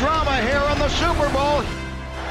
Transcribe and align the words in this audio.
drama 0.00 0.36
here 0.48 0.64
on 0.72 0.78
the 0.78 0.88
Super 0.88 1.28
Bowl. 1.32 1.62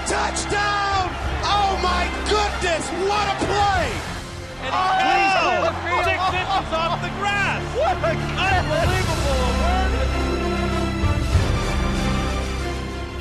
Touchdown! 0.08 1.10
Oh 1.44 1.71
my 1.82 2.04
goodness, 2.29 2.84
what 3.07 3.25
a 3.34 3.38
play! 3.46 3.86
And 4.66 4.73
oh! 4.73 5.23
six 6.04 6.21
inches 6.39 6.73
off 6.73 7.02
the 7.02 7.12
grass. 7.20 7.62
What 7.78 7.97
a 7.97 8.13
Unbelievable. 8.60 9.54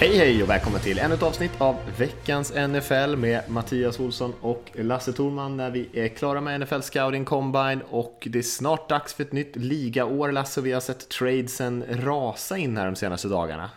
Hej 0.02 0.16
hej 0.16 0.42
och 0.42 0.50
välkommen 0.50 0.80
till 0.80 0.98
ännu 0.98 1.14
ett 1.14 1.22
avsnitt 1.22 1.60
av 1.60 1.76
veckans 1.98 2.52
NFL 2.54 3.16
med 3.16 3.42
Mattias 3.48 4.00
Olsson 4.00 4.32
och 4.40 4.70
Lasse 4.74 5.12
Thorman 5.12 5.56
när 5.56 5.70
vi 5.70 5.88
är 5.92 6.08
klara 6.08 6.40
med 6.40 6.60
NFL 6.60 6.80
Scouting 6.80 7.24
Combine 7.24 7.80
och 7.90 8.28
det 8.30 8.38
är 8.38 8.42
snart 8.42 8.88
dags 8.88 9.14
för 9.14 9.22
ett 9.22 9.32
nytt 9.32 9.56
ligaår 9.56 10.32
Lasse. 10.32 10.60
Vi 10.60 10.72
har 10.72 10.80
sett 10.80 11.08
tradesen 11.08 11.84
rasa 11.88 12.58
in 12.58 12.76
här 12.76 12.86
de 12.86 12.96
senaste 12.96 13.28
dagarna. 13.28 13.70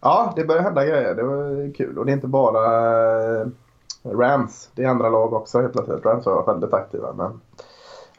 Ja, 0.00 0.32
det 0.36 0.44
börjar 0.44 0.62
hända 0.62 0.86
grejer. 0.86 1.14
Det 1.14 1.22
var 1.22 1.74
kul 1.74 1.98
och 1.98 2.06
det 2.06 2.12
är 2.12 2.14
inte 2.14 2.26
bara 2.26 2.64
eh, 3.40 3.46
Rams. 4.02 4.70
Det 4.74 4.84
är 4.84 4.88
andra 4.88 5.08
lag 5.08 5.32
också 5.32 5.60
helt 5.60 5.72
plötsligt. 5.72 6.04
Rams 6.04 6.26
var 6.26 6.46
väldigt 6.46 6.74
aktiva 6.74 7.12
men 7.12 7.40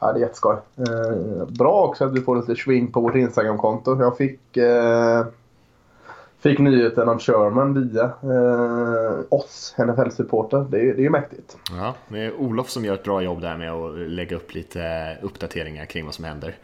ja, 0.00 0.12
det 0.12 0.18
är 0.18 0.22
jätteskoj. 0.22 0.56
Eh, 0.78 1.46
bra 1.48 1.82
också 1.82 2.04
att 2.04 2.12
vi 2.12 2.20
får 2.20 2.36
lite 2.36 2.56
swing 2.56 2.92
på 2.92 3.00
vårt 3.00 3.14
Instagram-konto. 3.14 3.96
Jag 4.00 4.16
fick 4.16 4.56
eh, 4.56 5.24
Fick 6.42 6.58
nyheten 6.58 7.08
om 7.08 7.18
Sherman 7.18 7.74
via 7.74 8.04
eh, 8.04 9.18
oss, 9.28 9.74
NFL-supporter. 9.78 10.66
Det, 10.70 10.80
är, 10.80 10.94
det 10.94 11.00
är 11.00 11.04
ju 11.04 11.10
mäktigt. 11.10 11.56
Ja, 11.70 11.94
det 12.08 12.18
är 12.18 12.34
Olof 12.34 12.70
som 12.70 12.84
gör 12.84 12.94
ett 12.94 13.04
bra 13.04 13.22
jobb 13.22 13.40
där 13.40 13.56
med 13.56 13.72
att 13.72 13.98
lägga 13.98 14.36
upp 14.36 14.54
lite 14.54 15.16
uppdateringar 15.22 15.86
kring 15.86 16.04
vad 16.04 16.14
som 16.14 16.24
händer. 16.24 16.54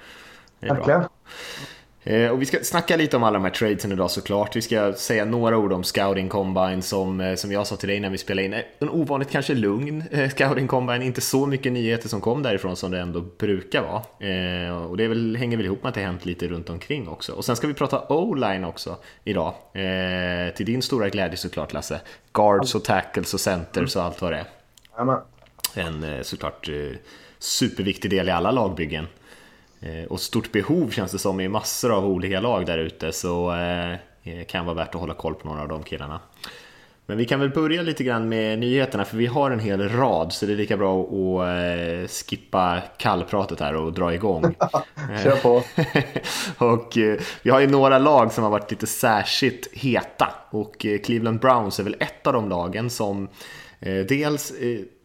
Verkligen. 0.61 1.01
Eh, 1.01 1.07
och 2.09 2.43
vi 2.43 2.47
ska 2.47 2.59
snacka 2.63 2.97
lite 2.97 3.17
om 3.17 3.23
alla 3.23 3.39
de 3.39 3.45
här 3.45 3.51
tradesen 3.51 3.93
idag 3.93 4.11
såklart. 4.11 4.57
Vi 4.57 4.63
ska 4.63 4.93
säga 4.93 5.25
några 5.25 5.59
ord 5.59 5.73
om 5.73 5.85
Scouting 5.85 6.29
Combine 6.29 6.83
som, 6.83 7.21
eh, 7.21 7.35
som 7.35 7.53
jag 7.53 7.67
sa 7.67 7.77
till 7.77 7.89
dig 7.89 8.01
när 8.01 8.11
vi 8.11 8.19
spelade 8.19 8.47
in. 8.47 8.55
En 8.79 8.91
ovanligt 8.91 9.31
kanske 9.31 9.55
lugn 9.55 10.05
eh, 10.11 10.31
Scouting 10.31 10.69
Combine, 10.69 11.03
inte 11.03 11.21
så 11.21 11.47
mycket 11.47 11.73
nyheter 11.73 12.09
som 12.09 12.21
kom 12.21 12.43
därifrån 12.43 12.77
som 12.77 12.91
det 12.91 13.01
ändå 13.01 13.21
brukar 13.21 13.83
vara. 13.83 14.03
och 14.87 14.97
det 14.97 15.09
väl, 15.09 15.37
hänger 15.37 15.57
väl 15.57 15.67
ihop 15.67 15.83
med 15.83 15.89
att 15.89 15.95
det 15.95 16.01
hänt 16.01 16.27
lite 16.27 16.49
runt 16.49 16.71
omkring 16.71 17.09
också. 17.09 17.33
Och 17.33 17.45
sen 17.45 17.57
ska 17.57 17.67
vi 17.67 17.75
prata 17.75 18.07
O-line 18.09 18.65
också 18.65 18.97
idag. 19.25 19.55
till 20.57 20.67
din 20.67 20.83
stora 20.83 21.09
glädje 21.09 21.37
såklart 21.37 21.73
Lasse. 21.73 22.01
Guards 22.33 22.75
och 22.75 22.85
tackles 22.85 23.35
och 23.35 23.41
centers 23.41 23.97
och 23.97 24.03
allt 24.03 24.23
vad 24.23 24.33
det 24.33 24.39
är. 24.39 24.47
En 25.75 26.25
såklart 26.25 26.69
superviktig 27.39 28.11
del 28.11 28.29
i 28.29 28.33
alla 28.33 28.51
lagbyggen. 28.51 29.07
Eh, 29.81 30.05
och 30.05 30.21
stort 30.21 30.53
behov 30.53 30.91
känns 30.91 31.13
det 31.13 31.19
som 31.19 31.41
i 31.41 31.49
massor 31.49 31.93
av 31.93 32.07
olika 32.07 32.41
lag 32.41 32.67
där 32.67 32.79
ute 32.79 33.13
så 33.13 33.53
eh, 33.53 33.93
eh, 33.93 34.45
kan 34.49 34.67
vara 34.67 34.77
värt 34.77 34.95
att 34.95 35.01
hålla 35.01 35.15
koll 35.15 35.35
på 35.35 35.49
några 35.49 35.63
av 35.63 35.69
de 35.69 35.83
killarna. 35.83 36.21
Men 37.07 37.19
vi 37.19 37.25
kan 37.25 37.41
väl 37.41 37.51
börja 37.51 37.83
lite 37.83 38.05
grann 38.05 38.29
med 38.29 38.59
nyheterna 38.59 39.05
för 39.05 39.17
vi 39.17 39.27
har 39.27 39.51
en 39.51 39.61
hel 39.61 39.89
rad 39.89 40.33
så 40.33 40.47
det 40.47 40.53
är 40.53 40.57
lika 40.57 40.77
bra 40.77 41.03
att 41.03 42.11
skippa 42.11 42.83
kallpratet 42.99 43.61
här 43.61 43.75
och 43.77 43.93
dra 43.93 44.15
igång. 44.15 44.43
Kör 45.25 45.37
på! 45.37 45.63
och 46.67 46.93
vi 47.43 47.51
har 47.51 47.61
ju 47.61 47.67
några 47.67 47.99
lag 47.99 48.33
som 48.33 48.45
har 48.45 48.51
varit 48.51 48.71
lite 48.71 48.87
särskilt 48.87 49.69
heta 49.73 50.29
och 50.51 50.87
Cleveland 51.05 51.41
Browns 51.41 51.79
är 51.79 51.85
väl 51.85 51.97
ett 52.01 52.27
av 52.27 52.33
de 52.33 52.49
lagen 52.49 52.91
som 52.91 53.29
dels 54.09 54.53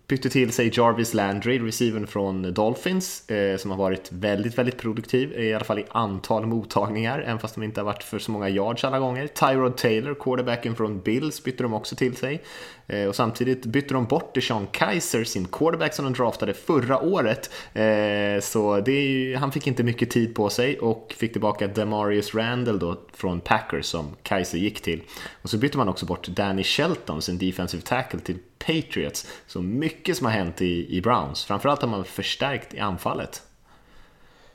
bytte 0.07 0.29
till 0.29 0.51
sig 0.51 0.71
Jarvis 0.73 1.13
Landry, 1.13 1.59
receiven 1.59 2.07
från 2.07 2.53
Dolphins, 2.53 3.29
eh, 3.29 3.57
som 3.57 3.71
har 3.71 3.77
varit 3.77 4.11
väldigt, 4.11 4.57
väldigt 4.57 4.77
produktiv, 4.77 5.39
i 5.39 5.53
alla 5.53 5.65
fall 5.65 5.79
i 5.79 5.85
antal 5.89 6.45
mottagningar, 6.45 7.19
även 7.19 7.39
fast 7.39 7.55
de 7.55 7.63
inte 7.63 7.79
har 7.79 7.85
varit 7.85 8.03
för 8.03 8.19
så 8.19 8.31
många 8.31 8.49
yards 8.49 8.83
alla 8.83 8.99
gånger. 8.99 9.27
Tyrod 9.27 9.77
Taylor, 9.77 10.13
quarterbacken 10.13 10.75
från 10.75 11.01
Bills, 11.01 11.43
bytte 11.43 11.63
de 11.63 11.73
också 11.73 11.95
till 11.95 12.15
sig. 12.15 12.41
Eh, 12.87 13.07
och 13.07 13.15
samtidigt 13.15 13.66
bytte 13.66 13.94
de 13.94 14.05
bort 14.05 14.35
Deshaun 14.35 14.67
Kaiser, 14.72 15.23
sin 15.23 15.47
quarterback 15.47 15.94
som 15.94 16.05
de 16.05 16.13
draftade 16.13 16.53
förra 16.53 17.01
året. 17.01 17.49
Eh, 17.73 18.41
så 18.41 18.79
det 18.79 19.01
ju, 19.01 19.35
han 19.35 19.51
fick 19.51 19.67
inte 19.67 19.83
mycket 19.83 20.09
tid 20.09 20.35
på 20.35 20.49
sig 20.49 20.79
och 20.79 21.13
fick 21.17 21.31
tillbaka 21.31 21.67
Demarius 21.67 22.35
Randall 22.35 22.79
då 22.79 22.99
från 23.13 23.39
Packers 23.39 23.85
som 23.85 24.16
Kaiser 24.23 24.57
gick 24.57 24.81
till. 24.81 25.01
Och 25.41 25.49
så 25.49 25.57
bytte 25.57 25.78
man 25.78 25.89
också 25.89 26.05
bort 26.05 26.28
Danny 26.28 26.63
Shelton, 26.63 27.22
sin 27.22 27.38
defensive 27.38 27.83
tackle, 27.83 28.19
till 28.19 28.38
Patriots. 28.66 29.28
Så 29.47 29.62
mycket 29.62 30.18
som 30.18 30.25
har 30.25 30.34
hänt 30.34 30.62
i, 30.62 30.97
i 30.97 31.01
Browns. 31.01 31.46
Framförallt 31.46 31.81
har 31.81 31.90
man 31.90 32.03
förstärkt 32.03 32.74
i 32.74 32.79
anfallet. 32.79 33.41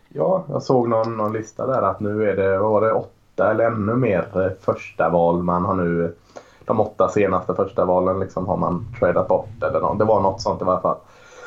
Ja, 0.09 0.45
jag 0.49 0.63
såg 0.63 0.89
någon, 0.89 1.17
någon 1.17 1.33
lista 1.33 1.67
där 1.67 1.83
att 1.83 2.01
nu 2.01 2.31
är 2.31 2.37
det, 2.37 2.59
vad 2.59 2.71
var 2.71 2.81
det, 2.81 2.93
åtta 2.93 3.51
eller 3.51 3.65
ännu 3.65 3.95
mer 3.95 4.45
eh, 4.45 4.51
första 4.61 5.09
val 5.09 5.43
man 5.43 5.65
har 5.65 5.75
nu. 5.75 6.15
De 6.65 6.81
åtta 6.81 7.09
senaste 7.09 7.55
första 7.55 7.85
valen 7.85 8.21
liksom 8.21 8.47
har 8.47 8.57
man 8.57 8.87
tradat 8.99 9.29
bort 9.29 9.63
eller 9.63 9.81
något. 9.81 9.99
Det 9.99 10.05
var 10.05 10.21
något 10.21 10.41
sånt 10.41 10.63
i 10.63 10.65
varje 10.65 10.81
fall. 10.81 10.99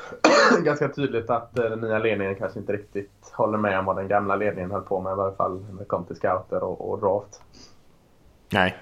Ganska 0.64 0.90
tydligt 0.90 1.30
att 1.30 1.60
eh, 1.60 1.66
den 1.66 1.80
nya 1.82 2.00
ledningen 2.00 2.36
kanske 2.36 2.60
inte 2.60 2.74
riktigt 2.74 3.32
håller 3.34 3.58
med 3.58 3.80
om 3.80 3.86
vad 3.86 3.96
den 3.96 4.08
gamla 4.08 4.36
ledningen 4.36 4.72
höll 4.72 4.82
på 4.82 5.02
med 5.02 5.14
i 5.14 5.16
varje 5.16 5.36
fall 5.36 5.66
när 5.72 5.80
det 5.80 5.86
kom 5.86 6.06
till 6.06 6.16
scouter 6.16 6.64
och, 6.64 6.92
och 6.92 7.00
draft. 7.00 7.42
Nej, 8.50 8.76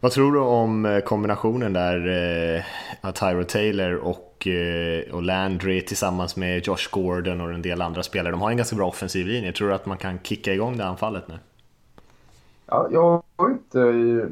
vad 0.00 0.12
tror 0.12 0.32
du 0.32 0.38
om 0.38 0.86
eh, 0.86 1.00
kombinationen 1.00 1.72
där, 1.72 1.96
eh, 3.02 3.12
Tyro 3.12 3.44
Taylor 3.44 3.94
och, 3.94 4.46
eh, 4.46 5.14
och 5.14 5.22
Landry 5.22 5.84
tillsammans 5.84 6.36
med 6.36 6.66
Josh 6.66 6.90
Gordon 6.90 7.40
och 7.40 7.52
en 7.52 7.62
del 7.62 7.82
andra 7.82 8.02
spelare? 8.02 8.30
De 8.30 8.40
har 8.40 8.50
en 8.50 8.56
ganska 8.56 8.76
bra 8.76 8.88
offensiv 8.88 9.26
linje. 9.26 9.52
Tror 9.52 9.68
du 9.68 9.74
att 9.74 9.86
man 9.86 9.98
kan 9.98 10.18
kicka 10.22 10.52
igång 10.52 10.76
det 10.76 10.86
anfallet 10.86 11.28
nu? 11.28 11.34
Ja, 12.66 12.88
jag 12.90 13.22
är 13.36 13.50
inte 13.50 13.78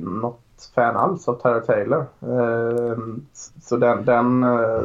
något 0.05 0.41
fan 0.75 0.97
alls 0.97 1.29
av 1.29 1.35
Tyro 1.43 1.61
Taylor. 1.61 2.07
Eh, 2.23 2.99
så 3.63 3.77
den, 3.77 4.05
den, 4.05 4.43
eh, 4.43 4.83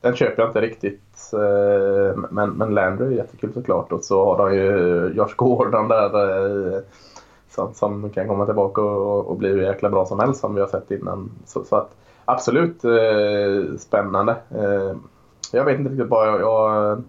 den 0.00 0.16
köper 0.16 0.42
jag 0.42 0.48
inte 0.48 0.60
riktigt. 0.60 1.32
Eh, 1.32 2.18
men, 2.30 2.50
men 2.50 2.74
Landry 2.74 3.06
är 3.06 3.10
jättekul 3.10 3.52
såklart. 3.52 3.92
Och 3.92 4.04
så 4.04 4.24
har 4.24 4.38
de 4.38 4.56
ju 4.56 5.12
Josh 5.16 5.34
Gordon 5.36 5.88
där 5.88 6.74
eh, 6.74 6.80
som, 7.58 7.74
som 7.74 8.10
kan 8.10 8.28
komma 8.28 8.46
tillbaka 8.46 8.80
och, 8.80 9.26
och 9.26 9.36
bli 9.36 9.48
hur 9.48 9.62
jäkla 9.62 9.90
bra 9.90 10.06
som 10.06 10.20
helst 10.20 10.40
som 10.40 10.54
vi 10.54 10.60
har 10.60 10.68
sett 10.68 10.90
innan. 10.90 11.30
Så, 11.46 11.64
så 11.64 11.76
att 11.76 11.96
absolut 12.24 12.84
eh, 12.84 13.76
spännande. 13.78 14.36
Eh, 14.50 14.96
jag 15.52 15.64
vet 15.64 15.78
inte 15.78 15.92
riktigt 15.92 16.08
vad 16.08 16.28
jag, 16.28 16.40
jag, 16.40 17.02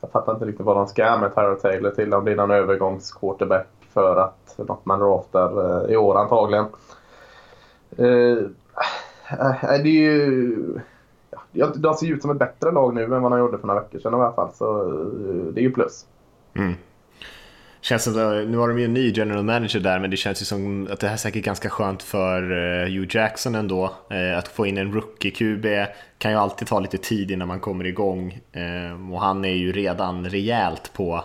jag 0.00 0.10
fattar 0.10 0.32
inte 0.32 0.44
riktigt 0.44 0.66
vad 0.66 0.76
de 0.76 0.86
ska 0.86 1.16
med 1.16 1.34
Tyra 1.34 1.54
Taylor 1.54 1.90
till. 1.90 2.14
Om 2.14 2.24
det 2.24 2.32
är 2.32 2.36
någon 2.36 2.50
övergångsquarterback 2.50 3.66
för 3.92 4.16
att 4.16 4.54
något 4.58 4.86
man 4.86 4.98
draftar 4.98 5.84
eh, 5.84 5.92
i 5.92 5.96
år 5.96 6.18
antagligen. 6.18 6.66
Eh, 7.96 8.38
eh, 9.38 9.64
eh 9.64 9.82
det 9.82 9.88
ju... 9.88 10.80
Ja, 11.52 11.66
de 11.74 11.94
ser 11.94 12.12
ut 12.12 12.22
som 12.22 12.30
ett 12.30 12.38
bättre 12.38 12.70
lag 12.70 12.94
nu 12.94 13.04
än 13.04 13.22
vad 13.22 13.32
de 13.32 13.38
gjorde 13.38 13.58
för 13.58 13.66
några 13.66 13.80
veckor 13.80 13.98
sedan 13.98 14.12
i 14.12 14.16
alla 14.16 14.32
fall. 14.32 14.48
Så 14.54 14.80
eh, 14.80 15.52
det 15.52 15.60
är 15.60 15.62
ju 15.62 15.72
plus. 15.72 16.06
Mm. 16.54 16.74
Känns 17.84 18.04
som, 18.04 18.18
eh, 18.18 18.48
nu 18.48 18.56
har 18.56 18.68
de 18.68 18.78
ju 18.78 18.84
en 18.84 18.94
ny 18.94 19.12
general 19.16 19.44
manager 19.44 19.80
där, 19.80 19.98
men 19.98 20.10
det 20.10 20.16
känns 20.16 20.42
ju 20.42 20.44
som 20.44 20.88
att 20.90 21.00
det 21.00 21.06
här 21.06 21.14
är 21.14 21.18
säkert 21.18 21.44
ganska 21.44 21.70
skönt 21.70 22.02
för 22.02 22.42
eh, 22.42 22.88
Hugh 22.88 23.16
Jackson 23.16 23.54
ändå. 23.54 23.94
Eh, 24.10 24.38
att 24.38 24.48
få 24.48 24.66
in 24.66 24.78
en 24.78 24.92
rookie-QB 24.92 25.86
kan 26.18 26.30
ju 26.30 26.36
alltid 26.38 26.68
ta 26.68 26.80
lite 26.80 26.98
tid 26.98 27.30
innan 27.30 27.48
man 27.48 27.60
kommer 27.60 27.84
igång. 27.84 28.40
Och 29.12 29.20
han 29.20 29.44
är 29.44 29.54
ju 29.54 29.72
redan 29.72 30.30
rejält 30.30 30.92
på, 30.92 31.24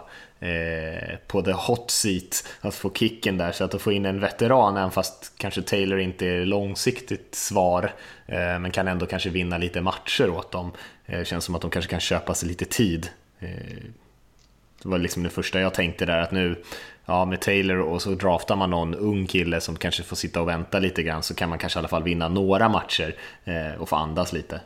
på 1.28 1.42
the 1.42 1.52
hot 1.52 1.92
seat 1.92 2.47
att 2.62 2.76
få 2.76 2.91
kicken 2.94 3.38
där. 3.38 3.52
Så 3.52 3.64
att 3.64 3.81
få 3.81 3.91
in 3.91 4.06
en 4.06 4.20
veteran, 4.20 4.78
även 4.78 4.91
fast 4.91 5.34
kanske 5.38 5.62
Taylor 5.62 6.00
inte 6.00 6.28
är 6.28 6.46
långsiktigt 6.46 7.36
svar, 7.36 7.91
men 8.59 8.72
kan 8.72 8.88
ändå 8.88 9.06
kanske 9.06 9.30
vinna 9.30 9.58
lite 9.58 9.81
matcher 9.81 10.30
åt 10.30 10.52
dem. 10.52 10.72
Känns 11.24 11.44
som 11.44 11.56
att 11.56 11.62
de 11.62 11.72
kanske 11.72 11.91
kan 11.91 12.00
köpa 12.00 12.34
sig 12.34 12.50
lite 12.50 12.66
tid 12.66 13.09
det 14.84 14.90
var 14.90 14.97
liksom 14.97 15.23
det 15.23 15.29
första 15.29 15.59
jag 15.59 15.73
tänkte 15.73 16.06
där 16.06 16.22
att 16.22 16.31
nu, 16.31 16.56
ja 17.05 17.26
med 17.26 17.41
Taylor 17.41 17.79
och 17.79 18.02
så 18.02 18.09
draftar 18.09 18.55
man 18.55 18.70
någon 18.70 18.96
ung 18.96 19.28
kille 19.28 19.61
som 19.61 19.76
kanske 19.76 20.03
får 20.03 20.16
sitta 20.16 20.41
och 20.41 20.47
vänta 20.47 20.79
lite 20.79 21.03
grann 21.03 21.23
så 21.23 21.35
kan 21.35 21.49
man 21.49 21.58
kanske 21.58 21.78
i 21.78 21.81
alla 21.81 21.87
fall 21.87 22.03
vinna 22.03 22.28
några 22.28 22.70
matcher 22.70 23.16
eh, 23.43 23.81
och 23.81 23.90
få 23.90 23.96
andas 23.96 24.34
lite. 24.34 24.61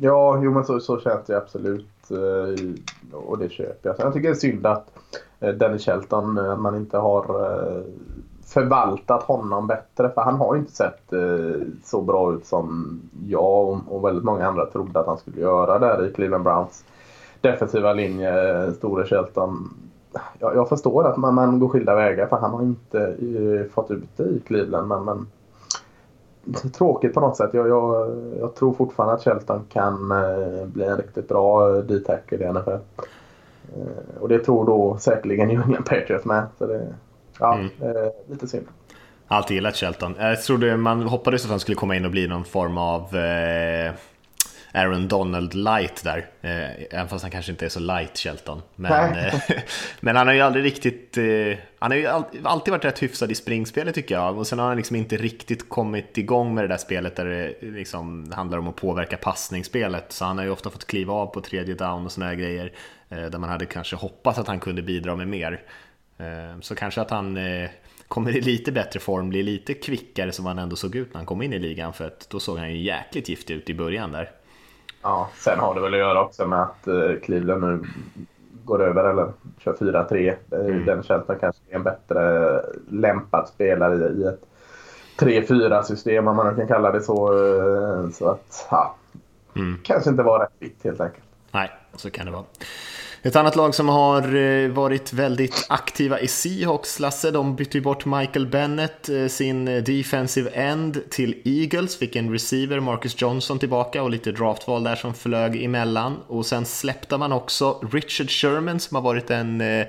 Ja, 0.00 0.40
jo 0.42 0.52
men 0.52 0.64
så, 0.64 0.80
så 0.80 1.00
känns 1.00 1.26
det 1.26 1.36
absolut 1.36 2.10
eh, 2.10 3.16
och 3.16 3.38
det 3.38 3.48
köper 3.48 3.88
jag. 3.88 3.96
Jag 3.98 4.12
tycker 4.12 4.28
det 4.28 4.34
är 4.34 4.38
synd 4.38 4.66
att 4.66 4.86
eh, 5.40 5.50
Dennis 5.50 5.84
Shelton, 5.84 6.38
att 6.38 6.60
man 6.60 6.76
inte 6.76 6.98
har 6.98 7.24
eh, 7.24 7.82
förvaltat 8.44 9.22
honom 9.22 9.66
bättre 9.66 10.10
för 10.10 10.20
han 10.20 10.34
har 10.34 10.56
inte 10.56 10.72
sett 10.72 11.12
eh, 11.12 11.66
så 11.84 12.02
bra 12.02 12.34
ut 12.34 12.46
som 12.46 13.00
jag 13.26 13.68
och, 13.68 13.78
och 13.88 14.04
väldigt 14.04 14.24
många 14.24 14.48
andra 14.48 14.66
trodde 14.66 15.00
att 15.00 15.06
han 15.06 15.18
skulle 15.18 15.40
göra 15.40 15.78
där 15.78 16.06
i 16.06 16.12
Cleveland 16.12 16.44
Browns 16.44 16.84
defensiva 17.42 17.92
linje, 17.92 18.72
Store 18.72 19.06
Shelton. 19.06 19.74
Jag, 20.38 20.56
jag 20.56 20.68
förstår 20.68 21.08
att 21.08 21.16
man, 21.16 21.34
man 21.34 21.58
går 21.58 21.68
skilda 21.68 21.94
vägar 21.94 22.26
för 22.26 22.36
han 22.36 22.50
har 22.50 22.62
inte 22.62 22.98
uh, 22.98 23.66
fått 23.68 23.90
ut 23.90 24.16
det 24.16 24.24
i 24.24 24.40
Cleveland. 24.46 24.88
Men, 24.88 25.04
men 25.04 25.26
tråkigt 26.72 27.14
på 27.14 27.20
något 27.20 27.36
sätt. 27.36 27.50
Jag, 27.52 27.68
jag, 27.68 28.16
jag 28.38 28.54
tror 28.54 28.74
fortfarande 28.74 29.14
att 29.14 29.24
Shelton 29.24 29.64
kan 29.72 30.12
uh, 30.12 30.66
bli 30.66 30.84
en 30.84 30.96
riktigt 30.96 31.28
bra 31.28 31.72
D-tackle 31.82 32.46
i 32.46 32.52
NFL. 32.52 32.70
Uh, 32.70 34.20
och 34.20 34.28
det 34.28 34.38
tror 34.38 34.66
då 34.66 34.96
säkerligen 35.00 35.48
New 35.48 35.62
England 35.62 35.84
Patriots 35.84 36.24
med. 36.24 36.46
Så 36.58 36.66
det, 36.66 36.94
ja, 37.38 37.54
mm. 37.54 37.70
lite 38.26 38.48
synd. 38.48 38.66
Alltid 39.26 39.54
gillat 39.54 39.76
Shelton. 39.76 40.14
Jag 40.18 40.42
trodde 40.42 40.76
man 40.76 41.02
hoppades 41.02 41.44
att 41.44 41.50
han 41.50 41.60
skulle 41.60 41.74
komma 41.74 41.96
in 41.96 42.04
och 42.04 42.10
bli 42.10 42.28
någon 42.28 42.44
form 42.44 42.78
av 42.78 43.16
eh, 43.16 43.92
Aaron 44.74 45.08
Donald 45.08 45.54
light 45.54 46.04
där. 46.04 46.26
Eh, 46.40 46.84
även 46.90 47.08
fast 47.08 47.22
han 47.22 47.30
kanske 47.30 47.52
inte 47.52 47.64
är 47.64 47.68
så 47.68 47.80
light 47.80 48.18
Shelton. 48.18 48.62
Men, 48.76 49.16
eh, 49.16 49.34
men 50.00 50.16
han 50.16 50.26
har 50.26 50.34
ju 50.34 50.40
aldrig 50.40 50.64
riktigt... 50.64 51.18
Eh, 51.18 51.58
han 51.78 51.90
har 51.90 51.98
ju 51.98 52.06
alltid 52.44 52.72
varit 52.72 52.84
rätt 52.84 53.02
hyfsad 53.02 53.30
i 53.30 53.34
springspelet 53.34 53.94
tycker 53.94 54.14
jag. 54.14 54.38
Och 54.38 54.46
sen 54.46 54.58
har 54.58 54.66
han 54.66 54.76
liksom 54.76 54.96
inte 54.96 55.16
riktigt 55.16 55.68
kommit 55.68 56.18
igång 56.18 56.54
med 56.54 56.64
det 56.64 56.68
där 56.68 56.76
spelet 56.76 57.16
där 57.16 57.24
det 57.24 57.54
liksom 57.60 58.32
handlar 58.32 58.58
om 58.58 58.68
att 58.68 58.76
påverka 58.76 59.16
passningsspelet. 59.16 60.12
Så 60.12 60.24
han 60.24 60.38
har 60.38 60.44
ju 60.44 60.50
ofta 60.50 60.70
fått 60.70 60.86
kliva 60.86 61.14
av 61.14 61.26
på 61.26 61.40
tredje 61.40 61.74
down 61.74 62.04
och 62.04 62.12
såna 62.12 62.26
här 62.26 62.34
grejer. 62.34 62.72
Eh, 63.08 63.24
där 63.24 63.38
man 63.38 63.50
hade 63.50 63.66
kanske 63.66 63.96
hoppats 63.96 64.38
att 64.38 64.46
han 64.46 64.60
kunde 64.60 64.82
bidra 64.82 65.16
med 65.16 65.28
mer. 65.28 65.62
Eh, 66.18 66.60
så 66.60 66.74
kanske 66.74 67.00
att 67.00 67.10
han 67.10 67.36
eh, 67.36 67.70
kommer 68.08 68.36
i 68.36 68.40
lite 68.40 68.72
bättre 68.72 69.00
form, 69.00 69.28
blir 69.28 69.42
lite 69.42 69.74
kvickare 69.74 70.32
som 70.32 70.46
han 70.46 70.58
ändå 70.58 70.76
såg 70.76 70.96
ut 70.96 71.08
när 71.08 71.18
han 71.18 71.26
kom 71.26 71.42
in 71.42 71.52
i 71.52 71.58
ligan. 71.58 71.92
För 71.92 72.06
att 72.06 72.30
då 72.30 72.40
såg 72.40 72.58
han 72.58 72.70
ju 72.70 72.82
jäkligt 72.82 73.28
giftig 73.28 73.54
ut 73.54 73.70
i 73.70 73.74
början 73.74 74.12
där. 74.12 74.30
Ja, 75.02 75.28
sen 75.34 75.58
har 75.58 75.74
det 75.74 75.80
väl 75.80 75.94
att 75.94 75.98
göra 75.98 76.24
också 76.24 76.46
med 76.46 76.62
att 76.62 76.86
eh, 76.88 77.20
Cleveland 77.22 77.62
nu 77.62 77.82
går 78.64 78.82
över 78.82 79.04
eller 79.04 79.32
kör 79.58 79.72
4-3. 79.72 80.34
Mm. 80.50 80.86
Den 80.86 81.02
Shelton 81.02 81.36
kanske 81.40 81.62
är 81.70 81.76
en 81.76 81.82
bättre 81.82 82.60
lämpad 82.90 83.48
spelare 83.48 84.08
i 84.08 84.24
ett 84.24 84.40
3-4 85.18 85.82
system 85.82 86.28
om 86.28 86.36
man 86.36 86.56
kan 86.56 86.68
kalla 86.68 86.92
det 86.92 87.00
så. 87.00 87.28
Så 88.12 88.28
att, 88.28 88.66
ja, 88.70 88.96
mm. 89.56 89.78
kanske 89.82 90.10
inte 90.10 90.22
var 90.22 90.38
rätt 90.38 90.52
fit 90.58 90.84
helt 90.84 91.00
enkelt. 91.00 91.24
Nej, 91.50 91.70
så 91.96 92.10
kan 92.10 92.26
det 92.26 92.32
vara. 92.32 92.44
Ett 93.24 93.36
annat 93.36 93.56
lag 93.56 93.74
som 93.74 93.88
har 93.88 94.36
eh, 94.36 94.68
varit 94.68 95.12
väldigt 95.12 95.66
aktiva 95.68 96.20
i 96.20 96.28
Seahawks, 96.28 97.00
Lasse, 97.00 97.30
de 97.30 97.56
bytte 97.56 97.80
bort 97.80 98.04
Michael 98.04 98.46
Bennett, 98.46 99.08
eh, 99.08 99.26
sin 99.26 99.64
defensive 99.64 100.50
end, 100.50 101.10
till 101.10 101.42
Eagles, 101.44 101.96
fick 101.96 102.16
en 102.16 102.32
receiver, 102.32 102.80
Marcus 102.80 103.20
Johnson, 103.20 103.58
tillbaka 103.58 104.02
och 104.02 104.10
lite 104.10 104.32
draftval 104.32 104.84
där 104.84 104.96
som 104.96 105.14
flög 105.14 105.64
emellan. 105.64 106.16
Och 106.26 106.46
sen 106.46 106.64
släppte 106.64 107.18
man 107.18 107.32
också 107.32 107.88
Richard 107.92 108.30
Sherman 108.30 108.80
som 108.80 108.94
har 108.94 109.02
varit 109.02 109.30
en 109.30 109.60
eh, 109.60 109.86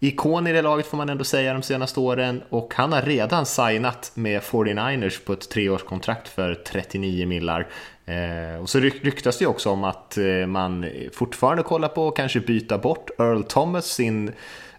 ikon 0.00 0.46
i 0.46 0.52
det 0.52 0.62
laget 0.62 0.86
får 0.86 0.96
man 0.96 1.08
ändå 1.08 1.24
säga 1.24 1.52
de 1.52 1.62
senaste 1.62 2.00
åren 2.00 2.42
och 2.48 2.74
han 2.76 2.92
har 2.92 3.02
redan 3.02 3.46
signat 3.46 4.12
med 4.14 4.42
49ers 4.42 5.24
på 5.24 5.32
ett 5.32 5.48
treårskontrakt 5.48 6.28
för 6.28 6.54
39 6.54 7.26
millar. 7.26 7.66
Eh, 8.08 8.62
och 8.62 8.68
så 8.68 8.78
ryktas 8.78 9.38
det 9.38 9.42
ju 9.42 9.48
också 9.48 9.70
om 9.70 9.84
att 9.84 10.18
eh, 10.18 10.46
man 10.46 10.86
fortfarande 11.12 11.62
kollar 11.62 11.88
på 11.88 12.08
att 12.08 12.16
kanske 12.16 12.40
byta 12.40 12.78
bort 12.78 13.10
Earl 13.18 13.42
Thomas, 13.42 13.86
sin 13.86 14.32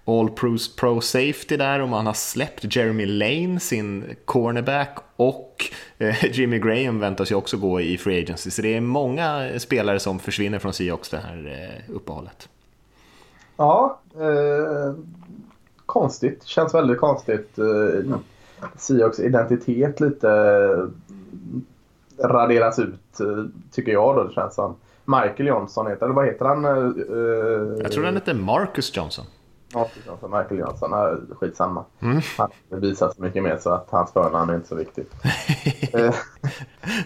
All 0.06 0.30
Pro, 0.30 0.58
Pro 0.78 1.02
Safety 1.02 1.58
där 1.58 1.82
och 1.82 1.90
man 1.90 2.06
har 2.06 2.14
släppt 2.14 2.76
Jeremy 2.76 3.06
Lane, 3.06 3.60
sin 3.60 4.16
cornerback 4.26 4.98
och 5.16 5.66
eh, 5.98 6.26
Jimmy 6.32 6.60
Graham 6.60 7.00
väntas 7.00 7.32
ju 7.32 7.36
också 7.36 7.58
gå 7.58 7.82
i 7.82 7.98
Free 7.98 8.24
Agency. 8.24 8.52
Så 8.52 8.62
det 8.62 8.76
är 8.76 8.82
många 8.82 9.50
spelare 9.60 10.00
som 10.00 10.20
försvinner 10.20 10.60
från 10.60 10.74
Seahawks 10.74 11.10
det 11.10 11.18
här 11.18 11.72
eh, 11.88 11.96
uppehållet. 11.96 12.50
Ja, 13.58 14.00
eh, 14.16 14.94
konstigt. 15.86 16.44
Känns 16.44 16.74
väldigt 16.74 17.00
konstigt. 17.00 17.60
Eh, 17.60 18.18
Seahawks 18.78 19.20
identitet 19.20 20.00
lite 20.00 20.28
raderas 22.24 22.80
ut, 22.80 23.20
eh, 23.20 23.46
tycker 23.72 23.92
jag 23.92 24.16
då. 24.16 24.24
Det 24.24 24.34
känns 24.34 24.56
som. 24.56 24.76
Michael 25.06 25.48
Johnson 25.48 25.88
heter 25.88 26.06
eller 26.06 26.16
vad 26.16 26.26
heter 26.26 26.46
han? 26.46 26.66
Uh, 26.66 27.78
jag 27.82 27.92
tror 27.92 28.04
han 28.04 28.14
heter 28.14 28.34
Marcus 28.34 28.98
Johnson. 28.98 29.26
Marcus 29.74 30.06
Johnson, 30.08 30.32
Michael 30.32 30.60
Johnson, 30.60 30.94
uh, 30.94 31.36
skitsamma. 31.40 31.86
Mm. 32.00 32.22
Han 32.38 32.50
har 32.72 32.78
visat 32.78 33.16
så 33.16 33.22
mycket 33.22 33.44
mer 33.44 33.58
så 33.58 33.70
att 33.70 33.88
hans 33.90 34.12
förnamn 34.12 34.50
är 34.50 34.56
inte 34.56 34.68
så 34.68 34.76
viktigt. 34.76 35.14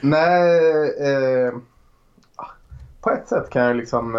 nej, 0.01 1.47
uh, 1.47 1.57
på 3.01 3.09
ett 3.09 3.27
sätt 3.27 3.49
kan 3.49 3.61
jag 3.61 3.75
liksom 3.75 4.13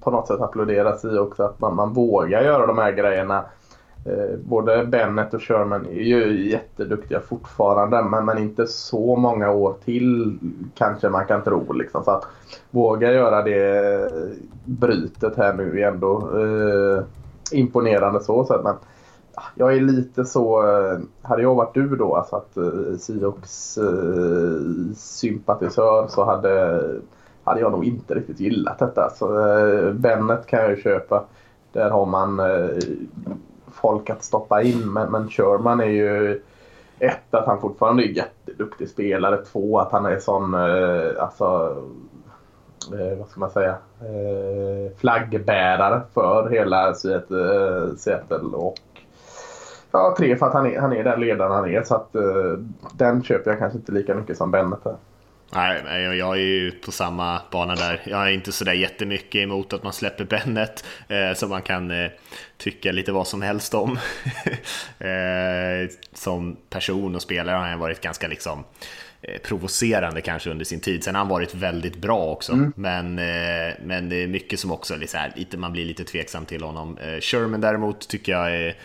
på 0.00 0.10
något 0.10 0.26
sätt 0.26 0.40
applådera 0.40 0.96
sig 0.96 1.18
också 1.18 1.42
att 1.42 1.60
man, 1.60 1.74
man 1.74 1.92
vågar 1.92 2.42
göra 2.42 2.66
de 2.66 2.78
här 2.78 2.92
grejerna 2.92 3.44
Eh, 3.44 3.65
Eh, 4.06 4.38
både 4.44 4.86
Bennett 4.86 5.34
och 5.34 5.42
Sherman 5.42 5.86
är 5.86 6.02
ju 6.02 6.50
jätteduktiga 6.50 7.20
fortfarande 7.20 8.02
men, 8.02 8.24
men 8.24 8.38
inte 8.38 8.66
så 8.66 9.16
många 9.16 9.50
år 9.50 9.74
till 9.84 10.38
kanske 10.74 11.08
man 11.08 11.26
kan 11.26 11.42
tro. 11.42 11.72
Liksom. 11.72 12.04
Så 12.04 12.10
att 12.10 12.24
våga 12.70 13.12
göra 13.12 13.42
det 13.42 14.10
brytet 14.64 15.36
här 15.36 15.54
nu 15.54 15.80
är 15.80 15.88
ändå 15.88 16.30
eh, 16.40 17.04
imponerande 17.58 18.20
så. 18.20 18.44
sätt. 18.44 18.60
men, 18.64 18.74
jag 19.54 19.76
är 19.76 19.80
lite 19.80 20.24
så, 20.24 20.62
eh, 20.62 20.98
hade 21.22 21.42
jag 21.42 21.54
varit 21.54 21.74
du 21.74 21.96
då, 21.96 22.16
alltså 22.16 22.36
att 22.36 22.56
eh, 22.56 22.98
Siox 22.98 23.78
eh, 23.78 24.94
sympatisör 24.96 26.06
så 26.08 26.24
hade, 26.24 26.82
hade 27.44 27.60
jag 27.60 27.72
nog 27.72 27.84
inte 27.84 28.14
riktigt 28.14 28.40
gillat 28.40 28.78
detta. 28.78 29.10
Så 29.10 29.48
eh, 29.48 29.92
Bennett 29.92 30.46
kan 30.46 30.60
jag 30.60 30.70
ju 30.70 30.76
köpa. 30.76 31.24
Där 31.72 31.90
har 31.90 32.06
man 32.06 32.40
eh, 32.40 32.70
folk 33.76 34.10
att 34.10 34.24
stoppa 34.24 34.62
in. 34.62 34.92
Men, 34.92 35.10
men 35.10 35.28
Sherman 35.28 35.80
är 35.80 35.84
ju 35.84 36.40
ett, 36.98 37.34
att 37.34 37.46
han 37.46 37.60
fortfarande 37.60 38.02
är 38.02 38.08
jätteduktig 38.08 38.88
spelare. 38.88 39.36
Två, 39.36 39.78
att 39.78 39.92
han 39.92 40.06
är 40.06 40.18
sån, 40.18 40.54
eh, 40.54 41.22
alltså, 41.22 41.76
eh, 42.92 43.18
vad 43.18 43.28
ska 43.28 43.40
man 43.40 43.50
säga, 43.50 43.76
eh, 44.00 44.96
flaggbärare 44.96 46.00
för 46.14 46.48
hela 46.50 46.88
eh, 46.88 47.94
Seattle. 47.96 48.56
Och 48.56 48.78
ja, 49.90 50.14
tre, 50.18 50.36
för 50.36 50.46
att 50.46 50.54
han 50.54 50.66
är, 50.66 50.80
han 50.80 50.92
är 50.92 51.04
den 51.04 51.20
ledaren 51.20 51.52
han 51.52 51.70
är. 51.70 51.82
Så 51.82 51.94
att 51.94 52.14
eh, 52.14 52.58
den 52.92 53.22
köper 53.22 53.50
jag 53.50 53.58
kanske 53.58 53.78
inte 53.78 53.92
lika 53.92 54.14
mycket 54.14 54.36
som 54.36 54.50
Bennet. 54.50 54.80
Här. 54.84 54.96
Nej, 55.52 56.16
jag 56.18 56.36
är 56.36 56.40
ju 56.40 56.70
på 56.70 56.92
samma 56.92 57.42
bana 57.50 57.74
där. 57.74 58.02
Jag 58.04 58.26
är 58.26 58.30
inte 58.30 58.52
sådär 58.52 58.72
jättemycket 58.72 59.38
emot 59.38 59.72
att 59.72 59.82
man 59.82 59.92
släpper 59.92 60.24
Bennet, 60.24 60.84
eh, 61.08 61.34
som 61.34 61.48
man 61.48 61.62
kan 61.62 61.90
eh, 61.90 62.10
tycka 62.56 62.92
lite 62.92 63.12
vad 63.12 63.26
som 63.26 63.42
helst 63.42 63.74
om. 63.74 63.92
eh, 64.98 65.90
som 66.12 66.56
person 66.70 67.14
och 67.14 67.22
spelare 67.22 67.56
har 67.56 67.66
han 67.66 67.78
varit 67.78 68.00
ganska 68.00 68.28
liksom 68.28 68.64
eh, 69.22 69.38
provocerande 69.38 70.20
kanske 70.20 70.50
under 70.50 70.64
sin 70.64 70.80
tid. 70.80 71.04
Sen 71.04 71.14
har 71.14 71.20
han 71.20 71.28
varit 71.28 71.54
väldigt 71.54 71.96
bra 71.96 72.26
också, 72.26 72.52
mm. 72.52 72.72
men, 72.76 73.18
eh, 73.18 73.74
men 73.84 74.08
det 74.08 74.16
är 74.16 74.26
mycket 74.26 74.60
som 74.60 74.72
också 74.72 74.96
lite, 74.96 75.56
man 75.56 75.72
blir 75.72 75.84
lite 75.84 76.04
tveksam 76.04 76.46
till 76.46 76.62
honom. 76.62 76.98
Eh, 76.98 77.20
Sherman 77.20 77.60
däremot 77.60 78.08
tycker 78.08 78.32
jag 78.32 78.54
är 78.54 78.76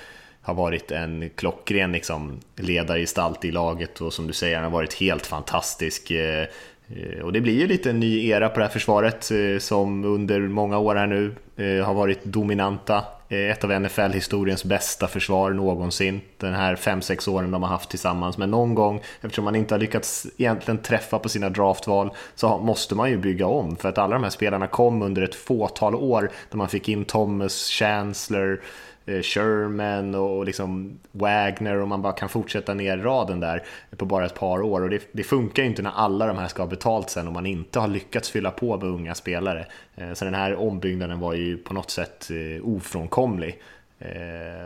har 0.42 0.54
varit 0.54 0.92
en 0.92 1.30
klockren 1.36 1.92
liksom, 1.92 2.40
ledargestalt 2.56 3.46
i 3.46 3.52
laget 3.52 4.02
och 4.02 4.14
som 4.14 4.28
du 4.28 4.34
säger, 4.34 4.56
han 4.56 4.64
har 4.64 4.72
varit 4.72 4.94
helt 4.94 5.28
fantastisk. 5.28 6.12
Eh, 6.12 7.22
och 7.24 7.34
det 7.34 7.42
blir 7.42 7.60
ju 7.60 7.68
lite 7.68 7.90
en 7.90 8.00
ny 8.00 8.28
era 8.28 8.50
på 8.50 8.60
det 8.60 8.66
här 8.66 8.72
försvaret 8.72 9.32
eh, 9.32 9.60
som 9.60 10.06
under 10.06 10.40
många 10.40 10.78
år 10.78 10.96
här 10.96 11.08
nu 11.08 11.36
eh, 11.56 11.86
har 11.86 11.94
varit 11.94 12.24
dominanta. 12.24 13.04
Ett 13.30 13.64
av 13.64 13.82
NFL-historiens 13.82 14.66
bästa 14.66 15.08
försvar 15.08 15.52
någonsin. 15.52 16.22
Den 16.38 16.54
här 16.54 16.76
5-6 16.76 17.30
åren 17.30 17.52
de 17.52 17.64
har 17.64 17.70
haft 17.70 17.90
tillsammans. 17.90 18.38
Men 18.38 18.52
någon 18.52 18.76
gång, 18.76 19.02
eftersom 19.22 19.46
man 19.46 19.56
inte 19.56 19.74
har 19.74 19.80
lyckats 19.80 20.28
egentligen 20.38 20.78
träffa 20.78 21.20
på 21.20 21.30
sina 21.30 21.50
draftval, 21.50 22.12
så 22.36 22.58
måste 22.58 22.96
man 22.96 23.10
ju 23.10 23.18
bygga 23.18 23.46
om. 23.46 23.76
För 23.76 23.90
att 23.90 23.98
alla 23.98 24.14
de 24.14 24.24
här 24.24 24.30
spelarna 24.30 24.68
kom 24.68 25.02
under 25.02 25.22
ett 25.22 25.36
fåtal 25.36 25.96
år 25.96 26.32
där 26.50 26.58
man 26.58 26.70
fick 26.70 26.90
in 26.90 27.06
Thomas, 27.06 27.70
Chancellor, 27.70 28.62
Eh, 29.06 29.22
Sherman 29.22 30.16
och 30.16 30.46
liksom 30.46 31.00
Wagner 31.12 31.76
och 31.76 31.88
man 31.88 32.02
bara 32.02 32.14
kan 32.14 32.30
fortsätta 32.30 32.74
ner 32.74 32.98
raden 32.98 33.40
där 33.40 33.64
på 33.98 34.06
bara 34.06 34.26
ett 34.26 34.36
par 34.36 34.62
år. 34.62 34.82
Och 34.82 34.90
det, 34.90 35.02
det 35.12 35.24
funkar 35.24 35.64
ju 35.64 35.70
inte 35.70 35.82
när 35.82 35.92
alla 35.92 36.28
de 36.28 36.38
här 36.38 36.48
ska 36.48 36.62
ha 36.62 36.70
betalt 36.70 37.10
sen 37.10 37.28
och 37.28 37.34
man 37.34 37.46
inte 37.46 37.80
har 37.80 37.88
lyckats 37.88 38.30
fylla 38.30 38.52
på 38.52 38.78
med 38.78 38.90
unga 38.90 39.16
spelare. 39.16 39.66
Eh, 39.96 40.14
så 40.14 40.26
den 40.26 40.34
här 40.36 40.56
ombyggnaden 40.56 41.20
var 41.20 41.34
ju 41.34 41.58
på 41.58 41.74
något 41.74 41.92
sätt 41.92 42.32
eh, 42.32 42.68
ofrånkomlig. 42.68 43.62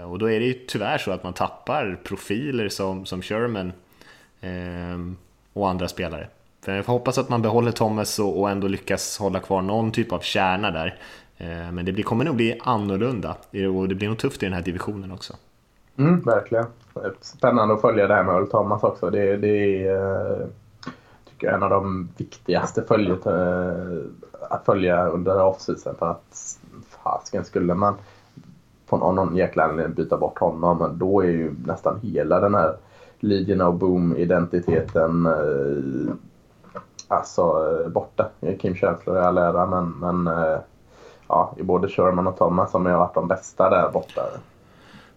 Och 0.08 0.20
då 0.20 0.32
är 0.32 0.40
det 0.40 0.46
ju 0.46 0.54
tyvärr 0.54 0.98
så 0.98 1.12
att 1.12 1.24
man 1.24 1.34
tappar 1.34 2.00
profiler 2.04 2.70
som, 2.70 3.06
som 3.06 3.22
Sherman 3.22 3.74
och 5.54 5.70
andra 5.70 5.88
spelare. 5.88 6.28
För 6.66 6.76
jag 6.76 6.84
hoppas 6.84 7.18
att 7.18 7.30
man 7.30 7.42
behåller 7.42 7.72
Thomas 7.72 8.20
och 8.20 8.50
ändå 8.50 8.68
lyckas 8.68 9.18
hålla 9.18 9.40
kvar 9.40 9.62
någon 9.62 9.92
typ 9.92 10.12
av 10.12 10.20
kärna 10.20 10.72
där. 10.72 11.00
Eh, 11.38 11.72
men 11.72 11.86
det 11.86 12.04
kommer 12.04 12.26
nog 12.26 12.36
bli 12.36 12.60
annorlunda 12.64 13.30
och 13.76 13.88
det 13.88 13.96
blir 13.96 14.08
nog 14.08 14.18
tufft 14.18 14.44
i 14.44 14.46
den 14.46 14.54
här 14.54 14.62
divisionen 14.62 15.12
också. 15.12 15.34
Mm, 15.98 16.22
verkligen. 16.22 16.66
Spännande 17.22 17.74
att 17.74 17.82
följa 17.82 18.08
det 18.08 18.14
här 18.14 18.24
med 18.24 18.36
Earl 18.36 18.48
Thomas 18.48 18.84
också. 18.84 19.10
Det, 19.10 19.38
det 19.38 19.88
är 19.88 20.42
eh, 20.42 20.48
tycker 21.30 21.48
jag, 21.48 21.56
en 21.56 21.64
av 21.64 21.70
de 21.70 22.10
viktigaste 22.18 22.84
följet 22.88 23.26
eh, 23.26 23.74
att 24.50 24.66
följa 24.66 25.08
under 25.08 25.44
offseason. 25.44 25.96
För 26.00 26.12
att 26.12 26.58
fasken 27.04 27.46
skulle 27.46 27.74
man 27.74 27.96
på 28.88 28.98
någon, 28.98 29.16
någon 29.16 29.36
jäkla 29.36 29.64
anledning 29.64 29.96
byta 29.96 30.18
bort 30.18 30.40
honom 30.40 30.98
då 30.98 31.22
är 31.22 31.28
ju 31.28 31.56
nästan 31.66 32.00
hela 32.04 32.40
den 32.40 32.56
här 32.56 32.76
Legion 33.20 33.62
of 33.62 33.76
Boom-identiteten 33.80 35.28
alltså 37.08 37.68
borta. 37.90 38.30
Kim 38.60 38.76
Chancellor 38.76 39.18
i 39.18 39.22
all 39.22 39.38
ära 39.38 39.66
men, 39.66 39.90
men 39.90 40.28
ja, 41.28 41.54
i 41.58 41.64
både 41.64 41.88
Sherman 41.88 42.28
och 42.28 42.38
Thomas 42.38 42.72
som 42.72 42.86
har 42.86 42.94
varit 42.94 43.14
de 43.14 43.28
bästa 43.28 43.70
där 43.70 43.90
borta. 43.90 44.22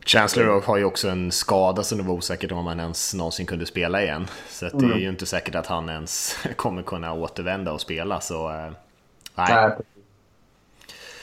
Chancellor 0.06 0.60
har 0.60 0.76
ju 0.76 0.84
också 0.84 1.08
en 1.08 1.32
skada 1.32 1.82
så 1.82 1.94
det 1.94 2.02
var 2.02 2.14
osäkert 2.14 2.52
om 2.52 2.66
han 2.66 2.80
ens 2.80 3.14
någonsin 3.14 3.46
kunde 3.46 3.66
spela 3.66 4.02
igen. 4.02 4.26
Så 4.48 4.64
det 4.64 4.84
är 4.84 4.84
mm. 4.84 4.98
ju 4.98 5.08
inte 5.08 5.26
säkert 5.26 5.54
att 5.54 5.66
han 5.66 5.88
ens 5.88 6.36
kommer 6.56 6.82
kunna 6.82 7.12
återvända 7.12 7.72
och 7.72 7.80
spela. 7.80 8.20
Så, 8.20 8.48
nej. 8.48 8.74
nej. 9.36 9.76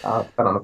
Ja, 0.03 0.23
spännande 0.33 0.59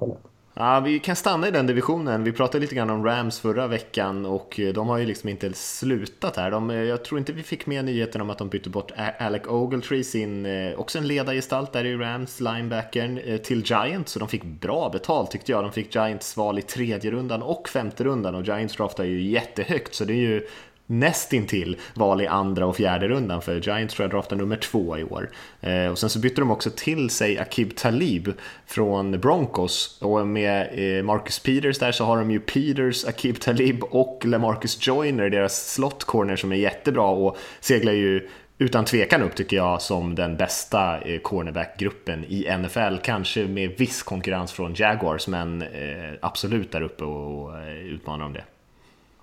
Ja, 0.62 0.80
vi 0.80 1.00
kan 1.00 1.16
stanna 1.16 1.48
i 1.48 1.52
den 1.52 1.68
divisionen. 1.68 2.24
Vi 2.24 2.32
pratade 2.32 2.60
lite 2.60 2.76
grann 2.76 2.90
om 2.90 3.06
Rams 3.06 3.40
förra 3.40 3.68
veckan 3.68 4.26
och 4.26 4.60
eh, 4.60 4.74
de 4.74 4.88
har 4.88 4.98
ju 4.98 5.06
liksom 5.06 5.30
inte 5.30 5.54
slutat 5.54 6.38
här. 6.38 6.52
De, 6.52 6.70
eh, 6.70 6.76
jag 6.76 7.06
tror 7.06 7.20
inte 7.20 7.34
vi 7.34 7.44
fick 7.44 7.66
med 7.66 7.86
nyheten 7.86 8.22
om 8.22 8.30
att 8.30 8.38
de 8.38 8.50
bytte 8.50 8.70
bort 8.70 8.92
Alec 9.20 9.48
Ogletree, 9.48 10.04
sin, 10.04 10.46
eh, 10.46 10.80
också 10.80 10.98
en 10.98 11.08
ledargestalt 11.08 11.74
där 11.74 11.86
i 11.86 11.96
Rams, 11.96 12.40
linebackern, 12.40 13.40
till 13.44 13.64
Giants. 13.66 14.12
Så 14.12 14.20
de 14.20 14.28
fick 14.28 14.44
bra 14.44 14.90
betalt 14.90 15.32
tyckte 15.32 15.52
jag. 15.52 15.64
De 15.64 15.72
fick 15.72 15.96
Giants 15.96 16.38
val 16.38 16.60
i 16.60 16.62
tredje 16.62 17.12
rundan 17.12 17.42
och 17.42 17.70
femte 17.70 18.04
rundan 18.04 18.36
och 18.36 18.44
Giants 18.44 18.76
draftar 18.76 19.04
ju 19.04 19.22
jättehögt 19.22 19.96
så 19.96 20.06
det 20.06 20.14
är 20.14 20.30
ju 20.30 20.48
nästintill 20.92 21.78
val 21.94 22.22
i 22.22 22.28
andra 22.28 22.66
och 22.66 22.76
fjärde 22.76 23.08
rundan 23.08 23.42
för 23.42 23.56
Giants 23.60 23.96
tror 23.96 24.04
jag 24.04 24.12
draftar 24.12 24.36
nummer 24.36 24.56
två 24.56 24.98
i 24.98 25.04
år. 25.04 25.30
Eh, 25.62 25.88
och 25.88 26.00
sen 26.00 26.10
så 26.10 26.20
bytte 26.20 26.42
de 26.42 26.52
också 26.52 26.70
till 26.76 27.10
sig 27.10 27.38
Akib 27.38 27.76
Talib 27.76 28.34
från 28.66 29.20
Broncos 29.20 29.98
och 30.02 30.28
med 30.28 30.70
eh, 30.98 31.04
Marcus 31.04 31.40
Peters 31.40 31.80
där 31.80 31.92
så 31.92 32.06
har 32.06 32.18
de 32.18 32.32
ju 32.32 32.40
Peters, 32.40 33.06
Akib 33.06 33.40
Talib 33.40 33.84
och 33.84 34.22
LaMarcus 34.26 34.88
Joyner, 34.88 35.30
deras 35.30 35.74
slot 35.74 36.04
corner 36.04 36.36
som 36.36 36.52
är 36.52 36.56
jättebra 36.56 37.06
och 37.06 37.38
seglar 37.60 37.94
ju 37.94 38.30
utan 38.58 38.86
tvekan 38.86 39.22
upp 39.22 39.36
tycker 39.36 39.58
jag 39.58 39.82
som 39.82 40.16
den 40.16 40.38
bästa 40.38 41.00
cornerbackgruppen 41.22 41.22
cornerback-gruppen 41.24 42.26
i 42.28 42.58
NFL. 42.58 42.98
Kanske 43.04 43.48
med 43.48 43.72
viss 43.78 44.04
konkurrens 44.04 44.52
från 44.52 44.74
Jaguars 44.76 45.28
men 45.28 45.62
eh, 45.62 46.14
absolut 46.22 46.72
där 46.72 46.82
uppe 46.82 47.04
och 47.04 47.58
eh, 47.60 47.78
utmanar 47.78 48.26
om 48.26 48.34
det. 48.34 48.44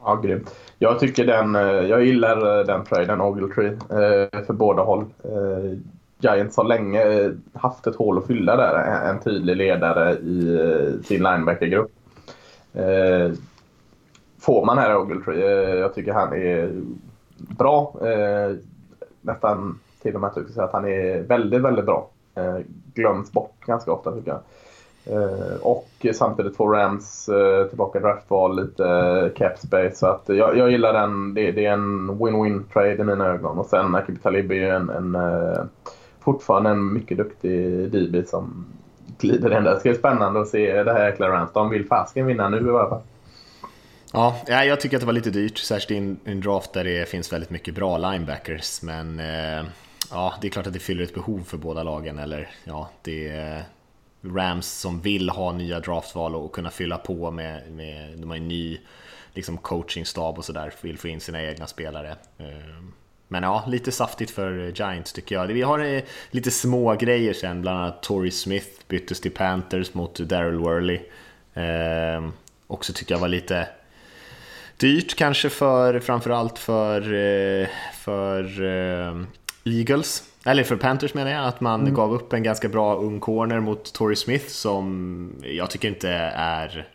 Ja, 0.04 0.16
grymt. 0.16 0.54
Jag 0.78 0.98
tycker 0.98 1.26
den, 1.26 1.54
eh, 1.54 1.62
jag 1.62 2.04
gillar 2.04 2.58
eh, 2.58 2.66
den 2.66 2.84
traden, 2.84 3.20
Ogletree, 3.20 3.68
eh, 3.68 4.44
för 4.46 4.52
båda 4.52 4.82
håll. 4.82 5.04
Giants 6.20 6.56
har 6.56 6.64
länge 6.64 7.32
haft 7.52 7.86
ett 7.86 7.96
hål 7.96 8.18
att 8.18 8.26
fylla 8.26 8.56
där, 8.56 8.74
en 9.10 9.20
tydlig 9.20 9.56
ledare 9.56 10.12
i 10.12 10.98
sin 11.04 11.22
linebackergrupp. 11.22 11.90
Får 14.40 14.64
man 14.66 14.78
här 14.78 14.96
Ogletree, 14.96 15.78
jag 15.78 15.94
tycker 15.94 16.12
han 16.12 16.32
är 16.32 16.82
bra. 17.36 17.94
Nästan 19.20 19.78
till 20.02 20.14
och 20.14 20.20
med 20.20 20.34
tycker 20.34 20.62
att 20.62 20.72
han 20.72 20.84
är 20.84 21.22
väldigt, 21.22 21.62
väldigt 21.62 21.86
bra. 21.86 22.08
Glöms 22.94 23.32
bort 23.32 23.54
ganska 23.66 23.92
ofta 23.92 24.12
tycker 24.12 24.30
jag. 24.30 24.40
Eh, 25.08 25.56
och 25.60 26.06
samtidigt 26.14 26.56
får 26.56 26.72
Rams 26.72 27.28
eh, 27.28 27.66
tillbaka 27.66 28.00
draftval, 28.00 28.60
lite 28.60 28.84
eh, 28.84 29.28
cap 29.28 29.58
space. 29.58 29.96
Så 29.96 30.06
att 30.06 30.22
jag, 30.26 30.56
jag 30.56 30.70
gillar 30.70 30.92
den. 30.92 31.34
Det, 31.34 31.52
det 31.52 31.66
är 31.66 31.72
en 31.72 32.10
win-win 32.10 32.62
trade 32.72 32.94
i 32.94 33.04
mina 33.04 33.26
ögon. 33.26 33.58
Och 33.58 33.66
sen 33.66 33.94
Akib 33.94 34.22
Talib 34.22 34.50
är 34.50 34.54
ju 34.54 34.68
en, 34.68 34.90
en, 34.90 35.16
fortfarande 36.20 36.70
en 36.70 36.92
mycket 36.92 37.18
duktig 37.18 37.90
DB 37.90 38.28
som 38.28 38.66
glider 39.18 39.56
in 39.56 39.64
där. 39.64 39.74
Det 39.74 39.80
ska 39.80 39.88
bli 39.88 39.98
spännande 39.98 40.40
att 40.40 40.48
se 40.48 40.82
det 40.82 40.92
här 40.92 41.06
jäkla 41.06 41.28
Rams. 41.28 41.52
De 41.52 41.70
vill 41.70 41.86
fasken 41.86 42.26
vinna 42.26 42.48
nu 42.48 42.66
i 42.66 42.70
alla 42.70 42.88
fall. 42.88 43.02
Ja, 44.12 44.36
jag 44.46 44.80
tycker 44.80 44.96
att 44.96 45.00
det 45.00 45.06
var 45.06 45.12
lite 45.12 45.30
dyrt, 45.30 45.58
särskilt 45.58 45.90
i 45.90 46.30
en 46.30 46.40
draft 46.40 46.72
där 46.72 46.84
det 46.84 47.08
finns 47.08 47.32
väldigt 47.32 47.50
mycket 47.50 47.74
bra 47.74 47.98
linebackers. 47.98 48.82
Men 48.82 49.20
ja, 50.10 50.34
det 50.40 50.46
är 50.46 50.50
klart 50.50 50.66
att 50.66 50.72
det 50.72 50.78
fyller 50.78 51.04
ett 51.04 51.14
behov 51.14 51.40
för 51.46 51.56
båda 51.56 51.82
lagen. 51.82 52.18
Eller 52.18 52.48
ja, 52.64 52.88
det, 53.02 53.62
Rams 54.22 54.66
som 54.66 55.00
vill 55.00 55.30
ha 55.30 55.52
nya 55.52 55.80
draftval 55.80 56.34
och 56.34 56.52
kunna 56.52 56.70
fylla 56.70 56.98
på 56.98 57.30
med, 57.30 57.72
med 57.72 58.18
de 58.18 58.30
har 58.30 58.36
en 58.36 58.48
ny 58.48 58.80
liksom 59.34 59.58
coachingstab 59.58 60.38
och 60.38 60.44
sådär, 60.44 60.72
vill 60.80 60.98
få 60.98 61.08
in 61.08 61.20
sina 61.20 61.42
egna 61.42 61.66
spelare. 61.66 62.16
Ehm, 62.38 62.92
men 63.28 63.42
ja, 63.42 63.64
lite 63.68 63.92
saftigt 63.92 64.30
för 64.30 64.72
Giants 64.74 65.12
tycker 65.12 65.34
jag. 65.34 65.46
Vi 65.46 65.62
har 65.62 65.78
eh, 65.78 66.02
lite 66.30 66.50
små 66.50 66.94
grejer 66.94 67.32
sen, 67.32 67.62
bland 67.62 67.78
annat 67.78 68.02
Torrey 68.02 68.30
Smith 68.30 68.68
byttes 68.88 69.20
till 69.20 69.30
Panthers 69.30 69.94
mot 69.94 70.18
Daryl 70.18 70.58
Worley. 70.58 71.00
Eh, 71.54 72.28
också 72.66 72.92
tycker 72.92 73.14
jag 73.14 73.20
var 73.20 73.28
lite 73.28 73.68
dyrt 74.76 75.14
kanske 75.14 75.50
för 75.50 76.00
framförallt 76.00 76.58
för, 76.58 77.00
eh, 77.00 77.68
för 77.94 78.64
eh, 78.64 79.22
Eagles 79.64 80.22
eller 80.44 80.64
för 80.64 80.76
Panthers 80.76 81.14
menar 81.14 81.30
jag, 81.30 81.44
att 81.44 81.60
man 81.60 81.80
mm. 81.80 81.94
gav 81.94 82.14
upp 82.14 82.32
en 82.32 82.42
ganska 82.42 82.68
bra 82.68 82.96
ung 82.96 83.20
corner 83.20 83.60
mot 83.60 83.92
Torrey 83.92 84.16
Smith 84.16 84.46
som 84.46 85.32
jag 85.42 85.70
tycker 85.70 85.88
inte 85.88 86.10
är... 86.34 86.88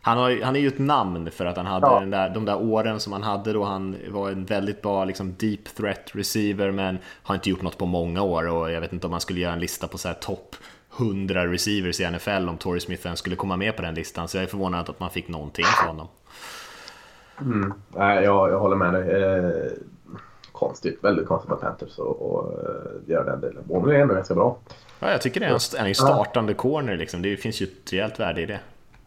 Han, 0.00 0.18
har, 0.18 0.42
han 0.42 0.56
är 0.56 0.60
ju 0.60 0.68
ett 0.68 0.78
namn 0.78 1.30
för 1.30 1.46
att 1.46 1.56
han 1.56 1.66
hade 1.66 1.86
ja. 1.86 2.00
den 2.00 2.10
där, 2.10 2.30
de 2.30 2.44
där 2.44 2.56
åren 2.56 3.00
som 3.00 3.12
han 3.12 3.22
hade 3.22 3.52
då 3.52 3.64
han 3.64 3.96
var 4.08 4.30
en 4.30 4.44
väldigt 4.44 4.82
bra 4.82 5.04
liksom, 5.04 5.34
deep 5.38 5.64
threat 5.76 6.10
receiver 6.12 6.70
men 6.70 6.98
har 7.22 7.34
inte 7.34 7.50
gjort 7.50 7.62
något 7.62 7.78
på 7.78 7.86
många 7.86 8.22
år 8.22 8.48
och 8.48 8.72
jag 8.72 8.80
vet 8.80 8.92
inte 8.92 9.06
om 9.06 9.10
man 9.10 9.20
skulle 9.20 9.40
göra 9.40 9.52
en 9.52 9.60
lista 9.60 9.88
på 9.88 9.98
så 9.98 10.08
här 10.08 10.14
topp 10.14 10.56
100 10.98 11.46
receivers 11.46 12.00
i 12.00 12.10
NFL 12.10 12.48
om 12.48 12.56
Torrey 12.56 12.80
Smith 12.80 13.06
ens 13.06 13.18
skulle 13.18 13.36
komma 13.36 13.56
med 13.56 13.76
på 13.76 13.82
den 13.82 13.94
listan 13.94 14.28
så 14.28 14.36
jag 14.36 14.44
är 14.44 14.48
förvånad 14.48 14.90
att 14.90 15.00
man 15.00 15.10
fick 15.10 15.28
någonting 15.28 15.64
från 15.64 15.88
honom. 15.88 16.08
Mm. 17.40 17.72
Nej, 17.96 18.24
jag, 18.24 18.50
jag 18.50 18.58
håller 18.58 18.76
med 18.76 18.94
dig. 18.94 19.78
Eh, 20.58 20.68
konstigt, 20.68 21.04
väldigt 21.04 21.26
konstigt 21.26 21.50
med 21.50 21.60
Panthers 21.60 21.98
att 21.98 23.08
göra 23.08 23.24
den 23.24 23.40
delen. 23.40 23.62
Bournemouth 23.64 23.98
är 23.98 24.02
ändå 24.02 24.14
ganska 24.14 24.34
bra. 24.34 24.58
Ja, 25.00 25.10
jag 25.10 25.22
tycker 25.22 25.40
det 25.40 25.46
är 25.46 25.86
en, 25.86 25.94
startande 25.94 26.54
corner 26.54 26.96
liksom. 26.96 27.22
Det 27.22 27.36
finns 27.36 27.60
ju 27.60 27.66
ett 27.66 27.92
rejält 27.92 28.20
värde 28.20 28.40
i 28.40 28.46
det. 28.46 28.60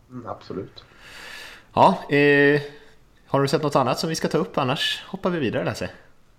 Mm, 0.09 0.27
absolut. 0.27 0.83
Ja, 1.73 2.15
eh, 2.15 2.61
har 3.27 3.41
du 3.41 3.47
sett 3.47 3.63
något 3.63 3.75
annat 3.75 3.99
som 3.99 4.09
vi 4.09 4.15
ska 4.15 4.27
ta 4.27 4.37
upp? 4.37 4.57
Annars 4.57 5.03
hoppar 5.07 5.29
vi 5.29 5.39
vidare 5.39 5.63
Lasse. 5.63 5.89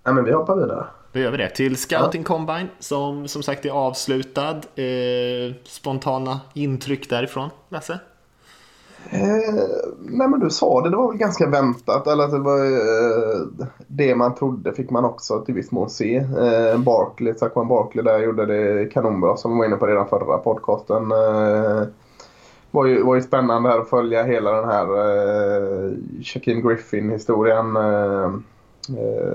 Ja, 0.04 0.12
men 0.12 0.24
vi 0.24 0.32
hoppar 0.32 0.56
vidare. 0.56 0.86
Då 1.12 1.20
gör 1.20 1.30
vi 1.30 1.36
det. 1.36 1.48
Till 1.48 1.76
Scouting 1.76 2.22
ja. 2.22 2.26
Combine 2.26 2.68
som 2.78 3.28
som 3.28 3.42
sagt 3.42 3.64
är 3.64 3.70
avslutad. 3.70 4.60
Eh, 4.74 5.54
spontana 5.64 6.40
intryck 6.54 7.10
därifrån, 7.10 7.50
Lasse? 7.68 7.98
Eh, 9.10 9.54
nej 9.98 10.28
men 10.28 10.40
du 10.40 10.50
sa 10.50 10.80
det, 10.80 10.90
det 10.90 10.96
var 10.96 11.08
väl 11.08 11.18
ganska 11.18 11.48
väntat. 11.48 12.06
Eller 12.06 12.24
att 12.24 12.30
det 12.30 12.38
var 12.38 12.64
eh, 12.64 13.66
det 13.86 14.14
man 14.14 14.34
trodde 14.34 14.72
fick 14.72 14.90
man 14.90 15.04
också 15.04 15.40
till 15.40 15.54
viss 15.54 15.70
mån 15.70 15.90
se. 15.90 16.16
Eh, 16.16 16.78
Barkley, 16.78 17.34
Saquon 17.34 17.68
Barkley 17.68 18.04
där 18.04 18.18
gjorde 18.18 18.46
det 18.46 18.86
kanonbra 18.86 19.36
som 19.36 19.52
vi 19.52 19.58
var 19.58 19.64
inne 19.64 19.76
på 19.76 19.86
redan 19.86 20.08
förra 20.08 20.38
podcasten. 20.38 21.12
Eh, 21.12 21.82
var 22.70 22.86
ju, 22.86 23.02
var 23.02 23.14
ju 23.14 23.22
spännande 23.22 23.68
här 23.68 23.78
att 23.78 23.88
följa 23.88 24.22
hela 24.22 24.52
den 24.52 24.68
här 24.68 24.86
eh, 24.86 25.92
Shaquem 26.22 26.68
Griffin-historien. 26.68 27.76
Eh, 27.76 28.30
eh, 28.98 29.32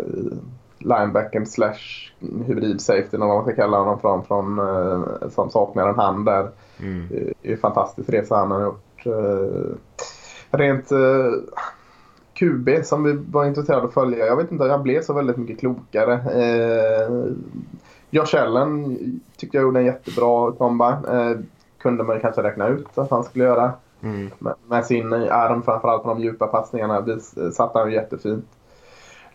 linebacken 0.80 1.46
slash 1.46 2.12
hybrid-safety 2.20 3.16
eller 3.16 3.26
vad 3.26 3.36
man 3.36 3.44
ska 3.44 3.56
kalla 3.56 3.78
honom 3.78 4.00
från, 4.00 4.24
från 4.24 4.60
eh, 4.60 5.30
som 5.30 5.50
saknar 5.50 5.90
en 5.90 5.96
hand 5.96 6.26
där. 6.26 6.50
Mm. 6.80 7.08
Det 7.10 7.48
är 7.48 7.50
ju 7.50 7.58
fantastisk 7.58 8.10
resa 8.10 8.36
han 8.36 8.52
har 8.52 8.62
gjort 8.62 8.87
Eh, 9.06 9.76
rent 10.52 10.92
eh, 10.92 11.32
QB 12.34 12.70
som 12.84 13.04
vi 13.04 13.14
var 13.32 13.46
intresserade 13.46 13.82
av 13.82 13.88
att 13.88 13.94
följa. 13.94 14.26
Jag 14.26 14.38
vet 14.38 14.52
inte, 14.52 14.64
jag 14.64 14.82
blev 14.82 15.02
så 15.02 15.14
väldigt 15.14 15.38
mycket 15.38 15.60
klokare. 15.60 16.14
Eh, 16.14 17.34
Josh 18.10 18.36
Allen 18.36 18.98
tyckte 19.38 19.58
jag 19.58 19.64
gjorde 19.64 19.80
en 19.80 19.86
jättebra 19.86 20.52
comeback. 20.52 21.08
Eh, 21.08 21.38
kunde 21.78 22.04
man 22.04 22.20
kanske 22.20 22.44
räkna 22.44 22.68
ut 22.68 22.98
att 22.98 23.12
han 23.12 23.24
skulle 23.24 23.44
göra. 23.46 23.72
Mm. 24.02 24.30
Med, 24.40 24.54
med, 24.68 24.86
sin 24.86 25.14
arm 25.14 25.64
framförallt 25.64 26.04
på 26.04 26.10
de 26.10 26.20
djupa 26.20 26.48
passningarna 26.48 27.06
satte 27.54 27.80
han 27.80 27.92
jättefint. 27.92 28.46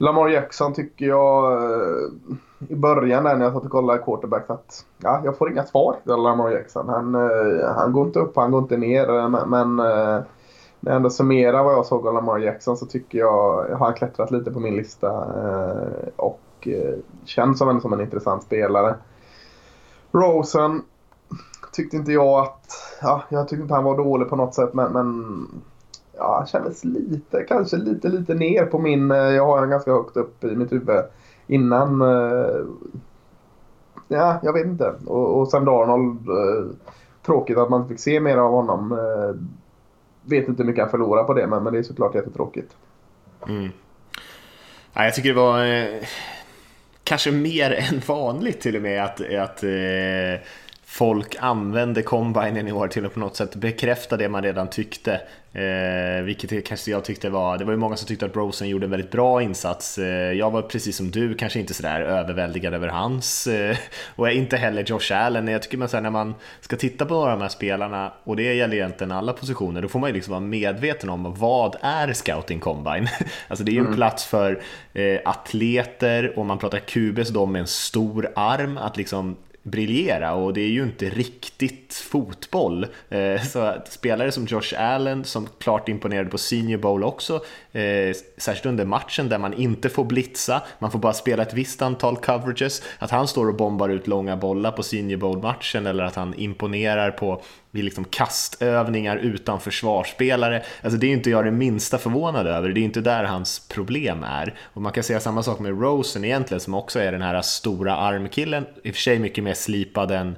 Lamar 0.02 0.28
Jackson 0.28 0.72
tycker 0.72 1.06
jag 1.06 1.52
eh, 1.52 2.08
i 2.68 2.74
början 2.74 3.24
när 3.24 3.40
jag 3.40 3.52
satt 3.52 3.64
och 3.64 3.70
kollade 3.70 3.98
quarterback 3.98 4.50
att 4.50 4.84
ja, 4.98 5.20
jag 5.24 5.38
får 5.38 5.52
inga 5.52 5.64
svar 5.64 5.96
till 6.02 6.12
Lamar 6.12 6.50
Jackson. 6.50 6.88
Han, 6.88 7.14
eh, 7.14 7.74
han 7.76 7.92
går 7.92 8.06
inte 8.06 8.18
upp, 8.18 8.36
han 8.36 8.50
går 8.50 8.62
inte 8.62 8.76
ner. 8.76 9.18
Eh, 9.18 9.46
men 9.46 9.76
när 9.76 10.24
jag 10.80 10.96
ändå 10.96 11.10
summerar 11.10 11.64
vad 11.64 11.74
jag 11.74 11.86
såg 11.86 12.06
av 12.06 12.14
Lamar 12.14 12.38
Jackson 12.38 12.76
så 12.76 12.86
tycker 12.86 13.18
jag, 13.18 13.70
jag 13.70 13.76
har 13.76 13.92
klättrat 13.92 14.30
lite 14.30 14.50
på 14.50 14.60
min 14.60 14.76
lista 14.76 15.24
och 16.16 16.68
känns 17.24 17.58
som 17.58 17.68
en, 17.68 17.80
som 17.80 17.92
en 17.92 18.00
intressant 18.00 18.42
spelare. 18.42 18.94
Rosen 20.12 20.82
tyckte 21.72 21.96
inte 21.96 22.12
jag 22.12 22.40
att, 22.40 22.66
ja, 23.02 23.22
jag 23.28 23.48
tyckte 23.48 23.62
inte 23.62 23.74
han 23.74 23.84
var 23.84 23.96
dålig 23.96 24.28
på 24.28 24.36
något 24.36 24.54
sätt 24.54 24.74
men, 24.74 24.92
men 24.92 25.46
ja, 26.16 26.46
kändes 26.48 26.84
lite, 26.84 27.44
kanske 27.48 27.76
lite, 27.76 28.08
lite 28.08 28.34
ner 28.34 28.66
på 28.66 28.78
min... 28.78 29.10
Eh, 29.10 29.16
jag 29.16 29.46
har 29.46 29.60
den 29.60 29.70
ganska 29.70 29.92
högt 29.92 30.16
upp 30.16 30.44
i 30.44 30.56
mitt 30.56 30.72
huvud 30.72 31.04
innan. 31.46 32.00
Eh, 32.00 32.64
ja, 34.08 34.40
jag 34.42 34.52
vet 34.52 34.66
inte. 34.66 34.94
Och, 35.06 35.40
och 35.40 35.48
sen 35.48 35.64
Darnold. 35.64 36.28
Eh, 36.28 36.76
tråkigt 37.26 37.58
att 37.58 37.70
man 37.70 37.80
inte 37.80 37.94
fick 37.94 38.00
se 38.00 38.20
mer 38.20 38.36
av 38.36 38.50
honom. 38.50 38.98
Vet 40.22 40.48
inte 40.48 40.62
hur 40.62 40.66
mycket 40.66 40.82
han 40.82 40.90
förlorar 40.90 41.24
på 41.24 41.34
det, 41.34 41.46
men, 41.46 41.62
men 41.62 41.72
det 41.72 41.78
är 41.78 41.82
såklart 41.82 42.14
jättetråkigt. 42.14 42.76
Mm. 43.48 43.68
Ja, 44.92 45.04
jag 45.04 45.14
tycker 45.14 45.28
det 45.28 45.34
var 45.34 45.64
eh, 45.64 46.02
kanske 47.04 47.32
mer 47.32 47.70
än 47.92 48.00
vanligt 48.06 48.60
till 48.60 48.76
och 48.76 48.82
med 48.82 49.04
att, 49.04 49.20
att 49.20 49.62
eh, 49.62 50.40
folk 50.92 51.36
använde 51.38 52.02
combinen 52.02 52.68
i 52.68 52.72
år 52.72 52.88
till 52.88 53.06
att 53.06 53.14
på 53.14 53.20
något 53.20 53.36
sätt 53.36 53.54
bekräfta 53.54 54.16
det 54.16 54.28
man 54.28 54.42
redan 54.42 54.70
tyckte. 54.70 55.20
Eh, 55.52 56.22
vilket 56.24 56.66
kanske 56.66 56.90
jag 56.90 57.04
tyckte 57.04 57.30
var, 57.30 57.58
det 57.58 57.64
var 57.64 57.72
ju 57.72 57.78
många 57.78 57.96
som 57.96 58.08
tyckte 58.08 58.26
att 58.26 58.36
Rosen 58.36 58.68
gjorde 58.68 58.86
en 58.86 58.90
väldigt 58.90 59.10
bra 59.10 59.42
insats. 59.42 59.98
Eh, 59.98 60.32
jag 60.32 60.50
var 60.50 60.62
precis 60.62 60.96
som 60.96 61.10
du, 61.10 61.34
kanske 61.34 61.60
inte 61.60 61.74
sådär 61.74 62.00
överväldigad 62.00 62.74
över 62.74 62.88
hans 62.88 63.46
eh, 63.46 63.76
och 64.16 64.30
inte 64.30 64.56
heller 64.56 64.84
Josh 64.84 65.12
Allen. 65.12 65.48
Jag 65.48 65.62
tycker 65.62 65.78
man 65.78 65.88
säger 65.88 66.02
när 66.02 66.10
man 66.10 66.34
ska 66.60 66.76
titta 66.76 67.06
på 67.06 67.14
några 67.14 67.32
av 67.32 67.38
de 67.38 67.42
här 67.42 67.48
spelarna 67.48 68.12
och 68.24 68.36
det 68.36 68.54
gäller 68.54 68.76
egentligen 68.76 69.12
alla 69.12 69.32
positioner, 69.32 69.82
då 69.82 69.88
får 69.88 69.98
man 69.98 70.10
ju 70.10 70.14
liksom 70.14 70.30
vara 70.30 70.40
medveten 70.40 71.10
om 71.10 71.34
vad 71.34 71.76
är 71.80 72.12
scouting 72.12 72.60
combine? 72.60 73.08
alltså 73.48 73.64
det 73.64 73.70
är 73.70 73.74
ju 73.74 73.78
en 73.78 73.86
mm. 73.86 73.96
plats 73.96 74.24
för 74.24 74.62
eh, 74.92 75.20
atleter 75.24 76.38
och 76.38 76.46
man 76.46 76.58
pratar 76.58 76.78
QBs 76.78 77.28
då 77.28 77.46
med 77.46 77.60
en 77.60 77.66
stor 77.66 78.32
arm 78.34 78.78
att 78.78 78.96
liksom 78.96 79.36
briljera 79.62 80.34
och 80.34 80.52
det 80.52 80.60
är 80.60 80.68
ju 80.68 80.82
inte 80.82 81.08
riktigt 81.08 81.94
fotboll. 81.94 82.86
Eh, 83.08 83.42
så 83.42 83.74
spelare 83.84 84.32
som 84.32 84.46
Josh 84.46 84.74
Allen 84.78 85.24
som 85.24 85.48
klart 85.58 85.88
imponerade 85.88 86.30
på 86.30 86.38
Senior 86.38 86.78
Bowl 86.78 87.04
också, 87.04 87.34
eh, 87.72 88.16
särskilt 88.36 88.66
under 88.66 88.84
matchen 88.84 89.28
där 89.28 89.38
man 89.38 89.54
inte 89.54 89.88
får 89.88 90.04
blitza, 90.04 90.62
man 90.78 90.90
får 90.90 90.98
bara 90.98 91.12
spela 91.12 91.42
ett 91.42 91.54
visst 91.54 91.82
antal 91.82 92.16
coverages, 92.16 92.82
att 92.98 93.10
han 93.10 93.28
står 93.28 93.48
och 93.48 93.56
bombar 93.56 93.88
ut 93.88 94.06
långa 94.06 94.36
bollar 94.36 94.70
på 94.70 94.82
Senior 94.82 95.18
Bowl-matchen 95.18 95.86
eller 95.86 96.04
att 96.04 96.14
han 96.14 96.34
imponerar 96.34 97.10
på 97.10 97.42
vid 97.74 97.84
liksom 97.84 98.04
kastövningar 98.04 99.16
utan 99.16 99.60
försvarsspelare. 99.60 100.62
Alltså 100.82 100.98
det 100.98 101.06
är 101.06 101.12
inte 101.12 101.30
jag 101.30 101.44
det 101.44 101.50
minsta 101.50 101.98
förvånad 101.98 102.46
över, 102.46 102.68
det 102.68 102.80
är 102.80 102.82
inte 102.82 103.00
där 103.00 103.24
hans 103.24 103.68
problem 103.68 104.22
är. 104.22 104.54
Och 104.62 104.82
man 104.82 104.92
kan 104.92 105.04
säga 105.04 105.20
samma 105.20 105.42
sak 105.42 105.58
med 105.58 105.80
Rosen 105.80 106.24
egentligen 106.24 106.60
som 106.60 106.74
också 106.74 107.00
är 107.00 107.12
den 107.12 107.22
här 107.22 107.42
stora 107.42 107.96
armkillen, 107.96 108.64
i 108.82 108.90
och 108.90 108.94
för 108.94 109.02
sig 109.02 109.18
mycket 109.18 109.44
mer 109.44 109.54
slipad 109.54 110.10
än 110.10 110.36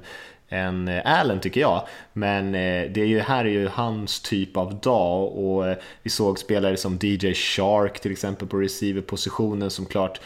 än 0.49 0.87
eh, 0.87 1.01
Allen 1.05 1.39
tycker 1.39 1.61
jag. 1.61 1.87
Men 2.13 2.55
eh, 2.55 2.91
det 2.91 3.01
är 3.01 3.05
ju, 3.05 3.19
här 3.19 3.45
är 3.45 3.49
ju 3.49 3.67
hans 3.67 4.21
typ 4.21 4.57
av 4.57 4.79
dag 4.79 5.37
och 5.37 5.67
eh, 5.67 5.77
vi 6.03 6.09
såg 6.09 6.39
spelare 6.39 6.77
som 6.77 6.99
DJ 7.01 7.33
Shark 7.33 7.99
till 7.99 8.11
exempel 8.11 8.47
på 8.47 8.57
receiverpositionen 8.57 9.71
som 9.71 9.85
klart 9.85 10.21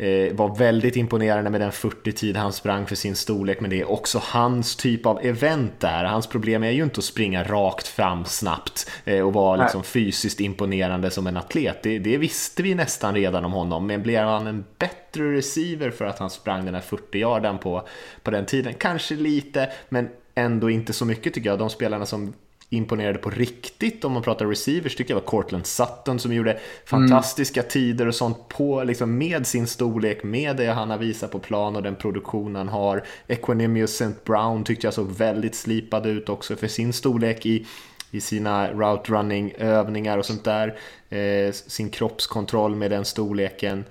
Eh, 0.00 0.34
var 0.34 0.56
väldigt 0.56 0.96
imponerande 0.96 1.50
med 1.50 1.60
den 1.60 1.70
40-tid 1.70 2.36
han 2.36 2.52
sprang 2.52 2.86
för 2.86 2.94
sin 2.94 3.16
storlek, 3.16 3.60
men 3.60 3.70
det 3.70 3.80
är 3.80 3.90
också 3.90 4.20
hans 4.24 4.76
typ 4.76 5.06
av 5.06 5.18
event 5.22 5.80
där. 5.80 6.04
Hans 6.04 6.26
problem 6.26 6.62
är 6.62 6.70
ju 6.70 6.82
inte 6.82 6.98
att 6.98 7.04
springa 7.04 7.44
rakt 7.44 7.88
fram 7.88 8.24
snabbt 8.24 8.90
eh, 9.04 9.26
och 9.26 9.32
vara 9.32 9.62
liksom 9.62 9.82
fysiskt 9.84 10.40
imponerande 10.40 11.10
som 11.10 11.26
en 11.26 11.36
atlet. 11.36 11.82
Det, 11.82 11.98
det, 11.98 12.18
visste 12.18 12.62
vi 12.62 12.74
nästan 12.74 13.14
redan 13.14 13.44
om 13.44 13.52
honom, 13.52 13.86
men 13.86 14.02
blev 14.02 14.24
han 14.24 14.46
en 14.46 14.64
bättre 14.78 15.36
receiver 15.36 15.90
för 15.90 16.04
att 16.04 16.18
han 16.18 16.30
sprang 16.30 16.64
den 16.64 16.74
här 16.74 16.82
40-yarden 16.82 17.58
på, 17.58 17.88
på 18.22 18.30
den 18.30 18.46
tiden? 18.46 18.74
Kanske 18.74 19.14
lite, 19.14 19.72
men 19.88 20.08
ändå 20.34 20.70
inte 20.70 20.92
så 20.92 21.04
mycket 21.04 21.34
tycker 21.34 21.50
jag. 21.50 21.58
De 21.58 21.70
spelarna 21.70 22.06
som 22.06 22.32
imponerade 22.70 23.18
på 23.18 23.30
riktigt 23.30 24.04
om 24.04 24.12
man 24.12 24.22
pratar 24.22 24.46
receivers 24.46 24.96
tycker 24.96 25.14
jag 25.14 25.20
var 25.20 25.26
Cortland 25.26 25.66
Sutton 25.66 26.18
som 26.18 26.32
gjorde 26.32 26.58
fantastiska 26.84 27.60
mm. 27.60 27.70
tider 27.70 28.06
och 28.06 28.14
sånt 28.14 28.48
på, 28.48 28.84
liksom 28.84 29.18
med 29.18 29.46
sin 29.46 29.66
storlek, 29.66 30.22
med 30.22 30.56
det 30.56 30.66
han 30.66 30.90
har 30.90 30.98
visat 30.98 31.30
på 31.30 31.38
plan 31.38 31.76
och 31.76 31.82
den 31.82 31.96
produktion 31.96 32.56
han 32.56 32.68
har. 32.68 33.04
Equanimous 33.26 34.00
St. 34.00 34.18
Brown 34.24 34.64
tyckte 34.64 34.86
jag 34.86 34.94
såg 34.94 35.12
väldigt 35.12 35.54
slipad 35.54 36.06
ut 36.06 36.28
också 36.28 36.56
för 36.56 36.68
sin 36.68 36.92
storlek 36.92 37.46
i 37.46 37.66
i 38.10 38.20
sina 38.20 38.72
route 38.72 39.12
running 39.12 39.52
övningar 39.58 40.18
och 40.18 40.26
sånt 40.26 40.44
där. 40.44 40.78
Eh, 41.08 41.52
sin 41.52 41.90
kroppskontroll 41.90 42.76
med 42.76 42.90
den 42.90 43.04
storleken 43.04 43.84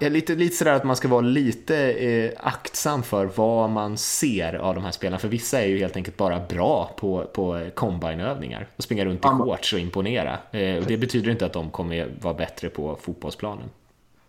är 0.00 0.10
lite, 0.10 0.34
lite 0.34 0.56
sådär 0.56 0.72
att 0.72 0.84
man 0.84 0.96
ska 0.96 1.08
vara 1.08 1.20
lite 1.20 1.92
eh, 1.92 2.30
aktsam 2.36 3.02
för 3.02 3.28
vad 3.36 3.70
man 3.70 3.96
ser 3.96 4.54
av 4.54 4.74
de 4.74 4.84
här 4.84 4.90
spelarna. 4.90 5.18
För 5.18 5.28
vissa 5.28 5.60
är 5.60 5.66
ju 5.66 5.78
helt 5.78 5.96
enkelt 5.96 6.16
bara 6.16 6.40
bra 6.48 6.90
på, 6.96 7.24
på 7.32 7.68
combineövningar 7.74 8.66
och 8.76 8.82
springa 8.82 9.04
runt 9.04 9.24
i 9.24 9.28
shorts 9.28 9.72
och 9.72 9.78
imponera. 9.78 10.38
Eh, 10.50 10.76
och 10.76 10.84
det 10.84 10.96
betyder 10.96 11.30
inte 11.30 11.46
att 11.46 11.52
de 11.52 11.70
kommer 11.70 12.08
vara 12.20 12.34
bättre 12.34 12.68
på 12.68 12.98
fotbollsplanen. 13.00 13.68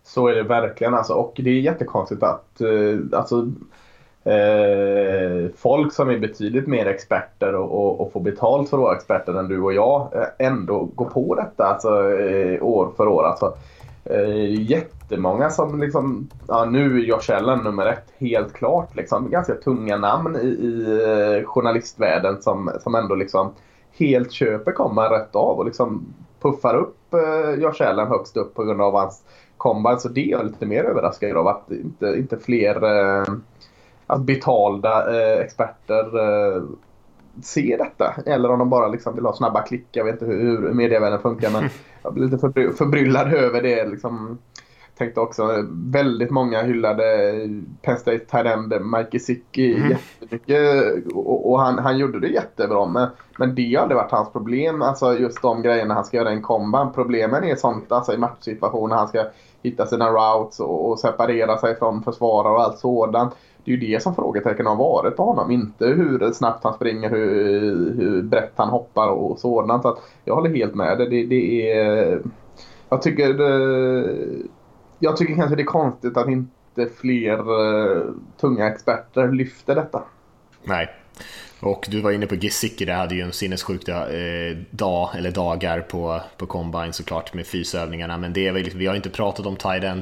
Så 0.04 0.28
är 0.28 0.34
det 0.34 0.42
verkligen 0.42 0.94
alltså. 0.94 1.12
Och 1.12 1.32
det 1.36 1.50
är 1.50 1.60
jättekonstigt 1.60 2.22
att 2.22 2.60
eh, 2.60 3.18
alltså, 3.18 3.48
eh, 4.24 5.50
folk 5.56 5.92
som 5.92 6.10
är 6.10 6.18
betydligt 6.18 6.66
mer 6.66 6.86
experter 6.86 7.54
och, 7.54 7.72
och, 7.72 8.00
och, 8.00 8.12
får 8.12 8.20
betalt 8.20 8.70
för 8.70 8.76
att 8.76 8.82
vara 8.82 8.96
experter 8.96 9.34
än 9.34 9.48
du 9.48 9.60
och 9.60 9.72
jag 9.72 10.08
eh, 10.14 10.46
ändå 10.46 10.88
går 10.94 11.04
på 11.04 11.34
detta 11.34 11.64
alltså, 11.64 11.88
eh, 12.18 12.62
år 12.62 12.92
för 12.96 13.08
år. 13.08 13.24
Alltså, 13.24 13.54
eh, 14.10 14.60
jättemånga 14.60 15.50
som 15.50 15.80
liksom, 15.80 16.28
ja 16.48 16.64
nu 16.64 16.98
är 16.98 17.04
Josh 17.04 17.36
Allen 17.36 17.58
nummer 17.58 17.86
ett 17.86 18.06
helt 18.18 18.52
klart. 18.52 18.96
Liksom, 18.96 19.30
ganska 19.30 19.54
tunga 19.54 19.96
namn 19.96 20.36
i, 20.36 20.46
i 20.46 21.02
eh, 21.02 21.44
journalistvärlden 21.46 22.42
som, 22.42 22.70
som 22.80 22.94
ändå 22.94 23.14
liksom 23.14 23.52
helt 23.98 24.32
köper 24.32 24.72
komma 24.72 25.10
rätt 25.10 25.36
av 25.36 25.58
och 25.58 25.64
liksom 25.64 26.14
puffar 26.40 26.74
upp 26.74 27.14
eh, 27.14 27.62
Josh 27.62 27.82
Allen 27.88 28.08
högst 28.08 28.36
upp 28.36 28.54
på 28.54 28.64
grund 28.64 28.82
av 28.82 28.94
hans 28.94 29.22
combine. 29.56 30.00
Så 30.00 30.08
det 30.08 30.20
är 30.20 30.30
jag 30.30 30.46
lite 30.46 30.66
mer 30.66 30.84
överraskad 30.84 31.36
av 31.36 31.48
att 31.48 31.70
inte, 31.70 32.06
inte 32.06 32.38
fler 32.38 32.84
eh, 32.84 33.24
att 34.06 34.20
betalda 34.20 35.20
eh, 35.20 35.40
experter 35.40 36.18
eh, 36.18 36.62
ser 37.42 37.78
detta. 37.78 38.14
Eller 38.26 38.50
om 38.50 38.58
de 38.58 38.70
bara 38.70 38.88
liksom 38.88 39.14
vill 39.14 39.24
ha 39.24 39.32
snabba 39.32 39.62
klick. 39.62 39.86
Jag 39.92 40.04
vet 40.04 40.12
inte 40.12 40.26
hur, 40.26 40.38
hur 40.38 40.72
medievärlden 40.72 41.20
funkar 41.20 41.50
men 41.50 41.64
jag 42.02 42.14
blir 42.14 42.24
lite 42.24 42.38
förbry 42.38 42.72
förbryllad 42.72 43.32
över 43.34 43.62
det. 43.62 43.86
Liksom, 43.86 44.38
tänkte 45.00 45.20
också 45.20 45.66
väldigt 45.72 46.30
många 46.30 46.62
hyllade 46.62 47.04
Penn 47.82 47.98
State 47.98 48.18
tight 48.18 48.82
Mike 48.82 49.08
Gesicki 49.12 49.76
mm. 49.76 49.90
jättemycket 49.90 51.12
och, 51.14 51.50
och 51.50 51.60
han, 51.60 51.78
han 51.78 51.98
gjorde 51.98 52.20
det 52.20 52.28
jättebra. 52.28 52.86
Men, 52.86 53.08
men 53.38 53.54
det 53.54 53.74
har 53.74 53.82
aldrig 53.82 53.96
varit 53.96 54.10
hans 54.10 54.32
problem. 54.32 54.82
Alltså 54.82 55.18
just 55.18 55.42
de 55.42 55.62
grejerna 55.62 55.94
han 55.94 56.04
ska 56.04 56.16
göra 56.16 56.30
i 56.30 56.34
en 56.34 56.42
komban. 56.42 56.92
Problemen 56.92 57.44
är 57.44 57.56
sånt 57.56 57.92
alltså 57.92 58.14
i 58.14 58.18
matchsituationer. 58.18 58.96
Han 58.96 59.08
ska 59.08 59.24
hitta 59.62 59.86
sina 59.86 60.10
routes 60.10 60.60
och, 60.60 60.90
och 60.90 60.98
separera 60.98 61.58
sig 61.58 61.78
från 61.78 62.02
försvarare 62.02 62.54
och 62.54 62.62
allt 62.62 62.78
sådant 62.78 63.34
det 63.76 63.86
är 63.86 63.88
ju 63.88 63.94
det 63.94 64.02
som 64.02 64.14
frågetecken 64.14 64.66
har 64.66 64.76
varit 64.76 65.16
på 65.16 65.24
honom. 65.24 65.50
Inte 65.50 65.86
hur 65.86 66.32
snabbt 66.32 66.64
han 66.64 66.74
springer, 66.74 67.10
hur, 67.10 67.94
hur 67.96 68.22
brett 68.22 68.52
han 68.56 68.68
hoppar 68.68 69.08
och 69.08 69.38
sådant. 69.38 69.82
Så 69.82 69.88
att 69.88 69.98
jag 70.24 70.34
håller 70.34 70.50
helt 70.54 70.74
med. 70.74 70.98
Det, 70.98 71.08
det, 71.08 71.26
det 71.26 71.72
är... 71.72 72.20
Jag 72.88 73.02
tycker 73.02 73.34
det, 73.34 74.38
Jag 74.98 75.16
tycker 75.16 75.34
kanske 75.34 75.56
det 75.56 75.62
är 75.62 75.66
konstigt 75.66 76.16
att 76.16 76.28
inte 76.28 76.86
fler 77.00 77.38
eh, 77.38 78.02
tunga 78.40 78.66
experter 78.68 79.28
lyfter 79.32 79.74
detta. 79.74 80.02
Nej, 80.64 80.90
och 81.60 81.86
du 81.90 82.00
var 82.00 82.12
inne 82.12 82.26
på 82.26 82.34
Gesicki, 82.34 82.84
det 82.84 82.92
hade 82.92 83.14
ju 83.14 83.20
en 83.20 83.32
sinnessjuk 83.32 83.88
eh, 83.88 84.56
dag, 84.70 85.10
eller 85.16 85.30
dagar 85.30 85.80
på, 85.80 86.20
på 86.36 86.46
Combine 86.46 86.92
såklart 86.92 87.34
med 87.34 87.46
fysövningarna. 87.46 88.18
Men 88.18 88.32
det 88.32 88.50
väl, 88.50 88.70
vi 88.74 88.86
har 88.86 88.94
inte 88.96 89.10
pratat 89.10 89.46
om 89.46 89.56
Tide 89.56 89.88
än. 89.88 90.00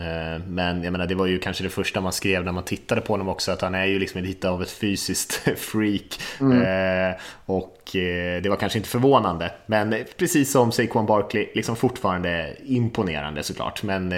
Eh, 0.00 0.42
men 0.46 0.82
jag 0.82 0.92
menar, 0.92 1.06
det 1.06 1.14
var 1.14 1.26
ju 1.26 1.38
kanske 1.38 1.62
det 1.62 1.70
första 1.70 2.00
man 2.00 2.12
skrev 2.12 2.44
när 2.44 2.52
man 2.52 2.64
tittade 2.64 3.00
på 3.00 3.12
honom 3.12 3.28
också, 3.28 3.52
att 3.52 3.60
han 3.60 3.74
är 3.74 3.84
ju 3.84 3.98
liksom 3.98 4.22
lite 4.22 4.48
av 4.48 4.62
ett 4.62 4.70
fysiskt 4.70 5.32
freak. 5.56 6.20
Mm. 6.40 6.62
Eh, 6.62 7.16
och 7.46 7.74
det 7.92 8.48
var 8.48 8.56
kanske 8.56 8.78
inte 8.78 8.88
förvånande, 8.88 9.52
men 9.66 9.94
precis 10.16 10.52
som 10.52 10.72
Saquon 10.72 11.06
Barkley, 11.06 11.48
liksom 11.54 11.76
fortfarande 11.76 12.56
imponerande 12.64 13.42
såklart. 13.42 13.82
Men 13.82 14.12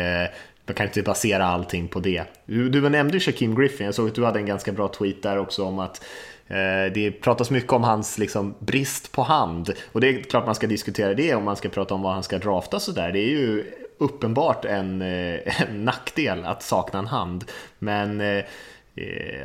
jag 0.71 0.77
kan 0.77 0.87
inte 0.87 0.95
typ 0.95 1.05
basera 1.05 1.47
allting 1.47 1.89
på 1.89 2.01
det. 2.01 2.25
Du, 2.45 2.69
du 2.69 2.89
nämnde 2.89 3.21
Shaquem 3.21 3.55
Griffin, 3.55 3.87
jag 3.87 3.95
såg 3.95 4.09
att 4.09 4.15
du 4.15 4.25
hade 4.25 4.39
en 4.39 4.47
ganska 4.47 4.73
bra 4.73 4.89
tweet 4.89 5.23
där 5.23 5.39
också 5.39 5.65
om 5.65 5.79
att 5.79 6.05
Eh, 6.51 6.93
det 6.93 7.11
pratas 7.11 7.51
mycket 7.51 7.73
om 7.73 7.85
hans 7.85 8.19
liksom, 8.19 8.55
brist 8.59 9.13
på 9.13 9.23
hand 9.23 9.73
och 9.93 10.01
det 10.01 10.09
är 10.09 10.23
klart 10.23 10.47
man 10.47 10.55
ska 10.55 10.67
diskutera 10.67 11.15
det 11.15 11.35
om 11.35 11.45
man 11.45 11.57
ska 11.57 11.69
prata 11.69 11.95
om 11.95 12.03
vad 12.03 12.13
han 12.13 12.23
ska 12.23 12.39
drafta 12.39 12.81
sådär. 12.81 13.13
Det 13.13 13.19
är 13.19 13.29
ju 13.29 13.65
uppenbart 13.99 14.65
en, 14.65 15.03
eh, 15.03 15.63
en 15.63 15.85
nackdel 15.85 16.45
att 16.45 16.63
sakna 16.63 16.99
en 16.99 17.07
hand. 17.07 17.45
Men 17.79 18.21
Eh, 18.21 18.45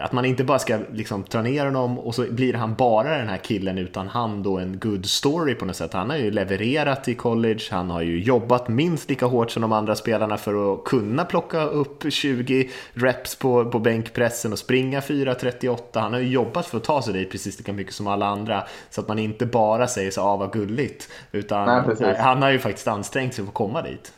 att 0.02 0.12
man 0.12 0.26
inte 0.26 0.44
bara 0.44 0.60
ska 0.60 0.80
liksom 0.92 1.24
ta 1.24 1.42
ner 1.42 1.66
honom 1.66 2.00
och 2.00 2.16
så 2.16 2.26
blir 2.32 2.54
han 2.54 2.76
bara 2.76 3.18
den 3.18 3.28
här 3.28 3.38
killen 3.38 3.78
utan 3.78 4.08
hand 4.08 4.48
och 4.48 4.62
en 4.62 4.80
good 4.80 5.06
story 5.06 5.56
på 5.56 5.66
något 5.66 5.76
sätt. 5.76 5.94
Han 5.94 6.10
har 6.10 6.18
ju 6.18 6.32
levererat 6.32 7.08
i 7.08 7.16
college, 7.16 7.64
han 7.72 7.90
har 7.90 8.02
ju 8.02 8.24
jobbat 8.24 8.68
minst 8.68 9.10
lika 9.10 9.26
hårt 9.26 9.52
som 9.52 9.62
de 9.62 9.72
andra 9.72 9.96
spelarna 9.96 10.38
för 10.38 10.74
att 10.74 10.84
kunna 10.84 11.26
plocka 11.26 11.64
upp 11.64 12.04
20 12.10 12.70
reps 12.94 13.36
på, 13.36 13.72
på 13.72 13.80
bänkpressen 13.80 14.52
och 14.52 14.60
springa 14.60 15.00
4.38. 15.00 15.78
Han 15.94 16.14
har 16.14 16.20
ju 16.20 16.30
jobbat 16.30 16.66
för 16.66 16.78
att 16.78 16.84
ta 16.84 17.02
sig 17.02 17.14
dit 17.14 17.32
precis 17.32 17.58
lika 17.58 17.74
mycket 17.74 17.94
som 17.94 18.08
alla 18.08 18.26
andra. 18.26 18.64
Så 18.90 19.02
att 19.02 19.08
man 19.08 19.20
inte 19.20 19.46
bara 19.46 19.88
säger 19.88 20.12
så 20.12 20.22
ah 20.22 20.38
vad 20.38 20.54
gulligt. 20.54 21.10
Utan 21.32 21.86
Nej, 22.00 22.16
han 22.20 22.42
har 22.42 22.52
ju 22.52 22.60
faktiskt 22.60 22.88
ansträngt 22.88 23.34
sig 23.34 23.44
för 23.44 23.50
att 23.50 23.54
komma 23.54 23.82
dit. 23.82 24.14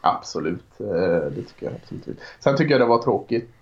Absolut, 0.00 0.80
eh, 0.80 0.86
det 1.30 1.42
tycker 1.42 1.66
jag 1.66 1.72
absolut. 1.82 2.20
Sen 2.40 2.56
tycker 2.56 2.70
jag 2.70 2.80
det 2.80 2.86
var 2.86 3.02
tråkigt 3.02 3.48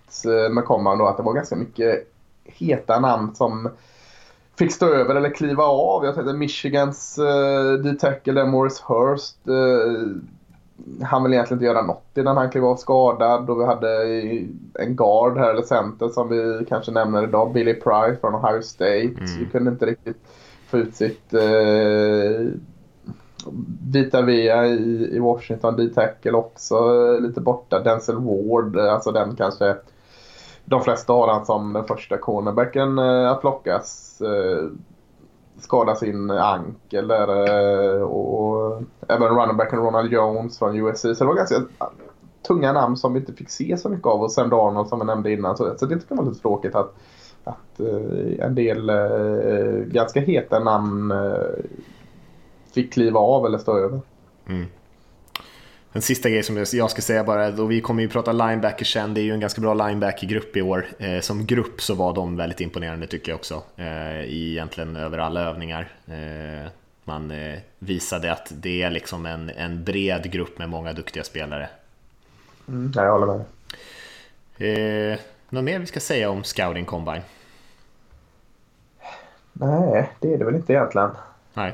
med 0.51 0.65
Coman 0.65 0.97
då 0.97 1.07
att 1.07 1.17
det 1.17 1.23
var 1.23 1.33
ganska 1.33 1.55
mycket 1.55 2.07
heta 2.43 2.99
namn 2.99 3.35
som 3.35 3.69
fick 4.55 4.71
stå 4.71 4.85
över 4.85 5.15
eller 5.15 5.29
kliva 5.29 5.63
av. 5.63 6.05
Jag 6.05 6.15
tänkte 6.15 6.33
Michigans 6.33 7.19
uh, 7.19 7.83
D-tackle 7.83 8.45
Morris 8.45 8.83
Hurst. 8.87 9.37
Uh, 9.47 10.07
han 11.03 11.23
vill 11.23 11.33
egentligen 11.33 11.57
inte 11.57 11.65
göra 11.65 11.81
något 11.81 12.17
innan 12.17 12.37
han 12.37 12.51
klev 12.51 12.65
av 12.65 12.75
skadad. 12.75 13.49
Och 13.49 13.59
vi 13.59 13.65
hade 13.65 14.03
en 14.73 14.95
guard 14.95 15.37
här, 15.37 15.49
eller 15.49 15.61
center, 15.61 16.09
som 16.09 16.29
vi 16.29 16.65
kanske 16.69 16.91
nämner 16.91 17.23
idag. 17.23 17.53
Billy 17.53 17.73
Price 17.73 18.17
från 18.21 18.35
Ohio 18.35 18.61
State. 18.61 19.01
Mm. 19.01 19.39
Vi 19.39 19.45
kunde 19.51 19.71
inte 19.71 19.85
riktigt 19.85 20.17
få 20.67 20.77
ut 20.77 20.95
sitt 20.95 21.33
eh, 21.33 22.47
Vita 23.91 24.21
Vea 24.21 24.65
i, 24.65 25.09
i 25.11 25.19
Washington, 25.19 25.75
D-tackle 25.75 26.31
också 26.31 26.77
lite 27.19 27.41
borta. 27.41 27.79
Denzel 27.79 28.15
Ward, 28.15 28.77
alltså 28.77 29.11
den 29.11 29.35
kanske 29.35 29.75
de 30.65 30.81
flesta 30.81 31.13
har 31.13 31.27
han 31.27 31.45
som 31.45 31.73
den 31.73 31.83
första 31.83 32.17
cornerbacken 32.17 32.99
eh, 32.99 33.31
att 33.31 33.41
plockas. 33.41 34.21
Eh, 34.21 34.69
skada 35.57 35.95
sin 35.95 36.31
ankel 36.31 37.07
där 37.07 37.29
eh, 37.29 38.01
och 38.01 38.81
även 39.07 39.27
runningbacken 39.27 39.79
Ronald 39.79 40.11
Jones 40.11 40.59
från 40.59 40.75
USC. 40.75 41.01
Så 41.01 41.13
det 41.13 41.25
var 41.25 41.35
ganska 41.35 41.61
tunga 42.47 42.73
namn 42.73 42.97
som 42.97 43.13
vi 43.13 43.19
inte 43.19 43.33
fick 43.33 43.49
se 43.49 43.77
så 43.77 43.89
mycket 43.89 44.07
av 44.07 44.21
och 44.21 44.31
sen 44.31 44.49
Darnold 44.49 44.87
som 44.87 44.99
jag 44.99 45.07
nämnde 45.07 45.31
innan. 45.31 45.57
Så, 45.57 45.77
så 45.77 45.85
det 45.85 45.95
tycker 45.95 46.15
jag 46.15 46.23
var 46.23 46.29
lite 46.29 46.41
tråkigt 46.41 46.75
att, 46.75 46.95
att 47.43 47.79
en 48.39 48.55
del 48.55 48.91
ganska 49.87 50.19
heta 50.19 50.59
namn 50.59 51.13
fick 52.73 52.93
kliva 52.93 53.19
av 53.19 53.45
eller 53.45 53.57
stå 53.57 53.77
över. 53.77 54.01
Mm. 54.47 54.65
En 55.93 56.01
sista 56.01 56.29
grej 56.29 56.43
som 56.43 56.65
jag 56.71 56.91
ska 56.91 57.01
säga 57.01 57.23
bara, 57.23 57.47
och 57.47 57.71
vi 57.71 57.81
kommer 57.81 58.01
ju 58.01 58.09
prata 58.09 58.31
linebackers 58.31 58.93
sen, 58.93 59.13
det 59.13 59.21
är 59.21 59.23
ju 59.23 59.33
en 59.33 59.39
ganska 59.39 59.61
bra 59.61 59.73
linebackergrupp 59.73 60.57
i 60.57 60.61
år. 60.61 60.85
Eh, 60.99 61.19
som 61.19 61.45
grupp 61.45 61.81
så 61.81 61.95
var 61.95 62.13
de 62.13 62.37
väldigt 62.37 62.61
imponerande 62.61 63.07
tycker 63.07 63.31
jag 63.31 63.37
också, 63.37 63.63
eh, 63.75 64.33
egentligen 64.33 64.95
över 64.95 65.17
alla 65.17 65.41
övningar. 65.41 65.91
Eh, 66.07 66.71
man 67.03 67.33
visade 67.79 68.31
att 68.31 68.51
det 68.55 68.81
är 68.81 68.91
liksom 68.91 69.25
en, 69.25 69.49
en 69.49 69.83
bred 69.83 70.31
grupp 70.31 70.57
med 70.59 70.69
många 70.69 70.93
duktiga 70.93 71.23
spelare. 71.23 71.69
Mm, 72.67 72.91
jag 72.95 73.11
håller 73.11 73.27
med. 73.27 73.45
Eh, 75.13 75.19
något 75.49 75.63
mer 75.63 75.79
vi 75.79 75.85
ska 75.85 75.99
säga 75.99 76.29
om 76.29 76.43
Scouting 76.43 76.85
Combine? 76.85 77.21
Nej, 79.53 80.11
det 80.19 80.33
är 80.33 80.37
det 80.37 80.45
väl 80.45 80.55
inte 80.55 80.73
egentligen. 80.73 81.11
Nej. 81.53 81.73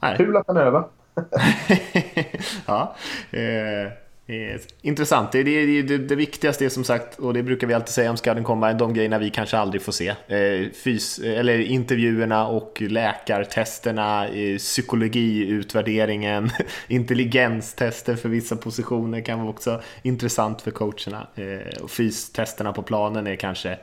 Nej. 0.00 0.16
Kul 0.16 0.36
att 0.36 0.46
den 0.46 0.56
är 0.56 0.60
över. 0.60 0.84
ja, 2.66 2.96
eh, 3.30 3.82
eh, 4.26 4.60
intressant. 4.82 5.32
Det, 5.32 5.42
det, 5.42 5.82
det, 5.82 5.98
det, 5.98 6.14
viktigaste 6.16 6.64
är 6.64 6.68
som 6.68 6.84
sagt, 6.84 7.18
och 7.18 7.34
det 7.34 7.42
brukar 7.42 7.66
vi 7.66 7.74
alltid 7.74 7.94
säga 7.94 8.10
om 8.10 8.16
Scouting 8.16 8.44
Combine, 8.44 8.78
de 8.78 8.94
grejerna 8.94 9.18
vi 9.18 9.30
kanske 9.30 9.58
aldrig 9.58 9.82
får 9.82 9.92
se. 9.92 10.08
Eh, 10.08 10.70
fys, 10.84 11.18
eller 11.18 11.58
intervjuerna 11.58 12.46
och 12.46 12.82
läkartesterna, 12.82 14.28
eh, 14.28 14.58
psykologiutvärderingen, 14.58 16.50
intelligenstester 16.88 18.16
för 18.16 18.28
vissa 18.28 18.56
positioner 18.56 19.20
kan 19.20 19.38
vara 19.38 19.50
också 19.50 19.82
intressant 20.02 20.62
för 20.62 20.70
coacherna. 20.70 21.26
Eh, 21.34 21.82
och 21.82 21.90
fystesterna 21.90 22.72
på 22.72 22.82
planen 22.82 23.26
är 23.26 23.36
kanske 23.36 23.78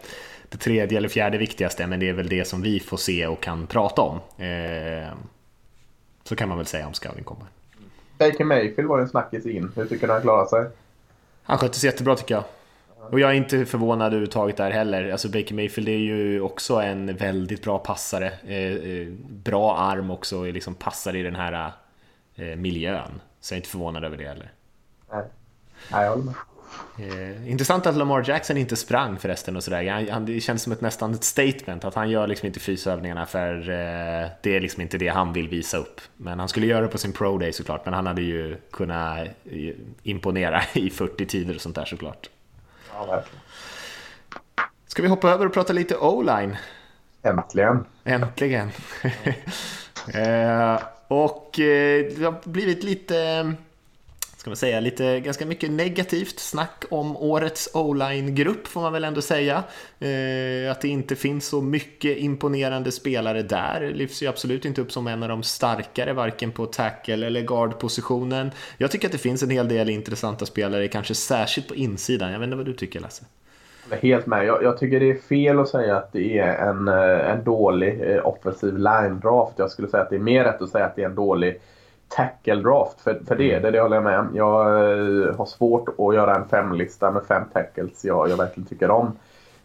det 0.49 0.57
tredje 0.57 0.97
eller 0.97 1.09
fjärde 1.09 1.37
viktigaste, 1.37 1.87
men 1.87 1.99
det 1.99 2.09
är 2.09 2.13
väl 2.13 2.29
det 2.29 2.45
som 2.47 2.61
vi 2.61 2.79
får 2.79 2.97
se 2.97 3.27
och 3.27 3.43
kan 3.43 3.67
prata 3.67 4.01
om. 4.01 4.19
Eh, 4.45 5.13
så 6.29 6.35
kan 6.35 6.49
man 6.49 6.57
väl 6.57 6.67
säga 6.67 6.87
om 6.87 6.93
Scouting 6.93 7.23
Combine. 7.23 7.49
Baker 8.17 8.43
Mayfield 8.43 8.89
var 8.89 8.99
en 8.99 9.09
snackis 9.09 9.45
in. 9.45 9.71
Hur 9.75 9.85
tycker 9.85 10.07
du 10.07 10.13
han 10.13 10.21
klarar 10.21 10.45
sig? 10.45 10.65
Han 11.43 11.57
skötte 11.57 11.79
sig 11.79 11.89
jättebra 11.89 12.15
tycker 12.15 12.35
jag. 12.35 12.43
Och 13.11 13.19
jag 13.19 13.29
är 13.29 13.33
inte 13.33 13.65
förvånad 13.65 14.05
överhuvudtaget 14.05 14.57
där 14.57 14.71
heller. 14.71 15.11
Alltså 15.11 15.27
Baker 15.27 15.55
Mayfield 15.55 15.89
är 15.89 15.97
ju 15.97 16.41
också 16.41 16.75
en 16.75 17.15
väldigt 17.15 17.63
bra 17.63 17.79
passare. 17.79 18.31
Eh, 18.47 18.73
eh, 18.91 19.07
bra 19.29 19.77
arm 19.77 20.11
också, 20.11 20.43
liksom 20.43 20.75
passar 20.75 21.15
i 21.15 21.23
den 21.23 21.35
här 21.35 21.71
eh, 22.35 22.45
miljön. 22.45 23.21
Så 23.39 23.53
jag 23.53 23.55
är 23.55 23.59
inte 23.59 23.69
förvånad 23.69 24.03
över 24.03 24.17
det 24.17 24.27
heller. 24.27 24.51
Nej, 25.11 25.23
Nej 25.91 26.03
jag 26.03 26.09
håller 26.09 26.23
med. 26.23 26.35
Eh, 26.99 27.51
intressant 27.51 27.85
att 27.85 27.95
Lamar 27.95 28.23
Jackson 28.27 28.57
inte 28.57 28.75
sprang 28.75 29.17
förresten 29.17 29.55
och 29.55 29.63
sådär. 29.63 29.89
Han, 29.89 30.09
han, 30.09 30.25
det 30.25 30.39
känns 30.39 30.63
som 30.63 30.73
ett 30.73 30.81
nästan 30.81 31.13
ett 31.13 31.23
statement 31.23 31.85
att 31.85 31.95
han 31.95 32.09
gör 32.09 32.27
liksom 32.27 32.47
inte 32.47 32.59
fysövningarna 32.59 33.25
för 33.25 33.69
eh, 33.69 34.27
det 34.41 34.55
är 34.55 34.59
liksom 34.59 34.81
inte 34.81 34.97
det 34.97 35.07
han 35.07 35.33
vill 35.33 35.49
visa 35.49 35.77
upp. 35.77 36.01
Men 36.17 36.39
han 36.39 36.49
skulle 36.49 36.67
göra 36.67 36.81
det 36.81 36.87
på 36.87 36.97
sin 36.97 37.13
pro 37.13 37.37
day 37.37 37.53
såklart, 37.53 37.85
men 37.85 37.93
han 37.93 38.07
hade 38.07 38.21
ju 38.21 38.57
kunnat 38.71 39.19
eh, 39.19 39.75
imponera 40.03 40.61
i 40.73 40.89
40 40.89 41.25
tider 41.25 41.55
och 41.55 41.61
sånt 41.61 41.75
där 41.75 41.85
såklart. 41.85 42.29
Ja, 42.93 43.05
verkligen. 43.05 43.41
Ska 44.87 45.01
vi 45.01 45.07
hoppa 45.07 45.29
över 45.29 45.45
och 45.45 45.53
prata 45.53 45.73
lite 45.73 45.97
o-line? 45.97 46.57
Äntligen! 47.21 47.85
Äntligen! 48.03 48.71
eh, 50.13 50.79
och 51.07 51.59
eh, 51.59 52.05
det 52.17 52.23
har 52.23 52.49
blivit 52.49 52.83
lite 52.83 53.53
ska 54.49 54.65
man 54.65 54.71
säga, 54.71 54.79
lite 54.79 55.19
ganska 55.19 55.45
mycket 55.45 55.71
negativt 55.71 56.39
snack 56.39 56.85
om 56.89 57.17
årets 57.17 57.69
o-line-grupp 57.73 58.67
får 58.67 58.81
man 58.81 58.93
väl 58.93 59.03
ändå 59.03 59.21
säga. 59.21 59.63
Eh, 59.99 60.71
att 60.71 60.81
det 60.81 60.87
inte 60.87 61.15
finns 61.15 61.47
så 61.47 61.61
mycket 61.61 62.17
imponerande 62.17 62.91
spelare 62.91 63.41
där 63.41 63.91
lyfts 63.95 64.23
ju 64.23 64.27
absolut 64.27 64.65
inte 64.65 64.81
upp 64.81 64.91
som 64.91 65.07
en 65.07 65.23
av 65.23 65.29
de 65.29 65.43
starkare, 65.43 66.13
varken 66.13 66.51
på 66.51 66.65
tackle 66.65 67.27
eller 67.27 67.41
guard-positionen. 67.41 68.51
Jag 68.77 68.91
tycker 68.91 69.07
att 69.07 69.11
det 69.11 69.17
finns 69.17 69.43
en 69.43 69.49
hel 69.49 69.67
del 69.67 69.89
intressanta 69.89 70.45
spelare, 70.45 70.87
kanske 70.87 71.15
särskilt 71.15 71.67
på 71.67 71.75
insidan. 71.75 72.31
Jag 72.31 72.39
vet 72.39 72.45
inte 72.45 72.57
vad 72.57 72.65
du 72.65 72.73
tycker 72.73 72.99
Lasse? 72.99 73.23
Helt 74.01 74.25
med. 74.25 74.45
Jag, 74.45 74.63
jag, 74.63 74.77
tycker 74.77 74.99
det 74.99 75.11
är 75.11 75.17
fel 75.17 75.59
att 75.59 75.69
säga 75.69 75.97
att 75.97 76.13
det 76.13 76.39
är 76.39 76.69
en, 76.69 76.87
eh, 76.87 77.31
en 77.31 77.43
dålig 77.43 78.01
eh, 78.01 78.27
offensiv 78.27 78.77
line-draft. 78.77 79.53
Jag 79.55 79.71
skulle 79.71 79.87
säga 79.87 80.03
att 80.03 80.09
det 80.09 80.15
är 80.15 80.19
mer 80.19 80.43
rätt 80.43 80.61
att 80.61 80.69
säga 80.69 80.85
att 80.85 80.95
det 80.95 81.01
är 81.01 81.09
en 81.09 81.15
dålig 81.15 81.61
tackle 82.09 82.55
draft. 82.55 83.01
För, 83.01 83.21
för 83.27 83.35
det 83.35 83.53
är 83.53 83.59
det, 83.59 83.71
det 83.71 83.81
håller 83.81 83.95
jag 83.95 84.03
med 84.03 84.19
om. 84.19 84.29
Jag 84.33 84.65
eh, 84.67 85.35
har 85.35 85.45
svårt 85.45 85.89
att 85.89 86.15
göra 86.15 86.35
en 86.35 86.47
femlista 86.47 87.11
med 87.11 87.23
fem 87.23 87.43
tackles 87.53 88.05
jag, 88.05 88.29
jag 88.29 88.37
verkligen 88.37 88.67
tycker 88.67 88.91
om. 88.91 89.11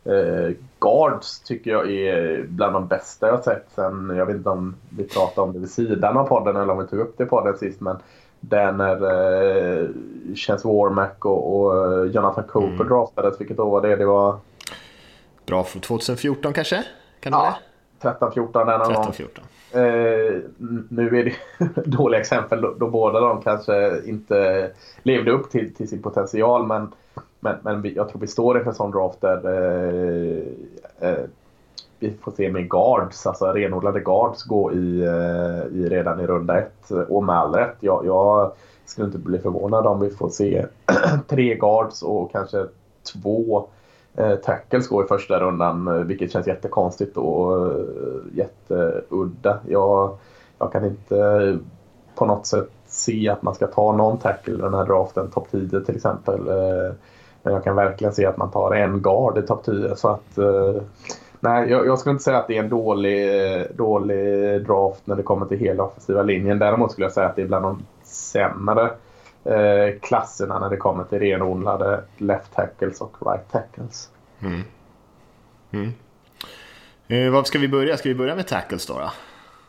Eh, 0.04 0.52
guards 0.80 1.40
tycker 1.40 1.70
jag 1.70 1.90
är 1.90 2.42
bland 2.48 2.72
de 2.72 2.86
bästa 2.86 3.28
jag 3.28 3.44
sett 3.44 3.66
sen, 3.74 4.12
jag 4.16 4.26
vet 4.26 4.36
inte 4.36 4.48
om 4.48 4.76
vi 4.96 5.08
pratade 5.08 5.40
om 5.40 5.52
det 5.52 5.58
vid 5.58 5.70
sidan 5.70 6.16
av 6.16 6.24
podden 6.24 6.56
eller 6.56 6.72
om 6.72 6.78
vi 6.78 6.86
tog 6.86 7.00
upp 7.00 7.18
det 7.18 7.24
i 7.24 7.26
podden 7.26 7.58
sist. 7.58 7.80
Men 7.80 7.96
det 8.40 8.72
när 8.72 8.94
eh, 8.94 9.88
Chance 10.34 10.68
Warmack 10.68 11.24
och, 11.24 11.60
och 11.60 12.06
Jonathan 12.06 12.44
Cooper 12.44 12.74
mm. 12.74 12.88
draftades, 12.88 13.40
vilket 13.40 13.58
år 13.58 13.70
var 13.70 13.80
det? 13.80 13.96
Det 13.96 14.04
var... 14.04 14.38
Bra 15.46 15.64
för 15.64 15.80
2014 15.80 16.52
kanske? 16.52 16.84
Kan 17.20 17.32
det 17.32 17.38
ja, 17.38 17.58
13-14 18.00 18.66
den 18.66 18.96
13-14. 18.96 19.28
Eh, 19.74 20.40
nu 20.88 21.18
är 21.18 21.24
det 21.24 21.34
dåliga 21.90 22.20
exempel 22.20 22.60
då, 22.60 22.74
då 22.78 22.90
båda 22.90 23.20
de 23.20 23.42
kanske 23.42 24.02
inte 24.04 24.70
levde 25.02 25.30
upp 25.30 25.50
till, 25.50 25.74
till 25.74 25.88
sin 25.88 26.02
potential. 26.02 26.66
Men, 26.66 26.92
men, 27.40 27.56
men 27.62 27.94
jag 27.94 28.08
tror 28.08 28.20
vi 28.20 28.26
står 28.26 28.56
inför 28.56 28.70
en 28.70 28.76
sån 28.76 28.90
draft 28.90 29.20
där 29.20 29.46
eh, 29.46 31.08
eh, 31.08 31.24
vi 31.98 32.10
får 32.20 32.32
se 32.32 32.52
med 32.52 32.70
guards, 32.70 33.26
alltså 33.26 33.52
renodlade 33.52 34.00
guards 34.00 34.42
gå 34.42 34.72
i, 34.72 35.00
eh, 35.00 35.78
i 35.78 35.88
redan 35.88 36.20
i 36.20 36.26
runda 36.26 36.58
ett. 36.58 36.90
Eh, 36.90 36.98
och 36.98 37.24
med 37.24 37.36
all 37.36 37.54
rätt. 37.54 37.76
Jag, 37.80 38.06
jag 38.06 38.52
skulle 38.84 39.06
inte 39.06 39.18
bli 39.18 39.38
förvånad 39.38 39.86
om 39.86 40.00
vi 40.00 40.10
får 40.10 40.28
se 40.28 40.66
tre 41.28 41.54
guards 41.54 42.02
och 42.02 42.32
kanske 42.32 42.66
två 43.12 43.66
Eh, 44.16 44.36
tackles 44.36 44.88
går 44.88 45.04
i 45.04 45.08
första 45.08 45.40
rundan, 45.40 45.88
eh, 45.88 45.94
vilket 45.94 46.32
känns 46.32 46.46
jättekonstigt 46.46 47.16
och 47.16 47.66
eh, 47.66 47.84
jätteudda. 48.32 49.58
Jag, 49.68 50.16
jag 50.58 50.72
kan 50.72 50.84
inte 50.84 51.58
på 52.14 52.26
något 52.26 52.46
sätt 52.46 52.70
se 52.86 53.28
att 53.28 53.42
man 53.42 53.54
ska 53.54 53.66
ta 53.66 53.92
någon 53.96 54.18
tackle 54.18 54.54
i 54.54 54.56
den 54.56 54.74
här 54.74 54.84
draften, 54.84 55.30
topp 55.30 55.48
10 55.50 55.80
till 55.80 55.96
exempel. 55.96 56.40
Men 57.42 57.52
jag 57.52 57.64
kan 57.64 57.76
verkligen 57.76 58.14
se 58.14 58.26
att 58.26 58.36
man 58.36 58.50
tar 58.50 58.74
en 58.74 59.02
guard 59.02 59.38
i 59.38 59.42
topp 59.42 59.64
10. 59.64 59.96
Så 59.96 60.08
att, 60.08 60.38
nej, 61.40 61.70
jag, 61.70 61.86
jag 61.86 61.98
skulle 61.98 62.10
inte 62.10 62.24
säga 62.24 62.38
att 62.38 62.48
det 62.48 62.56
är 62.56 62.62
en 62.62 62.68
dålig, 62.68 63.30
dålig 63.76 64.18
draft 64.66 65.06
när 65.06 65.16
det 65.16 65.22
kommer 65.22 65.46
till 65.46 65.58
hela 65.58 65.82
offensiva 65.82 66.22
linjen. 66.22 66.58
Däremot 66.58 66.92
skulle 66.92 67.04
jag 67.04 67.12
säga 67.12 67.26
att 67.26 67.36
det 67.36 67.42
är 67.42 67.46
bland 67.46 67.64
de 67.64 67.82
sämre 68.02 68.90
eh, 69.44 69.98
klasserna 70.00 70.58
när 70.58 70.70
det 70.70 70.76
kommer 70.76 71.04
till 71.04 71.18
renodlade 71.18 72.04
left 72.16 72.54
tackles 72.54 73.00
och 73.00 73.16
right 73.26 73.52
tackles. 73.52 74.10
Mm. 74.40 74.60
Mm. 75.70 75.92
Eh, 77.08 77.32
var 77.32 77.44
ska 77.44 77.58
vi 77.58 77.68
börja? 77.68 77.96
Ska 77.96 78.08
vi 78.08 78.14
börja 78.14 78.36
med 78.36 78.46
tackles 78.46 78.86
då? 78.86 78.94
då? 78.94 79.10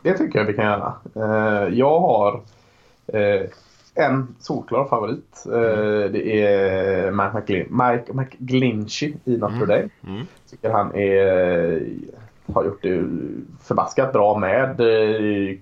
Det 0.03 0.17
tycker 0.17 0.39
jag 0.39 0.45
vi 0.45 0.53
kan 0.53 0.65
göra. 0.65 0.93
Eh, 1.15 1.73
jag 1.73 1.99
har 1.99 2.41
en 3.95 4.35
solklar 4.39 4.85
favorit. 4.85 5.43
Mm. 5.45 6.11
Det 6.11 6.43
är 6.43 7.11
Mike, 7.11 7.31
McGlin 7.33 7.67
Mike 7.69 8.13
McGlinchy 8.13 9.13
i 9.25 9.37
Notre 9.37 9.55
mm. 9.55 9.67
Dame. 9.67 9.89
Mm. 10.07 10.27
Tycker 10.49 10.69
han 10.69 10.95
är, 10.95 11.83
har 12.53 12.65
gjort 12.65 12.81
det 12.81 13.03
förbaskat 13.63 14.13
bra 14.13 14.37
med 14.37 14.79
eh, 14.79 15.57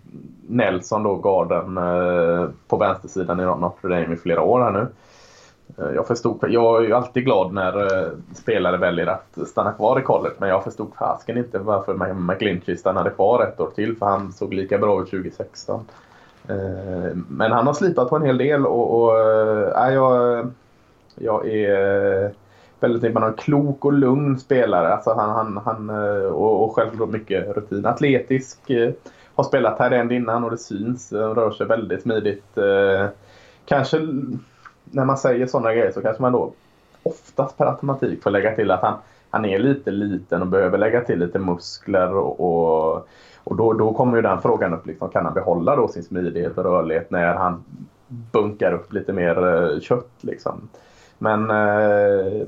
Nelson 0.48 1.04
då, 1.04 1.16
garden 1.16 1.78
eh, 1.78 2.50
på 2.68 2.78
vänstersidan 2.78 3.40
i 3.40 3.44
Notre 3.44 3.90
Dame 3.90 4.14
i 4.14 4.18
flera 4.18 4.42
år 4.42 4.62
här 4.62 4.72
nu. 4.72 4.88
Eh, 5.78 5.96
jag 5.96 6.08
förstod, 6.08 6.46
jag 6.50 6.84
är 6.84 6.88
ju 6.88 6.94
alltid 6.94 7.26
glad 7.26 7.54
när 7.54 8.12
spelare 8.34 8.78
väljer 8.78 9.08
att 9.08 9.48
stanna 9.48 9.72
kvar 9.72 10.00
i 10.00 10.04
college 10.04 10.36
men 10.38 10.50
jag 10.50 10.64
förstod 10.64 10.92
fasken 11.00 11.38
inte 11.38 11.60
varför 11.60 12.14
McGlinchey 12.14 12.78
stannade 12.78 13.10
kvar 13.10 13.44
ett 13.44 13.60
år 13.60 13.72
till 13.76 13.98
för 13.98 14.06
han 14.06 14.32
såg 14.32 14.54
lika 14.54 14.78
bra 14.78 15.02
ut 15.02 15.10
2016. 15.10 15.86
Men 17.28 17.52
han 17.52 17.68
har 17.68 17.74
slipat 17.74 18.10
på 18.10 18.16
en 18.16 18.22
hel 18.22 18.38
del 18.38 18.66
och, 18.66 19.04
och 19.04 19.20
äh, 19.20 19.94
jag, 19.94 20.48
jag 21.16 21.48
är 21.48 22.34
väldigt 22.84 23.04
imponerad. 23.04 23.32
En 23.32 23.38
klok 23.38 23.86
och 23.86 23.94
lugn 23.94 24.40
spelare. 24.40 24.94
Alltså 24.94 25.14
han, 25.14 25.30
han, 25.30 25.62
han, 25.66 25.90
eh, 25.90 26.26
och, 26.26 26.64
och 26.64 26.76
självklart 26.76 27.10
mycket 27.10 27.56
rutin. 27.56 27.86
Atletisk. 27.86 28.70
Eh, 28.70 28.92
har 29.36 29.44
spelat 29.44 29.80
här 29.80 29.92
en 29.92 30.12
innan 30.12 30.44
och 30.44 30.52
det 30.52 30.58
syns. 30.58 31.14
Rör 31.14 31.52
sig 31.52 31.68
väldigt 31.68 32.02
smidigt. 32.02 32.58
Eh, 32.58 33.08
kanske 33.66 33.98
när 34.84 35.06
man 35.06 35.18
säger 35.18 35.48
sådana 35.48 35.74
grejer 35.74 35.92
så 35.92 36.02
kanske 36.02 36.22
man 36.22 36.32
då 36.32 36.54
oftast 37.04 37.58
per 37.58 37.66
automatik 37.66 38.24
får 38.24 38.32
lägga 38.32 38.56
till 38.56 38.72
att 38.72 38.82
han, 38.82 38.98
han 39.30 39.46
är 39.46 39.60
lite 39.60 39.92
liten 39.92 40.42
och 40.42 40.48
behöver 40.48 40.78
lägga 40.78 41.02
till 41.02 41.20
lite 41.20 41.40
muskler 41.40 42.16
och, 42.16 42.40
och, 42.40 43.08
och 43.44 43.56
då, 43.56 43.74
då 43.74 43.94
kommer 43.94 44.16
ju 44.16 44.22
den 44.22 44.42
frågan 44.42 44.74
upp. 44.74 44.88
Liksom, 44.88 45.10
kan 45.10 45.26
han 45.26 45.34
behålla 45.34 45.76
då 45.76 45.88
sin 45.88 46.04
smidighet 46.04 46.58
och 46.58 46.64
rörlighet 46.64 47.12
när 47.12 47.34
han 47.34 47.64
bunkar 48.08 48.74
upp 48.74 48.94
lite 48.94 49.14
mer 49.14 49.80
kött? 49.80 50.12
Liksom. 50.22 50.70
Men 51.18 51.50
eh, 51.50 52.44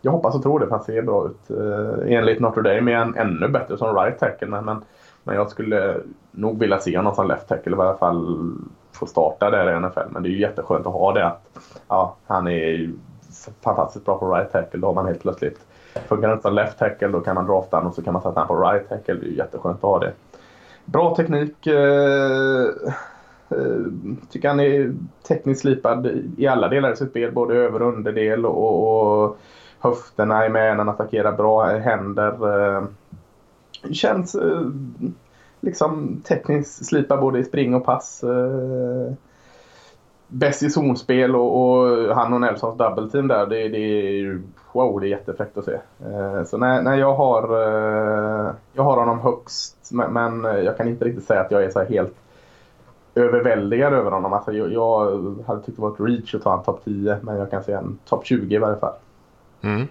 jag 0.00 0.12
hoppas 0.12 0.34
och 0.34 0.42
tror 0.42 0.60
det, 0.60 0.66
för 0.66 0.74
han 0.74 0.84
ser 0.84 1.02
bra 1.02 1.26
ut. 1.26 1.50
Eh, 1.50 2.16
enligt 2.16 2.40
Notre 2.40 2.62
Dame 2.62 2.92
är 2.92 2.96
han 2.96 3.16
ännu 3.16 3.48
bättre 3.48 3.78
som 3.78 3.96
right 3.96 4.18
tackle. 4.18 4.48
Men, 4.48 4.64
men, 4.64 4.84
men 5.24 5.34
jag 5.34 5.50
skulle 5.50 5.96
nog 6.30 6.58
vilja 6.58 6.78
se 6.78 6.96
honom 6.96 7.14
som 7.14 7.28
left 7.28 7.48
tackle 7.48 7.72
i 7.72 7.76
varje 7.76 7.98
fall 7.98 8.50
få 8.92 9.06
starta 9.06 9.50
där 9.50 9.76
i 9.76 9.80
NFL. 9.80 10.10
Men 10.10 10.22
det 10.22 10.28
är 10.28 10.30
ju 10.30 10.40
jätteskönt 10.40 10.86
att 10.86 10.92
ha 10.92 11.12
det. 11.12 11.26
Att, 11.26 11.42
ja, 11.88 12.16
han 12.26 12.48
är 12.48 12.90
fantastiskt 13.64 14.04
bra 14.04 14.18
på 14.18 14.34
right 14.34 14.52
tackle. 14.52 14.80
Då 14.80 14.86
har 14.86 14.94
man 14.94 15.06
helt 15.06 15.22
plötsligt 15.22 15.66
Funkar 15.94 16.28
han 16.28 16.36
inte 16.36 16.42
som 16.42 16.54
left 16.54 16.78
tackle 16.78 17.08
då 17.08 17.20
kan 17.20 17.34
man 17.34 17.46
drafta 17.46 17.76
honom 17.76 17.88
och 17.88 17.94
så 17.94 18.02
kan 18.02 18.12
man 18.12 18.22
sätta 18.22 18.40
honom 18.40 18.56
på 18.56 18.70
right 18.70 18.88
tackle. 18.88 19.14
Det 19.14 19.26
är 19.26 19.30
ju 19.30 19.36
jätteskönt 19.36 19.76
att 19.76 19.82
ha 19.82 19.98
det. 19.98 20.12
Bra 20.84 21.14
teknik. 21.16 21.66
Eh, 21.66 22.68
Eh, 23.50 23.92
tycker 24.30 24.48
han 24.48 24.60
är 24.60 24.94
tekniskt 25.28 25.60
slipad 25.60 26.06
i 26.36 26.46
alla 26.46 26.68
delar 26.68 26.92
i 26.92 26.96
sitt 26.96 27.10
spel. 27.10 27.32
Både 27.32 27.54
över 27.54 27.82
och 27.82 27.88
underdel 27.88 28.46
och, 28.46 29.22
och 29.22 29.38
höfterna 29.78 30.44
är 30.44 30.48
med 30.48 30.70
när 30.70 30.84
han 30.84 30.88
attackerar 30.88 31.32
bra. 31.32 31.64
Händer. 31.64 32.66
Eh, 32.76 32.84
känns 33.92 34.34
eh, 34.34 34.70
liksom 35.60 36.22
tekniskt 36.28 36.86
slipad 36.86 37.20
både 37.20 37.38
i 37.38 37.44
spring 37.44 37.74
och 37.74 37.84
pass. 37.84 38.24
Eh, 38.24 39.12
bäst 40.28 40.62
i 40.62 40.70
zonspel 40.70 41.36
och, 41.36 41.60
och, 41.62 42.14
han 42.14 42.32
och 42.32 42.40
Nelsons 42.40 42.78
double 42.78 43.10
team 43.10 43.28
där. 43.28 43.46
Det, 43.46 43.68
det 43.68 43.78
är 43.78 44.40
wow, 44.72 45.00
det 45.00 45.06
är 45.06 45.10
jättefräckt 45.10 45.58
att 45.58 45.64
se. 45.64 45.78
Eh, 46.04 46.44
så 46.44 46.58
när, 46.58 46.82
när 46.82 46.94
jag 46.94 47.14
har 47.14 47.42
eh, 47.42 48.50
jag 48.72 48.82
har 48.82 48.96
honom 48.96 49.20
högst 49.20 49.88
men, 49.92 50.12
men, 50.12 50.64
jag 50.64 50.76
kan 50.76 50.88
inte 50.88 51.04
riktigt 51.04 51.24
säga 51.24 51.40
att 51.40 51.50
jag 51.50 51.64
är 51.64 51.70
så 51.70 51.84
helt 51.84 52.14
överväldigad 53.20 53.92
över 53.92 54.10
honom. 54.10 54.32
Alltså, 54.32 54.52
jag, 54.52 54.72
jag 54.72 55.44
hade 55.46 55.62
tyckt 55.62 55.76
det 55.76 55.82
var 55.82 55.90
ett 55.90 56.00
reach 56.00 56.34
att 56.34 56.42
ta 56.42 56.58
en 56.58 56.64
topp 56.64 56.80
10 56.84 57.18
men 57.22 57.36
jag 57.36 57.50
kan 57.50 57.64
säga 57.64 57.78
en 57.78 57.98
topp 58.04 58.26
20 58.26 58.54
i 58.54 58.58
varje 58.58 58.76
fall. 58.76 58.94
Mm. 59.60 59.86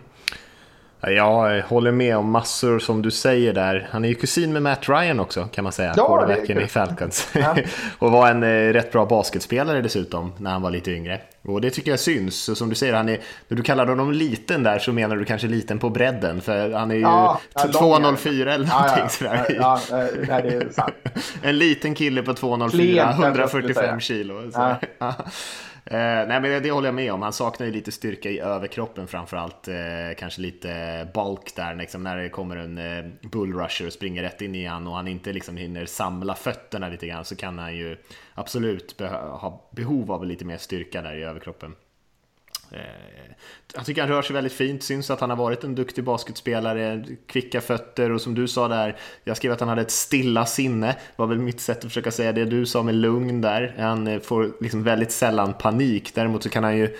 Jag 1.01 1.61
håller 1.61 1.91
med 1.91 2.17
om 2.17 2.31
massor 2.31 2.79
som 2.79 3.01
du 3.01 3.11
säger 3.11 3.53
där. 3.53 3.87
Han 3.91 4.05
är 4.05 4.09
ju 4.09 4.15
kusin 4.15 4.53
med 4.53 4.61
Matt 4.61 4.89
Ryan 4.89 5.19
också 5.19 5.43
kan 5.51 5.63
man 5.63 5.73
säga, 5.73 5.93
ja, 5.97 6.35
i 6.47 6.67
Falcons. 6.67 7.29
Ja. 7.33 7.55
och 7.99 8.11
var 8.11 8.29
en 8.29 8.43
eh, 8.43 8.73
rätt 8.73 8.91
bra 8.91 9.05
basketspelare 9.05 9.81
dessutom 9.81 10.33
när 10.37 10.51
han 10.51 10.61
var 10.61 10.71
lite 10.71 10.91
yngre. 10.91 11.21
Och 11.41 11.61
det 11.61 11.69
tycker 11.69 11.91
jag 11.91 11.99
syns. 11.99 12.49
Och 12.49 12.57
som 12.57 12.69
du 12.69 12.75
säger, 12.75 12.93
han 12.93 13.09
är, 13.09 13.19
när 13.47 13.57
du 13.57 13.63
kallar 13.63 13.87
honom 13.87 14.11
liten 14.11 14.63
där 14.63 14.79
så 14.79 14.93
menar 14.93 15.15
du 15.15 15.25
kanske 15.25 15.47
liten 15.47 15.79
på 15.79 15.89
bredden. 15.89 16.41
För 16.41 16.71
han 16.71 16.91
är 16.91 16.95
ju 16.95 17.01
ja, 17.01 17.39
2,04 17.55 18.41
eller 18.41 18.67
någonting 18.67 19.03
ja, 19.03 19.09
sådär. 19.09 19.55
Ja, 19.59 19.79
nej, 20.27 20.41
det 20.43 20.55
är 20.55 20.69
sant. 20.71 20.93
en 21.41 21.57
liten 21.57 21.95
kille 21.95 22.23
på 22.23 22.33
2,04, 22.33 23.11
145 23.11 23.99
kilo. 23.99 24.51
Så. 24.51 24.75
Eh, 25.91 26.27
nej 26.27 26.41
men 26.41 26.63
det 26.63 26.71
håller 26.71 26.87
jag 26.87 26.95
med 26.95 27.13
om. 27.13 27.21
Han 27.21 27.33
saknar 27.33 27.67
ju 27.67 27.73
lite 27.73 27.91
styrka 27.91 28.29
i 28.29 28.39
överkroppen 28.39 29.07
framförallt. 29.07 29.67
Eh, 29.67 29.75
kanske 30.17 30.41
lite 30.41 31.07
bulk 31.13 31.55
där 31.55 31.75
liksom, 31.75 32.03
när 32.03 32.17
det 32.17 32.29
kommer 32.29 32.55
en 32.55 32.77
eh, 32.77 33.05
bullrusher 33.31 33.87
och 33.87 33.93
springer 33.93 34.23
rätt 34.23 34.41
in 34.41 34.55
i 34.55 34.65
han 34.65 34.87
och 34.87 34.95
han 34.95 35.07
inte 35.07 35.33
liksom 35.33 35.57
hinner 35.57 35.85
samla 35.85 36.35
fötterna 36.35 36.89
lite 36.89 37.07
grann 37.07 37.25
så 37.25 37.35
kan 37.35 37.59
han 37.59 37.75
ju 37.75 37.97
absolut 38.33 38.97
be 38.97 39.07
ha 39.07 39.69
behov 39.71 40.11
av 40.11 40.25
lite 40.25 40.45
mer 40.45 40.57
styrka 40.57 41.01
där 41.01 41.15
i 41.15 41.23
överkroppen. 41.23 41.75
Eh, 42.71 42.79
jag 43.73 43.85
tycker 43.85 44.01
han 44.01 44.09
rör 44.09 44.21
sig 44.21 44.33
väldigt 44.33 44.53
fint, 44.53 44.83
syns 44.83 45.11
att 45.11 45.19
han 45.19 45.29
har 45.29 45.37
varit 45.37 45.63
en 45.63 45.75
duktig 45.75 46.03
basketspelare, 46.03 47.05
kvicka 47.27 47.61
fötter 47.61 48.11
och 48.11 48.21
som 48.21 48.35
du 48.35 48.47
sa 48.47 48.67
där, 48.67 48.97
jag 49.23 49.37
skrev 49.37 49.51
att 49.51 49.59
han 49.59 49.69
hade 49.69 49.81
ett 49.81 49.91
stilla 49.91 50.45
sinne, 50.45 50.95
var 51.15 51.27
väl 51.27 51.39
mitt 51.39 51.61
sätt 51.61 51.77
att 51.77 51.83
försöka 51.83 52.11
säga 52.11 52.31
det 52.31 52.45
du 52.45 52.65
sa 52.65 52.83
med 52.83 52.95
lugn 52.95 53.41
där. 53.41 53.75
Han 53.77 54.07
eh, 54.07 54.19
får 54.19 54.51
liksom 54.59 54.83
väldigt 54.83 55.11
sällan 55.11 55.53
panik, 55.53 56.15
däremot 56.15 56.43
så 56.43 56.49
kan 56.49 56.63
han 56.63 56.77
ju 56.77 56.97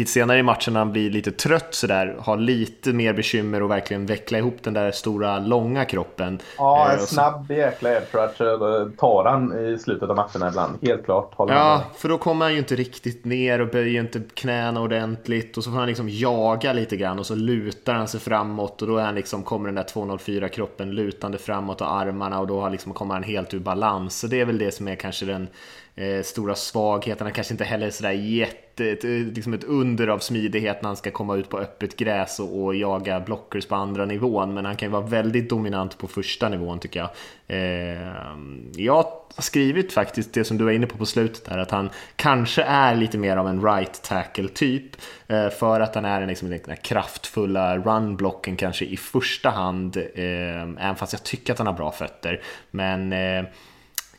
lite 0.00 0.12
senare 0.12 0.38
i 0.38 0.42
matchen 0.42 0.72
när 0.72 0.80
han 0.80 0.92
blir 0.92 1.10
lite 1.10 1.32
trött 1.32 1.74
sådär, 1.74 2.16
har 2.20 2.36
lite 2.36 2.92
mer 2.92 3.12
bekymmer 3.12 3.62
och 3.62 3.70
verkligen 3.70 4.06
veckla 4.06 4.38
ihop 4.38 4.56
den 4.62 4.74
där 4.74 4.90
stora 4.90 5.38
långa 5.38 5.84
kroppen. 5.84 6.38
Ja, 6.58 6.90
en 6.90 6.98
eh, 6.98 7.04
snabb 7.04 7.50
jäkla 7.50 7.90
edge 7.90 8.14
eh, 8.14 8.90
tar 8.98 9.24
han 9.24 9.66
i 9.66 9.78
slutet 9.78 10.10
av 10.10 10.16
matcherna 10.16 10.48
ibland, 10.48 10.78
helt 10.82 11.04
klart. 11.04 11.34
ja, 11.38 11.44
med. 11.46 11.80
för 11.96 12.08
då 12.08 12.18
kommer 12.18 12.44
han 12.44 12.52
ju 12.52 12.58
inte 12.58 12.76
riktigt 12.76 13.24
ner 13.24 13.60
och 13.60 13.68
böjer 13.68 14.00
inte 14.00 14.22
knäna 14.34 14.80
ordentligt 14.80 15.56
och 15.56 15.64
så 15.64 15.70
får 15.70 15.78
han 15.78 15.88
liksom 15.88 16.08
jaga 16.08 16.72
lite 16.72 16.96
grann 16.96 17.18
och 17.18 17.26
så 17.26 17.34
lutar 17.34 17.94
han 17.94 18.08
sig 18.08 18.20
framåt 18.20 18.82
och 18.82 18.88
då 18.88 18.96
är 18.96 19.04
han 19.04 19.14
liksom, 19.14 19.42
kommer 19.42 19.66
den 19.66 19.74
där 19.74 19.82
204 19.82 20.48
kroppen 20.48 20.90
lutande 20.90 21.38
framåt 21.38 21.80
och 21.80 21.92
armarna 21.92 22.40
och 22.40 22.46
då 22.46 22.68
liksom 22.68 22.92
kommer 22.92 23.14
han 23.14 23.22
helt 23.22 23.54
ur 23.54 23.58
balans. 23.58 24.18
Så 24.18 24.26
det 24.26 24.40
är 24.40 24.44
väl 24.44 24.58
det 24.58 24.74
som 24.74 24.88
är 24.88 24.94
kanske 24.94 25.26
den 25.26 25.48
eh, 25.94 26.22
stora 26.22 26.54
svagheterna 26.54 27.30
kanske 27.30 27.54
inte 27.54 27.64
heller 27.64 27.90
sådär 27.90 28.10
jätte, 28.10 28.90
ett, 28.90 29.04
eh, 29.04 29.10
liksom 29.10 29.54
ett 29.54 29.64
under 29.64 30.08
av 30.08 30.18
smidighet 30.18 30.82
när 30.82 30.88
han 30.88 30.96
ska 30.96 31.10
komma 31.10 31.36
ut 31.36 31.48
på 31.48 31.58
öppet 31.58 31.96
gräs 31.96 32.40
och, 32.40 32.64
och, 32.64 32.74
jaga 32.74 33.20
blockers 33.20 33.66
på 33.66 33.74
andra 33.74 34.04
nivån. 34.04 34.54
Men 34.54 34.64
han 34.64 34.76
kan 34.76 34.88
ju 34.88 34.92
vara 34.92 35.06
väldigt 35.06 35.50
dominant 35.50 35.98
på 35.98 36.08
första 36.08 36.48
nivån 36.48 36.78
tycker 36.78 37.00
jag. 37.00 37.10
Eh, 37.46 38.30
jag 38.76 39.20
har 39.34 39.42
skrivit 39.42 39.92
faktiskt 39.92 40.34
det 40.34 40.44
som 40.44 40.58
du 40.58 40.64
var 40.64 40.72
inne 40.72 40.86
på 40.86 40.96
på 40.98 41.06
slutet 41.06 41.48
här, 41.48 41.58
att 41.58 41.70
han 41.70 41.90
kanske 42.16 42.62
är 42.62 42.94
lite 42.94 43.18
mer 43.18 43.36
av 43.36 43.48
en 43.48 43.64
right 43.64 44.02
tackle 44.02 44.48
typ. 44.48 44.96
Eh, 45.26 45.48
för 45.48 45.80
att 45.80 45.94
han 45.94 46.04
är 46.04 46.26
liksom 46.26 46.50
den 46.50 46.76
kraftfulla 46.82 47.78
runblocken 47.78 48.56
kanske 48.56 48.84
i 48.84 48.96
första 48.96 49.50
hand. 49.50 49.96
Eh, 49.96 50.62
även 50.78 50.96
fast 50.96 51.12
jag 51.12 51.22
tycker 51.22 51.52
att 51.52 51.58
han 51.58 51.66
har 51.66 51.74
bra 51.74 51.92
fötter. 51.92 52.42
Men 52.70 53.12
eh, 53.12 53.44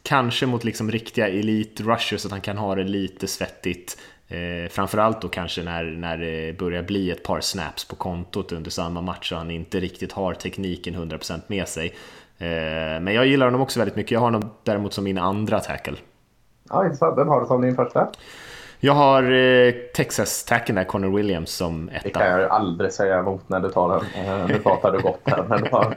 Kanske 0.03 0.45
mot 0.45 0.63
liksom 0.63 0.91
riktiga 0.91 1.29
elite-rushers, 1.29 2.25
att 2.25 2.31
han 2.31 2.41
kan 2.41 2.57
ha 2.57 2.75
det 2.75 2.83
lite 2.83 3.27
svettigt. 3.27 3.97
Eh, 4.27 4.69
framförallt 4.69 5.21
då 5.21 5.27
kanske 5.27 5.63
när, 5.63 5.83
när 5.83 6.17
det 6.17 6.57
börjar 6.57 6.83
bli 6.83 7.11
ett 7.11 7.23
par 7.23 7.41
snaps 7.41 7.85
på 7.85 7.95
kontot 7.95 8.51
under 8.51 8.71
samma 8.71 9.01
match 9.01 9.31
och 9.31 9.37
han 9.37 9.51
inte 9.51 9.79
riktigt 9.79 10.11
har 10.11 10.33
tekniken 10.33 10.95
100% 10.95 11.41
med 11.47 11.67
sig. 11.67 11.85
Eh, 12.37 12.47
men 13.01 13.07
jag 13.07 13.27
gillar 13.27 13.45
honom 13.45 13.61
också 13.61 13.79
väldigt 13.79 13.95
mycket. 13.95 14.11
Jag 14.11 14.19
har 14.19 14.27
honom 14.27 14.49
däremot 14.63 14.93
som 14.93 15.03
min 15.03 15.17
andra 15.17 15.59
tackle. 15.59 15.97
Ja, 16.69 16.83
intressant. 16.83 17.17
Vem 17.17 17.27
har 17.27 17.41
du 17.41 17.47
som 17.47 17.61
din 17.61 17.75
första? 17.75 18.07
Jag 18.83 18.93
har 18.93 19.23
eh, 19.31 19.73
Texas-tacken 19.95 20.75
där, 20.75 20.83
Connor 20.83 21.17
Williams 21.17 21.51
som 21.51 21.89
etta. 21.89 22.01
Det 22.03 22.09
kan 22.09 22.27
jag 22.27 22.51
aldrig 22.51 22.91
säga 22.91 23.19
emot 23.19 23.49
när 23.49 23.59
du 23.59 23.69
tar 23.69 23.89
den. 23.89 24.25
Eh, 24.25 24.47
nu 24.47 24.59
pratar 24.59 24.91
du 24.91 24.99
gott 24.99 25.21
här, 25.25 25.43
men 25.43 25.61
du 25.63 25.69
har 25.71 25.95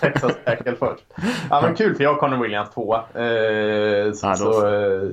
Texas-tacken 0.00 0.76
först. 0.78 1.04
Ja, 1.50 1.60
men 1.62 1.74
kul 1.74 1.94
för 1.94 2.04
jag 2.04 2.12
har 2.12 2.20
Connor 2.20 2.42
Williams 2.42 2.70
två. 2.74 2.94
Eh, 2.94 4.12
så, 4.12 4.26
ja, 4.26 4.36
så 4.36 4.74
eh, 4.74 5.08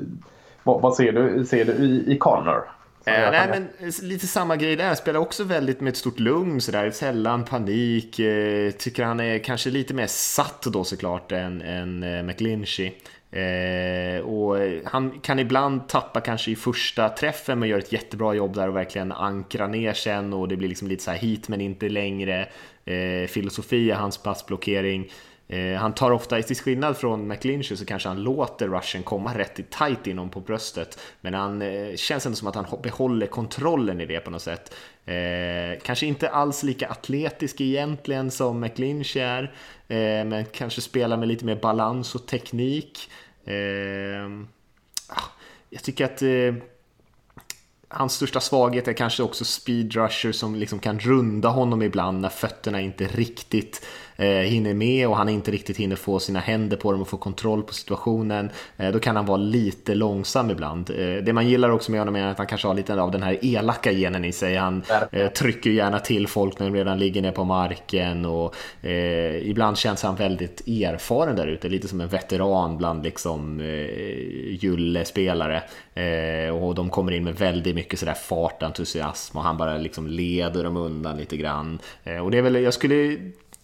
vad, 0.63 0.81
vad, 0.81 0.95
ser 0.95 1.11
du, 1.11 1.45
ser 1.45 1.65
du 1.65 1.71
i, 1.71 2.13
i 2.13 2.17
Connor? 2.17 2.63
Eh, 3.05 3.31
nej, 3.31 3.47
men 3.49 3.91
lite 4.01 4.27
samma 4.27 4.55
grej 4.55 4.75
där. 4.75 4.95
Spelar 4.95 5.19
också 5.19 5.43
väldigt 5.43 5.81
med 5.81 5.91
ett 5.91 5.97
stort 5.97 6.19
lugn 6.19 6.61
sådär. 6.61 6.91
Sällan 6.91 7.43
panik. 7.43 8.19
Eh, 8.19 8.71
tycker 8.71 9.03
han 9.03 9.19
är 9.19 9.39
kanske 9.39 9.69
lite 9.69 9.93
mer 9.93 10.07
satt 10.07 10.61
då 10.61 10.83
såklart 10.83 11.31
än, 11.31 11.61
än 11.61 12.03
eh, 12.03 12.23
McGlinchey. 12.23 12.91
Eh, 13.31 14.21
och 14.21 14.57
han 14.85 15.19
kan 15.19 15.39
ibland 15.39 15.87
tappa 15.87 16.21
kanske 16.21 16.51
i 16.51 16.55
första 16.55 17.09
träffen 17.09 17.59
men 17.59 17.69
gör 17.69 17.79
ett 17.79 17.91
jättebra 17.91 18.33
jobb 18.33 18.55
där 18.55 18.67
och 18.67 18.75
verkligen 18.75 19.11
ankra 19.11 19.67
ner 19.67 19.93
sen 19.93 20.33
och 20.33 20.47
det 20.47 20.55
blir 20.55 20.69
liksom 20.69 20.87
lite 20.87 21.03
så 21.03 21.11
här 21.11 21.17
hit 21.17 21.47
men 21.47 21.61
inte 21.61 21.89
längre 21.89 22.47
eh, 22.85 23.27
filosofi 23.27 23.77
i 23.77 23.91
hans 23.91 24.17
passblockering. 24.17 25.11
Eh, 25.47 25.75
han 25.75 25.93
tar 25.93 26.11
ofta, 26.11 26.41
till 26.41 26.55
skillnad 26.55 26.97
från 26.97 27.27
McLinchy 27.27 27.75
så 27.75 27.85
kanske 27.85 28.09
han 28.09 28.23
låter 28.23 28.67
rushen 28.67 29.03
komma 29.03 29.37
rätt 29.37 29.59
i 29.59 29.63
tight 29.63 30.07
inom 30.07 30.29
på 30.29 30.39
bröstet. 30.39 30.99
Men 31.21 31.33
han 31.33 31.61
eh, 31.61 31.95
känns 31.95 32.25
ändå 32.25 32.35
som 32.35 32.47
att 32.47 32.55
han 32.55 32.65
behåller 32.83 33.27
kontrollen 33.27 34.01
i 34.01 34.05
det 34.05 34.19
på 34.19 34.31
något 34.31 34.41
sätt. 34.41 34.75
Eh, 35.05 35.79
kanske 35.83 36.05
inte 36.05 36.29
alls 36.29 36.63
lika 36.63 36.87
atletisk 36.87 37.61
egentligen 37.61 38.31
som 38.31 38.59
McLinchy 38.59 39.19
är. 39.19 39.53
Eh, 39.87 40.25
men 40.25 40.45
kanske 40.45 40.81
spelar 40.81 41.17
med 41.17 41.27
lite 41.27 41.45
mer 41.45 41.55
balans 41.55 42.15
och 42.15 42.27
teknik. 42.27 43.09
Eh, 43.45 44.25
ah, 45.07 45.29
jag 45.69 45.83
tycker 45.83 46.05
att 46.05 46.21
eh, 46.21 46.63
hans 47.87 48.13
största 48.13 48.39
svaghet 48.39 48.87
är 48.87 48.93
kanske 48.93 49.23
också 49.23 49.45
speedrusher 49.45 50.31
som 50.31 50.55
liksom 50.55 50.79
kan 50.79 50.99
runda 50.99 51.49
honom 51.49 51.81
ibland 51.81 52.21
när 52.21 52.29
fötterna 52.29 52.81
inte 52.81 53.07
riktigt 53.07 53.85
eh, 54.15 54.27
hinner 54.27 54.73
med 54.73 55.07
och 55.07 55.17
han 55.17 55.29
inte 55.29 55.51
riktigt 55.51 55.77
hinner 55.77 55.95
få 55.95 56.19
sina 56.19 56.39
händer 56.39 56.77
på 56.77 56.91
dem 56.91 57.01
och 57.01 57.07
få 57.07 57.17
kontroll 57.17 57.63
på 57.63 57.73
situationen, 57.73 58.49
eh, 58.77 58.91
då 58.91 58.99
kan 58.99 59.15
han 59.15 59.25
vara 59.25 59.37
lite 59.37 59.95
långsam 59.95 60.51
ibland. 60.51 60.89
Eh, 60.89 61.23
det 61.23 61.33
man 61.33 61.47
gillar 61.47 61.69
också 61.69 61.91
med 61.91 62.01
honom 62.01 62.15
är 62.15 62.27
att 62.27 62.37
han 62.37 62.47
kanske 62.47 62.67
har 62.67 62.75
lite 62.75 63.01
av 63.01 63.11
den 63.11 63.23
här 63.23 63.39
elaka 63.41 63.91
genen 63.91 64.25
i 64.25 64.31
sig. 64.31 64.55
Han 64.55 64.83
eh, 65.11 65.27
trycker 65.27 65.69
gärna 65.69 65.99
till 65.99 66.27
folk 66.27 66.59
när 66.59 66.69
de 66.69 66.75
redan 66.75 66.99
ligger 66.99 67.21
ner 67.21 67.31
på 67.31 67.43
marken 67.43 68.25
och 68.25 68.55
eh, 68.81 69.47
ibland 69.49 69.77
känns 69.77 70.03
han 70.03 70.15
väldigt 70.15 70.67
erfaren 70.67 71.35
där 71.35 71.47
ute, 71.47 71.69
lite 71.69 71.87
som 71.87 72.01
en 72.01 72.07
veteran 72.07 72.77
bland 72.77 73.03
liksom 73.03 73.61
gyllespelare. 74.49 75.63
Eh, 75.93 76.55
och 76.55 76.75
de 76.75 76.89
kommer 76.89 77.11
in 77.11 77.23
med 77.23 77.35
väldigt 77.35 77.75
mycket 77.75 77.99
sådär 77.99 78.13
fart, 78.13 78.63
entusiasm 78.63 79.37
och 79.37 79.43
han 79.43 79.57
bara 79.57 79.77
liksom 79.77 80.07
leder 80.07 80.63
dem 80.63 80.77
undan 80.77 81.17
lite 81.17 81.37
grann. 81.37 81.79
Och 82.23 82.31
det 82.31 82.37
är 82.37 82.41
väl, 82.41 82.55
jag 82.55 82.73
skulle 82.73 83.17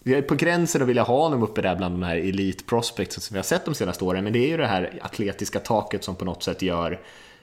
jag 0.04 0.18
är 0.18 0.22
på 0.22 0.34
gränsen 0.34 0.82
att 0.82 0.88
vilja 0.88 1.02
ha 1.02 1.22
honom 1.22 1.42
uppe 1.42 1.62
där 1.62 1.76
bland 1.76 1.94
de 1.94 2.02
här 2.02 2.16
elite 2.16 2.64
prospects 2.64 3.22
som 3.22 3.34
vi 3.34 3.38
har 3.38 3.44
sett 3.44 3.64
de 3.64 3.74
senaste 3.74 4.04
åren, 4.04 4.24
men 4.24 4.32
det 4.32 4.38
är 4.38 4.48
ju 4.48 4.56
det 4.56 4.66
här 4.66 4.98
atletiska 5.02 5.58
taket 5.58 6.04
som 6.04 6.16
på 6.16 6.24
något 6.24 6.42
sätt 6.42 6.62
gör 6.62 7.00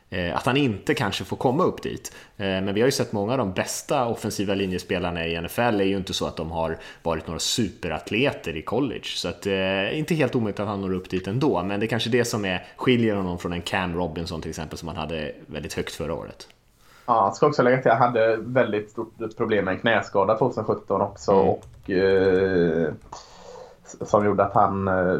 eh, 0.09 0.35
att 0.35 0.45
han 0.45 0.57
inte 0.57 0.93
kanske 0.93 1.23
får 1.23 1.37
komma 1.37 1.63
upp 1.63 1.83
dit. 1.83 2.15
Eh, 2.37 2.45
men 2.45 2.73
vi 2.73 2.81
har 2.81 2.87
ju 2.87 2.91
sett 2.91 3.11
många 3.11 3.31
av 3.31 3.37
de 3.37 3.53
bästa 3.53 4.05
offensiva 4.05 4.55
linjespelarna 4.55 5.27
i 5.27 5.41
NFL 5.41 5.61
är 5.61 5.83
ju 5.83 5.97
inte 5.97 6.13
så 6.13 6.25
att 6.25 6.37
de 6.37 6.51
har 6.51 6.77
varit 7.03 7.27
några 7.27 7.39
superatleter 7.39 8.57
i 8.57 8.61
college. 8.61 9.05
Så 9.05 9.27
att 9.27 9.45
eh, 9.45 9.97
inte 9.99 10.15
helt 10.15 10.35
omöjligt 10.35 10.59
att 10.59 10.67
han 10.67 10.81
når 10.81 10.93
upp 10.93 11.09
dit 11.09 11.27
ändå. 11.27 11.63
Men 11.63 11.79
det 11.79 11.85
är 11.85 11.87
kanske 11.87 12.09
det 12.09 12.25
som 12.25 12.45
är, 12.45 12.65
skiljer 12.75 13.15
honom 13.15 13.39
från 13.39 13.53
en 13.53 13.61
Cam 13.61 13.95
Robinson 13.95 14.41
till 14.41 14.49
exempel 14.49 14.77
som 14.77 14.87
han 14.87 14.97
hade 14.97 15.35
väldigt 15.47 15.73
högt 15.73 15.93
förra 15.93 16.13
året. 16.13 16.47
Ja, 17.09 17.25
jag 17.25 17.35
ska 17.35 17.47
också 17.47 17.63
lägga 17.63 17.81
till 17.81 17.91
att 17.91 17.99
jag 17.99 18.05
hade 18.05 18.37
väldigt 18.41 18.89
stort 18.89 19.37
problem 19.37 19.65
med 19.65 19.73
en 19.73 19.79
knäskada 19.79 20.37
2017 20.37 21.01
också. 21.01 21.31
Mm. 21.31 21.47
Och, 21.47 21.89
eh, 21.89 22.93
som 24.01 24.25
gjorde 24.25 24.43
att 24.43 24.53
han 24.53 24.87
eh, 24.87 25.19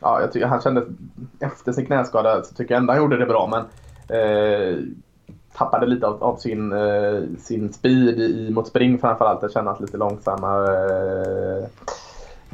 ja, 0.00 0.20
jag 0.20 0.32
tycker 0.32 0.46
han 0.46 0.60
kände 0.60 0.86
efter 1.40 1.72
sin 1.72 1.86
knäskada 1.86 2.42
så 2.42 2.54
tycker 2.54 2.74
jag 2.74 2.80
ändå 2.80 2.92
han 2.92 3.02
gjorde 3.02 3.16
det 3.16 3.26
bra 3.26 3.46
men 3.46 3.60
eh, 4.18 4.78
tappade 5.56 5.86
lite 5.86 6.06
av, 6.06 6.24
av 6.24 6.36
sin, 6.36 6.72
eh, 6.72 7.22
sin 7.38 7.72
speed 7.72 8.20
i, 8.20 8.50
mot 8.50 8.68
spring 8.68 8.98
framförallt. 8.98 9.40
Det 9.40 9.52
kändes 9.52 9.80
lite 9.80 9.96
långsammare. 9.96 10.76
Eh, 11.50 11.64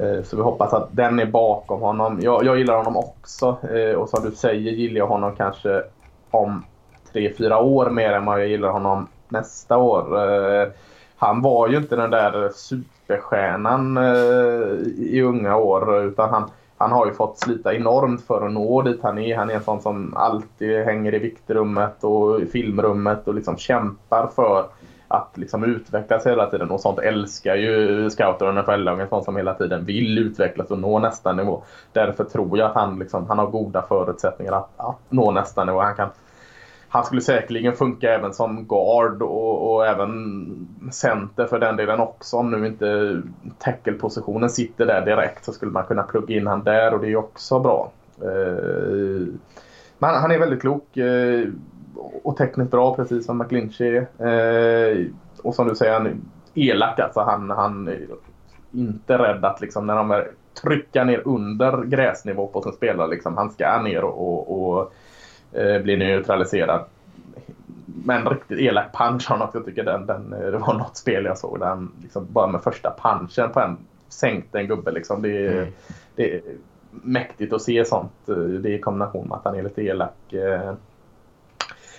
eh, 0.06 0.22
så 0.22 0.36
vi 0.36 0.42
hoppas 0.42 0.72
att 0.72 0.88
den 0.90 1.18
är 1.18 1.26
bakom 1.26 1.80
honom. 1.80 2.18
Jag, 2.22 2.44
jag 2.44 2.58
gillar 2.58 2.76
honom 2.76 2.96
också 2.96 3.56
eh, 3.74 3.94
och 3.94 4.08
som 4.08 4.24
du 4.24 4.36
säger 4.36 4.72
gillar 4.72 4.98
jag 4.98 5.06
honom 5.06 5.36
kanske 5.36 5.82
om 6.30 6.64
tre 7.12 7.32
fyra 7.38 7.58
år 7.58 7.90
mer 7.90 8.12
än 8.12 8.24
vad 8.24 8.40
jag 8.40 8.48
gillar 8.48 8.68
honom 8.68 9.06
nästa 9.28 9.76
år. 9.76 10.32
Eh, 10.32 10.68
han 11.16 11.42
var 11.42 11.68
ju 11.68 11.76
inte 11.76 11.96
den 11.96 12.10
där 12.10 12.50
superstjärnan 12.54 13.96
eh, 13.96 14.78
i 14.96 15.22
unga 15.22 15.56
år 15.56 16.04
utan 16.04 16.30
han, 16.30 16.50
han 16.76 16.92
har 16.92 17.06
ju 17.06 17.12
fått 17.12 17.38
slita 17.38 17.74
enormt 17.74 18.26
för 18.26 18.46
att 18.46 18.52
nå 18.52 18.82
dit 18.82 19.00
han 19.02 19.18
är. 19.18 19.36
Han 19.36 19.50
är 19.50 19.54
en 19.54 19.62
sån 19.62 19.80
som 19.80 20.16
alltid 20.16 20.84
hänger 20.84 21.14
i 21.14 21.18
viktrummet 21.18 22.04
och 22.04 22.40
filmrummet 22.52 23.28
och 23.28 23.34
liksom 23.34 23.56
kämpar 23.56 24.26
för 24.34 24.64
att 25.08 25.38
liksom 25.38 25.64
utvecklas 25.64 26.26
hela 26.26 26.50
tiden. 26.50 26.70
Och 26.70 26.80
sånt 26.80 26.98
älskar 26.98 27.54
ju 27.54 28.10
scouter 28.10 28.46
och 28.46 28.54
NFL-lagen 28.54 29.08
sånt 29.08 29.24
som 29.24 29.36
hela 29.36 29.54
tiden 29.54 29.84
vill 29.84 30.18
utvecklas 30.18 30.70
och 30.70 30.78
nå 30.78 30.98
nästa 30.98 31.32
nivå. 31.32 31.62
Därför 31.92 32.24
tror 32.24 32.58
jag 32.58 32.70
att 32.70 32.74
han, 32.74 32.98
liksom, 32.98 33.26
han 33.28 33.38
har 33.38 33.46
goda 33.46 33.82
förutsättningar 33.82 34.52
att, 34.52 34.70
att 34.76 34.98
nå 35.08 35.30
nästa 35.30 35.64
nivå. 35.64 35.80
Han 35.80 35.94
kan 35.94 36.08
han 36.92 37.04
skulle 37.04 37.20
säkerligen 37.20 37.76
funka 37.76 38.14
även 38.14 38.34
som 38.34 38.64
guard 38.64 39.22
och, 39.22 39.74
och, 39.74 39.86
även 39.86 40.68
center 40.92 41.46
för 41.46 41.58
den 41.58 41.76
delen 41.76 42.00
också. 42.00 42.36
Om 42.36 42.50
nu 42.50 42.66
inte 42.66 43.22
tackle-positionen 43.58 44.50
sitter 44.50 44.86
där 44.86 45.04
direkt 45.04 45.44
så 45.44 45.52
skulle 45.52 45.72
man 45.72 45.84
kunna 45.84 46.02
plugga 46.02 46.36
in 46.36 46.46
han 46.46 46.64
där 46.64 46.94
och 46.94 47.00
det 47.00 47.08
är 47.08 47.16
också 47.16 47.60
bra. 47.60 47.92
Eh, 48.22 49.26
men 49.98 50.14
han 50.14 50.30
är 50.30 50.38
väldigt 50.38 50.60
klok 50.60 50.96
eh, 50.96 51.48
och 52.22 52.36
tekniskt 52.36 52.70
bra 52.70 52.94
precis 52.94 53.26
som 53.26 53.38
McLinchy 53.38 53.84
är. 54.18 54.26
Eh, 54.26 55.06
och 55.42 55.54
som 55.54 55.68
du 55.68 55.74
säger, 55.74 55.92
han 55.92 56.06
är 56.06 56.16
elak 56.54 57.00
alltså. 57.00 57.20
Han, 57.20 57.50
han 57.50 57.88
är 57.88 58.06
inte 58.72 59.18
rädd 59.18 59.44
att 59.44 59.60
liksom 59.60 59.86
när 59.86 59.96
de 59.96 60.10
är 60.10 60.30
trycka 60.62 61.04
ner 61.04 61.22
under 61.24 61.82
gräsnivå 61.82 62.46
på 62.46 62.62
sin 62.62 62.72
spelare. 62.72 63.08
Liksom, 63.08 63.36
han 63.36 63.50
ska 63.50 63.82
ner 63.82 64.04
och, 64.04 64.28
och, 64.28 64.78
och 64.78 64.92
blir 65.52 65.96
neutraliserad. 65.96 66.84
Men 68.04 68.28
riktigt 68.28 68.58
elak 68.58 68.96
punch 68.98 69.28
har 69.28 69.36
något. 69.36 69.54
Jag 69.54 69.64
tycker 69.64 69.84
den, 69.84 70.06
den, 70.06 70.30
det 70.30 70.58
var 70.58 70.74
något 70.74 70.96
spel 70.96 71.24
jag 71.24 71.38
såg 71.38 71.58
där 71.58 71.66
han 71.66 71.92
liksom 72.02 72.26
bara 72.30 72.46
med 72.46 72.62
första 72.62 72.96
punchen 73.02 73.50
på 73.52 73.60
en 73.60 73.76
sänkte 74.08 74.58
en 74.58 74.66
gubbe. 74.66 74.90
Liksom. 74.90 75.22
Det, 75.22 75.46
är, 75.46 75.52
mm. 75.52 75.72
det 76.14 76.34
är 76.34 76.42
mäktigt 76.90 77.52
att 77.52 77.62
se 77.62 77.84
sånt. 77.84 78.12
Det 78.26 78.68
är 78.70 78.74
i 78.74 78.80
kombination 78.80 79.28
med 79.28 79.36
att 79.36 79.44
han 79.44 79.54
är 79.54 79.62
lite 79.62 79.82
elak. 79.82 80.32
Eh, 80.32 80.72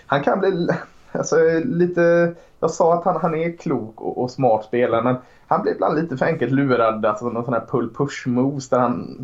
han 0.05 0.23
kan 0.23 0.39
bli 0.39 0.67
alltså, 1.11 1.35
lite... 1.63 2.33
Jag 2.59 2.71
sa 2.71 2.93
att 2.93 3.05
han, 3.05 3.21
han 3.21 3.35
är 3.35 3.57
klok 3.57 4.01
och, 4.01 4.21
och 4.23 4.31
smart 4.31 4.65
spelare 4.65 5.03
men 5.03 5.15
han 5.47 5.61
blir 5.61 5.73
ibland 5.73 5.95
lite 5.95 6.17
för 6.17 6.25
enkelt 6.25 6.51
lurad. 6.51 7.05
Alltså 7.05 7.29
någon 7.29 7.45
sån 7.45 7.53
här 7.53 7.65
pull-push 7.65 8.27
moves 8.27 8.69
där 8.69 8.79
han 8.79 9.17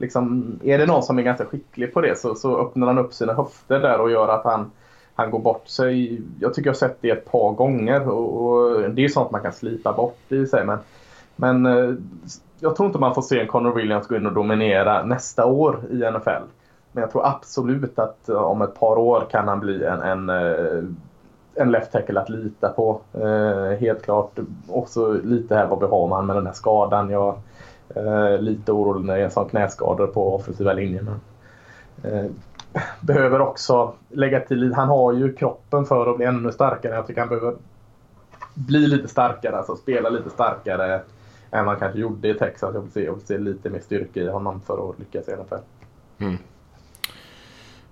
liksom, 0.00 0.58
är 0.64 0.78
det 0.78 0.86
någon 0.86 1.02
som 1.02 1.18
är 1.18 1.22
ganska 1.22 1.44
skicklig 1.44 1.94
på 1.94 2.00
det 2.00 2.18
så, 2.18 2.34
så 2.34 2.58
öppnar 2.58 2.86
han 2.86 2.98
upp 2.98 3.12
sina 3.12 3.32
höfter 3.32 3.80
där 3.80 4.00
och 4.00 4.10
gör 4.10 4.28
att 4.28 4.44
han, 4.44 4.70
han 5.14 5.30
går 5.30 5.38
bort 5.38 5.68
sig. 5.68 6.22
Jag 6.40 6.54
tycker 6.54 6.68
jag 6.68 6.74
har 6.74 6.78
sett 6.78 6.98
det 7.00 7.10
ett 7.10 7.32
par 7.32 7.52
gånger 7.52 8.08
och, 8.08 8.46
och 8.46 8.90
det 8.90 9.04
är 9.04 9.08
sånt 9.08 9.30
man 9.30 9.42
kan 9.42 9.52
slipa 9.52 9.92
bort 9.92 10.32
i 10.32 10.46
sig. 10.46 10.64
Men, 10.64 10.78
men 11.36 11.66
eh, 11.66 11.94
jag 12.60 12.76
tror 12.76 12.86
inte 12.86 12.98
man 12.98 13.14
får 13.14 13.22
se 13.22 13.40
en 13.40 13.46
Connor 13.46 13.74
Williams 13.74 14.06
gå 14.06 14.16
in 14.16 14.26
och 14.26 14.32
dominera 14.32 15.04
nästa 15.04 15.46
år 15.46 15.80
i 15.90 16.10
NFL. 16.10 16.44
Men 16.92 17.00
jag 17.00 17.10
tror 17.10 17.26
absolut 17.26 17.98
att 17.98 18.28
eh, 18.28 18.36
om 18.36 18.62
ett 18.62 18.80
par 18.80 18.98
år 18.98 19.26
kan 19.30 19.48
han 19.48 19.60
bli 19.60 19.84
en, 19.84 20.00
en, 20.00 20.28
eh, 20.28 20.84
en 21.54 21.70
left 21.70 21.92
tackle 21.92 22.20
att 22.20 22.28
lita 22.28 22.68
på. 22.68 23.00
Eh, 23.12 23.78
helt 23.80 24.02
klart. 24.02 24.38
Också 24.68 25.12
lite 25.12 25.54
här 25.54 25.66
vad 25.66 25.80
vi 25.80 25.86
har 25.86 26.08
man 26.08 26.26
med 26.26 26.36
den 26.36 26.46
här 26.46 26.52
skadan. 26.52 27.10
Jag, 27.10 27.34
Eh, 27.94 28.38
lite 28.38 28.72
orolig 28.72 29.04
när 29.04 29.16
det 29.16 29.22
är 29.22 29.48
knäskador 29.48 30.06
på 30.06 30.34
offensiva 30.34 30.72
linjen. 30.72 31.10
Eh, 32.04 32.24
behöver 33.00 33.40
också 33.40 33.94
lägga 34.08 34.40
till, 34.40 34.74
han 34.74 34.88
har 34.88 35.12
ju 35.12 35.32
kroppen 35.32 35.84
för 35.84 36.10
att 36.10 36.16
bli 36.16 36.26
ännu 36.26 36.52
starkare. 36.52 36.94
Jag 36.94 37.06
tycker 37.06 37.20
han 37.20 37.28
behöver 37.28 37.54
bli 38.54 38.86
lite 38.86 39.08
starkare, 39.08 39.56
alltså 39.56 39.76
spela 39.76 40.08
lite 40.08 40.30
starkare 40.30 41.00
än 41.50 41.66
han 41.66 41.76
kanske 41.76 41.98
gjorde 41.98 42.28
i 42.28 42.34
Texas. 42.34 42.74
Jag 42.74 42.80
vill 42.80 42.92
se, 42.92 43.04
jag 43.04 43.12
vill 43.12 43.26
se 43.26 43.38
lite 43.38 43.70
mer 43.70 43.80
styrka 43.80 44.20
i 44.20 44.28
honom 44.28 44.60
för 44.60 44.90
att 44.90 44.98
lyckas 44.98 45.28
i 45.28 45.32
NFL. 45.32 45.54
Mm. 46.18 46.36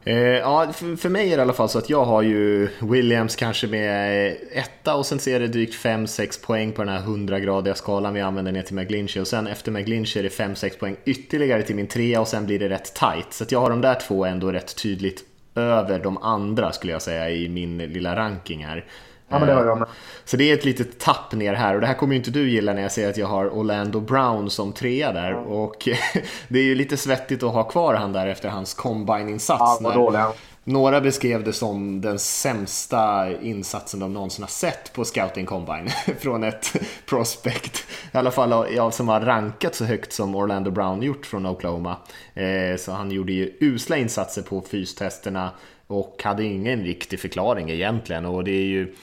Eh, 0.09 0.17
ja, 0.17 0.73
för, 0.73 0.97
för, 0.97 1.09
mig 1.09 1.33
är 1.33 1.37
det 1.37 1.41
i 1.41 1.43
alla 1.43 1.53
fall 1.53 1.69
så 1.69 1.79
att 1.79 1.91
jag 1.91 2.05
har 2.05 2.23
ju 2.23 2.69
Williams 2.79 3.37
kanske 3.37 3.67
med 3.67 4.27
eh, 4.27 4.37
etta 4.53 4.95
och 4.95 5.07
sen 5.07 5.19
ser 5.19 5.41
det 5.41 5.49
drygt 5.49 5.75
5-6 5.75 6.47
poäng 6.47 6.73
på 6.73 6.85
den 6.85 6.95
här 6.95 7.01
100-gradiga 7.01 7.75
skalan 7.75 8.15
vi 8.15 8.21
använder 8.21 8.53
ner 8.53 8.63
till 8.63 8.75
McGlinchey 8.75 9.23
och 9.23 9.29
sen 9.29 9.47
efter 9.47 9.73
McGlinchey 9.73 10.21
är 10.21 10.23
det 10.23 10.29
5-6 10.29 10.79
poäng 10.79 10.97
ytterligare 11.05 11.63
till 11.63 11.77
min 11.77 11.87
trea 11.87 12.21
och 12.21 12.29
sen 12.29 12.47
blir 12.47 12.59
det 12.59 12.69
rätt 12.69 12.95
tight. 12.95 13.33
Så 13.33 13.45
att 13.45 13.53
jag 13.53 13.61
har 13.61 13.71
de 13.71 13.81
där 13.81 14.01
två 14.01 14.25
ändå 14.25 14.53
rätt 14.53 14.77
tydligt 14.83 15.25
över 15.55 15.99
de 15.99 16.19
andra 16.19 16.73
skulle 16.73 16.93
jag 16.93 17.03
säga 17.03 17.31
i 17.31 17.49
min 17.49 17.79
lilla 17.79 18.17
ranking 18.17 18.65
här. 18.65 18.85
Ja, 19.29 19.39
men 19.39 19.49
det 19.49 19.55
har 19.55 19.65
jag 19.65 19.79
med. 19.79 19.89
Så 20.25 20.37
det 20.37 20.51
är 20.51 20.55
ett 20.55 20.65
litet 20.65 20.99
tapp 20.99 21.33
ner 21.33 21.55
här 21.55 21.75
och 21.75 21.81
det 21.81 21.87
här 21.87 21.95
kommer 21.95 22.15
ju 22.15 22.19
inte 22.19 22.31
du 22.31 22.51
gilla 22.51 22.73
när 22.73 22.83
jag 22.83 22.93
säger 22.93 23.11
att 23.11 23.17
jag 23.17 23.27
har 23.27 23.59
Orlando 23.59 24.01
Brown 24.01 24.51
som 24.51 24.73
trea 24.73 25.13
där. 25.13 25.33
Mm. 25.33 25.45
Och 25.45 25.89
det 26.49 26.59
är 26.59 26.65
ju 26.65 26.75
lite 26.75 26.97
svettigt 26.97 27.43
att 27.43 27.53
ha 27.53 27.65
kvar 27.65 27.95
han 27.95 28.13
där 28.13 28.27
efter 28.27 28.49
hans 28.49 28.75
combine-insats. 28.75 29.81
Ja, 29.83 30.35
några 30.69 31.01
beskrev 31.01 31.45
det 31.45 31.53
som 31.53 32.01
den 32.01 32.19
sämsta 32.19 33.33
insatsen 33.43 34.01
de 34.01 34.13
någonsin 34.13 34.43
har 34.43 34.49
sett 34.49 34.93
på 34.93 35.05
Scouting 35.05 35.47
Combine 35.47 35.89
från 36.19 36.45
ett 36.45 36.77
prospect. 37.07 37.87
I 38.13 38.17
alla 38.17 38.31
fall 38.31 38.67
jag 38.75 38.95
som 38.95 39.09
har 39.09 39.21
rankat 39.21 39.75
så 39.75 39.85
högt 39.85 40.13
som 40.13 40.35
Orlando 40.35 40.71
Brown 40.71 41.03
gjort 41.03 41.27
från 41.27 41.47
Oklahoma. 41.47 41.97
Eh, 42.35 42.77
så 42.79 42.93
han 42.93 43.11
gjorde 43.11 43.33
ju 43.33 43.57
usla 43.61 43.97
insatser 43.97 44.43
på 44.43 44.61
fystesterna 44.61 45.51
och 45.87 46.21
hade 46.25 46.45
ingen 46.45 46.85
riktig 46.85 47.21
förklaring 47.21 47.71
egentligen. 47.71 48.27
Och 48.27 48.45
det 48.45 48.51
är 48.51 48.67
ju 48.67 48.95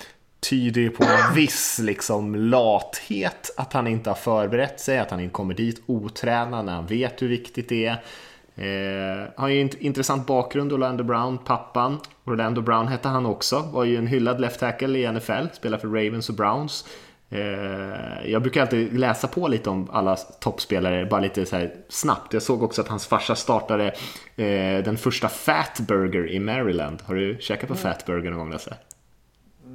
tyder 0.49 0.89
på 0.89 1.03
en 1.03 1.33
viss 1.35 1.79
liksom 1.79 2.35
lathet 2.35 3.53
att 3.57 3.73
han 3.73 3.87
inte 3.87 4.09
har 4.09 4.15
förberett 4.15 4.79
sig, 4.79 4.99
att 4.99 5.11
han 5.11 5.19
inte 5.19 5.33
kommer 5.33 5.53
dit 5.53 5.83
otränad 5.85 6.65
när 6.65 6.73
han 6.73 6.87
vet 6.87 7.21
hur 7.21 7.27
viktigt 7.27 7.69
det 7.69 7.85
är. 7.85 8.03
Eh, 8.57 9.27
har 9.35 9.47
ju 9.47 9.61
en 9.61 9.69
intressant 9.79 10.27
bakgrund, 10.27 10.73
Orlando 10.73 11.03
Brown, 11.03 11.37
pappan. 11.37 11.99
Orlando 12.25 12.61
Brown 12.61 12.87
hette 12.87 13.07
han 13.07 13.25
också, 13.25 13.59
var 13.59 13.83
ju 13.83 13.97
en 13.97 14.07
hyllad 14.07 14.41
left 14.41 14.59
tackle 14.59 14.99
i 14.99 15.11
NFL, 15.11 15.47
spelade 15.53 15.81
för 15.81 15.87
Ravens 15.87 16.29
och 16.29 16.35
Browns. 16.35 16.85
Eh, 17.29 18.31
jag 18.31 18.41
brukar 18.41 18.61
alltid 18.61 18.99
läsa 18.99 19.27
på 19.27 19.47
lite 19.47 19.69
om 19.69 19.89
alla 19.91 20.15
toppspelare, 20.15 21.05
bara 21.05 21.21
lite 21.21 21.45
så 21.45 21.67
snabbt. 21.89 22.33
Jag 22.33 22.41
såg 22.41 22.63
också 22.63 22.81
att 22.81 22.87
hans 22.87 23.07
farsa 23.07 23.35
startade 23.35 23.85
eh, 24.35 24.83
den 24.83 24.97
första 24.97 25.29
Fatburger 25.29 26.31
i 26.31 26.39
Maryland. 26.39 27.01
Har 27.05 27.15
du 27.15 27.37
käkat 27.39 27.67
på 27.67 27.73
mm. 27.73 27.83
Fatburger 27.83 28.29
någon 28.29 28.39
gång 28.39 28.51
Lasse? 28.51 28.75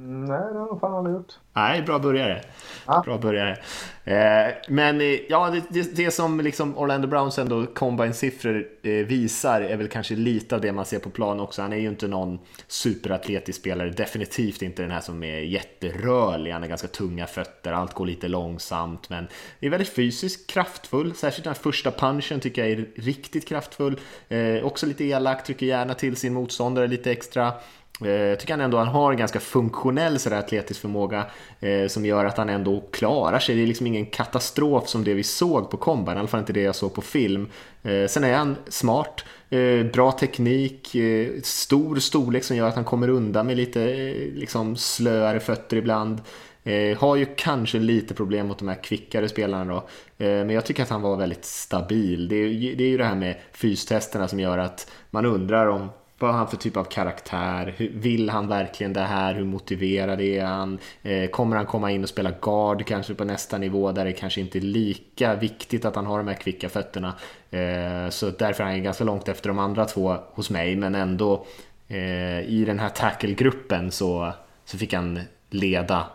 Nej, 0.03 0.53
det 0.53 0.59
har 0.59 0.65
nog 0.65 0.79
fan 0.79 0.93
aldrig 0.93 1.15
gjort. 1.15 1.33
Nej, 1.53 1.81
bra 1.81 1.99
börjare. 1.99 2.41
Ja. 2.87 3.01
Bra 3.05 3.17
börjare. 3.17 3.57
Eh, 4.03 4.53
men 4.67 5.01
eh, 5.01 5.19
ja, 5.29 5.49
det, 5.49 5.63
det, 5.69 5.95
det 5.95 6.11
som 6.11 6.41
liksom 6.41 6.77
Orlando 6.77 7.07
Browns 7.07 7.39
ändå 7.39 7.65
combine-siffror 7.65 8.67
eh, 8.83 8.91
visar 8.91 9.61
är 9.61 9.77
väl 9.77 9.87
kanske 9.87 10.15
lite 10.15 10.55
av 10.55 10.61
det 10.61 10.71
man 10.71 10.85
ser 10.85 10.99
på 10.99 11.09
plan 11.09 11.39
också. 11.39 11.61
Han 11.61 11.73
är 11.73 11.77
ju 11.77 11.87
inte 11.87 12.07
någon 12.07 12.39
superatletisk 12.67 13.59
spelare, 13.59 13.89
definitivt 13.89 14.61
inte 14.61 14.81
den 14.81 14.91
här 14.91 15.01
som 15.01 15.23
är 15.23 15.39
jätterörlig. 15.39 16.51
Han 16.51 16.61
har 16.61 16.69
ganska 16.69 16.87
tunga 16.87 17.27
fötter, 17.27 17.71
allt 17.71 17.93
går 17.93 18.05
lite 18.05 18.27
långsamt, 18.27 19.09
men 19.09 19.27
är 19.59 19.69
väldigt 19.69 19.93
fysiskt 19.93 20.49
kraftfull. 20.49 21.13
Särskilt 21.15 21.43
den 21.43 21.53
här 21.53 21.61
första 21.61 21.91
punchen 21.91 22.39
tycker 22.39 22.61
jag 22.61 22.71
är 22.71 22.87
riktigt 22.95 23.47
kraftfull. 23.47 23.99
Eh, 24.29 24.63
också 24.63 24.85
lite 24.85 25.03
elak, 25.03 25.43
trycker 25.43 25.65
gärna 25.65 25.93
till 25.93 26.15
sin 26.15 26.33
motståndare 26.33 26.87
lite 26.87 27.11
extra. 27.11 27.53
Eh, 28.01 28.11
jag 28.11 28.39
tycker 28.39 28.53
han 28.53 28.61
ändå 28.61 28.77
han 28.77 28.87
har 28.87 29.11
en 29.11 29.17
ganska 29.17 29.39
funktionell 29.39 30.19
sådär 30.19 30.37
atletisk 30.37 30.81
förmåga 30.81 31.25
eh, 31.59 31.87
som 31.87 32.05
gör 32.05 32.25
att 32.25 32.37
han 32.37 32.49
ändå 32.49 32.83
klarar 32.91 33.39
sig. 33.39 33.55
Det 33.55 33.61
är 33.61 33.67
liksom 33.67 33.87
ingen 33.87 34.05
katastrof 34.05 34.87
som 34.87 35.03
det 35.03 35.13
vi 35.13 35.23
såg 35.23 35.69
på 35.69 35.77
Combine, 35.77 36.17
i 36.17 36.19
alla 36.19 36.27
fall 36.27 36.39
inte 36.39 36.53
det 36.53 36.61
jag 36.61 36.75
såg 36.75 36.93
på 36.93 37.01
film. 37.01 37.47
Eh, 37.83 38.07
sen 38.07 38.23
är 38.23 38.33
han 38.33 38.55
smart, 38.67 39.25
eh, 39.49 39.85
bra 39.93 40.11
teknik, 40.11 40.95
eh, 40.95 41.27
stor 41.43 41.95
storlek 41.95 42.43
som 42.43 42.57
gör 42.57 42.67
att 42.67 42.75
han 42.75 42.85
kommer 42.85 43.09
undan 43.09 43.47
med 43.47 43.57
lite 43.57 43.81
eh, 43.81 44.33
liksom 44.33 44.75
slöare 44.75 45.39
fötter 45.39 45.77
ibland. 45.77 46.21
Eh, 46.63 46.97
har 46.97 47.15
ju 47.15 47.25
kanske 47.35 47.79
lite 47.79 48.13
problem 48.13 48.47
mot 48.47 48.59
de 48.59 48.67
här 48.67 48.83
kvickare 48.83 49.29
spelarna 49.29 49.73
då. 49.73 49.77
Eh, 50.25 50.29
men 50.29 50.49
jag 50.49 50.65
tycker 50.65 50.83
att 50.83 50.89
han 50.89 51.01
var 51.01 51.15
väldigt 51.15 51.45
stabil. 51.45 52.27
Det 52.27 52.35
är, 52.35 52.75
det 52.75 52.83
är 52.83 52.87
ju 52.87 52.97
det 52.97 53.05
här 53.05 53.15
med 53.15 53.35
fystesterna 53.53 54.27
som 54.27 54.39
gör 54.39 54.57
att 54.57 54.91
man 55.09 55.25
undrar 55.25 55.67
om 55.67 55.89
vad 56.21 56.31
har 56.31 56.37
han 56.37 56.47
för 56.47 56.57
typ 56.57 56.77
av 56.77 56.83
karaktär? 56.83 57.73
Hur, 57.77 57.91
vill 57.93 58.29
han 58.29 58.47
verkligen 58.47 58.93
det 58.93 59.01
här? 59.01 59.33
Hur 59.33 59.45
motiverad 59.45 60.21
är 60.21 60.45
han? 60.45 60.79
Eh, 61.03 61.29
kommer 61.29 61.55
han 61.55 61.65
komma 61.65 61.91
in 61.91 62.03
och 62.03 62.09
spela 62.09 62.31
guard 62.41 62.85
kanske 62.85 63.13
på 63.13 63.23
nästa 63.23 63.57
nivå 63.57 63.91
där 63.91 64.05
det 64.05 64.13
kanske 64.13 64.41
inte 64.41 64.57
är 64.57 64.61
lika 64.61 65.35
viktigt 65.35 65.85
att 65.85 65.95
han 65.95 66.05
har 66.05 66.17
de 66.17 66.27
här 66.27 66.35
kvicka 66.35 66.69
fötterna? 66.69 67.13
Eh, 67.49 68.09
så 68.09 68.29
därför 68.29 68.63
är 68.63 68.67
han 68.67 68.83
ganska 68.83 69.03
långt 69.03 69.27
efter 69.27 69.49
de 69.49 69.59
andra 69.59 69.85
två 69.85 70.15
hos 70.33 70.49
mig, 70.49 70.75
men 70.75 70.95
ändå 70.95 71.45
eh, 71.87 72.39
i 72.39 72.63
den 72.65 72.79
här 72.79 72.89
tackle-gruppen 72.89 73.91
så, 73.91 74.33
så 74.65 74.77
fick 74.77 74.93
han 74.93 75.19
leda 75.49 76.05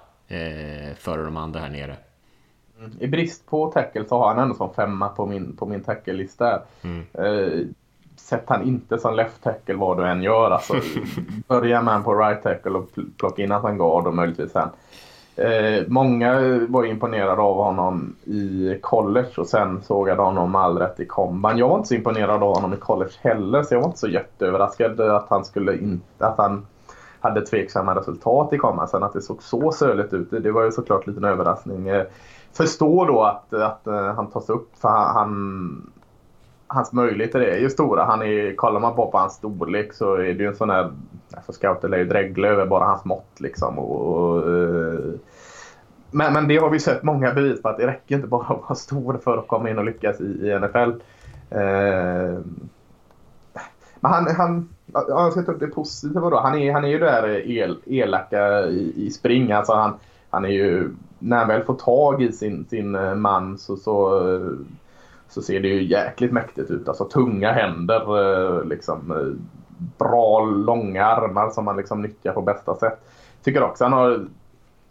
före 0.97 1.25
de 1.25 1.37
andra 1.37 1.61
här 1.61 1.71
nere. 1.71 1.97
I 3.01 3.07
brist 3.07 3.47
på 3.47 3.71
tackle 3.71 4.05
så 4.05 4.19
har 4.19 4.29
han 4.29 4.39
ändå 4.39 4.55
som 4.55 4.75
femma 4.75 5.09
på 5.09 5.27
min, 5.27 5.57
på 5.57 5.67
min 5.67 5.83
tackle-lista. 5.83 6.63
Mm. 6.83 7.05
Eh, 8.17 8.21
sätt 8.21 8.45
han 8.47 8.63
inte 8.63 8.99
som 8.99 9.15
left 9.15 9.43
tackle 9.43 9.75
vad 9.75 9.97
du 9.97 10.07
än 10.07 10.23
gör. 10.23 10.51
Alltså, 10.51 10.75
börja 11.49 11.83
med 11.83 11.95
han 11.95 12.05
på 12.05 12.15
right 12.15 12.43
tackle 12.43 12.71
och 12.71 12.91
plocka 13.19 13.43
in 13.43 13.51
han 13.51 13.79
guard 13.79 14.07
och 14.07 14.15
möjligtvis 14.15 14.53
sen. 14.53 14.69
Eh, 15.37 15.85
många 15.89 16.41
var 16.69 16.85
imponerade 16.85 17.43
av 17.43 17.57
honom 17.57 18.17
i 18.25 18.79
college 18.83 19.31
och 19.37 19.47
sen 19.47 19.83
sågade 19.83 20.23
honom 20.23 20.53
med 20.53 20.61
all 20.61 20.79
rätt 20.79 21.01
i 21.01 21.07
komban. 21.07 21.59
Jag 21.59 21.69
var 21.69 21.77
inte 21.77 21.89
så 21.89 21.95
imponerad 21.95 22.43
av 22.43 22.55
honom 22.55 22.73
i 22.73 22.77
college 22.77 23.13
heller 23.21 23.63
så 23.63 23.75
jag 23.75 23.81
var 23.81 23.87
inte 23.87 23.99
så 23.99 24.09
jätteöverraskad 24.09 25.01
att 25.01 25.27
han 25.29 25.45
skulle 25.45 25.79
in, 25.79 26.01
att 26.19 26.39
han 26.39 26.67
hade 27.21 27.47
tveksamma 27.47 27.95
resultat 27.95 28.53
i 28.53 28.59
komban. 28.59 28.89
Sen 28.89 29.03
att 29.03 29.13
det 29.13 29.23
såg 29.23 29.43
så 29.43 29.73
söligt 29.73 30.13
ut, 30.13 30.31
det 30.31 30.53
var 30.53 30.65
ju 30.65 30.73
såklart 30.73 31.07
lite 31.07 31.19
en 31.19 31.25
överraskning. 31.25 31.89
Eh, 31.89 32.07
förstår 32.53 33.07
då 33.07 33.23
att, 33.23 33.55
att 33.55 33.83
uh, 33.87 33.95
han 33.95 34.31
tas 34.31 34.51
upp 34.51 34.69
för 34.81 34.89
han, 34.89 35.15
han 35.15 35.91
hans 36.67 36.93
möjligheter 36.93 37.41
är 37.41 37.59
ju 37.59 37.71
stora. 37.71 38.05
Han 38.05 38.23
är, 38.23 38.57
kollar 38.57 38.81
man 38.81 38.95
på, 38.95 39.11
på 39.11 39.19
hans 39.19 39.35
storlek 39.35 39.93
så 39.93 40.15
är 40.15 40.35
det 40.35 40.43
ju 40.43 40.47
en 40.47 40.57
sån 40.57 40.71
här... 40.71 40.93
Alltså 41.35 41.53
scouter 41.53 41.89
lär 41.89 41.99
ju 41.99 42.05
dregla 42.05 42.49
över 42.49 42.67
bara 42.67 42.85
hans 42.85 43.05
mått 43.05 43.41
liksom. 43.41 43.79
Och, 43.79 44.07
och, 44.07 44.53
eh. 44.53 45.15
men, 46.11 46.33
men 46.33 46.49
det 46.49 46.57
har 46.57 46.71
vi 46.71 46.81
sett 46.81 47.03
många 47.03 47.35
bevis 47.35 47.63
på 47.63 47.69
att 47.69 47.79
det 47.79 47.87
räcker 47.87 48.15
inte 48.15 48.29
bara 48.29 48.43
att 48.43 48.63
vara 48.63 48.75
stor 48.75 49.21
för 49.25 49.39
att 49.39 49.49
komma 49.49 49.71
in 49.71 49.79
och 49.79 49.85
lyckas 49.85 50.21
i, 50.21 50.25
i 50.25 50.59
NFL. 50.59 50.91
Eh, 51.51 52.41
men 54.01 54.13
han, 54.13 54.27
han, 54.37 54.69
jag 54.93 55.33
ska 55.33 55.43
ta 55.43 55.53
upp 55.53 55.61
det 55.61 55.67
positiva 55.67 56.31
då. 56.31 56.41
Han 56.41 56.55
är, 56.55 56.73
han 56.73 56.85
är 56.85 56.89
ju 56.89 56.99
där 56.99 57.29
el, 57.29 57.79
elaka 57.87 58.67
i, 58.67 58.93
i 59.07 59.11
spring. 59.11 59.53
Alltså 59.53 59.73
han, 59.73 59.95
han 60.31 60.45
är 60.45 60.49
ju, 60.49 60.91
när 61.19 61.37
han 61.37 61.49
väl 61.49 61.65
får 61.65 61.75
tag 61.75 62.23
i 62.23 62.33
sin, 62.33 62.67
sin 62.69 63.21
man 63.21 63.59
så, 63.59 63.77
så 63.77 64.23
så 65.29 65.43
ser 65.43 65.61
det 65.61 65.69
ju 65.69 65.85
jäkligt 65.85 66.33
mäktigt 66.33 66.71
ut. 66.71 66.89
Alltså 66.89 67.05
tunga 67.05 67.53
händer, 67.53 68.19
eh, 68.21 68.65
liksom 68.65 69.13
bra 69.99 70.45
långa 70.45 71.05
armar 71.05 71.51
som 71.51 71.65
man 71.65 71.77
liksom 71.77 72.03
nyttjar 72.03 72.33
på 72.33 72.43
bästa 72.43 72.75
sätt. 72.75 72.99
Tycker 73.43 73.63
också 73.63 73.85
han 73.85 73.93
har 73.93 74.27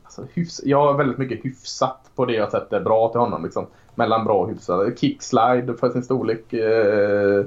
alltså, 0.04 0.24
hyfs, 0.34 0.62
jag 0.66 0.86
har 0.86 0.94
väldigt 0.94 1.18
mycket 1.18 1.46
hyfsat 1.46 2.12
på 2.16 2.26
det 2.26 2.34
jag 2.34 2.52
sett 2.52 2.74
är 2.74 2.80
bra 2.80 3.10
till 3.10 3.20
honom. 3.20 3.44
Liksom, 3.44 3.66
mellan 3.96 4.26
bra 4.26 4.42
och 4.42 4.50
hyfsat. 4.50 5.00
Kickslide 5.00 5.74
för 5.80 5.90
sin 5.90 6.04
storlek. 6.04 6.54
Eh, 6.54 7.46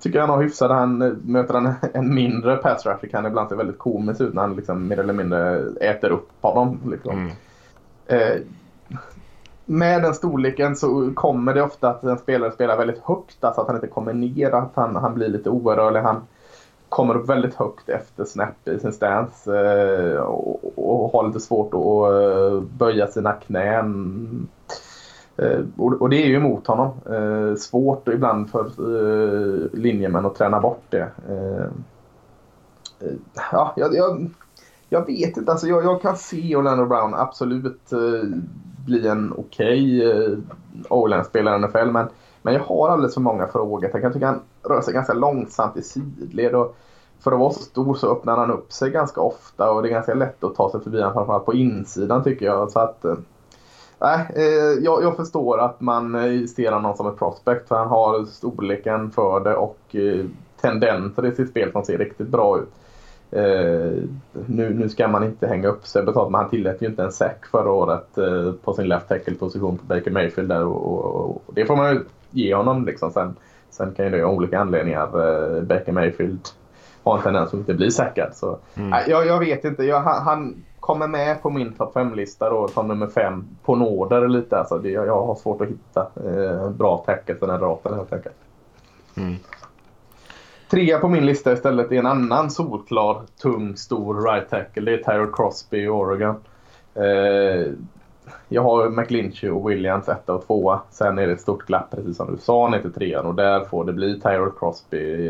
tycker 0.00 0.20
han 0.20 0.30
har 0.30 0.42
hyfsat. 0.42 0.70
Han 0.70 0.98
möter 1.24 1.54
han 1.54 1.74
en 1.94 2.14
mindre 2.14 2.56
pass 2.56 2.86
rusher 2.86 3.08
kan 3.08 3.26
ibland 3.26 3.48
se 3.48 3.54
väldigt 3.54 3.78
komiskt 3.78 4.20
ut 4.20 4.34
när 4.34 4.42
han 4.42 4.56
liksom 4.56 4.88
mer 4.88 4.98
eller 4.98 5.12
mindre 5.12 5.68
äter 5.80 6.10
upp 6.10 6.30
honom. 6.40 6.78
Liksom. 6.90 7.12
Mm. 7.12 7.32
Eh, 8.06 8.40
med 9.64 10.02
den 10.02 10.14
storleken 10.14 10.76
så 10.76 11.10
kommer 11.14 11.54
det 11.54 11.62
ofta 11.62 11.90
att 11.90 12.02
en 12.02 12.18
spelare 12.18 12.52
spelar 12.52 12.76
väldigt 12.76 12.98
högt, 12.98 13.44
alltså 13.44 13.60
att 13.60 13.66
han 13.66 13.76
inte 13.76 13.86
kommer 13.86 14.12
ner, 14.12 14.50
att 14.50 14.72
han, 14.74 14.96
han 14.96 15.14
blir 15.14 15.28
lite 15.28 15.50
orörlig. 15.50 16.00
Han 16.00 16.22
kommer 16.88 17.16
upp 17.16 17.28
väldigt 17.28 17.54
högt 17.54 17.88
efter 17.88 18.24
snap 18.24 18.68
i 18.68 18.78
sin 18.78 18.92
stance 18.92 19.58
eh, 19.58 20.20
och, 20.20 20.78
och, 20.78 21.12
har 21.12 21.26
lite 21.26 21.40
svårt 21.40 21.74
att 21.74 22.12
eh, 22.12 22.60
böja 22.78 23.06
sina 23.06 23.32
knän. 23.32 24.48
Eh, 25.36 25.60
och, 25.76 25.92
och, 25.92 26.10
det 26.10 26.22
är 26.22 26.26
ju 26.26 26.36
emot 26.36 26.66
honom. 26.66 26.90
Eh, 27.06 27.56
svårt 27.56 28.08
ibland 28.08 28.50
för 28.50 28.60
eh, 28.60 29.80
linjemän 29.80 30.26
att 30.26 30.34
träna 30.34 30.60
bort 30.60 30.84
det. 30.90 31.10
Eh, 31.28 31.64
eh, 33.08 33.16
ja, 33.52 33.74
jag, 33.76 33.94
jag, 33.94 34.30
jag, 34.88 35.06
vet 35.06 35.36
inte, 35.36 35.50
alltså 35.50 35.66
jag, 35.66 35.84
jag 35.84 36.02
kan 36.02 36.16
se 36.16 36.56
Orlando 36.56 36.86
Brown 36.86 37.14
absolut 37.14 37.92
bli 38.84 39.08
en 39.08 39.32
okej 39.36 40.10
eh, 40.10 40.18
okay, 40.18 40.36
O-line-spelare 40.88 41.56
i 41.56 41.58
NFL. 41.58 41.90
Men, 41.90 42.06
men 42.42 42.54
jag 42.54 42.60
har 42.60 42.88
alldeles 42.88 43.14
för 43.14 43.20
många 43.20 43.46
frågor. 43.46 43.88
Jag 43.92 44.02
kan 44.02 44.12
tycka 44.12 44.26
han 44.26 44.40
rör 44.62 44.80
sig 44.80 44.94
ganska 44.94 45.12
långsamt 45.12 45.76
i 45.76 45.82
sidled. 45.82 46.54
Och 46.54 46.76
för 47.20 47.32
att 47.32 47.38
vara 47.38 47.52
så 47.52 47.62
stor 47.62 47.94
så 47.94 48.12
öppnar 48.12 48.36
han 48.36 48.50
upp 48.50 48.72
sig 48.72 48.90
ganska 48.90 49.20
ofta 49.20 49.70
och 49.70 49.82
det 49.82 49.88
är 49.88 49.90
ganska 49.90 50.14
lätt 50.14 50.44
att 50.44 50.54
ta 50.54 50.70
sig 50.70 50.80
förbi 50.80 50.98
honom 50.98 51.14
framförallt 51.14 51.44
på 51.44 51.54
insidan 51.54 52.24
tycker 52.24 52.46
jag. 52.46 52.70
Så 52.70 52.78
att, 52.78 53.04
eh, 53.04 53.14
Nej, 53.98 54.26
eh, 54.36 54.84
jag, 54.84 55.02
jag, 55.02 55.16
förstår 55.16 55.58
att 55.58 55.80
man 55.80 56.14
eh, 56.14 56.46
ser 56.46 56.72
honom 56.72 56.96
som 56.96 57.06
ett 57.06 57.18
prospect 57.18 57.68
för 57.68 57.76
han 57.76 57.88
har 57.88 58.24
storleken 58.24 59.10
för 59.10 59.40
det 59.40 59.56
och 59.56 59.96
eh, 59.96 60.24
tendenser 60.60 61.26
i 61.26 61.34
sitt 61.34 61.50
spel 61.50 61.72
som 61.72 61.84
ser 61.84 61.98
riktigt 61.98 62.28
bra 62.28 62.58
ut. 62.58 62.68
Eh, 63.30 63.92
nu, 64.46 64.74
nu 64.74 64.88
ska 64.88 65.08
man 65.08 65.24
inte 65.24 65.46
hänga 65.46 65.68
upp 65.68 65.86
sig 65.86 66.02
betalt 66.02 66.30
men 66.30 66.40
han 66.40 66.50
tillät 66.50 66.82
ju 66.82 66.86
inte 66.86 67.02
en 67.02 67.12
sack 67.12 67.46
förra 67.46 67.70
året 67.70 68.18
eh, 68.18 68.52
på 68.64 68.72
sin 68.72 68.88
left 68.88 69.08
tackle-position 69.08 69.78
på 69.78 69.84
Baker 69.84 70.10
Mayfield 70.10 70.48
där 70.48 70.64
och, 70.64 70.86
och, 70.86 71.30
och, 71.30 71.54
det 71.54 71.66
får 71.66 71.76
man 71.76 71.92
ju 71.92 72.04
ge 72.30 72.54
honom 72.54 72.84
liksom. 72.84 73.10
Sen, 73.10 73.36
sen 73.70 73.94
kan 73.94 74.04
ju 74.04 74.10
det 74.10 74.22
av 74.22 74.34
olika 74.34 74.60
anledningar 74.60 75.02
eh, 75.02 75.62
Baker 75.62 75.92
Mayfield 75.92 76.40
ha 77.04 77.16
en 77.16 77.22
tendens 77.22 77.48
att 77.48 77.54
inte 77.54 77.74
bli 77.74 77.90
sackad. 77.90 78.34
Så, 78.34 78.58
mm. 78.74 78.98
jag, 79.08 79.26
jag 79.26 79.38
vet 79.38 79.64
inte, 79.64 79.84
jag, 79.84 80.00
han, 80.00 80.22
han 80.22 80.64
kommer 80.80 81.06
med 81.06 81.42
på 81.42 81.50
min 81.50 81.72
topp 81.72 81.94
5-lista 81.94 82.50
då 82.50 82.68
som 82.68 82.88
nummer 82.88 83.06
5 83.06 83.44
på 83.64 83.76
nåder 83.76 84.28
lite. 84.28 84.58
Alltså 84.58 84.78
det, 84.78 84.90
jag 84.90 85.26
har 85.26 85.34
svårt 85.34 85.60
att 85.60 85.68
hitta 85.68 86.06
bra 86.70 87.02
tackle 87.06 87.34
för 87.34 87.46
den 87.46 87.56
här 87.56 87.66
draften 87.66 87.94
helt 87.94 88.12
enkelt. 88.12 88.36
Mm. 89.16 89.34
Trea 90.70 90.98
på 90.98 91.08
min 91.08 91.26
lista 91.26 91.52
istället 91.52 91.92
är 91.92 91.96
en 91.96 92.06
annan 92.06 92.50
solklar, 92.50 93.22
tung, 93.42 93.76
stor 93.76 94.32
right 94.32 94.50
tackle. 94.50 94.90
Det 94.90 94.94
är 95.00 95.02
Tyrell 95.02 95.32
Crosby 95.32 95.78
i 95.78 95.88
Oregon. 95.88 96.36
Eh, 96.94 97.72
jag 98.48 98.62
har 98.62 98.90
McLinchy 98.90 99.48
och 99.48 99.70
Williams 99.70 100.08
etta 100.08 100.34
och 100.34 100.46
tvåa. 100.46 100.80
Sen 100.90 101.18
är 101.18 101.26
det 101.26 101.32
ett 101.32 101.40
stort 101.40 101.66
glapp 101.66 101.90
precis 101.90 102.16
som 102.16 102.32
du 102.32 102.38
sa 102.38 102.68
ner 102.68 102.80
till 102.80 102.92
trean 102.92 103.26
och 103.26 103.34
där 103.34 103.60
får 103.60 103.84
det 103.84 103.92
bli 103.92 104.20
Tyrell 104.20 104.50
Crosby. 104.58 105.28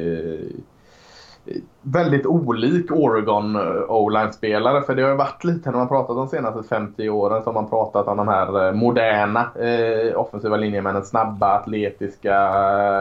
Eh, 1.47 1.55
väldigt 1.83 2.27
olik 2.27 2.93
Oregon-O-line-spelare. 2.93 4.79
Eh, 4.79 4.85
för 4.85 4.95
det 4.95 5.03
har 5.03 5.11
ju 5.11 5.17
varit 5.17 5.45
lite 5.45 5.71
när 5.71 5.79
man 5.79 5.89
pratat 5.89 6.17
de 6.17 6.29
senaste 6.29 6.69
50 6.69 7.09
åren 7.09 7.43
så 7.43 7.49
har 7.49 7.55
man 7.55 7.71
pratat 7.71 8.09
om 8.09 8.17
de 8.17 8.29
här 8.29 8.67
eh, 8.67 8.73
moderna 8.73 9.51
eh, 9.61 10.21
offensiva 10.21 10.57
linjemännen. 10.57 11.05
Snabba, 11.05 11.47
atletiska, 11.47 12.35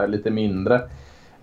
eh, 0.02 0.08
lite 0.08 0.30
mindre. 0.30 0.80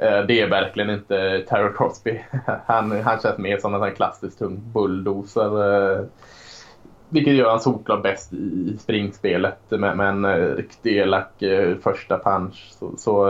Eh, 0.01 0.21
det 0.27 0.41
är 0.41 0.49
verkligen 0.49 0.89
inte 0.89 1.43
Terry 1.49 1.73
Crosby. 1.77 2.21
Han, 2.65 3.01
han 3.01 3.19
känns 3.19 3.37
mer 3.37 3.57
som 3.57 3.83
en 3.83 3.95
klassisk 3.95 4.37
tung 4.37 4.61
bulldozer. 4.73 5.73
Eh, 5.99 6.05
vilket 7.09 7.33
gör 7.33 7.49
han 7.49 7.59
solklart 7.59 8.03
bäst 8.03 8.33
i 8.33 8.77
springspelet. 8.79 9.59
Med, 9.69 9.99
en 9.99 10.25
eh, 10.25 10.55
riktigt 10.55 10.85
elak 10.85 11.43
första 11.83 12.19
punch 12.19 12.71
så, 12.71 12.91
så 12.97 13.25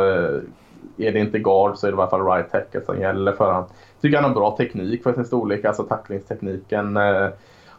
är 0.98 1.12
det 1.12 1.20
inte 1.20 1.40
guard 1.40 1.78
så 1.78 1.88
är 1.88 1.92
det 1.92 1.96
i 1.96 2.00
alla 2.00 2.10
fall 2.10 2.26
right 2.26 2.52
tackle 2.52 2.82
som 2.82 3.00
gäller 3.00 3.32
för 3.32 3.52
honom. 3.54 3.70
Tycker 4.02 4.18
han 4.18 4.30
har 4.30 4.36
bra 4.36 4.58
teknik 4.58 5.04
för 5.04 5.14
sin 5.14 5.26
storlek, 5.26 5.66
alltså 5.66 5.84
tacklingstekniken. 5.84 7.00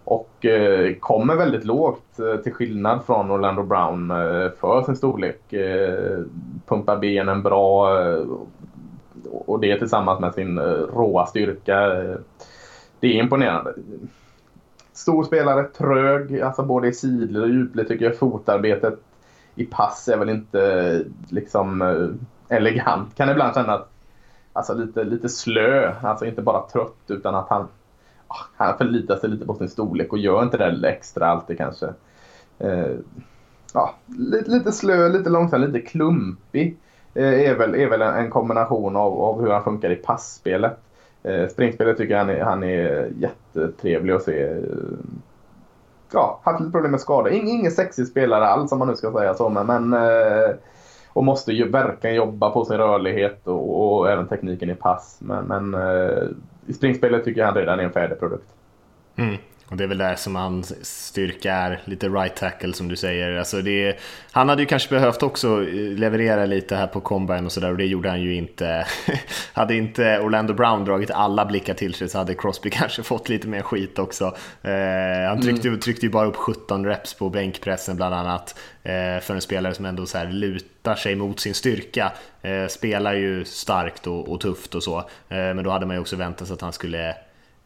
Och 0.05 0.47
kommer 1.01 1.37
väldigt 1.37 1.65
lågt 1.65 2.21
till 2.43 2.53
skillnad 2.53 3.05
från 3.07 3.31
Orlando 3.31 3.63
Brown 3.63 4.09
för 4.61 4.83
sin 4.83 4.97
storlek. 4.97 5.41
Pumpar 6.67 6.97
benen 6.97 7.43
bra 7.43 7.89
och 9.31 9.61
det 9.61 9.79
tillsammans 9.79 10.21
med 10.21 10.35
sin 10.35 10.59
eh, 10.59 10.65
råa 10.65 11.27
styrka. 11.27 12.03
Eh, 12.03 12.17
det 13.01 13.07
är 13.07 13.23
imponerande. 13.23 13.75
Stor 14.93 15.25
spelare, 15.25 15.65
trög, 15.65 16.41
alltså 16.41 16.63
både 16.63 16.89
i 16.89 16.93
sidled 16.93 17.43
och 17.43 17.49
djupled 17.49 17.89
tycker 17.89 18.05
jag. 18.05 18.19
Fotarbetet 18.19 18.99
i 19.55 19.65
pass 19.65 20.09
är 20.09 20.17
väl 20.17 20.29
inte 20.29 20.61
eh, 20.63 21.01
liksom 21.29 21.83
elegant. 22.49 23.15
Kan 23.15 23.31
ibland 23.31 23.55
känna 23.55 23.75
att, 23.75 23.91
alltså, 24.53 24.75
lite, 24.75 25.05
lite 25.05 25.29
slö, 25.29 25.95
alltså 26.03 26.27
inte 26.27 26.43
bara 26.43 26.63
trött 26.63 27.05
utan 27.09 27.35
att 27.35 27.49
han 27.49 27.69
ah, 28.33 28.45
han 28.57 28.79
förlitar 28.79 29.17
sig 29.17 29.31
lite 29.31 29.47
på 29.47 29.55
sin 29.55 29.69
storlek 29.69 30.13
och 30.13 30.19
gör 30.19 30.43
inte 30.43 30.57
det 30.57 30.71
där 30.71 30.89
extra 30.89 31.27
alltid 31.27 31.59
kanske. 31.59 31.87
Eh, 32.59 32.97
ja, 33.75 33.95
lite, 34.07 34.51
lite 34.51 34.73
slö, 34.73 35.09
lite 35.09 35.31
långsam, 35.31 35.61
lite 35.61 35.81
klumpig. 35.81 36.77
Eh, 37.15 37.51
är 37.51 37.55
väl, 37.55 37.75
är 37.75 37.89
väl 37.89 38.03
en 38.03 38.31
kombination 38.31 38.97
av, 38.97 39.21
av 39.21 39.41
hur 39.41 39.51
han 39.51 39.65
funkar 39.65 39.91
i 39.91 39.97
passspelet. 39.97 40.79
Eh, 41.23 41.49
springspelet 41.49 41.97
tycker 41.97 42.15
jag 42.15 42.19
han 42.19 42.31
är, 42.31 42.41
han 42.41 42.63
är 42.63 43.11
jättetrevlig 43.19 44.13
att 44.13 44.23
se. 44.23 44.57
Ja, 46.13 46.41
haft 46.43 46.61
lite 46.61 46.73
problem 46.73 46.91
med 46.91 47.01
skador. 47.01 47.33
Ing, 47.33 47.49
ingen 47.49 47.73
sexig 47.73 48.07
spelare 48.07 48.47
alls 48.47 48.73
om 48.73 48.79
man 48.79 48.89
nu 48.89 48.97
ska 48.97 49.13
säga 49.13 49.35
så. 49.35 49.49
Men, 49.49 49.67
men 49.67 49.93
eh, 49.93 50.55
och 51.13 51.25
måste 51.25 51.53
ju 51.53 51.69
verkligen 51.69 52.17
jobba 52.17 52.51
på 52.51 52.65
sin 52.65 52.77
rörlighet 52.77 53.47
och, 53.47 53.99
och 53.99 54.11
även 54.11 54.29
tekniken 54.29 54.71
i 54.71 54.75
pass. 54.75 55.19
Men, 55.21 55.45
men 55.45 55.75
eh, 55.75 56.23
i 56.67 56.73
springspelet 56.73 57.25
tycker 57.25 57.41
jag 57.41 57.47
han 57.47 57.57
redan 57.57 57.81
är 57.81 57.85
en 57.85 57.93
färdig 57.93 58.19
produkt. 58.19 58.49
Mm. 59.17 59.37
Och 59.73 59.79
det 59.79 59.85
är 59.85 59.89
väl 59.89 59.99
där 59.99 60.17
som 60.17 60.37
hans 60.37 60.85
styrka 60.85 61.55
är, 61.55 61.81
lite 61.85 62.09
right 62.09 62.37
tackle 62.37 62.73
som 62.73 62.89
du 62.89 62.97
säger. 62.97 63.37
Alltså 63.37 63.63
det, 63.63 63.99
han 64.33 64.49
hade 64.49 64.63
ju 64.63 64.67
kanske 64.67 64.91
behövt 64.91 65.23
också 65.23 65.61
leverera 65.97 66.47
lite 66.47 66.77
här 66.77 66.87
på 66.87 67.01
combine 67.01 67.47
och 67.47 67.53
sådär 67.53 67.71
och 67.71 67.77
det 67.77 67.87
gjorde 67.87 68.09
han 68.09 68.23
ju 68.23 68.35
inte. 68.35 68.87
hade 69.53 69.75
inte 69.75 70.21
Orlando 70.21 70.55
Brown 70.55 70.85
dragit 70.85 71.11
alla 71.11 71.47
blickar 71.47 71.75
till 71.75 71.95
sig 71.95 72.09
så 72.09 72.19
hade 72.19 72.35
Crosby 72.35 72.71
kanske 72.73 73.03
fått 73.03 73.29
lite 73.29 73.49
mer 73.49 73.63
skit 73.63 73.99
också. 73.99 74.25
Eh, 74.63 75.29
han 75.29 75.43
tryckte, 75.43 75.69
mm. 75.69 75.81
tryckte 75.81 76.07
ju 76.07 76.13
bara 76.13 76.27
upp 76.27 76.37
17 76.37 76.87
reps 76.87 77.15
på 77.15 77.29
bänkpressen 77.29 77.97
bland 77.97 78.15
annat. 78.15 78.59
Eh, 78.83 79.21
för 79.21 79.35
en 79.35 79.41
spelare 79.41 79.75
som 79.75 79.85
ändå 79.85 80.07
så 80.07 80.19
här 80.19 80.27
lutar 80.27 80.95
sig 80.95 81.15
mot 81.15 81.41
sin 81.41 81.55
styrka. 81.55 82.13
Eh, 82.43 82.67
spelar 82.67 83.15
ju 83.15 83.45
starkt 83.45 84.07
och, 84.07 84.29
och 84.29 84.41
tufft 84.41 84.75
och 84.75 84.83
så. 84.83 84.99
Eh, 84.99 85.05
men 85.29 85.65
då 85.65 85.71
hade 85.71 85.87
man 85.87 85.97
ju 85.97 86.01
också 86.01 86.17
väntat 86.17 86.49
sig 86.49 86.55
att 86.55 86.61
han 86.61 86.73
skulle 86.73 87.15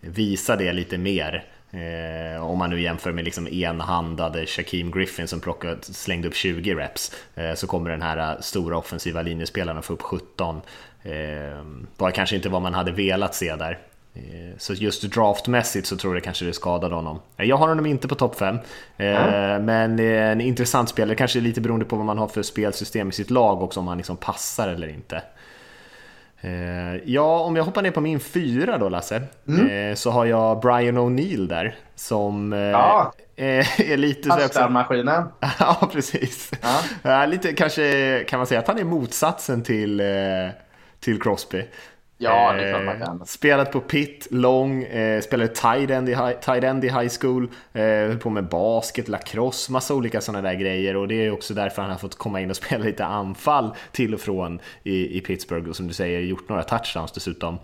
visa 0.01 0.57
det 0.57 0.73
lite 0.73 0.99
mer. 0.99 1.45
Eh, 1.77 2.47
om 2.47 2.59
man 2.59 2.71
nu 2.71 2.81
jämför 2.81 3.13
med 3.13 3.25
liksom 3.25 3.49
enhandade 3.51 4.47
Shaquem 4.47 4.91
Griffin 4.91 5.29
som 5.29 5.41
plockade, 5.41 5.77
slängde 5.83 6.29
upp 6.29 6.35
20 6.35 6.75
reps 6.75 7.13
eh, 7.35 7.55
så 7.55 7.67
kommer 7.67 7.91
den 7.91 8.03
här 8.03 8.33
eh, 8.33 8.41
stora 8.41 8.79
offensiva 8.79 9.23
linjespelaren 9.23 9.83
få 9.83 9.93
upp 9.93 10.03
17. 10.03 10.61
Eh, 11.03 11.13
var 11.97 12.11
kanske 12.11 12.37
inte 12.37 12.49
vad 12.49 12.63
man 12.63 12.75
hade 12.75 12.93
velat 12.93 13.35
se 13.35 13.57
där. 13.57 13.79
Eh, 14.15 14.57
så 14.59 14.75
just 14.75 15.03
draftmässigt 15.03 15.87
så 15.87 15.97
tror 15.97 16.15
jag 16.15 16.25
kanske 16.25 16.45
det 16.45 16.53
skadade 16.53 16.95
honom. 16.95 17.21
Eh, 17.37 17.47
jag 17.47 17.57
har 17.57 17.69
honom 17.69 17.87
inte 17.87 18.09
på 18.09 18.15
topp 18.15 18.39
5, 18.39 18.59
mm. 18.97 19.65
men 19.65 19.99
en 19.99 20.41
intressant 20.41 20.89
spelare, 20.89 21.17
kanske 21.17 21.41
lite 21.41 21.61
beroende 21.61 21.85
på 21.85 21.97
vad 21.97 22.07
man 22.07 22.19
har 22.19 22.29
för 22.29 22.43
spelsystem 22.43 23.09
i 23.09 23.13
sitt 23.13 23.31
lag 23.31 23.63
också, 23.63 23.81
om 23.81 23.89
han 23.89 23.97
liksom 23.97 24.17
passar 24.17 24.69
eller 24.69 24.89
inte. 24.89 25.23
Eh, 26.47 27.01
ja, 27.05 27.41
om 27.41 27.57
jag 27.57 27.65
hoppar 27.65 27.83
ner 27.83 27.91
på 27.91 28.01
min 28.01 28.21
fyra 28.21 28.79
då 28.79 28.89
Lasse, 28.89 29.23
mm. 29.49 29.71
Eh, 29.71 29.95
så 29.95 30.11
har 30.11 30.25
jag 30.25 30.61
Brian 30.61 30.99
O'Neill 30.99 31.49
där 31.49 31.77
som 31.95 32.53
eh, 32.53 32.59
ja. 32.59 33.13
är 33.37 33.97
lite... 33.97 34.29
Pastarmaskinen. 34.29 35.25
ja, 35.59 35.89
precis. 35.93 36.51
Ja. 37.03 37.27
lite 37.27 37.53
kanske 37.53 38.25
kan 38.29 38.39
man 38.39 38.47
säga 38.47 38.61
att 38.61 38.69
han 38.69 38.79
är 38.79 38.85
motsatsen 38.85 39.63
till, 39.63 40.03
till 41.01 41.23
Crosby. 41.23 41.65
Ja, 42.19 42.53
det 42.53 42.65
är 42.65 42.71
klart 42.71 42.85
man 42.85 43.07
kan. 43.07 43.27
Spelat 43.27 43.73
på 43.73 43.81
pit, 43.81 44.27
lång, 44.31 44.83
eh, 44.83 45.21
spelade 45.21 45.49
tight 45.49 45.91
end, 45.91 46.09
i 46.09 46.15
high, 46.15 46.33
tight 46.41 46.65
end 46.65 46.85
i 46.85 46.89
high 46.89 47.11
school, 47.21 47.49
eh, 47.73 47.83
höll 47.83 48.19
på 48.19 48.31
med 48.31 48.49
basket, 48.49 49.09
lacrosse, 49.09 49.73
massa 49.73 49.95
olika 49.95 50.21
sådana 50.21 50.49
där 50.49 50.55
grejer 50.55 50.97
och 50.97 51.09
det 51.09 51.27
är 51.27 51.31
också 51.31 51.55
därför 51.55 51.83
han 51.83 51.91
har 51.91 51.99
fått 51.99 52.19
komma 52.19 52.41
in 52.41 52.51
och 52.51 52.57
spela 52.67 52.85
lite 52.85 53.05
anfall 53.05 53.75
till 53.93 54.15
och 54.15 54.21
från 54.21 54.61
i, 54.83 55.19
i 55.19 55.21
Pittsburgh 55.21 55.69
och 55.69 55.77
som 55.77 55.89
du 55.89 55.95
säger 55.95 56.21
gjort 56.21 56.49
några 56.49 56.63
touchdowns 56.63 57.13
dessutom. 57.13 57.59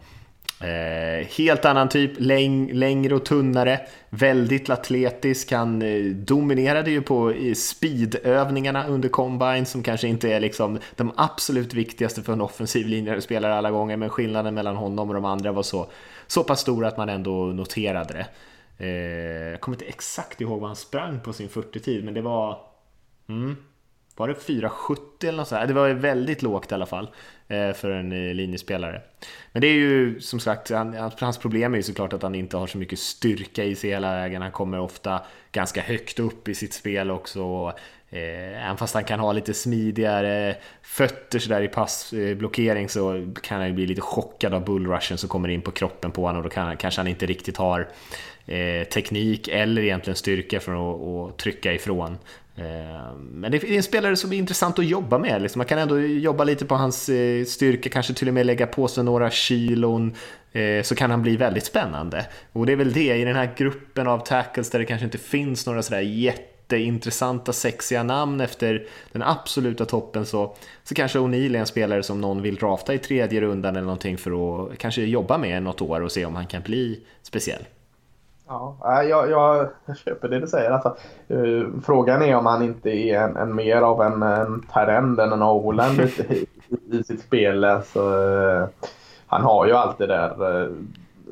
Eh, 0.63 1.27
helt 1.27 1.65
annan 1.65 1.89
typ, 1.89 2.13
läng, 2.19 2.73
längre 2.73 3.15
och 3.15 3.25
tunnare, 3.25 3.81
väldigt 4.11 4.71
atletisk. 4.71 5.53
Han 5.53 5.83
eh, 5.83 6.05
dominerade 6.05 6.91
ju 6.91 7.03
på 7.03 7.35
speedövningarna 7.57 8.87
under 8.87 9.09
combine 9.09 9.67
som 9.67 9.83
kanske 9.83 10.09
inte 10.09 10.33
är 10.33 10.41
liksom 10.41 10.79
de 10.97 11.13
absolut 11.17 11.75
viktigaste 11.75 12.23
för 12.23 12.33
en 12.33 12.41
offensiv 12.41 12.87
linjespelare 12.87 13.55
alla 13.55 13.71
gånger, 13.71 13.97
men 13.97 14.11
skillnaden 14.11 14.55
mellan 14.55 14.77
honom 14.77 15.09
och 15.09 15.15
de 15.15 15.25
andra 15.25 15.53
var 15.53 15.63
så, 15.63 15.91
så 16.27 16.45
pass 16.45 16.61
stor 16.61 16.85
att 16.85 16.97
man 16.97 17.09
ändå 17.09 17.47
noterade 17.47 18.15
det. 18.15 18.27
Eh, 18.85 19.51
jag 19.51 19.61
kommer 19.61 19.77
inte 19.77 19.87
exakt 19.87 20.41
ihåg 20.41 20.61
vad 20.61 20.69
han 20.69 20.77
sprang 20.77 21.21
på 21.21 21.33
sin 21.33 21.49
40-tid, 21.49 22.05
men 22.05 22.15
det 22.15 22.23
var... 22.23 22.59
Mm, 23.29 23.57
var 24.17 24.29
det 24.29 24.35
4,70 24.35 24.99
eller 25.23 25.39
något 25.39 25.49
sånt? 25.49 25.69
Det 25.69 25.75
var 25.75 25.89
väldigt 25.89 26.43
lågt 26.43 26.73
i 26.73 26.75
alla 26.75 26.87
fall 26.87 27.11
Eh, 27.53 27.73
för 27.73 27.91
en 27.91 28.13
eh, 28.13 28.35
linjespelare. 28.35 29.01
Men 29.53 29.61
det 29.61 29.67
är 29.67 29.75
ju 29.75 30.21
som 30.21 30.41
sagt, 30.41 30.71
hans 31.19 31.39
problem 31.39 31.73
är 31.73 31.77
ju 31.77 31.83
såklart 31.83 32.13
att 32.13 32.23
han 32.23 32.35
inte 32.35 32.57
har 32.57 32.67
så 32.67 32.79
mycket 32.79 32.99
styrka 32.99 33.65
i 33.65 33.75
sig 33.75 33.91
hela 33.91 34.15
vägen. 34.15 34.43
Han 34.43 34.53
kommer 34.53 34.81
ofta 34.81 35.23
ganska 35.53 35.81
högt 35.81 36.19
upp 36.19 36.49
i 36.49 36.55
sitt 36.55 36.73
spel 36.73 37.11
också. 37.11 37.73
Eh, 38.11 38.65
även 38.67 38.77
fast 38.77 38.95
han 38.95 39.05
kan 39.05 39.21
ha 39.21 39.33
lite 39.33 39.55
smidigare 39.55 40.57
fötter 40.83 41.39
sådär 41.39 41.63
i 41.63 41.69
passblockering 41.69 42.83
eh, 42.83 42.89
så 42.89 43.33
kan 43.43 43.59
han 43.59 43.69
ju 43.69 43.75
bli 43.75 43.87
lite 43.87 44.01
chockad 44.01 44.55
av 44.55 44.65
bullrushen 44.65 45.19
som 45.19 45.29
kommer 45.29 45.49
in 45.49 45.63
på 45.63 45.71
kroppen 45.71 46.11
på 46.11 46.23
honom 46.23 46.37
och 46.37 46.43
då 46.43 46.51
kan, 46.51 46.77
kanske 46.77 47.01
han 47.01 47.09
inte 47.09 47.27
riktigt 47.27 47.57
har 47.57 47.89
teknik 48.85 49.49
eller 49.49 49.83
egentligen 49.83 50.17
styrka 50.17 50.61
för 50.61 50.73
att, 50.73 51.31
att 51.31 51.39
trycka 51.39 51.73
ifrån. 51.73 52.19
Eh, 52.57 53.15
men 53.17 53.53
det 53.53 53.65
är 53.65 53.77
en 53.77 53.83
spelare 53.83 54.17
som 54.17 54.33
är 54.33 54.37
intressant 54.37 54.79
att 54.79 54.87
jobba 54.87 55.19
med. 55.19 55.43
Liksom. 55.43 55.59
Man 55.59 55.67
kan 55.67 55.79
ändå 55.79 56.01
jobba 56.01 56.45
lite 56.45 56.65
på 56.65 56.75
hans 56.75 57.09
eh, 57.09 57.45
styrka, 57.45 57.91
kanske 57.91 58.15
till 58.15 58.29
och 58.29 58.35
med 58.35 58.47
lägga 58.47 58.67
på 58.67 58.89
sig 58.89 59.05
några 59.05 59.31
kilon. 59.31 60.15
Eh, 60.53 60.83
så 60.83 60.95
kan 60.95 61.11
han 61.11 61.23
bli 61.23 61.37
väldigt 61.37 61.65
spännande. 61.65 62.27
Och 62.53 62.67
det 62.67 62.73
är 62.73 62.77
väl 62.77 62.93
det, 62.93 63.17
i 63.17 63.25
den 63.25 63.37
här 63.37 63.55
gruppen 63.57 64.07
av 64.07 64.19
tackles 64.19 64.71
där 64.71 64.79
det 64.79 64.85
kanske 64.85 65.05
inte 65.05 65.19
finns 65.19 65.67
några 65.67 65.83
sådär 65.83 66.01
jätteintressanta, 66.01 67.53
sexiga 67.53 68.03
namn 68.03 68.41
efter 68.41 68.87
den 69.13 69.23
absoluta 69.23 69.85
toppen 69.85 70.27
så, 70.27 70.57
så 70.85 70.95
kanske 70.95 71.19
O'Neill 71.19 71.57
är 71.57 71.61
en 71.61 71.67
spelare 71.67 72.03
som 72.03 72.21
någon 72.21 72.43
vill 72.43 72.57
drafta 72.57 72.95
i 72.95 72.99
tredje 72.99 73.41
rundan 73.41 73.77
eller 73.77 73.87
någonting 73.87 74.19
för 74.19 74.63
att 74.63 74.79
kanske 74.79 75.03
jobba 75.03 75.39
med 75.39 75.63
något 75.63 75.81
år 75.81 76.01
och 76.01 76.13
se 76.13 76.25
om 76.25 76.35
han 76.35 76.47
kan 76.47 76.63
bli 76.63 77.01
speciell. 77.23 77.63
Ja, 78.53 79.03
jag, 79.03 79.31
jag, 79.31 79.69
jag 79.87 79.97
köper 79.97 80.29
det 80.29 80.41
du 80.41 80.47
säger. 80.47 80.71
Alltså, 80.71 80.97
uh, 81.31 81.67
frågan 81.85 82.23
är 82.23 82.37
om 82.37 82.47
han 82.47 82.63
inte 82.63 82.91
är 82.91 83.21
en, 83.21 83.37
en 83.37 83.55
mer 83.55 83.77
av 83.77 84.03
en, 84.03 84.23
en 84.23 84.63
Tarend 84.73 85.21
än 85.21 85.33
en 85.33 85.43
Oland 85.43 86.01
i, 86.01 86.47
i, 86.91 87.03
sitt 87.05 87.21
spel. 87.21 87.65
Alltså, 87.65 88.01
uh, 88.01 88.67
han 89.27 89.43
har 89.43 89.67
ju 89.67 89.73
alltid 89.73 90.09
där 90.09 90.63
uh, 90.63 90.73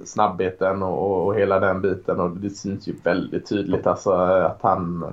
snabbheten 0.04 0.82
och, 0.82 1.26
och, 1.26 1.34
hela 1.34 1.60
den 1.60 1.80
biten 1.80 2.20
och 2.20 2.30
det 2.30 2.50
syns 2.50 2.88
ju 2.88 2.94
väldigt 3.02 3.48
tydligt 3.48 3.86
alltså, 3.86 4.10
att 4.12 4.58
han, 4.62 5.04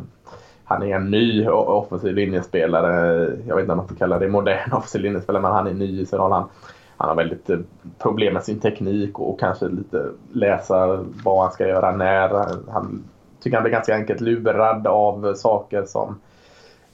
han 0.64 0.84
är 0.84 0.96
en 0.96 1.12
ny 1.12 1.48
offensiv 1.48 2.16
linjespelare. 2.16 3.16
Jag 3.48 3.56
vet 3.56 3.64
inte 3.64 3.72
om 3.72 3.78
man 3.78 3.88
får 3.88 3.96
kalla 3.96 4.20
det 4.20 4.28
modern 4.28 4.72
offensiv 4.74 5.02
linjespelare 5.02 5.42
men 5.42 5.52
han 5.52 5.68
är 5.68 5.74
ny 5.74 6.02
i 6.02 6.06
sin 6.06 6.20
roll. 6.20 6.32
Han, 6.32 6.50
han 6.98 7.10
har 7.10 7.16
väldigt 7.16 7.50
problem 7.98 8.34
med 8.34 8.44
sin 8.44 8.60
teknik 8.60 9.20
och 9.20 9.40
kanske 9.40 9.68
lite 9.68 10.06
läsa 10.32 11.06
vad 11.24 11.44
han 11.44 11.52
ska 11.52 11.68
göra 11.68 11.96
när. 11.96 12.30
Han 12.72 13.04
tycker 13.40 13.58
han 13.58 13.64
blir 13.64 13.74
ganska 13.74 13.96
enkelt 13.96 14.22
lurad 14.22 14.88
av 14.88 15.34
saker 15.34 15.86
som 15.86 16.20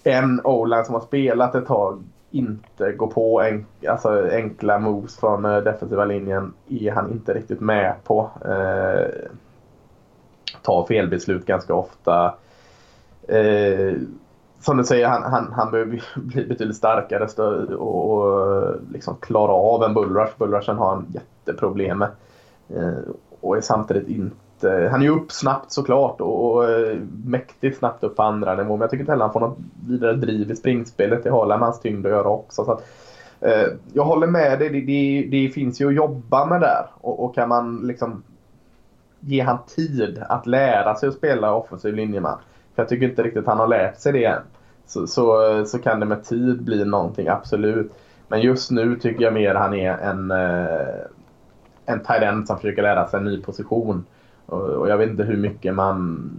en 0.04 0.42
o 0.44 0.84
som 0.86 0.96
har 0.96 1.02
spelat 1.02 1.56
ett 1.56 1.66
tag 1.66 2.04
inte 2.32 2.92
går 2.92 3.08
på 3.08 3.42
en, 3.42 3.66
alltså 3.88 4.30
enkla 4.32 4.80
moves 4.80 5.18
från 5.18 5.46
eh, 5.46 5.58
defensiva 5.58 6.06
linjen 6.06 6.54
är 6.70 6.92
han 6.92 7.12
inte 7.12 7.34
riktigt 7.34 7.60
med 7.60 7.96
på. 8.04 8.30
Eh, 8.46 9.30
tar 10.62 10.86
felbeslut 10.86 11.46
ganska 11.46 11.74
ofta. 11.74 12.36
Eh, 13.28 13.94
som 14.64 14.78
du 14.78 14.84
säger, 14.84 15.08
han, 15.08 15.24
han, 15.24 15.54
han 15.54 15.72
behöver 15.72 16.02
bli 16.16 16.46
betydligt 16.46 16.78
starkare 16.78 17.76
och, 17.76 18.12
och 18.12 18.76
liksom 18.92 19.16
klara 19.16 19.52
av 19.52 19.84
en 19.84 19.94
bullrush. 19.94 20.34
Bullrushen 20.38 20.78
har 20.78 20.90
han 20.90 21.06
jätteproblem 21.14 21.98
med. 21.98 22.10
Eh, 22.70 23.14
och 23.40 23.58
är 23.58 23.62
samtidigt 23.62 24.08
inte... 24.08 24.90
Han 24.92 25.02
är 25.02 25.06
ju 25.06 25.10
upp 25.10 25.32
snabbt 25.32 25.72
såklart 25.72 26.22
och, 26.22 26.52
och 26.52 26.70
eh, 26.70 26.98
mäktigt 27.26 27.78
snabbt 27.78 28.04
upp 28.04 28.16
på 28.16 28.24
andra 28.24 28.56
nivå. 28.56 28.70
Men 28.70 28.82
jag 28.82 28.90
tycker 28.90 29.02
inte 29.02 29.12
heller 29.12 29.26
han 29.26 29.34
får 29.34 29.40
något 29.40 29.58
vidare 29.88 30.14
driv 30.14 30.52
i 30.52 30.56
springspelet. 30.56 31.24
Det 31.24 31.30
har 31.30 31.48
med 31.48 31.60
hans 31.60 31.80
tyngd 31.80 32.06
att 32.06 32.12
göra 32.12 32.30
också. 32.30 32.66
Så 32.66 32.72
att, 32.72 32.84
eh, 33.40 33.68
jag 33.94 34.04
håller 34.04 34.28
med 34.28 34.60
dig. 34.60 34.70
Det, 34.70 34.82
det, 34.82 35.28
det, 35.32 35.50
finns 35.50 35.82
ju 35.82 35.88
att 35.88 35.96
jobba 35.96 36.46
med 36.46 36.62
där. 36.62 36.86
Och, 37.02 37.26
och 37.26 37.36
kan 37.36 37.50
man 37.50 37.88
liksom 37.88 38.24
ge 39.20 39.42
han 39.42 39.58
tid 39.76 40.24
att 40.30 40.48
lära 40.48 40.96
sig 40.96 41.10
att 41.10 41.16
spela 41.16 41.54
offensiv 41.54 41.94
linjeman. 41.94 42.38
För 42.76 42.82
jag 42.82 42.90
tycker 42.90 43.10
inte 43.10 43.24
riktigt 43.24 43.46
han 43.46 43.60
har 43.60 43.68
lärt 43.68 44.00
sig 44.00 44.14
det 44.14 44.26
än. 44.26 44.42
Så, 44.86 45.08
så, 45.08 45.66
så 45.66 45.80
kan 45.80 46.00
det 46.00 46.06
med 46.06 46.24
tid 46.24 46.64
bli 46.64 46.86
någonting, 46.86 47.28
absolut. 47.28 47.92
Men 48.28 48.42
just 48.42 48.72
nu 48.72 48.96
tycker 48.96 49.24
jag 49.24 49.34
mer 49.34 49.56
han 49.56 49.74
är 49.74 49.98
en, 49.98 50.32
eh, 50.32 51.06
en 51.86 52.00
tight 52.00 52.24
end 52.24 52.48
som 52.48 52.58
försöker 52.58 52.82
lära 52.82 53.08
sig 53.08 53.18
en 53.18 53.26
ny 53.26 53.42
position. 53.42 54.06
Och, 54.46 54.62
och 54.62 54.90
jag 54.90 54.98
vet 54.98 55.10
inte 55.10 55.24
hur 55.24 55.38
mycket 55.38 55.76
man 55.76 56.30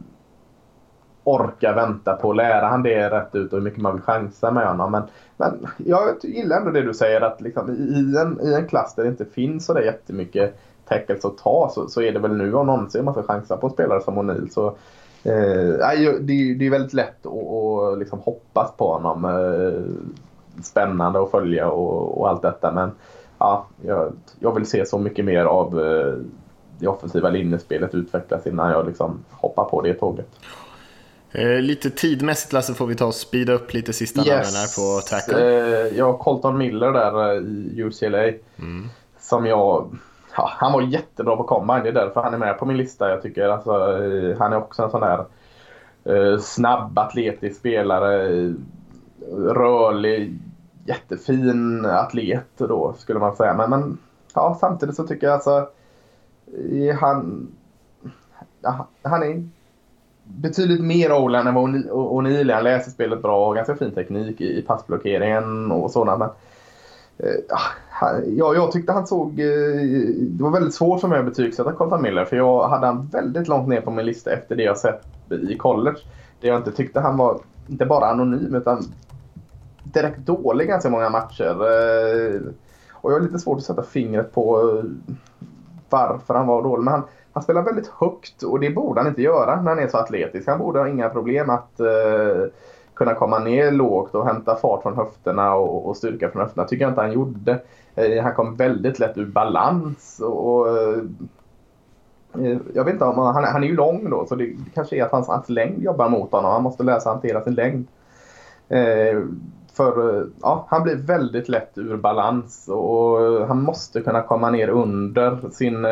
orkar 1.25 1.75
vänta 1.75 2.17
på 2.17 2.31
att 2.31 2.37
lära 2.37 2.67
han 2.67 2.83
det 2.83 3.11
rätt 3.11 3.35
ut 3.35 3.53
och 3.53 3.59
hur 3.59 3.65
mycket 3.65 3.83
man 3.83 3.95
vill 3.95 4.03
chansa 4.03 4.51
med 4.51 4.67
honom. 4.67 4.93
Men, 4.93 5.03
men 5.37 5.67
jag 5.77 6.03
gillar 6.23 6.57
ändå 6.57 6.71
det 6.71 6.83
du 6.83 6.95
säger 6.95 7.21
att 7.21 7.41
liksom, 7.41 7.71
i, 7.71 8.17
en, 8.19 8.41
i 8.49 8.55
en 8.55 8.69
klass 8.69 8.95
där 8.95 9.03
det 9.03 9.09
inte 9.09 9.25
finns 9.25 9.67
så 9.67 9.75
där 9.75 9.83
jättemycket 9.83 10.59
tackles 10.89 11.25
att 11.25 11.39
ta 11.39 11.71
så, 11.75 11.89
så 11.89 12.03
är 12.03 12.13
det 12.13 12.19
väl 12.19 12.37
nu 12.37 12.55
om 12.55 12.67
någonsin 12.67 13.05
man 13.05 13.15
ska 13.15 13.23
chansa 13.23 13.57
på 13.57 13.67
en 13.67 13.73
spelare 13.73 14.01
som 14.01 14.19
O'Neill. 14.19 14.49
Så, 14.49 14.77
eh, 15.25 16.19
det, 16.21 16.55
det 16.55 16.67
är 16.67 16.71
väldigt 16.71 16.93
lätt 16.93 17.27
att, 17.27 17.33
att 17.33 17.99
liksom 17.99 18.19
hoppas 18.19 18.77
på 18.77 18.93
honom. 18.93 19.25
Eh, 19.25 20.05
spännande 20.63 21.23
att 21.23 21.31
följa 21.31 21.69
och, 21.69 22.21
och 22.21 22.29
allt 22.29 22.43
detta. 22.43 22.73
Men 22.73 22.91
ja, 23.39 23.67
jag, 23.83 24.13
jag, 24.39 24.55
vill 24.55 24.67
se 24.67 24.87
så 24.87 24.99
mycket 24.99 25.25
mer 25.25 25.45
av 25.45 25.81
eh, 25.81 26.15
det 26.79 26.87
offensiva 26.87 27.31
linjespelet 27.31 27.95
utvecklas 27.95 28.47
innan 28.47 28.71
jag 28.71 28.87
liksom 28.87 29.25
hoppar 29.31 29.65
på 29.65 29.83
det 29.83 29.95
tåget. 29.95 30.29
Eh, 31.31 31.61
lite 31.61 31.91
tidmässigt 31.91 32.53
Lasse 32.53 32.75
får 32.75 32.87
vi 32.87 32.95
ta 32.95 33.07
och 33.07 33.15
speeda 33.15 33.53
upp 33.53 33.73
lite 33.73 33.93
sista 33.93 34.21
yes. 34.21 34.57
här 34.57 34.77
på 34.77 35.01
tackle. 35.01 35.39
Eh, 35.39 35.99
jag 35.99 36.05
har 36.05 36.19
Colton 36.19 36.59
Miller 36.59 36.93
där 36.93 37.33
eh, 37.33 37.43
i 37.43 37.83
UCLA. 37.83 38.23
Mm. 38.59 38.89
Som 39.21 39.47
jag... 39.47 39.97
Ja, 40.37 40.51
han 40.57 40.73
var 40.73 40.83
jättebra 40.83 41.37
på 41.37 41.45
combine. 41.45 41.83
Det 41.83 41.89
är 41.89 41.93
därför 41.93 42.23
han 42.23 42.35
är 42.35 42.39
med 42.39 42.59
på 42.59 42.67
min 42.67 42.77
lista. 42.77 43.11
Jag 43.11 43.23
tycker 43.23 43.49
alltså, 43.49 44.05
eh, 44.05 44.39
han 44.39 44.53
är 44.53 44.57
också 44.57 44.83
en 44.83 44.91
sån 44.91 45.01
där 45.01 45.25
eh, 46.05 46.39
snabb, 46.39 46.99
atletisk 46.99 47.59
spelare. 47.59 48.29
Eh, 48.29 48.53
rörlig, 49.33 50.39
jättefin 50.85 51.87
atlet 51.87 52.59
då 52.59 52.95
skulle 52.99 53.19
man 53.19 53.37
säga. 53.37 53.55
Men, 53.55 53.71
men 53.71 53.99
ja, 54.35 54.57
samtidigt 54.61 54.97
så 54.97 55.07
tycker 55.07 55.27
jag 55.27 55.35
alltså 55.35 55.69
eh, 56.73 56.97
han, 56.97 57.49
ja, 58.61 58.87
han 59.03 59.23
är 59.23 59.49
betydligt 60.25 60.81
mer 60.81 61.13
Olan 61.13 61.47
än 61.47 61.55
vad 61.55 61.65
O'Neill 61.87 62.51
är. 62.51 62.55
Han 62.55 62.65
läser 62.65 62.91
spelet 62.91 63.23
bra 63.23 63.49
och 63.49 63.55
ganska 63.55 63.77
fin 63.77 63.95
teknik 63.95 64.41
i 64.41 64.63
passblockeringen 64.63 65.73
och 65.73 65.91
sådant. 65.91 66.19
Men, 66.19 66.29
eh, 67.19 67.59
ja, 68.27 68.55
jag 68.55 68.73
tyckte 68.73 68.93
han 68.93 69.07
såg... 69.07 69.41
Eh, 69.41 69.77
det 70.19 70.43
var 70.43 70.51
väldigt 70.51 70.75
svårt 70.75 71.01
för 71.01 71.09
mig 71.09 71.19
att 71.19 71.25
betygsätta 71.25 71.73
Colton 71.73 72.03
Miller 72.03 72.25
för 72.25 72.37
jag 72.37 72.69
hade 72.69 72.87
han 72.87 73.07
väldigt 73.13 73.49
långt 73.49 73.69
ner 73.69 73.81
på 73.81 73.91
min 73.91 74.07
lista 74.07 74.31
efter 74.33 74.57
det 74.57 74.63
jag 74.63 74.79
sett 74.79 75.07
i 75.49 75.57
college. 75.57 75.97
Det 76.41 76.47
jag 76.49 76.57
inte 76.57 76.73
tyckte 76.73 77.01
han 77.01 77.17
var, 77.17 77.39
inte 77.67 77.87
bara 77.87 78.07
anonym 78.07 78.55
utan 78.55 78.83
direkt 79.85 80.19
dålig 80.19 80.69
ganska 80.69 80.91
många 80.91 81.11
matcher. 81.11 81.51
Eh, 81.51 82.41
och 82.93 83.13
jag 83.13 83.17
har 83.17 83.21
lite 83.21 83.39
svårt 83.39 83.59
att 83.59 83.65
sätta 83.65 83.83
fingret 83.83 84.33
på 84.33 84.71
eh, 84.71 84.85
varför 85.91 86.35
han 86.35 86.47
var 86.47 86.63
dålig. 86.63 86.85
Men 86.85 86.93
han, 86.93 87.03
han 87.33 87.43
spelar 87.43 87.63
väldigt 87.63 87.89
högt 87.89 88.43
och 88.43 88.61
det 88.61 88.71
borde 88.71 89.01
han 89.01 89.09
inte 89.09 89.23
göra 89.23 89.63
när 89.63 89.69
han 89.69 89.79
är 89.79 89.89
så 89.89 89.99
atletisk. 89.99 90.49
Han 90.49 90.59
borde 90.59 90.79
ha 90.79 90.89
inga 90.89 91.09
problem 91.09 91.51
att 91.51 91.81
kunna 92.95 93.15
komma 93.15 93.39
ner 93.39 93.71
lågt 93.71 94.15
och 94.15 94.27
hämta 94.27 94.57
fart 94.57 94.83
från 94.83 94.97
höfterna 94.97 95.55
och, 95.55 95.89
och 95.89 95.97
styrka 95.97 96.31
från 96.31 96.43
höfterna. 96.43 96.67
tycker 96.67 96.85
jag 96.85 96.91
inte 96.91 97.01
han 97.01 97.13
gjorde. 97.13 97.61
Eh, 97.97 98.23
han 98.23 98.35
kom 98.35 98.57
väldigt 98.57 98.99
lätt 98.99 99.19
ur 99.19 99.27
balans. 99.27 100.21
och, 100.21 100.69
eh, 100.69 100.99
eh, 102.35 102.59
jag 102.75 102.85
vet 102.85 102.93
inte 102.93 103.05
om 103.05 103.19
han, 103.19 103.45
han 103.45 103.63
är 103.63 103.69
ju 103.69 103.77
lång 103.77 104.11
då 104.11 104.27
så 104.27 104.35
det 104.35 104.57
kanske 104.75 104.97
är 104.97 105.05
att 105.05 105.13
hans, 105.13 105.29
hans 105.29 105.49
längd 105.49 105.83
jobbar 105.83 106.09
mot 106.09 106.33
honom. 106.33 106.53
Han 106.53 106.63
måste 106.63 106.83
lära 106.83 107.01
sig 107.01 107.13
hantera 107.13 107.45
sin 107.45 107.55
längd. 107.55 107.87
För 109.73 110.27
ja, 110.43 110.67
han 110.69 110.83
blir 110.83 110.97
väldigt 110.97 111.49
lätt 111.49 111.79
ur 111.79 111.97
balans 111.97 112.69
och 112.69 113.47
han 113.47 113.63
måste 113.63 114.01
kunna 114.01 114.23
komma 114.23 114.51
ner 114.51 114.69
under 114.69 115.51
sin 115.51 115.87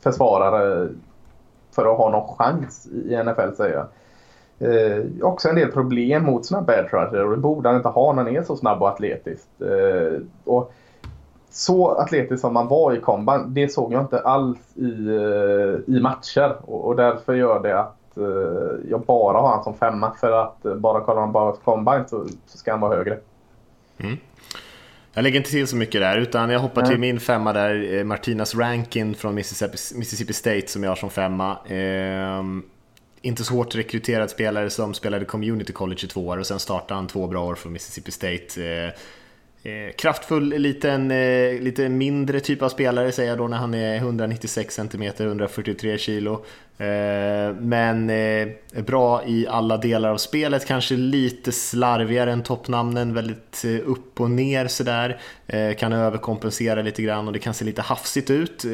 försvarare 0.00 0.88
för 1.70 1.92
att 1.92 1.98
ha 1.98 2.10
någon 2.10 2.36
chans 2.36 2.86
i 2.86 3.22
NFL 3.24 3.56
säger 3.56 3.74
jag. 3.74 3.86
Eh, 4.58 5.04
också 5.22 5.48
en 5.48 5.54
del 5.54 5.72
problem 5.72 6.24
mot 6.24 6.46
snabba 6.46 6.72
edge 6.72 6.92
rusher 6.92 7.24
och 7.24 7.30
det 7.30 7.36
borde 7.36 7.68
han 7.68 7.76
inte 7.76 7.88
ha 7.88 8.12
när 8.12 8.22
han 8.22 8.36
är 8.36 8.42
så 8.42 8.56
snabb 8.56 8.82
och 8.82 8.88
atletisk. 8.88 9.46
Eh, 9.60 10.20
och 10.44 10.72
så 11.50 11.88
atletisk 11.88 12.40
som 12.40 12.54
man 12.54 12.68
var 12.68 12.92
i 12.92 13.00
komban, 13.00 13.54
det 13.54 13.68
såg 13.68 13.92
jag 13.92 14.02
inte 14.02 14.20
alls 14.20 14.58
i, 14.74 15.06
eh, 15.06 15.94
i 15.96 16.00
matcher. 16.00 16.56
Och, 16.60 16.84
och 16.84 16.96
därför 16.96 17.34
gör 17.34 17.62
det 17.62 17.78
att 17.80 18.16
eh, 18.16 18.90
jag 18.90 19.00
bara 19.00 19.38
har 19.38 19.48
han 19.48 19.64
som 19.64 19.74
femma. 19.74 20.12
För 20.20 20.32
att 20.32 20.62
bara 20.62 21.00
kolla 21.00 21.20
han 21.20 21.32
bara 21.32 21.52
combine 21.52 22.04
så, 22.08 22.26
så 22.46 22.58
ska 22.58 22.70
han 22.70 22.80
vara 22.80 22.96
högre. 22.96 23.18
Mm. 23.98 24.16
Jag 25.12 25.22
lägger 25.22 25.36
inte 25.36 25.50
till 25.50 25.66
så 25.66 25.76
mycket 25.76 26.00
där, 26.00 26.18
utan 26.18 26.50
jag 26.50 26.60
hoppar 26.60 26.82
till 26.82 26.98
min 26.98 27.20
femma 27.20 27.52
där, 27.52 27.94
eh, 27.94 28.04
Martinas 28.04 28.54
Rankin 28.54 29.14
från 29.14 29.34
Mississippi, 29.34 29.98
Mississippi 29.98 30.32
State 30.32 30.66
som 30.66 30.82
jag 30.82 30.90
har 30.90 30.96
som 30.96 31.10
femma. 31.10 31.50
Eh, 31.66 32.42
inte 33.26 33.44
så 33.44 33.54
hårt 33.54 33.74
rekryterad 33.74 34.30
spelare 34.30 34.70
som 34.70 34.94
spelade 34.94 35.24
community 35.24 35.72
college 35.72 36.00
i 36.04 36.06
två 36.06 36.26
år 36.26 36.36
och 36.38 36.46
sen 36.46 36.58
startade 36.58 36.94
han 36.94 37.06
två 37.06 37.26
bra 37.26 37.44
år 37.44 37.54
för 37.54 37.68
Mississippi 37.68 38.10
State. 38.10 38.64
Eh, 38.64 38.86
eh 39.72 39.92
kraftfull, 39.98 40.48
liten, 40.48 41.10
eh, 41.10 41.60
lite 41.60 41.88
mindre 41.88 42.40
typ 42.40 42.62
av 42.62 42.68
spelare 42.68 43.12
säger 43.12 43.28
jag 43.28 43.38
då 43.38 43.48
när 43.48 43.56
han 43.56 43.74
är 43.74 43.96
196 43.96 44.74
cm, 44.74 45.02
143 45.18 45.98
kg. 45.98 46.36
Eh, 46.78 47.54
men 47.60 48.10
eh, 48.10 48.48
bra 48.86 49.26
i 49.26 49.46
alla 49.48 49.76
delar 49.76 50.10
av 50.10 50.16
spelet, 50.16 50.66
kanske 50.66 50.96
lite 50.96 51.52
slarvigare 51.52 52.32
än 52.32 52.42
toppnamnen, 52.42 53.14
väldigt 53.14 53.64
eh, 53.64 53.90
upp 53.90 54.20
och 54.20 54.30
ner 54.30 54.66
sådär. 54.66 55.20
Kan 55.78 55.92
överkompensera 55.92 56.82
lite 56.82 57.02
grann 57.02 57.26
och 57.26 57.32
det 57.32 57.38
kan 57.38 57.54
se 57.54 57.64
lite 57.64 57.82
hafsigt 57.82 58.30
ut. 58.30 58.64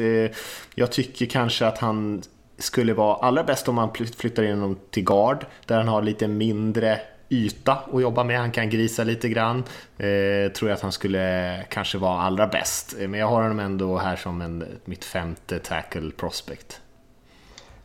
jag 0.75 0.91
tycker 0.91 1.25
kanske 1.25 1.67
att 1.67 1.77
han 1.77 2.21
skulle 2.57 2.93
vara 2.93 3.15
allra 3.15 3.43
bäst 3.43 3.67
om 3.67 3.75
man 3.75 3.93
flyttar 3.93 4.43
in 4.43 4.59
honom 4.59 4.77
till 4.89 5.03
guard, 5.03 5.45
där 5.65 5.77
han 5.77 5.87
har 5.87 6.01
lite 6.01 6.27
mindre 6.27 6.99
yta 7.33 7.77
att 7.93 8.01
jobba 8.01 8.23
med. 8.23 8.39
Han 8.39 8.51
kan 8.51 8.69
grisa 8.69 9.03
lite 9.03 9.29
grann. 9.29 9.63
Eh, 9.97 10.51
tror 10.51 10.69
jag 10.69 10.75
att 10.75 10.81
han 10.81 10.91
skulle 10.91 11.65
kanske 11.69 11.97
vara 11.97 12.21
allra 12.21 12.47
bäst. 12.47 12.95
Eh, 12.99 13.07
men 13.07 13.19
jag 13.19 13.27
har 13.27 13.41
honom 13.41 13.59
ändå 13.59 13.97
här 13.97 14.15
som 14.15 14.41
en, 14.41 14.65
mitt 14.85 15.05
femte 15.05 15.59
tackle 15.59 16.11
prospect. 16.11 16.81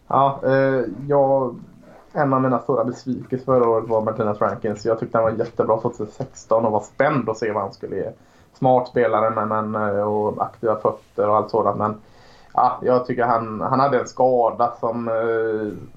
Ja, 0.07 0.41
eh, 0.45 0.85
jag, 1.09 1.61
en 2.13 2.33
av 2.33 2.43
mina 2.43 2.59
stora 2.59 2.85
besvikelser 2.85 3.45
förra 3.45 3.69
året 3.69 3.89
var 3.89 4.01
Martinez 4.01 4.41
Rankins. 4.41 4.85
Jag 4.85 5.01
tyckte 5.01 5.19
han 5.19 5.25
var 5.25 5.39
jättebra 5.39 5.81
2016 5.81 6.65
och 6.65 6.73
var 6.73 6.81
spänd 6.81 7.29
att 7.29 7.39
se 7.39 7.53
vad 7.53 7.63
han 7.63 7.73
skulle 7.73 7.97
ge. 7.97 8.11
Smart 8.55 8.89
spelare 8.89 9.31
men, 9.31 9.49
men, 9.49 9.75
eh, 9.75 10.03
och 10.03 10.43
aktiva 10.43 10.77
fötter 10.77 11.29
och 11.29 11.37
allt 11.37 11.51
sådant. 11.51 11.79
Men 11.79 11.95
ja, 12.55 12.79
jag 12.83 13.07
tycker 13.07 13.25
han, 13.25 13.61
han 13.61 13.81
hade 13.81 14.01
en 14.01 14.09
skada 14.09 14.73
som 14.81 15.09
eh, 15.09 15.89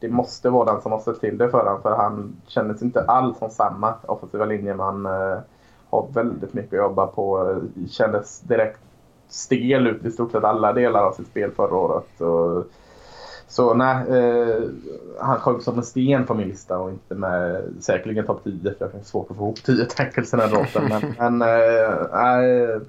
det 0.00 0.08
måste 0.08 0.50
vara 0.50 0.72
den 0.72 0.82
som 0.82 0.92
har 0.92 1.00
sett 1.00 1.20
till 1.20 1.38
det 1.38 1.50
för 1.50 1.58
honom. 1.58 1.82
För 1.82 1.96
han 1.96 2.36
kändes 2.46 2.82
inte 2.82 3.02
alls 3.02 3.38
som 3.38 3.50
samma 3.50 3.94
offensiva 4.06 4.44
linjeman. 4.44 5.06
Eh, 5.06 5.38
har 5.90 6.08
väldigt 6.12 6.54
mycket 6.54 6.72
att 6.72 6.78
jobba 6.78 7.06
på. 7.06 7.56
Kändes 7.90 8.40
direkt 8.40 8.80
stel 9.28 9.86
ut 9.86 10.04
i 10.04 10.10
stort 10.10 10.32
sett 10.32 10.44
alla 10.44 10.72
delar 10.72 11.04
av 11.04 11.12
sitt 11.12 11.26
spel 11.26 11.50
förra 11.50 11.76
året. 11.76 12.20
Och, 12.20 12.64
så 13.48 13.74
nej, 13.74 13.96
eh, 14.08 14.62
han 15.20 15.38
sjönk 15.38 15.62
som 15.62 15.78
en 15.78 15.84
sten 15.84 16.26
på 16.26 16.34
min 16.34 16.48
lista 16.48 16.78
och 16.78 16.90
inte 16.90 17.14
med 17.14 17.62
säkerligen 17.80 18.26
topp 18.26 18.44
10 18.44 18.74
för 18.78 18.88
det 18.92 18.98
är 18.98 19.02
svårt 19.02 19.30
att 19.30 19.36
få 19.36 19.42
ihop 19.42 19.64
10 19.64 19.84
tackles 19.84 20.34
i 20.34 20.36
den 20.36 20.48
här 20.48 20.56
draften. 20.56 20.84
Men, 20.88 21.14
men 21.38 21.42
eh, 21.42 22.74
äh, 22.74 22.82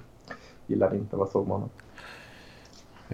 gillade 0.66 0.96
inte 0.96 1.16
vad 1.16 1.28
såg 1.28 1.42
med 1.42 1.52
honom. 1.52 1.68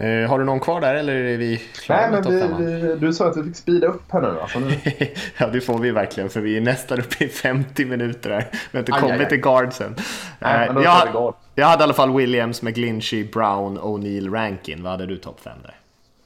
Uh, 0.01 0.29
har 0.29 0.39
du 0.39 0.45
någon 0.45 0.61
kvar 0.61 0.81
där 0.81 0.95
eller 0.95 1.15
är 1.15 1.37
vi 1.37 1.57
klara 1.57 2.11
Nej, 2.11 2.23
men 2.23 2.59
vi, 2.59 2.65
vi, 2.65 2.95
du 2.95 3.13
sa 3.13 3.29
att 3.29 3.37
vi 3.37 3.43
fick 3.43 3.57
speeda 3.57 3.87
upp 3.87 4.03
här 4.13 4.21
nu. 4.21 4.41
Alltså 4.41 4.59
nu. 4.59 4.75
ja, 5.39 5.47
det 5.47 5.61
får 5.61 5.79
vi 5.79 5.91
verkligen 5.91 6.31
för 6.31 6.41
vi 6.41 6.57
är 6.57 6.61
nästan 6.61 6.99
uppe 6.99 7.25
i 7.25 7.29
50 7.29 7.85
minuter 7.85 8.31
här. 8.31 8.47
Vi 8.51 8.59
har 8.73 8.79
inte 8.79 8.93
aj, 8.93 9.01
kommit 9.01 9.21
aj, 9.21 9.29
till 9.29 9.41
guardsen. 9.41 9.95
Nej, 10.39 10.69
uh, 10.69 10.83
jag, 10.83 11.13
guard. 11.13 11.35
jag 11.55 11.67
hade 11.67 11.83
i 11.83 11.85
alla 11.85 11.95
fall 11.95 12.17
Williams, 12.17 12.63
McGlinchey, 12.63 13.25
Brown, 13.25 13.79
O'Neill, 13.79 14.33
Rankin. 14.33 14.83
Vad 14.83 14.93
hade 14.93 15.07
du 15.07 15.17
topp 15.17 15.41
5 15.41 15.53
där? 15.63 15.75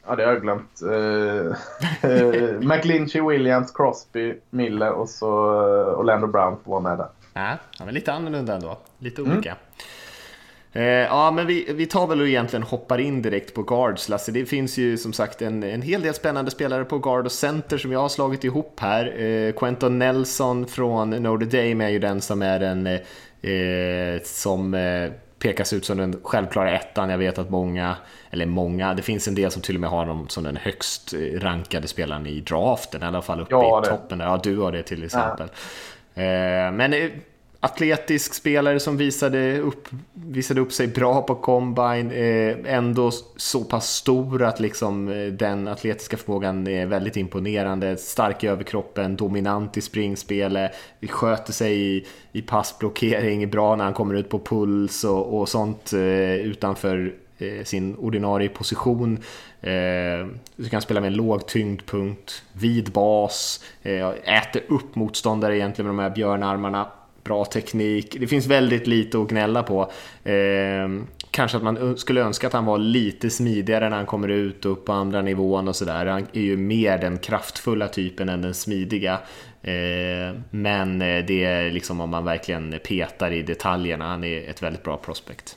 Ja, 0.07 0.17
det 0.17 0.25
har 0.25 0.33
jag 0.33 0.43
glömt. 0.43 0.81
Uh, 0.83 0.91
uh, 2.11 2.61
McGlinchey, 2.61 3.23
Williams, 3.23 3.73
Crosby, 3.73 4.35
Miller 4.51 4.91
och 4.91 5.09
så 5.09 5.29
Orlando 5.97 6.27
Brown 6.27 6.57
får 6.65 6.71
vara 6.71 6.81
med 6.81 6.99
där. 6.99 7.09
Ja, 7.33 7.57
han 7.79 7.89
är 7.89 7.93
lite 7.93 8.13
annorlunda 8.13 8.55
ändå. 8.55 8.79
Lite 8.99 9.23
olika. 9.23 9.51
Mm. 9.51 9.63
Eh, 10.73 10.83
ja, 10.83 11.31
men 11.31 11.47
vi, 11.47 11.73
vi 11.73 11.87
tar 11.87 12.07
väl 12.07 12.21
och 12.21 12.29
egentligen 12.29 12.63
hoppar 12.63 12.99
in 12.99 13.23
direkt 13.23 13.55
på 13.55 13.63
guards, 13.63 14.09
Lasse. 14.09 14.33
Det 14.33 14.47
finns 14.47 14.79
ju 14.79 14.97
som 14.97 15.13
sagt 15.13 15.43
en, 15.43 15.63
en 15.63 15.83
hel 15.83 16.03
del 16.03 16.15
spännande 16.15 16.51
spelare 16.51 16.85
på 16.85 16.99
guard 16.99 17.27
och 17.27 17.33
center 17.33 17.79
som 17.79 17.93
jag 17.93 18.01
har 18.01 18.09
slagit 18.09 18.45
ihop 18.45 18.81
här. 18.81 19.23
Eh, 19.23 19.53
Quentin 19.53 19.99
Nelson 19.99 20.67
från 20.67 21.11
Notre 21.11 21.47
Dame 21.47 21.85
är 21.85 21.89
ju 21.89 21.99
den 21.99 22.21
som 22.21 22.43
är 22.43 22.59
den 22.59 22.87
eh, 22.87 24.23
som 24.25 24.75
eh, 24.75 25.11
pekas 25.39 25.73
ut 25.73 25.85
som 25.85 25.99
den 25.99 26.21
självklara 26.23 26.79
ettan. 26.79 27.11
Jag 27.11 27.19
vet 27.19 27.39
att 27.39 27.51
många, 27.51 27.97
eller 28.31 28.47
många, 28.47 28.95
det 28.95 29.03
finns 29.03 29.29
en 29.29 29.35
del 29.35 29.51
som 29.51 29.63
till 29.63 29.75
och 29.75 29.81
med 29.81 29.91
har 29.91 30.07
dem 30.07 30.29
som 30.29 30.45
den 30.45 30.57
högst 30.57 31.15
rankade 31.35 31.89
spelaren 31.89 32.27
i 32.27 32.41
draften, 32.41 33.03
i 33.03 33.07
alla 33.07 33.23
fall 33.23 33.41
uppe 33.41 33.55
i 33.55 33.89
toppen. 33.91 34.19
Där. 34.19 34.27
Ja, 34.27 34.41
du 34.43 34.59
har 34.59 34.73
det 34.73 34.83
till 34.83 35.05
exempel. 35.05 35.49
Ja. 36.15 36.71
Men 36.71 37.11
atletisk 37.61 38.35
spelare 38.35 38.81
som 38.81 38.97
visade 38.97 39.59
upp, 39.59 39.89
visade 40.13 40.61
upp 40.61 40.73
sig 40.73 40.87
bra 40.87 41.23
på 41.23 41.35
combine, 41.35 42.11
eh, 42.11 42.75
ändå 42.75 43.11
så 43.37 43.65
pass 43.65 43.95
stor 43.95 44.43
att 44.43 44.61
liksom 44.61 45.09
eh, 45.09 45.27
den 45.27 45.69
atletiska 45.69 46.17
förmågan 46.17 46.67
är 46.67 46.87
väldigt 46.87 47.17
imponerande, 47.17 47.97
stark 47.97 48.45
i 48.45 48.47
överkroppen, 48.47 49.17
dominant 49.17 49.77
i 49.77 49.81
springspelet, 49.81 50.73
sköter 51.09 51.53
sig 51.53 51.97
i, 51.97 52.07
i 52.33 52.43
passblockering, 52.43 53.51
bra 53.51 53.77
när 53.77 53.85
han 53.85 53.95
kommer 53.95 54.15
ut 54.15 54.29
på 54.29 54.39
puls 54.39 55.05
och, 55.05 55.41
och 55.41 55.49
sånt 55.49 55.93
eh, 55.93 56.35
utanför 56.35 57.15
eh, 57.39 57.65
sin 57.65 57.97
ordinarie 57.97 58.49
position. 58.49 59.19
Eh, 59.61 60.27
du 60.57 60.69
kan 60.71 60.83
spela 60.83 61.01
med 61.01 61.09
en 61.09 61.17
låg 61.17 61.47
tyngdpunkt, 61.47 62.43
vid 62.53 62.93
bas, 62.93 63.65
eh, 63.83 64.09
äter 64.09 64.63
upp 64.69 64.95
motståndare 64.95 65.57
egentligen 65.57 65.87
med 65.87 66.05
de 66.05 66.09
här 66.09 66.17
björnarmarna 66.17 66.87
bra 67.31 67.45
teknik. 67.45 68.17
Det 68.21 68.27
finns 68.27 68.47
väldigt 68.47 68.87
lite 68.87 69.19
att 69.19 69.29
gnälla 69.29 69.63
på. 69.63 69.91
Eh, 70.25 70.89
kanske 71.31 71.57
att 71.57 71.63
man 71.63 71.97
skulle 71.97 72.21
önska 72.21 72.47
att 72.47 72.53
han 72.53 72.65
var 72.65 72.79
lite 72.79 73.31
smidigare 73.31 73.89
när 73.89 73.97
han 73.97 74.07
kommer 74.07 74.29
ut 74.29 74.65
och 74.65 74.73
upp 74.73 74.85
på 74.85 74.93
andra 74.93 75.23
nivån 75.23 75.69
och 75.69 75.77
sådär. 75.77 76.07
Han 76.07 76.27
är 76.33 76.41
ju 76.41 76.57
mer 76.57 76.99
den 76.99 77.19
kraftfulla 77.19 77.89
typen 77.89 78.29
än 78.29 78.43
den 78.43 78.55
smidiga. 78.55 79.19
Ehm, 79.63 80.29
eh, 80.29 80.41
men 80.51 80.99
det 80.99 81.45
är 81.45 81.71
liksom 81.71 82.01
om 82.01 82.11
man 82.11 82.25
verkligen 82.25 82.75
petar 82.89 83.31
i 83.31 83.43
detaljerna. 83.43 84.09
Han 84.09 84.25
är 84.25 84.51
ett 84.51 84.63
väldigt 84.63 84.83
bra 84.83 84.97
prospect. 84.97 85.57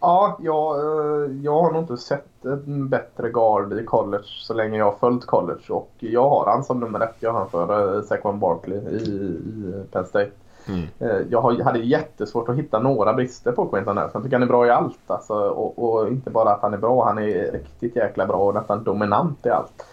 Ja, 0.00 0.38
jag, 0.42 0.76
eh, 0.76 1.30
jag 1.42 1.62
har 1.62 1.72
nog 1.72 1.82
inte 1.82 1.96
sett 1.96 2.44
en 2.44 2.88
bättre 2.88 3.30
guard 3.30 3.72
i 3.72 3.84
college 3.84 4.24
så 4.26 4.54
länge 4.54 4.78
jag 4.78 4.84
har 4.84 4.98
följt 5.00 5.26
college. 5.26 5.64
Och 5.68 5.90
jag 5.98 6.28
har 6.28 6.46
han 6.46 6.64
som 6.64 6.80
nummer 6.80 7.00
ett. 7.00 7.16
Jag 7.20 7.32
har 7.32 7.38
han 7.38 7.50
före 7.50 7.96
eh, 7.96 8.02
Saquon 8.02 8.40
Barkley 8.40 8.78
i, 8.78 8.96
i 8.96 9.84
Penn 9.92 10.06
State. 10.06 10.30
Mm. 10.68 10.86
Eh, 10.98 11.26
jag 11.30 11.60
hade 11.60 11.78
jättesvårt 11.78 12.48
att 12.48 12.56
hitta 12.56 12.78
några 12.78 13.12
brister 13.12 13.52
på 13.52 13.66
Quentin 13.66 13.94
Nelson. 13.94 14.10
Jag 14.14 14.22
tycker 14.22 14.36
han 14.36 14.42
är 14.42 14.46
bra 14.46 14.66
i 14.66 14.70
allt. 14.70 14.98
Alltså, 15.06 15.34
och, 15.34 15.78
och, 15.78 16.08
inte 16.08 16.30
bara 16.30 16.50
att 16.50 16.62
han 16.62 16.74
är 16.74 16.78
bra, 16.78 17.04
han 17.04 17.18
är 17.18 17.52
riktigt 17.52 17.96
jäkla 17.96 18.26
bra 18.26 18.36
och 18.36 18.54
nästan 18.54 18.84
dominant 18.84 19.46
i 19.46 19.50
allt. 19.50 19.86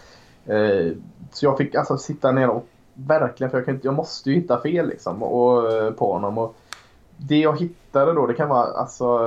Eh, 0.45 0.91
så 1.31 1.45
jag 1.45 1.57
fick 1.57 1.75
alltså 1.75 1.97
sitta 1.97 2.31
ner 2.31 2.49
och 2.49 2.67
verkligen, 2.93 3.51
för 3.51 3.57
jag, 3.57 3.65
kan 3.65 3.79
jag 3.83 3.93
måste 3.93 4.29
ju 4.29 4.35
hitta 4.35 4.61
fel 4.61 4.87
liksom, 4.87 5.23
och, 5.23 5.71
eh, 5.71 5.91
på 5.91 6.13
honom. 6.13 6.37
Och 6.37 6.55
det 7.17 7.37
jag 7.37 7.59
hittade 7.59 8.13
då, 8.13 8.27
det 8.27 8.33
kan 8.33 8.49
vara 8.49 8.63
alltså 8.63 9.19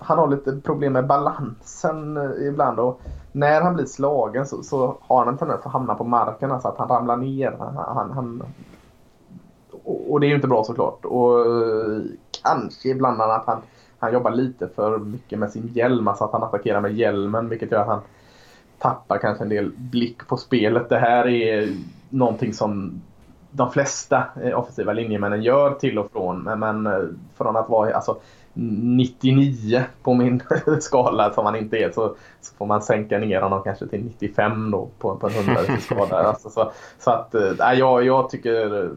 han 0.00 0.18
har 0.18 0.28
lite 0.28 0.60
problem 0.64 0.92
med 0.92 1.06
balansen 1.06 2.18
ibland 2.40 2.78
och 2.78 3.00
när 3.32 3.60
han 3.60 3.74
blir 3.74 3.86
slagen 3.86 4.46
så, 4.46 4.62
så 4.62 4.98
har 5.00 5.18
han 5.18 5.28
en 5.28 5.38
tendens 5.38 5.66
att 5.66 5.72
hamna 5.72 5.94
på 5.94 6.04
marken, 6.04 6.52
alltså 6.52 6.68
att 6.68 6.78
han 6.78 6.88
ramlar 6.88 7.16
ner. 7.16 7.56
Han, 7.58 8.10
han, 8.10 8.42
och 10.12 10.20
det 10.20 10.26
är 10.26 10.28
ju 10.28 10.34
inte 10.34 10.48
bra 10.48 10.64
såklart. 10.64 11.04
Och 11.04 11.40
eh, 11.40 12.02
kanske 12.42 12.88
ibland 12.88 13.20
att 13.20 13.46
han, 13.46 13.62
han 13.98 14.12
jobbar 14.12 14.30
lite 14.30 14.68
för 14.68 14.98
mycket 14.98 15.38
med 15.38 15.50
sin 15.50 15.70
hjälm. 15.74 16.08
Alltså 16.08 16.24
att 16.24 16.32
han 16.32 16.42
attackerar 16.42 16.80
med 16.80 16.94
hjälmen 16.94 17.48
vilket 17.48 17.72
gör 17.72 17.80
att 17.80 17.86
han 17.86 18.00
tappar 18.78 19.18
kanske 19.18 19.44
en 19.44 19.50
del 19.50 19.72
blick 19.76 20.26
på 20.26 20.36
spelet. 20.36 20.88
Det 20.88 20.98
här 20.98 21.26
är 21.26 21.68
någonting 22.08 22.54
som 22.54 23.00
de 23.50 23.72
flesta 23.72 24.24
eh, 24.42 24.58
offensiva 24.58 24.92
linjemännen 24.92 25.42
gör 25.42 25.74
till 25.74 25.98
och 25.98 26.12
från. 26.12 26.42
Men 26.42 26.86
eh, 26.86 27.02
från 27.36 27.56
att 27.56 27.68
vara 27.68 27.94
alltså, 27.94 28.20
99 28.52 29.84
på 30.02 30.14
min 30.14 30.42
skala 30.80 31.32
som 31.32 31.46
han 31.46 31.56
inte 31.56 31.76
är 31.76 31.90
så, 31.90 32.14
så 32.40 32.54
får 32.54 32.66
man 32.66 32.82
sänka 32.82 33.18
ner 33.18 33.40
honom 33.40 33.62
kanske 33.62 33.86
till 33.86 34.04
95 34.04 34.70
då 34.70 34.88
på, 34.98 35.16
på 35.16 35.26
en 35.26 35.32
hundrade 35.32 35.80
skala. 35.80 36.22
Alltså, 36.28 36.50
så, 36.50 36.72
så 36.98 37.10
att 37.10 37.34
äh, 37.34 37.72
jag, 37.78 38.04
jag 38.04 38.30
tycker 38.30 38.90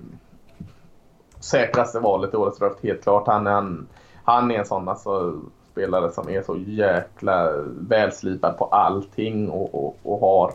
säkraste 1.43 1.99
valet 1.99 2.33
i 2.33 2.37
årets 2.37 2.59
draft 2.59 2.83
helt 2.83 3.03
klart. 3.03 3.27
Han, 3.27 3.45
han, 3.45 3.87
han 4.23 4.51
är 4.51 4.59
en 4.59 4.65
sån 4.65 4.89
alltså, 4.89 5.41
spelare 5.71 6.11
som 6.11 6.29
är 6.29 6.41
så 6.41 6.57
jäkla 6.57 7.51
välslipad 7.79 8.57
på 8.57 8.65
allting 8.65 9.49
och, 9.49 9.85
och, 9.85 9.97
och 10.03 10.19
har 10.19 10.53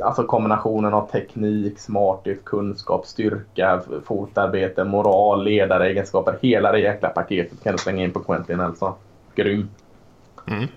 alltså 0.00 0.24
kombinationen 0.24 0.94
av 0.94 1.10
teknik, 1.10 1.78
smarthet, 1.78 2.44
kunskap, 2.44 3.06
styrka, 3.06 3.82
fotarbete, 4.04 4.84
moral, 4.84 5.44
ledaregenskaper. 5.44 6.38
Hela 6.42 6.72
det 6.72 6.78
jäkla 6.78 7.08
paketet 7.08 7.62
kan 7.64 7.72
du 7.72 7.78
slänga 7.78 8.04
in 8.04 8.12
på 8.12 8.20
Quentin 8.20 8.58
Nelson. 8.58 8.92
Grym. 9.34 9.68
Mm. 10.46 10.68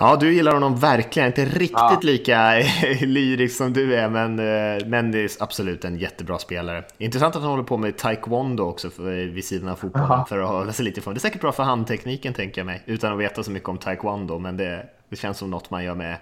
Ja, 0.00 0.16
du 0.16 0.34
gillar 0.34 0.52
honom 0.52 0.76
verkligen. 0.76 1.26
Inte 1.26 1.44
riktigt 1.44 1.72
ja. 1.72 1.98
lika 2.02 2.52
lyrisk 3.00 3.56
som 3.56 3.72
du 3.72 3.94
är, 3.94 4.08
men, 4.08 4.38
eh, 4.38 4.86
men 4.86 5.12
det 5.12 5.18
är 5.18 5.30
absolut 5.38 5.84
en 5.84 5.96
jättebra 5.96 6.38
spelare. 6.38 6.84
Intressant 6.98 7.36
att 7.36 7.42
han 7.42 7.50
håller 7.50 7.64
på 7.64 7.76
med 7.76 7.98
taekwondo 7.98 8.64
också 8.64 8.90
för, 8.90 9.26
vid 9.26 9.44
sidan 9.44 9.68
av 9.68 9.76
fotbollen 9.76 10.10
Aha. 10.10 10.26
för 10.26 10.38
att 10.38 10.48
hålla 10.48 10.72
sig 10.72 10.84
lite 10.84 11.00
ifrån. 11.00 11.14
Det 11.14 11.18
är 11.18 11.20
säkert 11.20 11.40
bra 11.40 11.52
för 11.52 11.62
handtekniken 11.62 12.34
tänker 12.34 12.60
jag 12.60 12.66
mig, 12.66 12.82
utan 12.86 13.12
att 13.12 13.18
veta 13.18 13.42
så 13.42 13.50
mycket 13.50 13.68
om 13.68 13.78
taekwondo, 13.78 14.38
men 14.38 14.56
det, 14.56 14.86
det 15.08 15.16
känns 15.16 15.38
som 15.38 15.50
något 15.50 15.70
man 15.70 15.84
gör 15.84 15.94
med 15.94 16.16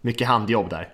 mycket 0.00 0.28
handjobb 0.28 0.70
där. 0.70 0.88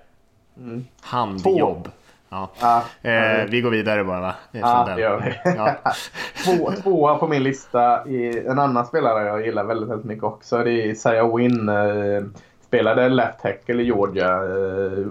Mm. 0.56 0.86
Handjobb. 1.00 1.90
Ja. 2.28 2.50
ja. 2.60 2.82
Eh, 3.10 3.46
vi 3.48 3.60
går 3.60 3.70
vidare 3.70 4.04
bara 4.04 4.20
va? 4.20 4.34
Ja, 4.50 4.88
det 4.96 5.00
gör 5.00 5.20
vi. 5.20 5.50
Ja. 5.56 5.74
Två, 6.44 6.72
tvåa 6.82 7.18
på 7.18 7.26
min 7.26 7.42
lista 7.42 7.82
är 8.04 8.50
en 8.50 8.58
annan 8.58 8.86
spelare 8.86 9.26
jag 9.26 9.46
gillar 9.46 9.64
väldigt, 9.64 9.88
väldigt 9.88 10.06
mycket 10.06 10.24
också. 10.24 10.58
Det 10.58 10.70
är 10.70 10.86
Isaiah 10.86 11.36
Wynn. 11.36 11.68
Eh, 11.68 12.22
spelade 12.66 13.08
left 13.08 13.40
tackle 13.40 13.82
i 13.82 13.86
Georgia. 13.86 14.28
Eh, 14.28 15.06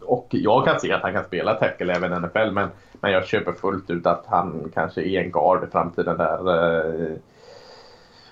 och 0.00 0.26
jag 0.30 0.64
kan 0.64 0.80
se 0.80 0.92
att 0.92 1.02
han 1.02 1.12
kan 1.12 1.24
spela 1.24 1.54
tackle 1.54 1.94
även 1.94 2.12
i 2.12 2.20
NFL. 2.20 2.50
Men, 2.52 2.68
men 3.00 3.12
jag 3.12 3.26
köper 3.26 3.52
fullt 3.52 3.90
ut 3.90 4.06
att 4.06 4.24
han 4.26 4.70
kanske 4.74 5.02
är 5.02 5.20
en 5.20 5.30
guard 5.30 5.64
i 5.64 5.70
framtiden 5.72 6.16
där. 6.16 6.48
Eh, 6.48 7.16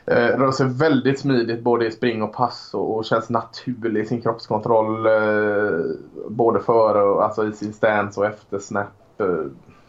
Eh, 0.06 0.38
rör 0.38 0.52
sig 0.52 0.66
väldigt 0.66 1.20
smidigt 1.20 1.62
både 1.62 1.86
i 1.86 1.90
spring 1.90 2.22
och 2.22 2.32
pass 2.32 2.74
och, 2.74 2.96
och 2.96 3.04
känns 3.04 3.30
naturlig 3.30 4.00
i 4.00 4.06
sin 4.06 4.22
kroppskontroll. 4.22 5.06
Eh, 5.06 5.80
både 6.28 6.60
före 6.60 7.02
och 7.02 7.24
alltså 7.24 7.46
i 7.46 7.52
sin 7.52 7.72
stance 7.72 8.20
och 8.20 8.26
efter 8.26 8.58
snap. 8.58 8.86
Eh, 9.18 9.46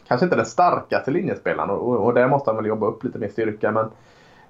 kanske 0.07 0.25
inte 0.25 0.35
den 0.35 0.45
starkaste 0.45 1.11
linjespelaren 1.11 1.69
och, 1.69 1.89
och, 1.89 2.05
och 2.05 2.13
där 2.13 2.27
måste 2.27 2.49
han 2.49 2.57
väl 2.57 2.65
jobba 2.65 2.87
upp 2.87 3.03
lite 3.03 3.19
mer 3.19 3.29
styrka. 3.29 3.71
Men 3.71 3.89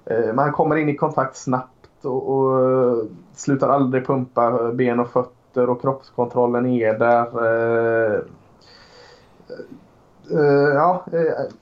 eh, 0.04 0.34
man 0.34 0.52
kommer 0.52 0.76
in 0.76 0.88
i 0.88 0.96
kontakt 0.96 1.36
snabbt 1.36 2.04
och, 2.04 2.28
och 2.28 2.70
eh, 2.70 2.96
slutar 3.34 3.68
aldrig 3.68 4.06
pumpa 4.06 4.72
ben 4.72 5.00
och 5.00 5.10
fötter 5.10 5.70
och 5.70 5.80
kroppskontrollen 5.80 6.66
är 6.66 6.98
där. 6.98 7.44
Eh, 7.46 8.20
eh, 10.30 10.74
ja, 10.74 11.04
eh, 11.12 11.52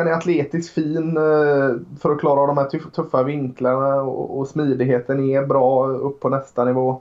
han 0.00 0.08
är 0.08 0.12
atletiskt 0.12 0.74
fin 0.74 1.16
eh, 1.16 1.98
för 2.00 2.10
att 2.12 2.20
klara 2.20 2.40
av 2.40 2.46
de 2.46 2.58
här 2.58 2.90
tuffa 2.90 3.22
vinklarna 3.22 4.02
och, 4.02 4.48
smidigheten 4.48 5.20
är 5.30 5.46
bra 5.46 5.86
upp 5.86 6.20
på 6.20 6.28
nästa 6.28 6.64
nivå. 6.64 7.00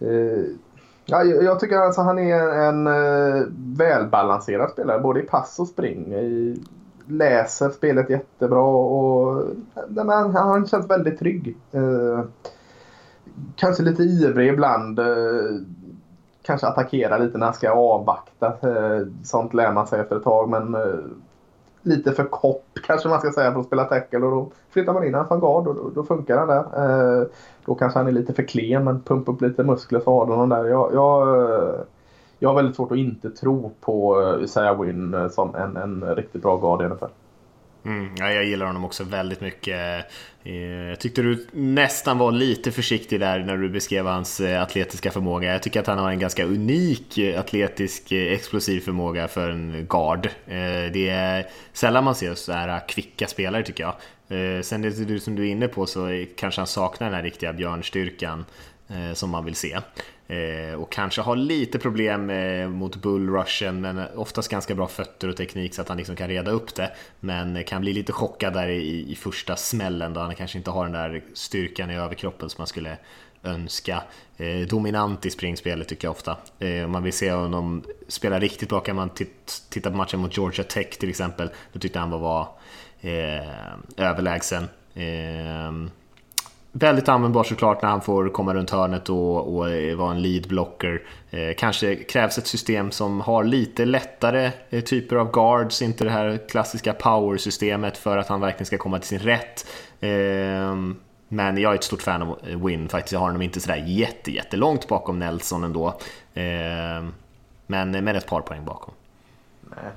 Eh, 0.00 0.44
ja, 1.06 1.24
jag 1.24 1.60
tycker 1.60 1.76
alltså 1.76 2.00
han 2.00 2.18
är 2.18 2.48
en 2.68 2.86
eh, 2.86 3.44
välbalanserad 3.76 4.70
spelare 4.70 5.00
både 5.00 5.20
i 5.20 5.26
pass 5.26 5.58
och 5.58 5.68
spring. 5.68 6.14
läser 7.06 7.70
spelet 7.70 8.10
jättebra 8.10 8.62
och 8.62 9.44
han, 9.96 10.34
han 10.34 10.66
känns 10.66 10.90
väldigt 10.90 11.18
trygg. 11.18 11.56
Kanske 13.56 13.82
lite 13.82 14.02
ivrig 14.02 14.48
ibland. 14.48 15.00
Kanske 16.42 16.66
attackerar 16.66 17.18
lite 17.18 17.38
när 17.38 17.46
han 17.46 17.54
ska 17.54 17.70
avvakta. 17.70 18.52
Sånt 19.24 19.54
lär 19.54 19.72
man 19.72 19.86
sig 19.86 20.00
efter 20.00 20.16
ett 20.16 20.24
tag 20.24 20.48
men 20.48 20.76
lite 21.82 22.12
för 22.12 22.24
kort 22.24 22.64
kanske 22.86 23.08
man 23.08 23.20
ska 23.20 23.32
säga 23.32 23.52
för 23.52 23.60
att 23.60 23.66
spela 23.66 23.84
tackle 23.84 24.18
och 24.18 24.30
då 24.30 24.50
flyttar 24.70 24.92
man 24.92 25.04
in 25.04 25.14
honom 25.14 25.28
som 25.28 25.40
guard 25.40 25.66
och 25.66 25.74
då, 25.74 25.90
då, 25.94 26.04
funkar 26.04 26.38
han 26.38 26.48
där. 26.48 27.20
Eh, 27.20 27.26
då 27.64 27.74
kanske 27.74 27.98
han 27.98 28.08
är 28.08 28.12
lite 28.12 28.34
för 28.34 28.42
klen 28.42 28.84
men 28.84 29.00
pumpa 29.00 29.32
upp 29.32 29.42
lite 29.42 29.64
muskler 29.64 30.00
så 30.00 30.10
har 30.10 30.26
du 30.26 30.32
honom 30.32 30.48
där. 30.48 30.64
Jag, 30.64 30.90
jag, 30.94 31.42
eh, 31.42 31.80
jag 32.38 32.48
har 32.48 32.56
väldigt 32.56 32.76
svårt 32.76 32.92
att 32.92 32.98
inte 32.98 33.30
tro 33.30 33.70
på 33.80 34.22
eh, 34.22 34.44
Isaiah 34.44 34.80
Wynn 34.80 35.14
eh, 35.14 35.28
som 35.28 35.54
en, 35.54 35.76
en 35.76 36.14
riktigt 36.14 36.42
bra 36.42 36.56
guard 36.56 36.82
i 36.82 36.94
NFL. 36.94 37.04
Mm, 37.84 38.14
ja, 38.18 38.32
jag 38.32 38.44
gillar 38.44 38.66
honom 38.66 38.84
också 38.84 39.04
väldigt 39.04 39.40
mycket. 39.40 40.06
Eh, 40.44 40.54
jag 40.88 41.00
tyckte 41.00 41.22
du 41.22 41.46
nästan 41.52 42.18
var 42.18 42.32
lite 42.32 42.72
försiktig 42.72 43.20
där 43.20 43.38
när 43.38 43.56
du 43.56 43.68
beskrev 43.68 44.06
hans 44.06 44.40
eh, 44.40 44.62
atletiska 44.62 45.10
förmåga. 45.10 45.52
Jag 45.52 45.62
tycker 45.62 45.80
att 45.80 45.86
han 45.86 45.98
har 45.98 46.10
en 46.10 46.18
ganska 46.18 46.44
unik 46.44 47.18
eh, 47.18 47.40
atletisk 47.40 48.12
explosiv 48.12 48.80
förmåga 48.80 49.28
för 49.28 49.50
en 49.50 49.86
guard. 49.88 50.28
Det 50.92 51.08
är 51.08 51.46
sällan 51.72 52.04
man 52.04 52.14
ser 52.14 52.34
så 52.34 52.52
här 52.52 52.88
kvicka 52.88 53.26
spelare 53.26 53.62
tycker 53.62 53.84
jag. 53.84 53.94
Sen 54.64 54.82
det 54.82 55.20
som 55.20 55.36
du 55.36 55.46
är 55.46 55.50
inne 55.50 55.68
på 55.68 55.86
så 55.86 56.24
kanske 56.36 56.60
han 56.60 56.66
saknar 56.66 57.06
den 57.06 57.14
här 57.16 57.22
riktiga 57.22 57.52
björnstyrkan. 57.52 58.44
som 59.14 59.30
man 59.30 59.44
vill 59.44 59.54
se. 59.54 59.78
Eh, 60.30 60.74
och 60.74 60.92
kanske 60.92 61.20
har 61.20 61.36
lite 61.36 61.78
problem 61.78 62.30
eh, 62.30 62.68
mot 62.68 62.96
bullrushen 62.96 63.80
men 63.80 64.02
oftast 64.14 64.50
ganska 64.50 64.74
bra 64.74 64.88
fötter 64.88 65.28
och 65.28 65.36
teknik 65.36 65.74
så 65.74 65.82
att 65.82 65.88
han 65.88 65.96
liksom 65.96 66.16
kan 66.16 66.28
reda 66.28 66.50
upp 66.50 66.74
det. 66.74 66.92
Men 67.20 67.64
kan 67.64 67.80
bli 67.80 67.92
lite 67.92 68.12
chockad 68.12 68.52
där 68.52 68.68
i, 68.68 69.12
i 69.12 69.14
första 69.14 69.56
smällen 69.56 70.14
då 70.14 70.20
han 70.20 70.34
kanske 70.34 70.58
inte 70.58 70.70
har 70.70 70.84
den 70.84 70.92
där 70.92 71.22
styrkan 71.34 71.90
i 71.90 71.96
överkroppen 71.96 72.50
som 72.50 72.60
man 72.60 72.66
skulle 72.66 72.96
önska. 73.42 74.02
Eh, 74.36 74.66
dominant 74.68 75.26
i 75.26 75.30
springspelet 75.30 75.88
tycker 75.88 76.08
jag 76.08 76.12
ofta. 76.12 76.36
Eh, 76.58 76.84
om 76.84 76.90
man 76.90 77.02
vill 77.02 77.12
se 77.12 77.32
honom 77.32 77.84
spela 78.08 78.38
riktigt 78.38 78.68
bra 78.68 78.80
kan 78.80 78.96
man 78.96 79.10
titta 79.70 79.90
på 79.90 79.96
matchen 79.96 80.20
mot 80.20 80.36
Georgia 80.36 80.64
Tech 80.64 80.90
till 80.90 81.08
exempel. 81.08 81.50
Då 81.72 81.78
tyckte 81.78 81.98
han 81.98 82.10
var, 82.10 82.18
var 82.18 82.48
eh, 83.00 83.48
överlägsen. 83.96 84.68
Eh, 84.94 85.99
väldigt 86.72 87.08
användbar 87.08 87.44
såklart 87.44 87.82
när 87.82 87.88
han 87.88 88.00
får 88.00 88.28
komma 88.28 88.54
runt 88.54 88.70
hörnet 88.70 89.08
och, 89.08 89.56
och 89.56 89.70
eh, 89.70 89.96
vara 89.96 90.10
en 90.10 90.22
lead 90.22 90.48
blocker. 90.48 91.02
Eh, 91.30 91.54
kanske 91.56 91.96
krävs 91.96 92.38
ett 92.38 92.46
system 92.46 92.90
som 92.90 93.20
har 93.20 93.44
lite 93.44 93.84
lättare 93.84 94.50
eh, 94.70 94.80
typer 94.80 95.16
av 95.16 95.32
guards, 95.32 95.82
inte 95.82 96.04
det 96.04 96.10
här 96.10 96.38
klassiska 96.48 96.92
power-systemet 96.92 97.98
för 97.98 98.18
att 98.18 98.28
han 98.28 98.40
verkligen 98.40 98.66
ska 98.66 98.78
komma 98.78 98.98
till 98.98 99.08
sin 99.08 99.18
rätt. 99.18 99.66
Eh, 100.00 100.76
men 101.28 101.58
jag 101.58 101.72
är 101.72 101.74
ett 101.74 101.84
stort 101.84 102.02
fan 102.02 102.22
av 102.22 102.38
Win 102.64 102.88
faktiskt. 102.88 103.12
Jag 103.12 103.20
har 103.20 103.26
honom 103.26 103.42
inte 103.42 103.60
sådär 103.60 103.84
jätte, 103.86 104.30
jättelångt 104.30 104.88
bakom 104.88 105.18
Nelson 105.18 105.64
ändå. 105.64 105.86
Eh, 106.34 107.04
men 107.66 108.04
med 108.04 108.16
ett 108.16 108.26
par 108.26 108.40
poäng 108.40 108.64
bakom. 108.64 108.94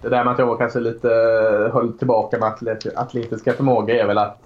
Det 0.02 0.10
där 0.10 0.24
med 0.24 0.34
att 0.34 0.40
jag 0.40 0.46
var 0.46 0.58
kanske 0.58 0.80
lite 0.80 1.10
eh, 1.10 1.74
höll 1.74 1.98
tillbaka 1.98 2.40
med 2.40 2.54
atletiska 2.96 3.54
förmåga 3.54 4.02
är 4.04 4.08
väl 4.08 4.18
att 4.18 4.40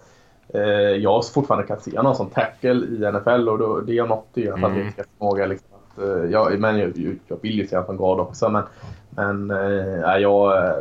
jag 1.00 1.26
fortfarande 1.34 1.68
kan 1.68 1.80
se 1.80 2.02
någon 2.02 2.16
som 2.16 2.30
tackle 2.30 2.72
i 2.72 3.12
NFL 3.12 3.50
och 3.50 3.58
då, 3.58 3.80
det 3.80 3.98
är 3.98 4.06
något 4.06 4.28
i 4.34 4.48
hans 4.48 4.58
mm. 4.58 4.72
atletiska 4.72 5.04
förmåga. 5.18 5.46
Liksom, 5.46 5.68
att, 5.74 6.04
eh, 6.04 6.32
jag, 6.32 6.60
men 6.60 6.78
jag, 6.78 7.20
jag 7.28 7.38
vill 7.42 7.58
ju 7.60 7.68
se 7.68 7.76
honom 7.76 7.86
som 7.86 7.98
guard 7.98 8.20
också 8.20 8.50
men, 8.50 8.64
men 9.10 9.52
eh, 9.52 10.18
jag 10.18 10.58
eh, 10.58 10.76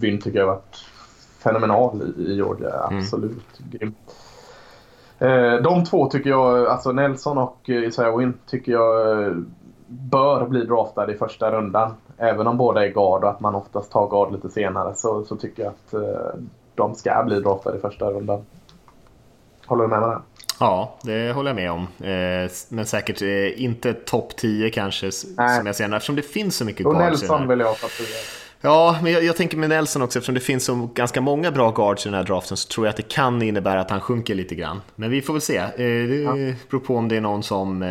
Vyn 0.00 0.20
tycker 0.20 0.38
jag 0.38 0.46
har 0.46 0.54
varit 0.54 0.76
fenomenal 1.38 2.02
i, 2.02 2.22
i 2.22 2.34
Georgia. 2.34 2.86
Mm. 2.86 2.98
Absolut 2.98 3.60
mm. 3.60 3.70
grym. 3.70 3.94
Eh, 5.18 5.62
de 5.62 5.84
två 5.84 6.06
tycker 6.06 6.30
jag, 6.30 6.66
alltså 6.66 6.92
Nelson 6.92 7.38
och 7.38 7.68
Isaiah 7.68 8.16
Wynn 8.18 8.34
tycker 8.46 8.72
jag 8.72 9.22
eh, 9.22 9.34
bör 9.86 10.46
bli 10.46 10.64
draftade 10.64 11.12
i 11.12 11.16
första 11.16 11.52
rundan. 11.52 11.94
Även 12.16 12.46
om 12.46 12.56
båda 12.56 12.86
är 12.86 12.88
guard 12.88 13.24
och 13.24 13.30
att 13.30 13.40
man 13.40 13.54
oftast 13.54 13.92
tar 13.92 14.08
guard 14.08 14.32
lite 14.32 14.48
senare 14.48 14.94
så, 14.94 15.24
så 15.24 15.36
tycker 15.36 15.62
jag 15.62 15.72
att 15.72 15.94
eh, 15.94 16.40
de 16.76 16.94
ska 16.94 17.22
bli 17.26 17.40
draftade 17.40 17.78
i 17.78 17.80
första 17.80 18.10
rundan. 18.10 18.44
Håller 19.66 19.82
du 19.82 19.88
med 19.88 20.00
mig 20.00 20.08
där? 20.08 20.20
Ja, 20.60 20.96
det 21.02 21.32
håller 21.32 21.50
jag 21.50 21.56
med 21.56 21.70
om. 21.70 21.86
Men 22.68 22.86
säkert 22.86 23.22
inte 23.56 23.92
topp 23.92 24.36
10 24.36 24.70
kanske 24.70 25.06
Nej. 25.36 25.58
som 25.58 25.66
jag 25.66 25.76
ser 25.76 25.94
eftersom 25.94 26.16
det 26.16 26.22
finns 26.22 26.56
så 26.56 26.64
mycket 26.64 26.84
guards. 26.84 26.98
Och 26.98 27.28
Nelson 27.28 27.48
vill 27.48 27.60
jag 27.60 27.66
ha 27.66 27.74
Ja, 28.60 28.98
men 29.02 29.12
jag, 29.12 29.24
jag, 29.24 29.36
tänker 29.36 29.56
med 29.56 29.68
Nelson 29.68 30.02
också, 30.02 30.18
eftersom 30.18 30.34
det 30.34 30.40
finns 30.40 30.64
så 30.64 30.88
ganska 30.94 31.20
många 31.20 31.50
bra 31.50 31.70
guards 31.70 32.06
i 32.06 32.08
den 32.08 32.14
här 32.14 32.24
draften 32.24 32.56
så 32.56 32.68
tror 32.68 32.86
jag 32.86 32.90
att 32.90 32.96
det 32.96 33.08
kan 33.08 33.42
innebära 33.42 33.80
att 33.80 33.90
han 33.90 34.00
sjunker 34.00 34.34
lite 34.34 34.54
grann. 34.54 34.82
Men 34.94 35.10
vi 35.10 35.22
får 35.22 35.32
väl 35.32 35.42
se. 35.42 35.56
Eh, 35.56 35.68
det 35.76 36.16
ja. 36.16 36.32
beror 36.70 36.80
på 36.80 36.96
om 36.96 37.08
det 37.08 37.16
är 37.16 37.20
någon 37.20 37.42
som 37.42 37.82
eh, 37.82 37.88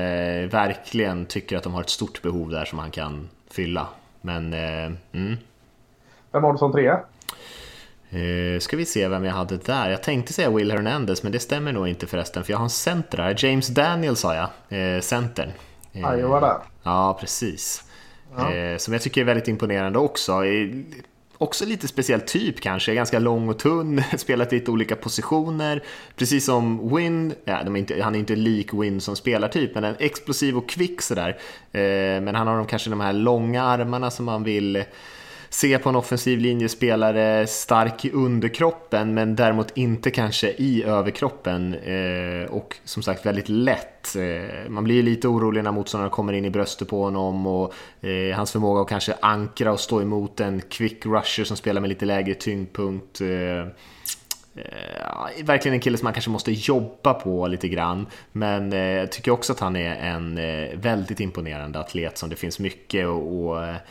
verkligen 0.49 1.25
tycker 1.25 1.57
att 1.57 1.63
de 1.63 1.73
har 1.73 1.81
ett 1.81 1.89
stort 1.89 2.21
behov 2.21 2.49
där 2.49 2.65
som 2.65 2.79
han 2.79 2.91
kan 2.91 3.29
fylla. 3.51 3.87
Men, 4.21 4.53
eh, 4.53 4.91
mm. 5.11 5.37
Vem 6.31 6.43
har 6.43 6.51
du 6.51 6.57
som 6.57 6.71
trea? 6.71 6.99
Uh, 8.15 8.59
ska 8.59 8.77
vi 8.77 8.85
se 8.85 9.07
vem 9.07 9.25
jag 9.25 9.33
hade 9.33 9.57
där. 9.57 9.89
Jag 9.89 10.03
tänkte 10.03 10.33
säga 10.33 10.49
Will 10.49 10.71
Hernandez, 10.71 11.23
men 11.23 11.31
det 11.31 11.39
stämmer 11.39 11.73
nog 11.73 11.87
inte 11.87 12.07
förresten, 12.07 12.43
för 12.43 12.51
jag 12.51 12.57
har 12.57 12.63
en 12.63 12.69
center 12.69 13.17
där. 13.17 13.45
James 13.45 13.67
Daniel 13.67 14.15
sa 14.15 14.35
jag, 14.35 14.49
uh, 14.95 15.01
centern. 15.01 15.49
Uh, 15.95 16.19
Iowa 16.19 16.39
där. 16.39 16.57
Ja, 16.83 17.17
precis. 17.19 17.83
Ja. 18.37 18.53
Eh, 18.53 18.77
som 18.77 18.93
jag 18.93 19.01
tycker 19.01 19.21
är 19.21 19.25
väldigt 19.25 19.47
imponerande 19.47 19.99
också. 19.99 20.41
Också 21.37 21.65
lite 21.65 21.87
speciell 21.87 22.21
typ 22.21 22.61
kanske, 22.61 22.95
ganska 22.95 23.19
lång 23.19 23.49
och 23.49 23.59
tunn, 23.59 24.03
spelat 24.17 24.51
lite 24.51 24.71
olika 24.71 24.95
positioner. 24.95 25.83
Precis 26.15 26.45
som 26.45 26.95
Win, 26.95 27.33
ja, 27.45 27.53
är 27.53 27.77
inte, 27.77 28.03
han 28.03 28.15
är 28.15 28.19
inte 28.19 28.35
lik 28.35 28.73
Win 28.73 29.01
som 29.01 29.15
spelartyp, 29.15 29.75
men 29.75 29.83
en 29.83 29.95
explosiv 29.99 30.57
och 30.57 30.69
kvick 30.69 31.01
sådär. 31.01 31.29
Eh, 31.71 32.21
men 32.21 32.35
han 32.35 32.47
har 32.47 32.65
kanske 32.65 32.89
de 32.89 32.99
här 32.99 33.13
långa 33.13 33.63
armarna 33.63 34.11
som 34.11 34.25
man 34.25 34.43
vill 34.43 34.83
se 35.55 35.79
på 35.79 35.89
en 35.89 35.95
offensiv 35.95 36.39
linjespelare 36.39 37.47
stark 37.47 38.05
i 38.05 38.11
underkroppen 38.11 39.13
men 39.13 39.35
däremot 39.35 39.77
inte 39.77 40.11
kanske 40.11 40.49
i 40.49 40.83
överkroppen 40.83 41.73
eh, 41.73 42.51
och 42.51 42.77
som 42.83 43.03
sagt 43.03 43.25
väldigt 43.25 43.49
lätt. 43.49 44.15
Eh, 44.15 44.69
man 44.69 44.83
blir 44.83 45.03
lite 45.03 45.27
orolig 45.27 45.63
när 45.63 45.71
motståndaren 45.71 46.11
kommer 46.11 46.33
in 46.33 46.45
i 46.45 46.49
bröstet 46.49 46.87
på 46.87 47.03
honom 47.03 47.47
och 47.47 47.73
eh, 48.01 48.35
hans 48.35 48.51
förmåga 48.51 48.81
att 48.81 48.89
kanske 48.89 49.15
ankra 49.21 49.71
och 49.71 49.79
stå 49.79 50.01
emot 50.01 50.39
en 50.39 50.61
quick 50.61 51.05
rusher 51.05 51.43
som 51.43 51.57
spelar 51.57 51.81
med 51.81 51.89
lite 51.89 52.05
lägre 52.05 52.33
tyngdpunkt. 52.33 53.21
Eh, 53.21 53.29
eh 53.29 53.67
verkligen 55.43 55.73
en 55.73 55.81
kille 55.81 55.97
som 55.97 56.05
man 56.05 56.13
kanske 56.13 56.31
måste 56.31 56.51
jobba 56.51 57.13
på 57.13 57.47
lite 57.47 57.67
grann. 57.67 58.07
Men 58.31 58.73
eh, 58.73 58.79
jag 58.79 59.11
tycker 59.11 59.31
också 59.31 59.53
att 59.53 59.59
han 59.59 59.75
är 59.75 59.95
en 59.95 60.37
eh, 60.37 60.79
väldigt 60.79 61.19
imponerande 61.19 61.79
atlet 61.79 62.17
som 62.17 62.29
det 62.29 62.35
finns 62.35 62.59
mycket 62.59 63.05
att 63.07 63.81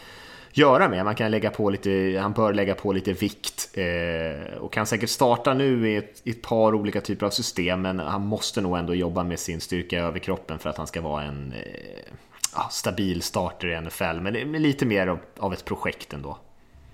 göra 0.57 0.89
med. 0.89 1.05
Man 1.05 1.15
kan 1.15 1.31
lägga 1.31 1.51
på 1.51 1.71
lite, 1.71 2.19
han 2.23 2.33
bör 2.33 2.53
lägga 2.53 2.75
på 2.75 2.93
lite 2.93 3.13
vikt 3.13 3.71
eh, 3.75 4.57
och 4.57 4.73
kan 4.73 4.87
säkert 4.87 5.11
starta 5.11 5.55
nu 5.55 5.91
i 5.91 5.97
ett, 5.97 6.21
i 6.25 6.31
ett, 6.31 6.43
par 6.43 6.75
olika 6.75 7.01
typer 7.01 7.27
av 7.27 7.31
system 7.31 7.83
men 7.83 7.99
han 7.99 8.27
måste 8.27 8.61
nog 8.61 8.79
ändå 8.79 8.95
jobba 8.95 9.25
med 9.25 9.39
sin 9.39 9.61
styrka 9.61 9.97
i 9.97 9.99
överkroppen 9.99 10.59
för 10.59 10.71
att 10.71 10.77
han 10.77 10.87
ska 10.87 11.01
vara 11.01 11.23
en 11.23 11.53
eh, 11.53 12.69
stabil 12.71 13.23
starter 13.23 13.69
i 13.69 13.81
NFL. 13.81 14.21
Men 14.21 14.37
är 14.37 14.59
lite 14.59 14.87
mer 14.87 15.07
av, 15.07 15.19
av 15.39 15.53
ett 15.53 15.65
projekt 15.65 16.13
ändå. 16.13 16.39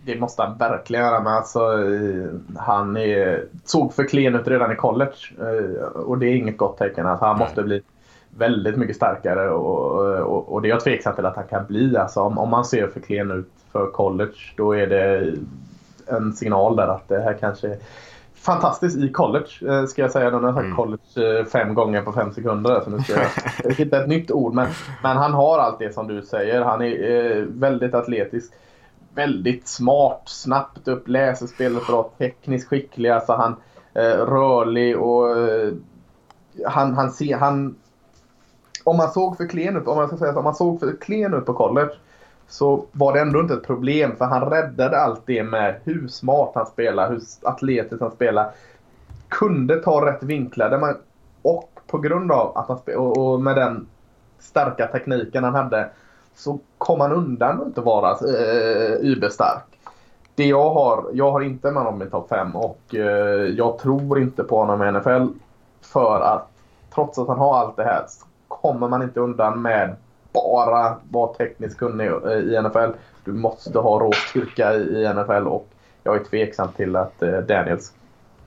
Det 0.05 0.21
måste 0.21 0.43
han 0.43 0.59
verkligen 0.59 1.05
göra. 1.05 1.21
Men 1.21 1.33
alltså, 1.33 1.61
han 2.59 2.97
är, 2.97 3.45
såg 3.65 3.95
för 3.95 4.05
klen 4.05 4.35
ut 4.35 4.49
redan 4.49 4.73
i 4.73 4.77
college 4.77 5.17
eh, 5.39 5.87
och 5.87 6.19
det 6.19 6.27
är 6.27 6.35
inget 6.37 6.57
gott 6.57 6.79
tecken. 6.79 7.07
Alltså, 7.07 7.25
han 7.25 7.39
måste 7.39 7.63
bli 7.63 7.83
väldigt 8.37 8.76
mycket 8.76 8.97
starkare 8.97 9.51
och, 9.51 10.20
och, 10.20 10.53
och 10.53 10.62
det 10.62 10.68
är 10.68 10.70
jag 10.70 10.81
tveksam 10.81 11.14
till 11.14 11.26
att 11.26 11.37
han 11.37 11.47
kan 11.47 11.66
bli. 11.66 11.97
Alltså, 11.97 12.20
om, 12.20 12.39
om 12.39 12.51
man 12.51 12.64
ser 12.64 12.87
för 12.87 13.01
klen 13.01 13.31
ut 13.31 13.51
för 13.72 13.87
college 13.91 14.53
då 14.57 14.72
är 14.76 14.87
det 14.87 15.35
en 16.07 16.33
signal 16.33 16.76
där 16.76 16.89
att 16.89 17.09
det 17.09 17.20
här 17.20 17.37
kanske 17.41 17.68
är 17.68 17.76
fantastiskt 18.35 18.97
i 18.97 19.09
college 19.09 19.49
eh, 19.68 19.87
ska 19.87 20.03
jag 20.03 20.11
säga. 20.11 20.31
Nu 20.31 20.37
har 20.37 20.45
jag 20.45 20.55
sagt 20.55 20.64
mm. 20.64 20.76
college 20.76 21.39
eh, 21.39 21.45
fem 21.45 21.74
gånger 21.74 22.03
på 22.03 22.12
fem 22.12 22.33
sekunder. 22.33 22.81
Så 22.85 22.91
nu 22.91 22.99
ska 23.01 23.12
jag 23.64 23.72
hitta 23.74 24.03
ett 24.03 24.09
nytt 24.09 24.31
ord. 24.31 24.55
Men, 24.55 24.68
men 25.03 25.16
han 25.16 25.33
har 25.33 25.59
allt 25.59 25.78
det 25.78 25.95
som 25.95 26.07
du 26.07 26.22
säger. 26.22 26.62
Han 26.62 26.83
är 26.83 27.11
eh, 27.11 27.45
väldigt 27.45 27.95
atletisk. 27.95 28.53
Väldigt 29.14 29.68
smart, 29.68 30.22
snabbt 30.24 30.89
upp, 30.89 31.09
läser 31.09 31.47
spelet 31.47 31.87
bra, 31.87 32.11
tekniskt 32.18 32.68
skicklig. 32.68 33.11
Alltså 33.11 33.33
han 33.33 33.57
rörlig 34.26 34.99
och 34.99 35.37
han, 36.66 36.95
han, 36.95 37.11
ser, 37.11 37.37
han 37.37 37.74
om 38.85 38.97
man 38.97 39.11
såg 39.11 39.37
för 39.37 39.47
klen 39.49 39.76
ut, 39.76 39.87
om 39.87 39.97
man 39.97 40.09
ska 40.09 40.16
säga 40.16 40.33
så, 40.33 40.39
om 40.39 40.45
man 40.45 40.55
såg 40.55 40.81
för 40.81 40.97
klen 41.01 41.35
ut 41.35 41.47
på 41.47 41.55
college 41.55 41.93
så 42.49 42.85
var 42.93 43.12
det 43.12 43.20
ändå 43.20 43.41
inte 43.41 43.55
ett 43.55 43.66
problem 43.66 44.16
för 44.16 44.24
han 44.24 44.51
räddade 44.51 44.99
allt 44.99 45.22
det 45.26 45.43
med 45.43 45.81
hur 45.85 46.09
smart 46.09 46.53
han 46.55 46.66
spelar, 46.66 47.11
hur 47.11 47.20
atletiskt 47.43 48.01
han 48.01 48.11
spelar. 48.11 48.51
Kunde 49.28 49.76
ta 49.76 50.07
rätt 50.07 50.22
vinklar 50.22 50.78
man, 50.78 50.97
och 51.43 51.70
på 51.87 51.99
grund 51.99 52.33
av 52.33 52.59
att 52.59 52.68
han 52.68 52.97
och, 52.97 53.18
och 53.18 53.41
med 53.41 53.57
den 53.57 53.87
starka 54.39 54.87
tekniken 54.87 55.45
han 55.45 55.55
hade 55.55 55.91
så 56.35 56.59
kom 56.78 57.01
han 57.01 57.12
undan 57.12 57.61
att 57.61 57.66
inte 57.66 57.81
vara 57.81 58.11
eh, 58.11 58.93
überstark. 59.01 59.62
Det 60.35 60.47
jag 60.47 60.70
har, 60.70 61.05
jag 61.12 61.31
har 61.31 61.41
inte 61.41 61.70
med 61.70 61.83
honom 61.83 62.03
i 62.03 62.11
topp 62.11 62.28
5 62.28 62.57
och 62.57 62.95
eh, 62.95 63.47
jag 63.57 63.78
tror 63.78 64.18
inte 64.18 64.45
på 64.45 64.57
honom 64.57 64.83
i 64.83 64.93
NFL 64.93 65.26
för 65.81 66.20
att 66.20 66.49
trots 66.95 67.18
att 67.18 67.28
han 67.28 67.39
har 67.39 67.59
allt 67.59 67.76
det 67.76 67.85
här 67.85 68.05
kommer 68.61 68.89
man 68.89 69.03
inte 69.03 69.21
undan 69.21 69.63
med 69.63 69.97
bara 70.33 70.97
vara 71.11 71.35
tekniskt 71.35 71.79
kunnig 71.79 72.07
i 72.07 72.61
NFL. 72.63 72.91
Du 73.25 73.33
måste 73.33 73.79
ha 73.79 74.01
rå 74.01 74.13
styrka 74.13 74.75
i 74.75 75.15
NFL 75.15 75.47
och 75.47 75.69
jag 76.03 76.17
är 76.17 76.25
tveksam 76.25 76.69
till 76.77 76.97
att 76.97 77.23
eh, 77.23 77.39
Daniels 77.39 77.93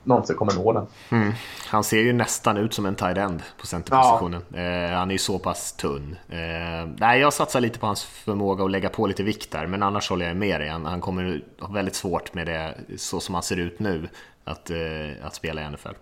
någonsin 0.04 0.36
kommer 0.36 0.54
nå 0.54 0.74
den. 0.74 0.88
Mm. 1.12 1.34
Han 1.68 1.84
ser 1.84 2.00
ju 2.00 2.14
nästan 2.14 2.58
ut 2.58 2.74
som 2.74 2.86
en 2.86 2.96
tight 2.96 3.18
end 3.18 3.44
på 3.60 3.68
centerpositionen. 3.68 4.42
Ja. 4.50 4.60
Eh, 4.60 4.92
han 4.92 5.10
är 5.10 5.14
ju 5.14 5.20
så 5.20 5.40
pass 5.40 5.74
tunn. 5.74 6.16
Eh, 6.30 6.90
nej, 6.98 7.20
jag 7.20 7.34
satsar 7.34 7.62
lite 7.62 7.80
på 7.80 7.86
hans 7.86 8.04
förmåga 8.04 8.64
att 8.64 8.72
lägga 8.72 8.90
på 8.90 9.08
lite 9.08 9.24
vikt 9.24 9.52
där, 9.52 9.68
men 9.68 9.84
annars 9.84 10.10
håller 10.10 10.28
jag 10.28 10.38
med 10.38 10.62
dig. 10.62 10.70
Han, 10.70 10.86
han 10.86 11.02
kommer 11.02 11.42
ha 11.60 11.74
väldigt 11.74 11.96
svårt 11.96 12.34
med 12.34 12.48
det, 12.48 12.74
så 12.98 13.20
som 13.20 13.36
han 13.36 13.44
ser 13.44 13.58
ut 13.58 13.80
nu, 13.80 14.10
att, 14.44 14.70
eh, 14.70 15.26
att 15.26 15.36
spela 15.36 15.62
i 15.62 15.70
NFL 15.70 15.94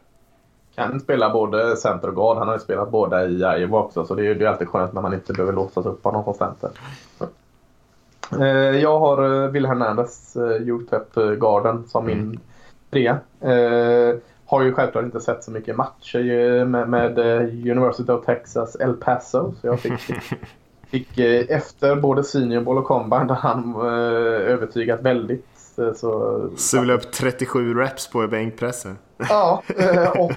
kan 0.81 0.99
spela 0.99 1.29
både 1.33 1.77
center 1.77 2.07
och 2.07 2.15
guard. 2.15 2.37
Han 2.37 2.47
har 2.47 2.55
ju 2.55 2.59
spelat 2.59 2.91
båda 2.91 3.25
i 3.25 3.41
Iowa 3.59 3.79
också 3.79 4.05
så 4.05 4.15
det 4.15 4.27
är 4.27 4.35
ju 4.35 4.45
alltid 4.45 4.67
skönt 4.67 4.93
när 4.93 5.01
man 5.01 5.13
inte 5.13 5.33
behöver 5.33 5.53
låsas 5.53 5.85
upp 5.85 6.03
honom 6.03 6.23
som 6.23 6.33
center. 6.33 6.69
Eh, 8.39 8.79
jag 8.81 8.99
har 8.99 9.43
eh, 9.43 9.51
Will 9.51 9.65
Hernandez, 9.65 10.35
eh, 10.35 10.67
UTEP-garden, 10.67 11.83
som 11.87 12.05
min 12.05 12.19
mm. 12.19 12.39
trea. 12.91 13.19
har 14.45 14.63
ju 14.63 14.73
självklart 14.73 15.05
inte 15.05 15.19
sett 15.19 15.43
så 15.43 15.51
mycket 15.51 15.75
matcher 15.75 16.65
med, 16.65 16.89
med 16.89 17.19
University 17.71 18.11
of 18.11 18.25
Texas 18.25 18.77
El 18.79 18.93
Paso. 18.93 19.53
Så 19.61 19.67
jag 19.67 19.79
fick, 19.79 19.99
fick 20.91 21.19
efter 21.49 21.95
både 21.95 22.23
Senior 22.23 22.61
Bowl 22.61 22.77
och 22.77 22.85
Combine 22.85 23.27
där 23.27 23.35
han 23.35 23.81
övertygat 23.81 25.01
väldigt. 25.01 25.45
Så, 25.75 26.49
Sula 26.57 26.93
upp 26.93 27.11
37 27.11 27.79
reps 27.79 28.07
på 28.07 28.27
bänkpressen. 28.27 28.97
Ja, 29.29 29.63
och 30.17 30.31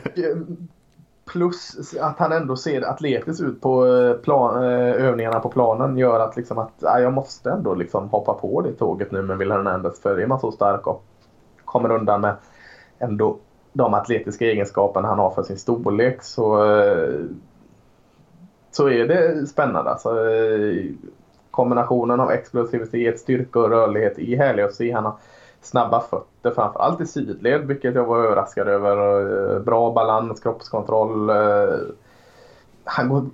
plus 1.26 1.94
att 2.00 2.18
han 2.18 2.32
ändå 2.32 2.56
ser 2.56 2.82
atletisk 2.82 3.42
ut 3.42 3.60
på 3.60 3.84
plan, 4.22 4.64
övningarna 4.64 5.40
på 5.40 5.48
planen 5.48 5.98
gör 5.98 6.20
att, 6.20 6.36
liksom 6.36 6.58
att 6.58 6.72
ja, 6.78 7.00
jag 7.00 7.12
måste 7.12 7.50
ändå 7.50 7.74
liksom 7.74 8.08
hoppa 8.08 8.34
på 8.34 8.60
det 8.60 8.72
tåget 8.72 9.12
nu 9.12 9.22
med 9.22 9.38
Will 9.38 9.52
Hernandez 9.52 10.00
för 10.00 10.20
är 10.20 10.26
man 10.26 10.40
så 10.40 10.52
stark 10.52 10.86
och 10.86 11.04
kommer 11.64 11.92
undan 11.92 12.20
med 12.20 12.34
ändå 12.98 13.38
de 13.72 13.94
atletiska 13.94 14.44
egenskaperna 14.46 15.08
han 15.08 15.18
har 15.18 15.30
för 15.30 15.42
sin 15.42 15.58
storlek 15.58 16.22
så, 16.22 16.56
så 18.70 18.88
är 18.88 19.08
det 19.08 19.46
spännande. 19.46 19.90
Alltså, 19.90 20.10
kombinationen 21.54 22.20
av 22.20 22.30
explosivitet, 22.30 23.20
styrka 23.20 23.58
och 23.58 23.70
rörlighet 23.70 24.18
är 24.18 24.36
härlig 24.36 24.62
att 24.62 24.74
se. 24.74 24.92
Han 24.92 25.04
har 25.04 25.14
snabba 25.62 26.00
fötter 26.00 26.50
framförallt 26.50 27.00
i 27.00 27.06
sidled 27.06 27.66
vilket 27.66 27.94
jag 27.94 28.04
var 28.04 28.24
överraskad 28.24 28.68
över. 28.68 28.96
Eh, 29.54 29.58
bra 29.60 29.92
balans, 29.92 30.40
kroppskontroll. 30.40 31.30
Eh, 31.30 31.78
han 32.84 33.08
går, 33.08 33.26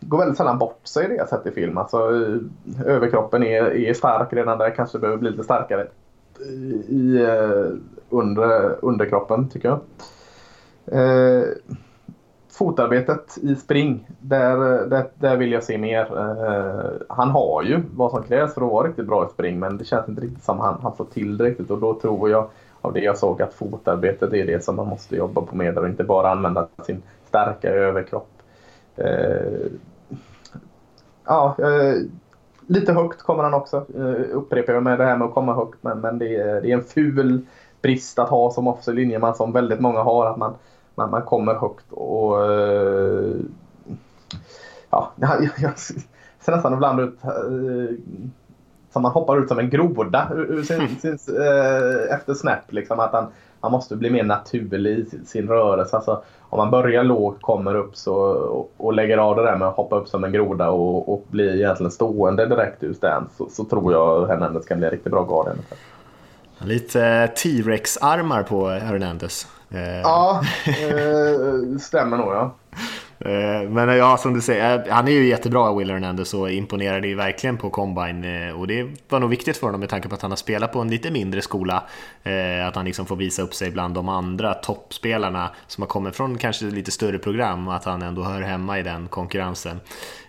går 0.00 0.18
väldigt 0.18 0.36
sällan 0.36 0.58
bort 0.58 0.80
sig 0.86 1.04
i 1.04 1.08
det 1.08 1.14
jag 1.14 1.28
sett 1.28 1.46
i 1.46 1.50
film. 1.50 1.78
Alltså, 1.78 1.96
eh, 1.96 2.86
överkroppen 2.86 3.42
är, 3.42 3.76
är 3.76 3.94
stark 3.94 4.32
redan 4.32 4.58
där, 4.58 4.70
kanske 4.70 4.98
behöver 4.98 5.18
bli 5.18 5.30
lite 5.30 5.44
starkare 5.44 5.86
i 6.88 7.26
under, 8.10 8.76
underkroppen 8.84 9.48
tycker 9.48 9.68
jag. 9.68 9.80
Eh, 10.86 11.44
fotarbetet 12.52 13.38
i 13.42 13.54
spring, 13.54 14.06
där, 14.20 14.56
där, 14.86 15.08
där 15.14 15.36
vill 15.36 15.52
jag 15.52 15.64
se 15.64 15.78
mer. 15.78 16.18
Eh, 16.18 16.90
han 17.08 17.30
har 17.30 17.62
ju 17.62 17.82
vad 17.94 18.10
som 18.10 18.22
krävs 18.22 18.54
för 18.54 18.60
att 18.60 18.72
vara 18.72 18.88
riktigt 18.88 19.06
bra 19.06 19.26
i 19.26 19.32
spring 19.32 19.58
men 19.58 19.78
det 19.78 19.84
känns 19.84 20.08
inte 20.08 20.20
riktigt 20.20 20.44
som 20.44 20.60
han, 20.60 20.78
han 20.82 20.96
får 20.96 21.04
till 21.04 21.36
det 21.36 21.44
riktigt 21.44 21.70
och 21.70 21.78
då 21.78 21.94
tror 21.94 22.30
jag 22.30 22.48
av 22.80 22.92
det 22.92 23.00
jag 23.00 23.18
såg 23.18 23.42
att 23.42 23.54
fotarbetet 23.54 24.32
är 24.32 24.46
det 24.46 24.64
som 24.64 24.76
man 24.76 24.86
måste 24.86 25.16
jobba 25.16 25.40
på 25.40 25.56
med 25.56 25.78
och 25.78 25.88
inte 25.88 26.04
bara 26.04 26.30
använda 26.30 26.68
sin 26.86 27.02
starka 27.28 27.68
överkropp. 27.70 28.28
Eh, 28.96 29.66
ja, 31.24 31.56
eh, 31.58 31.94
lite 32.66 32.92
högt 32.92 33.22
kommer 33.22 33.42
han 33.42 33.54
också. 33.54 33.76
Upprepar 34.32 34.72
jag 34.72 34.82
med 34.82 34.98
det 34.98 35.04
här 35.04 35.16
med 35.16 35.26
att 35.28 35.34
komma 35.34 35.54
högt 35.54 35.78
men, 35.80 36.00
men 36.00 36.18
det, 36.18 36.36
är, 36.36 36.60
det 36.60 36.70
är 36.70 36.76
en 36.76 36.84
ful 36.84 37.46
brist 37.82 38.18
att 38.18 38.28
ha 38.28 38.50
som 38.50 38.68
offensiv 38.68 38.94
linjeman 38.94 39.34
som 39.34 39.52
väldigt 39.52 39.80
många 39.80 40.02
har. 40.02 40.26
Att 40.26 40.36
man, 40.36 40.54
man, 40.94 41.10
man 41.10 41.22
kommer 41.22 41.54
högt 41.54 41.92
och 41.92 42.50
uh, 42.50 43.36
ja, 44.90 45.12
jag, 45.16 45.50
jag 45.56 45.78
ser 45.78 46.52
nästan 46.52 46.74
ibland 46.74 47.00
ut 47.00 47.18
uh, 47.24 47.90
som 48.92 49.02
man 49.02 49.12
hoppar 49.12 49.42
ut 49.42 49.48
som 49.48 49.58
en 49.58 49.70
groda 49.70 50.30
ur 50.34 50.62
sin, 50.62 50.96
sin, 50.96 51.36
uh, 51.36 52.14
efter 52.14 52.34
snap. 52.34 52.72
Liksom, 52.72 53.00
att 53.00 53.12
han, 53.12 53.26
han 53.60 53.72
måste 53.72 53.96
bli 53.96 54.10
mer 54.10 54.24
naturlig 54.24 54.98
i 54.98 55.04
sin, 55.04 55.26
sin 55.26 55.48
rörelse. 55.48 55.96
Alltså, 55.96 56.22
om 56.40 56.58
man 56.58 56.70
börjar 56.70 57.04
lågt, 57.04 57.42
kommer 57.42 57.74
upp 57.74 57.96
så, 57.96 58.14
och, 58.14 58.72
och, 58.76 58.92
lägger 58.92 59.18
av 59.18 59.36
det 59.36 59.42
där 59.42 59.56
med 59.56 59.68
att 59.68 59.76
hoppa 59.76 59.96
upp 59.96 60.08
som 60.08 60.24
en 60.24 60.32
groda 60.32 60.70
och, 60.70 61.12
och 61.12 61.24
bli 61.30 61.60
egentligen 61.60 61.90
stående 61.90 62.46
direkt 62.46 62.82
ur 62.82 62.94
stand 62.94 63.26
så, 63.36 63.48
så 63.50 63.64
tror 63.64 63.92
jag 63.92 64.26
Hernandez 64.26 64.66
kan 64.66 64.78
bli 64.78 64.86
en 64.86 64.90
riktigt 64.90 65.12
bra 65.12 65.24
guard. 65.24 65.56
Lite 66.58 67.28
T-Rex-armar 67.28 68.42
på 68.42 68.68
Hernandez. 68.68 69.46
Ja, 70.02 70.42
eh, 70.66 71.78
stämmer 71.78 72.16
nog 72.16 72.32
ja. 72.32 72.56
Eh, 73.24 73.68
men 73.68 73.88
ja, 73.88 74.16
som 74.16 74.34
du 74.34 74.40
säger, 74.40 74.88
eh, 74.88 74.94
han 74.94 75.08
är 75.08 75.12
ju 75.12 75.28
jättebra 75.28 75.74
Will 75.74 75.90
Hernandez 75.90 76.34
och 76.34 76.50
imponerade 76.50 77.08
ju 77.08 77.14
verkligen 77.14 77.56
på 77.56 77.70
Combine 77.70 78.48
eh, 78.48 78.60
och 78.60 78.66
det 78.66 78.88
var 79.08 79.20
nog 79.20 79.30
viktigt 79.30 79.56
för 79.56 79.66
honom 79.66 79.80
med 79.80 79.88
tanke 79.88 80.08
på 80.08 80.14
att 80.14 80.22
han 80.22 80.30
har 80.30 80.36
spelat 80.36 80.72
på 80.72 80.80
en 80.80 80.90
lite 80.90 81.10
mindre 81.10 81.42
skola. 81.42 81.82
Att 82.66 82.76
han 82.76 82.84
liksom 82.84 83.06
får 83.06 83.16
visa 83.16 83.42
upp 83.42 83.54
sig 83.54 83.70
bland 83.70 83.94
de 83.94 84.08
andra 84.08 84.54
toppspelarna 84.54 85.50
som 85.66 85.82
har 85.82 85.88
kommit 85.88 86.16
från 86.16 86.38
kanske 86.38 86.64
lite 86.64 86.90
större 86.90 87.18
program 87.18 87.68
att 87.68 87.84
han 87.84 88.02
ändå 88.02 88.22
hör 88.22 88.42
hemma 88.42 88.78
i 88.78 88.82
den 88.82 89.08
konkurrensen. 89.08 89.80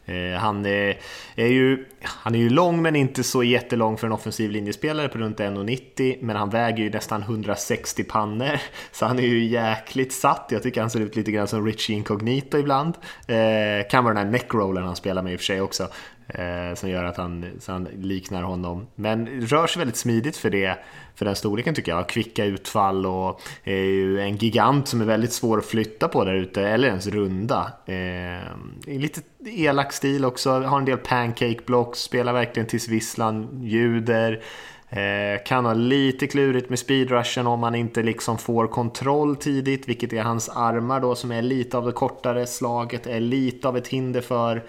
Eh, 0.05 0.39
han 0.39 0.65
är, 0.65 0.97
ju, 1.35 1.85
han 2.01 2.35
är 2.35 2.39
ju 2.39 2.49
lång 2.49 2.81
men 2.81 2.95
inte 2.95 3.23
så 3.23 3.43
jättelång 3.43 3.97
för 3.97 4.07
en 4.07 4.13
offensiv 4.13 4.51
linjespelare 4.51 5.07
på 5.07 5.17
runt 5.17 5.39
1,90 5.39 6.17
men 6.21 6.35
han 6.35 6.49
väger 6.49 6.83
ju 6.83 6.89
nästan 6.89 7.21
160 7.21 8.03
pannor 8.03 8.59
så 8.91 9.05
han 9.05 9.19
är 9.19 9.23
ju 9.23 9.45
jäkligt 9.45 10.13
satt. 10.13 10.47
Jag 10.49 10.63
tycker 10.63 10.81
han 10.81 10.89
ser 10.89 10.99
ut 10.99 11.15
lite 11.15 11.31
grann 11.31 11.47
som 11.47 11.65
Richie 11.65 11.95
Incognito 11.95 12.57
ibland. 12.57 12.93
Eh, 13.27 13.87
kan 13.89 14.03
vara 14.03 14.13
den 14.13 14.25
här 14.25 14.31
neckrollen 14.31 14.83
han 14.83 14.95
spelar 14.95 15.21
med 15.21 15.33
i 15.33 15.35
och 15.35 15.39
för 15.39 15.45
sig 15.45 15.61
också 15.61 15.87
eh, 16.27 16.75
som 16.75 16.89
gör 16.89 17.03
att 17.03 17.17
han, 17.17 17.45
han 17.67 17.83
liknar 17.83 18.43
honom. 18.43 18.87
Men 18.95 19.27
rör 19.27 19.67
sig 19.67 19.79
väldigt 19.79 19.97
smidigt 19.97 20.37
för 20.37 20.49
det 20.49 20.77
för 21.15 21.25
den 21.25 21.35
storleken 21.35 21.75
tycker 21.75 21.91
jag. 21.91 22.09
Kvicka 22.09 22.45
utfall 22.45 23.05
och 23.05 23.41
är 23.63 23.73
ju 23.73 24.19
en 24.19 24.37
gigant 24.37 24.87
som 24.87 25.01
är 25.01 25.05
väldigt 25.05 25.33
svår 25.33 25.57
att 25.57 25.65
flytta 25.65 26.07
på 26.07 26.23
där 26.23 26.33
ute, 26.33 26.61
eller 26.61 26.87
ens 26.87 27.07
runda. 27.07 27.71
Eh, 27.85 28.97
lite 28.99 29.21
elak 29.45 29.93
stil 29.93 30.25
också, 30.25 30.51
har 30.51 30.77
en 30.77 30.85
del 30.85 30.97
pancake 30.97 31.59
blocks, 31.65 31.99
spelar 31.99 32.33
verkligen 32.33 32.67
tills 32.67 32.87
visslan 32.87 33.63
ljuder. 33.63 34.43
Eh, 34.89 35.43
kan 35.45 35.65
ha 35.65 35.73
lite 35.73 36.27
klurigt 36.27 36.69
med 36.69 36.79
speedrushen 36.79 37.47
om 37.47 37.59
man 37.59 37.75
inte 37.75 38.03
liksom 38.03 38.37
får 38.37 38.67
kontroll 38.67 39.35
tidigt, 39.35 39.89
vilket 39.89 40.13
är 40.13 40.21
hans 40.21 40.49
armar 40.49 40.99
då 40.99 41.15
som 41.15 41.31
är 41.31 41.41
lite 41.41 41.77
av 41.77 41.85
det 41.85 41.91
kortare 41.91 42.47
slaget, 42.47 43.07
är 43.07 43.19
lite 43.19 43.67
av 43.67 43.77
ett 43.77 43.87
hinder 43.87 44.21
för 44.21 44.63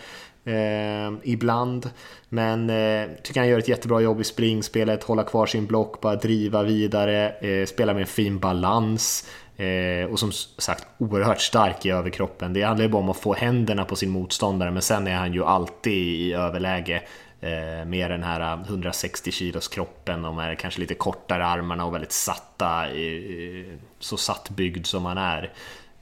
eh, 0.45 1.12
ibland. 1.22 1.90
Men 2.28 2.70
eh, 2.70 3.09
tycker 3.22 3.40
han 3.40 3.49
gör 3.49 3.59
ett 3.59 3.68
jättebra 3.68 4.01
jobb 4.01 4.20
i 4.20 4.24
springspelet, 4.24 5.05
hålla 5.05 5.22
kvar 5.22 5.47
sin 5.47 5.66
block, 5.66 6.01
bara 6.01 6.16
driva 6.16 6.62
vidare, 6.62 7.30
eh, 7.30 7.66
spela 7.66 7.92
med 7.92 8.01
en 8.01 8.07
fin 8.07 8.38
balans. 8.38 9.28
Eh, 9.57 10.11
och 10.11 10.18
som 10.18 10.32
sagt 10.32 10.86
oerhört 10.99 11.40
stark 11.40 11.86
i 11.86 11.90
överkroppen. 11.90 12.53
Det 12.53 12.62
handlar 12.62 12.84
ju 12.84 12.90
bara 12.90 13.03
om 13.03 13.11
att 13.11 13.16
få 13.16 13.34
händerna 13.34 13.84
på 13.84 13.97
sin 13.97 14.11
motståndare 14.11 14.70
men 14.70 14.82
sen 14.82 15.07
är 15.07 15.16
han 15.16 15.32
ju 15.32 15.45
alltid 15.45 15.92
i 15.92 16.32
överläge 16.32 17.03
eh, 17.40 17.86
med 17.86 18.11
den 18.11 18.22
här 18.22 18.40
eh, 18.40 18.68
160 18.68 19.32
kilos 19.32 19.68
kroppen 19.68 20.24
och 20.24 20.34
med 20.34 20.59
kanske 20.59 20.80
lite 20.80 20.95
kortare 20.95 21.47
armarna 21.47 21.84
och 21.84 21.95
väldigt 21.95 22.12
satta, 22.12 22.84
så 23.99 24.16
satt 24.16 24.51
byggd 24.51 24.86
som 24.86 25.05
han 25.05 25.18
är. 25.18 25.53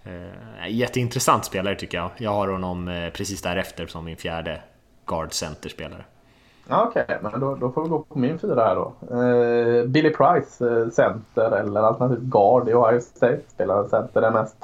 Eh, 0.05 0.69
jätteintressant 0.69 1.45
spelare 1.45 1.75
tycker 1.75 1.99
jag. 1.99 2.11
Jag 2.17 2.31
har 2.31 2.49
honom 2.49 2.89
eh, 2.89 3.11
precis 3.11 3.43
därefter 3.43 3.87
som 3.87 4.05
min 4.05 4.17
fjärde 4.17 4.63
guard 5.07 5.33
center-spelare. 5.33 6.05
Okej, 6.69 7.05
okay, 7.07 7.17
men 7.23 7.41
då, 7.41 7.55
då, 7.55 7.71
får 7.71 7.83
vi 7.83 7.89
gå 7.89 7.99
på 7.99 8.19
min 8.19 8.39
fyra 8.39 8.65
här 8.65 8.75
då. 8.75 8.93
Eh, 9.17 9.87
Billy 9.87 10.11
Price, 10.11 10.69
eh, 10.69 10.89
center 10.89 11.51
eller 11.51 11.81
alternativt 11.81 12.23
guard 12.23 12.69
i 12.69 12.75
Ohio 12.75 13.01
State. 13.01 13.41
Spelar 13.49 13.89
center 13.89 14.21
det 14.21 14.31
mest. 14.31 14.57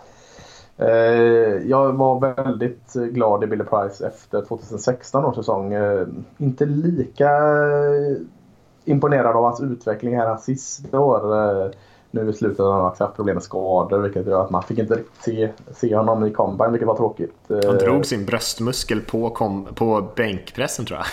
Eh, 0.77 1.69
jag 1.69 1.93
var 1.93 2.21
väldigt 2.21 2.93
glad 2.93 3.45
i 3.45 3.47
Billy 3.47 3.65
Price 3.65 4.07
efter 4.07 4.43
2016 4.43 5.25
års 5.25 5.37
säsong. 5.37 5.73
Eh, 5.73 6.07
inte 6.39 6.67
lika 6.67 7.31
imponerad 8.85 9.37
av 9.37 9.45
hans 9.45 9.61
utveckling 9.61 10.17
här 10.17 10.37
sista 10.37 11.01
år 11.01 11.37
eh, 11.37 11.71
nu 12.11 12.31
i 12.31 12.33
slutet 12.33 12.59
har 12.59 12.73
han 12.73 12.85
också 12.85 13.05
haft 13.05 13.17
problem 13.17 13.35
med 13.35 13.43
skador 13.43 13.99
vilket 13.99 14.27
gör 14.27 14.45
att 14.45 14.51
man 14.51 14.63
fick 14.63 14.79
inte 14.79 14.95
riktigt 14.95 15.23
se, 15.23 15.51
se 15.75 15.97
honom 15.97 16.27
i 16.27 16.31
combine 16.31 16.73
vilket 16.73 16.89
var 16.89 16.97
tråkigt. 16.97 17.35
Han 17.49 17.79
drog 17.79 18.07
sin 18.07 18.27
bröstmuskel 18.27 19.01
på, 19.01 19.31
kom, 19.31 19.65
på 19.75 20.09
bänkpressen 20.15 20.85
tror 20.85 20.99
jag. 20.99 21.07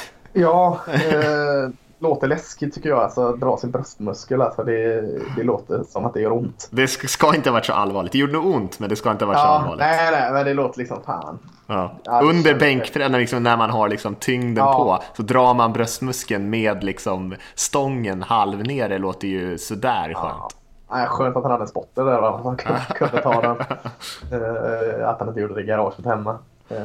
Ja, 0.43 0.79
eh, 0.93 1.69
låter 1.99 2.27
läskigt 2.27 2.73
tycker 2.73 2.89
jag. 2.89 2.99
Alltså 2.99 3.31
dra 3.31 3.57
sin 3.57 3.71
bröstmuskel. 3.71 4.41
Alltså, 4.41 4.63
det, 4.63 5.01
det 5.37 5.43
låter 5.43 5.83
som 5.83 6.05
att 6.05 6.13
det 6.13 6.21
gör 6.21 6.33
ont. 6.33 6.67
Det 6.71 6.87
ska 6.87 7.35
inte 7.35 7.49
ha 7.49 7.53
varit 7.53 7.65
så 7.65 7.73
allvarligt. 7.73 8.11
Det 8.11 8.17
gjorde 8.17 8.33
nog 8.33 8.45
ont 8.45 8.79
men 8.79 8.89
det 8.89 8.95
ska 8.95 9.11
inte 9.11 9.25
ha 9.25 9.33
varit 9.33 9.39
ja, 9.39 9.45
så 9.45 9.51
allvarligt. 9.51 9.79
Nej, 9.79 10.11
nej, 10.11 10.33
men 10.33 10.45
det 10.45 10.53
låter 10.53 10.79
liksom 10.79 11.03
fan. 11.05 11.39
Ja. 11.67 11.99
Under 12.23 12.59
bänkpressen, 12.59 13.11
liksom, 13.11 13.43
när 13.43 13.57
man 13.57 13.69
har 13.69 13.89
liksom 13.89 14.15
tyngden 14.15 14.65
ja. 14.65 14.73
på, 14.73 15.03
så 15.15 15.23
drar 15.23 15.53
man 15.53 15.73
bröstmuskeln 15.73 16.49
med 16.49 16.83
liksom 16.83 17.35
stången 17.55 18.21
halv 18.21 18.63
ner. 18.63 18.89
Det 18.89 18.97
låter 18.97 19.27
ju 19.27 19.57
sådär 19.57 20.13
skönt. 20.13 20.55
Nej, 20.91 21.07
skönt 21.07 21.35
att 21.35 21.43
han 21.43 21.51
hade 21.51 21.63
en 21.63 21.67
spotter 21.67 22.05
där 22.05 22.37
att 22.37 22.43
han 22.43 22.57
kunde 22.95 23.21
ta 23.21 23.41
den. 23.41 23.57
Uh, 24.41 25.09
att 25.09 25.19
han 25.19 25.27
inte 25.27 25.39
gjorde 25.39 25.53
det 25.53 25.61
i 25.61 25.65
garaget 25.65 26.05
hemma. 26.05 26.31
Uh, 26.71 26.77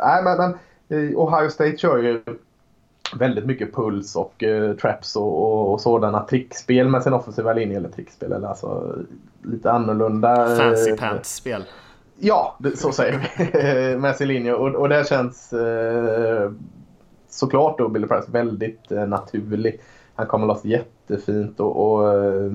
nej, 0.00 0.22
men, 0.24 0.36
men 0.36 1.16
Ohio 1.16 1.50
State 1.50 1.76
kör 1.76 1.98
ju 1.98 2.22
väldigt 3.16 3.46
mycket 3.46 3.74
puls 3.74 4.16
och 4.16 4.42
uh, 4.46 4.76
traps 4.76 5.16
och, 5.16 5.42
och, 5.42 5.72
och, 5.72 5.80
sådana 5.80 6.20
trickspel 6.20 6.88
med 6.88 7.02
sin 7.02 7.12
offensiva 7.12 7.52
linje. 7.52 7.76
Eller 7.76 7.88
trickspel, 7.88 8.32
eller 8.32 8.48
alltså 8.48 8.96
lite 9.42 9.70
annorlunda. 9.70 10.56
Fancy 10.56 10.96
pants-spel. 10.96 11.64
Ja, 12.18 12.58
så 12.76 12.92
säger 12.92 13.30
vi. 13.38 13.96
med 13.98 14.16
sin 14.16 14.28
linje. 14.28 14.54
Och, 14.54 14.74
och 14.74 14.88
det 14.88 15.08
känns 15.08 15.54
såklart 17.28 17.78
då 17.78 17.88
Billy 17.88 18.06
Price 18.06 18.26
väldigt 18.30 18.90
naturlig 18.90 19.80
han 20.22 20.28
kommer 20.28 20.46
loss 20.46 20.64
jättefint 20.64 21.60
och, 21.60 21.92
och 21.92 22.12
eh, 22.12 22.50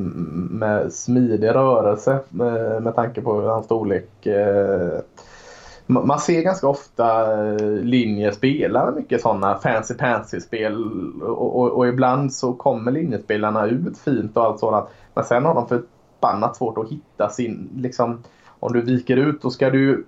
med 0.49 0.93
smidig 0.93 1.49
rörelse 1.49 2.19
med, 2.29 2.83
med 2.83 2.95
tanke 2.95 3.21
på 3.21 3.41
hans 3.41 3.65
storlek. 3.65 4.25
Eh. 4.25 4.99
Man 5.89 6.19
ser 6.19 6.41
ganska 6.41 6.67
ofta 6.67 7.33
linjer 7.81 8.31
spela 8.31 8.91
mycket 8.91 9.21
sådana 9.21 9.55
fancy 9.55 9.93
pansy 9.93 10.39
spel 10.39 10.83
och, 11.21 11.59
och, 11.59 11.71
och, 11.71 11.87
ibland 11.87 12.33
så 12.33 12.53
kommer 12.53 12.91
linjespelarna 12.91 13.65
ut 13.65 13.97
fint 13.97 14.37
och 14.37 14.43
allt 14.43 14.59
sådant. 14.59 14.89
Men 15.13 15.23
sen 15.23 15.45
har 15.45 15.55
de 15.55 15.67
förbannat 15.67 16.55
svårt 16.57 16.77
att 16.77 16.89
hitta 16.89 17.29
sin, 17.29 17.69
liksom, 17.75 18.23
om 18.59 18.73
du 18.73 18.81
viker 18.81 19.17
ut 19.17 19.41
då 19.41 19.49
ska 19.49 19.69
du 19.69 20.05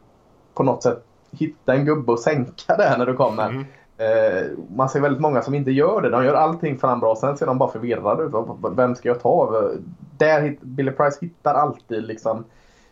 på 0.53 0.63
något 0.63 0.83
sätt 0.83 1.05
hitta 1.31 1.73
en 1.73 1.85
gubbe 1.85 2.11
och 2.11 2.19
sänka 2.19 2.75
där 2.77 2.97
när 2.97 3.05
du 3.05 3.13
kommer. 3.13 3.49
Mm. 3.49 3.65
Eh, 3.99 4.47
man 4.75 4.89
ser 4.89 4.99
väldigt 4.99 5.21
många 5.21 5.41
som 5.41 5.53
inte 5.53 5.71
gör 5.71 6.01
det. 6.01 6.09
De 6.09 6.25
gör 6.25 6.33
allting 6.33 6.77
fram 6.77 6.99
bra, 6.99 7.15
sen 7.15 7.37
ser 7.37 7.45
de 7.45 7.57
bara 7.57 7.71
förvirrade 7.71 8.23
ut. 8.23 8.33
Vem 8.75 8.95
ska 8.95 9.09
jag 9.09 9.21
ta? 9.21 9.57
Eh, 9.57 9.79
där, 10.17 10.57
Billy 10.61 10.91
Price 10.91 11.17
hittar 11.21 11.53
alltid 11.53 12.03
liksom, 12.03 12.43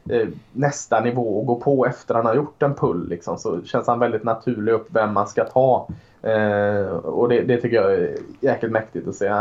eh, 0.09 0.27
nästa 0.53 0.99
nivå 0.99 1.39
och 1.39 1.45
går 1.45 1.59
på 1.59 1.85
efter 1.85 2.15
han 2.15 2.25
har 2.25 2.35
gjort 2.35 2.63
en 2.63 2.75
pull. 2.75 3.09
Liksom. 3.09 3.37
Så 3.37 3.61
känns 3.63 3.87
han 3.87 3.99
väldigt 3.99 4.23
naturlig 4.23 4.73
upp 4.73 4.87
vem 4.89 5.13
man 5.13 5.27
ska 5.27 5.43
ta. 5.43 5.87
Eh, 6.21 6.87
och 6.87 7.29
det, 7.29 7.41
det, 7.41 7.61
tycker 7.61 7.75
jag 7.75 7.93
är 7.93 8.17
jäkligt 8.41 8.71
mäktigt 8.71 9.07
att 9.07 9.15
se. 9.15 9.31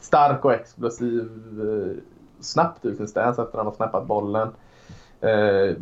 Stark 0.00 0.44
och 0.44 0.52
explosiv. 0.52 1.30
Eh, 1.60 2.02
snabbt 2.40 2.84
ut 2.84 2.96
sin 2.96 3.08
stance 3.08 3.42
efter 3.42 3.42
att 3.42 3.54
han 3.54 3.66
har 3.66 3.74
snappat 3.74 4.06
bollen. 4.06 4.48
Eh, 5.20 5.76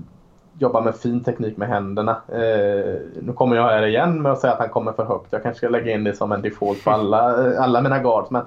Jobba 0.59 0.81
med 0.81 0.95
fin 0.95 1.25
teknik 1.25 1.57
med 1.57 1.69
händerna. 1.69 2.23
Eh, 2.29 3.01
nu 3.21 3.33
kommer 3.35 3.57
jag 3.57 3.63
här 3.63 3.87
igen 3.87 4.23
med 4.23 4.33
att 4.33 4.41
säga 4.41 4.53
att 4.53 4.59
han 4.59 4.69
kommer 4.69 4.93
för 4.93 5.05
högt. 5.05 5.33
Jag 5.33 5.43
kanske 5.43 5.59
ska 5.59 5.69
lägga 5.69 5.93
in 5.95 6.05
det 6.05 6.15
som 6.15 6.33
en 6.33 6.43
default 6.43 6.85
på 6.85 6.91
alla, 6.91 7.53
eh, 7.53 7.63
alla 7.63 7.83
mina 7.83 7.99
guards. 7.99 8.31
Men 8.31 8.43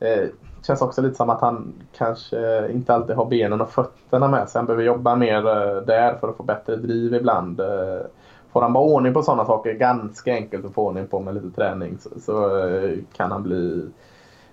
eh, 0.00 0.28
känns 0.66 0.82
också 0.82 1.02
lite 1.02 1.14
som 1.14 1.30
att 1.30 1.40
han 1.40 1.72
kanske 1.96 2.68
inte 2.72 2.94
alltid 2.94 3.16
har 3.16 3.26
benen 3.26 3.60
och 3.60 3.70
fötterna 3.70 4.28
med 4.28 4.48
sig. 4.48 4.58
Han 4.58 4.66
behöver 4.66 4.84
jobba 4.84 5.16
mer 5.16 5.46
eh, 5.46 5.82
där 5.82 6.14
för 6.20 6.28
att 6.28 6.36
få 6.36 6.42
bättre 6.42 6.76
driv 6.76 7.14
ibland. 7.14 7.60
Eh, 7.60 8.00
får 8.52 8.62
han 8.62 8.72
bara 8.72 8.84
ordning 8.84 9.14
på 9.14 9.22
sådana 9.22 9.46
saker, 9.46 9.72
ganska 9.72 10.32
enkelt 10.32 10.64
att 10.64 10.74
få 10.74 10.86
ordning 10.86 11.06
på 11.06 11.20
med 11.20 11.34
lite 11.34 11.50
träning, 11.50 11.98
så, 11.98 12.20
så 12.20 12.66
eh, 12.66 12.98
kan 13.12 13.32
han 13.32 13.42
bli 13.42 13.90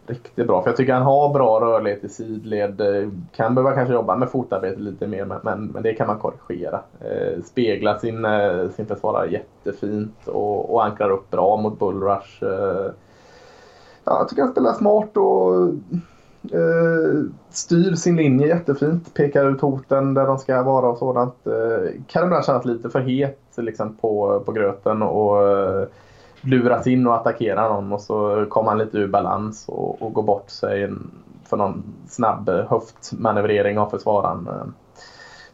riktigt 0.10 0.47
bra. 0.47 0.62
För 0.62 0.70
jag 0.70 0.78
tycker 0.78 0.93
han 0.93 1.03
har 1.03 1.34
bra 1.34 1.60
rörlighet 1.62 2.03
i 2.03 2.10
sidled. 2.10 2.82
Eh, 2.82 3.10
kan 3.36 3.55
behöva 3.55 3.76
kanske 3.76 3.93
jobba 3.93 4.16
med 4.16 4.30
fotarbete 4.30 4.80
lite 4.80 5.07
mer 5.07 5.26
men, 5.43 5.66
men 5.66 5.84
det 5.84 5.93
kan 5.93 6.07
man 6.07 6.20
korrigera. 6.20 6.80
Eh, 6.99 7.43
speglar 7.43 7.97
sin, 7.97 8.26
eh, 8.26 8.70
sin 8.70 8.86
försvarare 8.86 9.32
jättefint 9.32 10.28
och, 10.28 10.74
och 10.74 10.86
ankrar 10.86 11.10
upp 11.10 11.32
bra 11.32 11.57
mot 11.57 11.80
bullrush. 11.80 12.43
Eh, 12.43 12.91
ja, 14.03 14.20
jag 14.20 14.30
tycker 14.30 14.41
han 14.41 14.51
spelar 14.51 14.74
smart 14.74 15.18
och 15.18 15.68
eh, 16.53 17.24
styr 17.49 17.95
sin 17.95 18.16
linje 18.16 18.47
jättefint. 18.47 19.14
Pekar 19.14 19.51
ut 19.51 19.62
hoten 19.62 20.14
där 20.14 20.28
de 20.28 20.38
ska 20.38 20.64
vara 20.64 20.89
och 20.89 20.97
sådant. 20.97 21.47
Eh, 21.47 21.91
kan 22.07 22.24
ibland 22.24 22.45
kännas 22.45 22.66
lite 22.66 22.89
för 22.89 22.99
het 22.99 23.39
liksom, 23.57 23.95
på, 23.95 24.43
på 24.45 24.51
gröten 24.51 25.01
och 25.01 25.47
eh, 25.47 25.88
luras 26.42 26.88
in 26.88 27.08
och 27.08 27.16
attackerar 27.16 27.70
någon 27.70 27.94
och 27.94 28.02
så 28.02 28.46
kommer 28.50 28.70
han 28.70 28.78
lite 28.78 28.98
ur 28.98 29.08
balans 29.08 29.66
och, 29.68 30.02
och 30.02 30.14
går 30.14 30.24
bort 30.24 30.50
sig 30.50 30.90
för 31.44 31.58
någon 31.58 31.84
snabb 32.08 32.50
eh, 32.50 32.70
höftmanövrering 32.70 33.80
av 33.80 33.90
försvararen. 33.90 34.74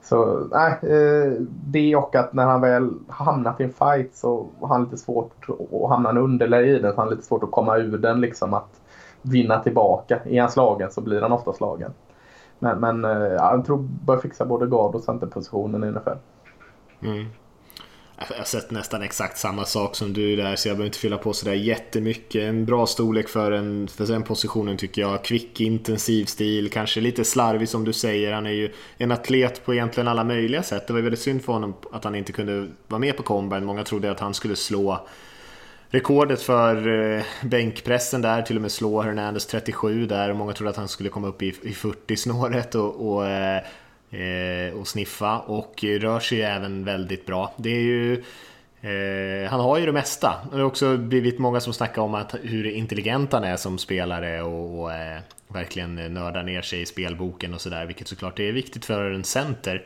Så 0.01 0.47
nej, 0.51 0.71
eh, 0.81 1.31
det 1.47 1.95
och 1.95 2.15
att 2.15 2.33
när 2.33 2.45
han 2.45 2.61
väl 2.61 2.93
hamnat 3.07 3.61
i 3.61 3.63
en 3.63 3.73
fight 3.73 4.15
så 4.15 4.47
har 4.61 4.67
han 4.67 4.83
lite 4.83 4.97
svårt 4.97 5.49
att 5.49 5.89
hamna 5.89 6.09
en 6.09 6.17
underläge 6.17 6.67
i 6.67 6.79
den. 6.79 6.93
Så 6.93 6.97
han 6.97 7.07
har 7.07 7.15
lite 7.15 7.27
svårt 7.27 7.43
att 7.43 7.51
komma 7.51 7.77
ur 7.77 7.97
den 7.97 8.21
liksom. 8.21 8.53
Att 8.53 8.81
vinna 9.21 9.59
tillbaka. 9.59 10.19
Är 10.25 10.41
han 10.41 10.51
slagen 10.51 10.91
så 10.91 11.01
blir 11.01 11.21
han 11.21 11.31
ofta 11.31 11.53
slagen. 11.53 11.93
Men, 12.59 12.79
men 12.79 13.05
eh, 13.05 13.11
ja, 13.11 13.55
jag 13.55 13.65
tror 13.65 13.87
bör 14.05 14.17
fixa 14.17 14.45
både 14.45 14.67
gard 14.67 14.95
och 14.95 15.01
centerpositionen 15.01 15.83
i 15.83 15.91
NFL. 15.91 16.17
Mm. 17.01 17.25
Jag 18.17 18.37
har 18.37 18.43
sett 18.43 18.71
nästan 18.71 19.01
exakt 19.01 19.37
samma 19.37 19.65
sak 19.65 19.95
som 19.95 20.13
du 20.13 20.35
där 20.35 20.55
så 20.55 20.67
jag 20.67 20.77
behöver 20.77 20.85
inte 20.85 20.99
fylla 20.99 21.17
på 21.17 21.33
sådär 21.33 21.53
jättemycket. 21.53 22.41
En 22.41 22.65
bra 22.65 22.85
storlek 22.85 23.29
för, 23.29 23.51
en, 23.51 23.87
för 23.87 24.05
den 24.05 24.23
positionen 24.23 24.77
tycker 24.77 25.01
jag. 25.01 25.23
Kvick, 25.23 25.61
intensiv 25.61 26.25
stil, 26.25 26.69
kanske 26.69 27.01
lite 27.01 27.25
slarvig 27.25 27.69
som 27.69 27.85
du 27.85 27.93
säger. 27.93 28.33
Han 28.33 28.45
är 28.45 28.51
ju 28.51 28.71
en 28.97 29.11
atlet 29.11 29.65
på 29.65 29.73
egentligen 29.73 30.07
alla 30.07 30.23
möjliga 30.23 30.63
sätt. 30.63 30.87
Det 30.87 30.93
var 30.93 31.01
väldigt 31.01 31.21
synd 31.21 31.43
för 31.43 31.53
honom 31.53 31.73
att 31.91 32.03
han 32.03 32.15
inte 32.15 32.31
kunde 32.31 32.67
vara 32.87 32.99
med 32.99 33.17
på 33.17 33.23
combine. 33.23 33.65
Många 33.65 33.83
trodde 33.83 34.11
att 34.11 34.19
han 34.19 34.33
skulle 34.33 34.55
slå 34.55 35.07
rekordet 35.89 36.41
för 36.41 36.87
eh, 37.17 37.23
bänkpressen 37.43 38.21
där, 38.21 38.41
till 38.41 38.55
och 38.55 38.61
med 38.61 38.71
slå 38.71 39.01
Hernandez 39.01 39.45
37 39.45 40.05
där. 40.05 40.33
Många 40.33 40.53
trodde 40.53 40.69
att 40.69 40.77
han 40.77 40.87
skulle 40.87 41.09
komma 41.09 41.27
upp 41.27 41.41
i, 41.41 41.51
40 41.51 42.17
snåret 42.17 42.75
och, 42.75 43.11
och 43.11 43.27
eh, 43.27 43.61
Eh, 44.15 44.73
och 44.73 44.87
sniffa 44.87 45.39
och 45.39 45.83
rör 45.83 46.19
sig 46.19 46.41
även 46.41 46.83
väldigt 46.83 47.25
bra. 47.25 47.53
Det 47.57 47.69
är 47.69 47.81
ju 47.81 48.13
eh, 48.81 49.49
han 49.49 49.59
har 49.59 49.77
ju 49.77 49.85
det 49.85 49.91
mesta. 49.91 50.33
Det 50.51 50.57
har 50.57 50.63
också 50.63 50.97
blivit 50.97 51.39
många 51.39 51.59
som 51.59 51.73
snackar 51.73 52.01
om 52.01 52.15
att 52.15 52.35
hur 52.41 52.65
intelligent 52.65 53.33
han 53.33 53.43
är 53.43 53.57
som 53.57 53.77
spelare 53.77 54.41
och, 54.41 54.81
och 54.81 54.93
eh, 54.93 55.19
verkligen 55.47 55.95
nördar 55.95 56.43
ner 56.43 56.61
sig 56.61 56.81
i 56.81 56.85
spelboken 56.85 57.53
och 57.53 57.61
sådär, 57.61 57.85
vilket 57.85 58.07
såklart 58.07 58.39
är 58.39 58.51
viktigt 58.51 58.85
för 58.85 59.11
en 59.11 59.23
center. 59.23 59.85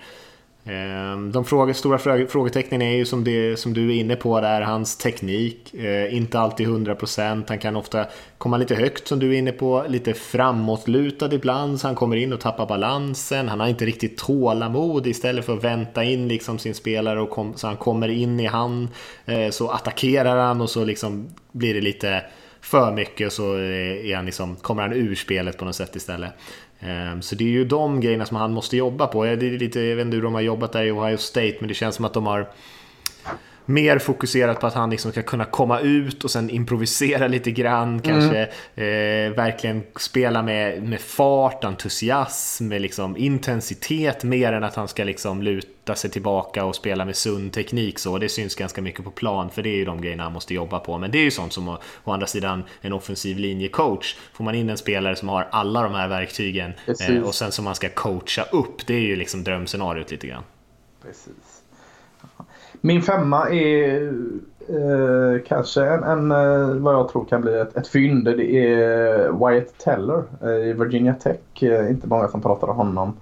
Ehm, 0.66 1.32
de 1.32 1.45
fråga, 1.45 1.74
stora 1.74 1.97
frågetecknen 2.28 2.82
är 2.82 2.95
ju 2.95 3.05
som, 3.05 3.24
det, 3.24 3.60
som 3.60 3.74
du 3.74 3.89
är 3.89 3.99
inne 3.99 4.16
på 4.16 4.41
där, 4.41 4.62
hans 4.62 4.97
teknik. 4.97 5.74
Eh, 5.74 6.16
inte 6.16 6.39
alltid 6.39 6.68
100%, 6.68 7.43
han 7.47 7.60
kan 7.60 7.76
ofta 7.76 8.05
komma 8.38 8.57
lite 8.57 8.76
högt 8.76 9.07
som 9.07 9.20
du 9.20 9.34
är 9.34 9.38
inne 9.38 9.51
på, 9.51 9.86
lite 9.88 10.14
framåtlutad 10.14 11.34
ibland 11.34 11.80
så 11.80 11.88
han 11.88 11.95
kommer 11.95 12.16
in 12.16 12.34
och 12.34 12.39
tappar 12.39 12.66
balansen. 12.66 13.49
Han 13.49 13.60
har 13.60 13.68
inte 13.68 13.86
riktigt 13.86 14.18
tålamod 14.18 15.07
istället 15.07 15.45
för 15.45 15.57
att 15.57 15.64
vänta 15.64 16.03
in 16.03 16.28
liksom 16.28 16.60
sin 16.60 16.76
spelare 16.76 17.22
och 17.22 17.30
kom, 17.30 17.53
så 17.55 17.68
han 17.68 17.78
kommer 17.78 18.07
in 18.07 18.39
i 18.39 18.45
han 18.45 18.89
eh, 19.26 19.49
så 19.49 19.70
attackerar 19.70 20.38
han 20.38 20.62
och 20.62 20.70
så 20.70 20.86
liksom 20.86 21.30
blir 21.51 21.74
det 21.74 21.82
lite 21.82 22.24
för 22.62 22.91
mycket 22.91 23.28
och 23.28 23.34
så 23.34 23.57
eh, 23.57 24.10
är 24.10 24.16
han 24.16 24.26
liksom, 24.26 24.55
kommer 24.55 24.82
han 24.82 24.93
ur 24.93 25.16
spelet 25.16 25.57
på 25.57 25.66
något 25.66 25.76
sätt 25.76 25.95
istället. 25.95 26.32
Ehm, 26.80 27.22
så 27.22 27.36
det 27.36 27.44
är 27.44 27.50
ju 27.50 27.66
de 27.66 28.02
grejerna 28.02 28.26
som 28.26 28.38
han 28.38 28.54
måste 28.54 28.78
jobba 28.78 29.08
på. 29.08 29.24
Det 29.24 29.32
är 29.32 29.60
lite, 29.60 29.80
jag 29.80 29.96
vet 29.96 30.06
inte 30.06 30.16
hur 30.16 30.24
de 30.24 30.34
har 30.34 30.42
jobbat 30.42 30.72
där 30.72 30.84
i 30.84 30.92
Ohio 30.92 31.18
State, 31.18 31.56
men 31.60 31.68
det 31.68 31.74
känns 31.74 31.96
som 31.96 32.06
att 32.06 32.14
de 32.14 32.26
har 32.26 32.50
mer 33.70 33.99
fokuserat 33.99 34.59
på 34.59 34.67
att 34.67 34.74
han 34.74 34.89
liksom 34.89 35.11
ska 35.11 35.22
kunna 35.22 35.45
komma 35.45 35.80
ut 35.80 36.24
och 36.24 36.32
sen 36.32 36.49
improvisera 36.49 37.28
lite 37.28 37.51
grann. 37.51 38.01
Kanske 38.01 38.49
mm. 38.76 39.32
eh, 39.32 39.36
verkligen 39.36 39.84
spela 39.95 40.41
med, 40.43 40.84
med 40.84 41.01
fart, 41.01 41.63
entusiasm, 41.63 42.67
med 42.67 42.82
liksom 42.82 43.17
intensitet 43.17 44.24
mer 44.24 44.53
än 44.53 44.63
att 44.63 44.76
han 44.76 44.88
ska 44.88 45.03
liksom 45.03 45.41
luta 45.41 45.95
sig 45.95 46.09
tillbaka 46.09 46.65
och 46.65 46.76
spela 46.76 47.05
med 47.05 47.15
sund 47.15 47.53
teknik. 47.53 47.99
Så 47.99 48.17
det 48.17 48.30
syns 48.30 48.55
ganska 48.55 48.82
mycket 48.82 49.03
på 49.03 49.11
plan, 49.11 49.49
för 49.49 49.61
det 49.61 49.70
är 49.70 49.78
ju 49.78 49.86
de 49.86 50.01
grejerna 50.01 50.24
han 50.24 50.34
måste 50.34 50.53
jobba 50.53 50.80
på. 50.80 50.97
Men 50.97 51.11
det 51.11 51.17
är 51.17 51.24
ju 51.24 51.32
sånt 51.32 51.53
som 51.53 51.70
å, 51.70 51.78
å 52.03 52.11
andra 52.11 52.28
sidan 52.28 52.63
en 52.82 52.93
offensiv 52.93 53.38
linjecoach. 53.38 54.15
Får 54.34 54.43
man 54.43 54.55
in 54.55 54.70
en 54.70 54.78
spelare 54.78 55.15
som 55.15 55.30
har 55.30 55.47
alla 55.51 55.84
de 55.84 55.93
här 55.93 56.07
verktygen 56.07 56.74
eh, 57.09 57.22
och 57.22 57.36
sen 57.36 57.51
som 57.51 57.65
man 57.65 57.76
ska 57.76 57.89
coacha 57.89 58.43
upp, 58.51 58.88
det 58.88 58.93
är 58.93 58.99
ju 58.99 59.15
liksom 59.15 59.43
drömscenariot 59.43 60.11
lite 60.11 60.28
grann. 60.28 60.43
Precis. 61.03 61.49
Min 62.82 63.02
femma 63.02 63.50
är 63.50 64.08
eh, 64.70 65.42
kanske 65.48 65.86
en, 65.86 66.04
en, 66.04 66.32
eh, 66.32 66.76
vad 66.76 66.94
jag 66.94 67.10
tror 67.10 67.26
kan 67.26 67.42
bli 67.42 67.60
ett, 67.60 67.78
ett 67.78 67.88
fynd. 67.88 68.26
Det 68.26 68.74
är 68.74 69.48
Wyatt 69.48 69.78
Teller 69.78 70.24
eh, 70.44 70.70
i 70.70 70.74
Virginia 70.74 71.14
Tech. 71.14 71.64
Eh, 71.64 71.90
inte 71.90 72.08
många 72.08 72.28
som 72.28 72.42
pratar 72.42 72.68
om 72.68 72.78
honom. 72.78 73.14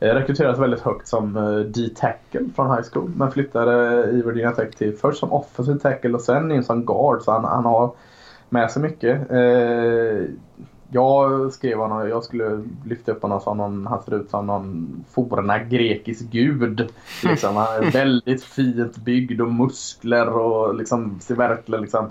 Eh, 0.00 0.14
rekryterades 0.14 0.58
väldigt 0.58 0.80
högt 0.80 1.08
som 1.08 1.36
eh, 1.36 1.58
D-tackle 1.58 2.48
från 2.56 2.76
high 2.76 2.88
school. 2.92 3.10
Men 3.16 3.30
flyttade 3.30 4.04
i 4.10 4.22
Virginia 4.22 4.50
Tech 4.50 4.70
till 4.70 4.96
först 4.96 5.18
som 5.18 5.32
offensive 5.32 5.78
tackle 5.78 6.14
och 6.14 6.20
sen 6.20 6.52
in 6.52 6.64
som 6.64 6.84
guard. 6.84 7.22
Så 7.22 7.32
han, 7.32 7.44
han 7.44 7.64
har 7.64 7.90
med 8.48 8.70
sig 8.70 8.82
mycket. 8.82 9.30
Eh, 9.30 10.24
jag 10.90 11.52
skrev 11.52 11.78
honom, 11.78 12.08
jag 12.08 12.24
skulle 12.24 12.64
lyfta 12.84 13.12
upp 13.12 13.22
honom 13.22 13.40
som 13.40 13.56
någon, 13.56 13.86
han 13.86 14.02
ser 14.02 14.14
ut 14.14 14.30
som 14.30 14.46
någon 14.46 15.04
forna 15.10 15.58
grekisk 15.58 16.30
gud. 16.30 16.92
Liksom, 17.24 17.56
han 17.56 17.84
är 17.84 17.90
väldigt 17.92 18.44
fint 18.44 18.96
byggd 18.96 19.40
och 19.40 19.52
muskler 19.52 20.28
och 20.28 20.74
liksom 20.74 21.20
ser 21.20 21.34
verkligen 21.34 21.82
liksom 21.82 22.10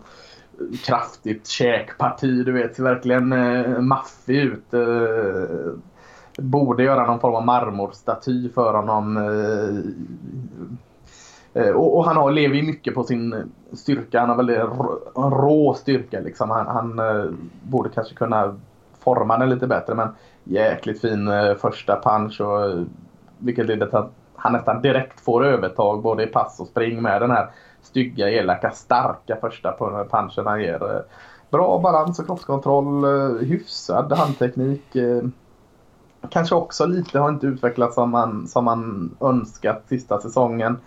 kraftigt 0.86 1.48
käkparti. 1.48 2.44
Du 2.46 2.52
vet, 2.52 2.76
ser 2.76 2.84
verkligen 2.84 3.34
eh, 3.34 3.80
maffig 3.80 4.36
ut. 4.38 4.74
Eh, 4.74 5.74
borde 6.38 6.84
göra 6.84 7.08
någon 7.08 7.20
form 7.20 7.36
av 7.36 7.46
marmorstaty 7.46 8.50
för 8.50 8.74
honom. 8.74 9.18
Eh, 9.18 9.92
Eh, 11.56 11.70
och, 11.70 11.98
och, 11.98 12.06
han 12.06 12.18
har, 12.18 12.32
lever 12.32 12.56
ju 12.56 12.64
mycket 12.64 12.96
på 12.96 13.04
sin 13.04 13.52
styrka. 13.74 14.20
Han 14.20 14.30
har 14.30 14.36
väldigt 14.36 14.60
rå 15.16 15.74
styrka. 15.74 16.20
Liksom. 16.20 16.50
Han, 16.50 16.68
han 16.68 17.00
eh, 17.00 17.26
borde 17.64 17.90
kanske 17.90 18.16
kunna 18.16 18.60
forma 19.00 19.38
den 19.38 19.50
lite 19.50 19.68
bättre. 19.68 19.96
Men 19.96 20.08
jäkligt 20.44 21.02
fin 21.02 21.28
eh, 21.28 21.56
första 21.56 22.02
punch. 22.02 22.42
Och, 22.42 22.66
eh, 22.66 22.84
vilket 23.38 23.66
leder 23.66 23.88
till 23.88 23.98
att 23.98 24.12
han 24.36 24.54
nästan 24.54 24.82
direkt 24.82 25.20
får 25.20 25.46
övertag 25.46 26.02
både 26.02 26.24
i 26.24 26.28
pass 26.28 26.60
och 26.60 26.68
spring 26.68 27.02
med 27.02 27.22
den 27.22 27.32
här 27.32 27.50
stygga, 27.82 28.30
elaka, 28.30 28.72
starka 28.72 29.38
första 29.42 29.76
punchen 30.10 30.46
han 30.46 30.62
ger. 30.62 30.96
Eh, 30.96 31.02
bra 31.50 31.80
balans 31.80 32.20
och 32.20 32.26
kroppskontroll, 32.26 33.06
hyfsad 33.40 34.14
handteknik. 34.14 34.96
Kanske 36.30 36.56
också 36.56 36.86
lite 36.86 37.20
har 37.20 37.30
inte 37.30 37.48
utvecklats 37.48 37.96
som 37.96 38.10
man, 38.10 38.48
som 38.48 38.66
man 38.66 39.12
önskat 39.22 39.84
sista 39.88 40.22
säsongen. 40.22 40.78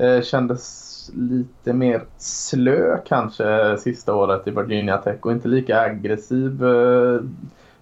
Eh, 0.00 0.22
kändes 0.22 0.90
lite 1.14 1.72
mer 1.72 2.02
slö 2.18 2.98
kanske 3.06 3.76
sista 3.78 4.14
året 4.14 4.46
i 4.46 4.50
Virginia 4.50 4.96
Tech 4.96 5.18
och 5.22 5.32
inte 5.32 5.48
lika 5.48 5.80
aggressiv 5.80 6.64
eh, 6.64 7.20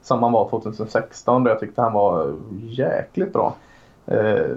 som 0.02 0.22
han 0.22 0.32
var 0.32 0.50
2016 0.50 1.44
då 1.44 1.50
jag 1.50 1.60
tyckte 1.60 1.82
han 1.82 1.92
var 1.92 2.34
jäkligt 2.60 3.32
bra. 3.32 3.56
Eh, 4.06 4.56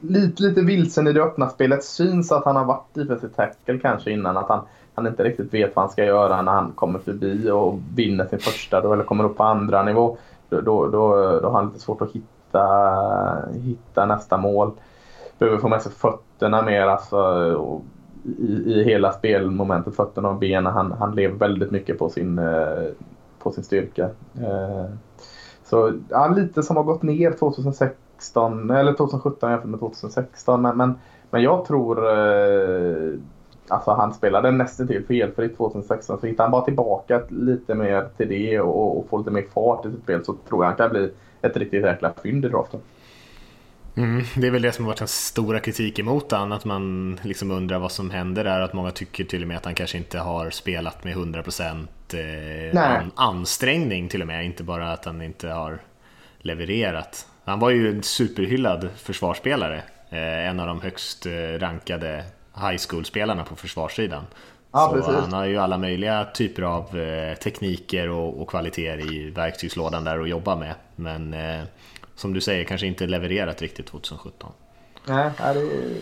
lite, 0.00 0.42
lite 0.42 0.60
vilsen 0.60 1.06
i 1.06 1.12
det 1.12 1.22
öppna 1.22 1.48
spelet. 1.48 1.84
Syns 1.84 2.32
att 2.32 2.44
han 2.44 2.56
har 2.56 2.64
varit 2.64 2.94
defensive 2.94 3.32
tackle 3.32 3.78
kanske 3.78 4.10
innan. 4.10 4.36
Att 4.36 4.48
han, 4.48 4.60
han 4.94 5.06
inte 5.06 5.24
riktigt 5.24 5.54
vet 5.54 5.76
vad 5.76 5.82
han 5.82 5.92
ska 5.92 6.04
göra 6.04 6.42
när 6.42 6.52
han 6.52 6.72
kommer 6.72 6.98
förbi 6.98 7.50
och 7.50 7.78
vinner 7.94 8.26
sin 8.26 8.38
första 8.38 8.80
då, 8.80 8.92
eller 8.92 9.04
kommer 9.04 9.24
upp 9.24 9.36
på 9.36 9.44
andra 9.44 9.82
nivå. 9.82 10.16
Då, 10.48 10.60
då, 10.60 10.88
då, 10.88 11.40
då 11.40 11.48
har 11.48 11.56
han 11.60 11.66
lite 11.66 11.80
svårt 11.80 12.02
att 12.02 12.12
hitta, 12.12 12.66
hitta 13.52 14.06
nästa 14.06 14.36
mål. 14.36 14.72
Behöver 15.38 15.58
få 15.58 15.68
med 15.68 15.82
sig 15.82 15.92
fötterna 15.92 16.62
mer 16.62 16.82
alltså, 16.82 17.88
i, 18.24 18.52
i 18.66 18.84
hela 18.84 19.12
spelmomentet, 19.12 19.96
fötterna 19.96 20.28
och 20.28 20.38
benen. 20.38 20.72
Han, 20.72 20.92
han 20.92 21.14
lever 21.14 21.36
väldigt 21.36 21.70
mycket 21.70 21.98
på 21.98 22.08
sin, 22.08 22.38
eh, 22.38 22.84
på 23.38 23.52
sin 23.52 23.64
styrka. 23.64 24.04
Eh, 24.40 24.84
så 25.64 25.92
ja, 26.08 26.28
lite 26.28 26.62
som 26.62 26.76
har 26.76 26.84
gått 26.84 27.02
ner 27.02 27.30
2016, 27.30 28.70
eller 28.70 28.92
2017 28.92 29.50
jämfört 29.50 29.70
med 29.70 29.80
2016. 29.80 30.62
Men, 30.62 30.76
men, 30.76 30.94
men 31.30 31.42
jag 31.42 31.64
tror 31.64 32.18
eh, 32.18 33.18
Alltså 33.68 33.90
han 33.90 34.14
spelade 34.14 34.50
nästan 34.50 34.86
till 34.86 35.04
felfritt 35.06 35.56
2016 35.56 36.20
så 36.20 36.26
hittar 36.26 36.44
han 36.44 36.50
bara 36.50 36.64
tillbaka 36.64 37.22
lite 37.28 37.74
mer 37.74 38.08
till 38.16 38.28
det 38.28 38.60
och, 38.60 38.98
och 38.98 39.08
får 39.08 39.18
lite 39.18 39.30
mer 39.30 39.44
fart 39.54 39.86
i 39.86 39.90
sitt 39.90 40.02
spel 40.02 40.24
så 40.24 40.34
tror 40.48 40.64
jag 40.64 40.68
han 40.68 40.76
kan 40.76 40.90
bli 40.90 41.10
ett 41.42 41.56
riktigt 41.56 41.84
jäkla 41.84 42.12
fynd 42.22 42.44
i 42.44 42.48
draften. 42.48 42.80
Mm, 43.96 44.24
det 44.36 44.46
är 44.46 44.50
väl 44.50 44.62
det 44.62 44.72
som 44.72 44.84
har 44.84 44.90
varit 44.92 44.98
den 44.98 45.08
stora 45.08 45.60
kritiken 45.60 46.06
mot 46.06 46.32
han, 46.32 46.52
att 46.52 46.64
man 46.64 47.16
liksom 47.22 47.50
undrar 47.50 47.78
vad 47.78 47.92
som 47.92 48.10
händer 48.10 48.44
där. 48.44 48.60
Att 48.60 48.72
många 48.72 48.90
tycker 48.90 49.24
till 49.24 49.42
och 49.42 49.48
med 49.48 49.56
att 49.56 49.64
han 49.64 49.74
kanske 49.74 49.98
inte 49.98 50.18
har 50.18 50.50
spelat 50.50 51.04
med 51.04 51.16
100% 51.16 51.86
eh, 52.72 52.82
an, 52.82 53.12
ansträngning 53.14 54.08
till 54.08 54.20
och 54.20 54.26
med. 54.26 54.44
Inte 54.44 54.62
bara 54.62 54.92
att 54.92 55.04
han 55.04 55.22
inte 55.22 55.48
har 55.48 55.78
levererat. 56.38 57.26
Han 57.44 57.58
var 57.58 57.70
ju 57.70 57.90
en 57.90 58.02
superhyllad 58.02 58.88
försvarsspelare. 58.96 59.82
Eh, 60.10 60.48
en 60.48 60.60
av 60.60 60.66
de 60.66 60.80
högst 60.80 61.26
eh, 61.26 61.58
rankade 61.58 62.24
high 62.54 62.78
school-spelarna 62.88 63.44
på 63.44 63.56
försvarssidan. 63.56 64.24
Ja, 64.72 65.02
så 65.04 65.12
han 65.12 65.32
har 65.32 65.44
ju 65.44 65.58
alla 65.58 65.78
möjliga 65.78 66.24
typer 66.24 66.62
av 66.62 66.98
eh, 66.98 67.34
tekniker 67.34 68.08
och, 68.08 68.42
och 68.42 68.48
kvaliteter 68.48 69.12
i 69.14 69.30
verktygslådan 69.30 70.04
där 70.04 70.18
att 70.18 70.28
jobba 70.28 70.56
med. 70.56 70.74
Men 70.96 71.34
eh, 71.34 71.62
som 72.14 72.32
du 72.32 72.40
säger, 72.40 72.64
kanske 72.64 72.86
inte 72.86 73.06
levererat 73.06 73.62
riktigt 73.62 73.86
2017. 73.86 74.52
Nej, 75.06 75.30
det 75.38 75.42
är 75.42 75.96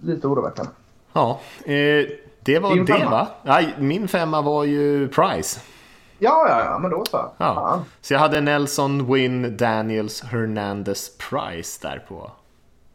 lite 0.00 0.26
oroväckande. 0.26 0.70
Ja, 1.12 1.40
eh, 1.64 2.06
det 2.42 2.58
var 2.58 2.74
Din 2.74 2.84
det 2.84 2.92
femma. 2.92 3.10
va? 3.10 3.28
Nej, 3.42 3.74
min 3.78 4.08
femma 4.08 4.42
var 4.42 4.64
ju 4.64 5.08
Price. 5.08 5.60
Ja, 6.18 6.46
ja, 6.48 6.64
ja, 6.64 6.78
men 6.78 6.90
då 6.90 7.04
så. 7.10 7.32
Ja. 7.38 7.84
Så 8.00 8.14
jag 8.14 8.20
hade 8.20 8.40
Nelson, 8.40 9.12
Win, 9.14 9.56
Daniels, 9.56 10.22
Hernandez, 10.22 11.10
Price 11.18 11.88
där 11.88 12.04
på 12.08 12.30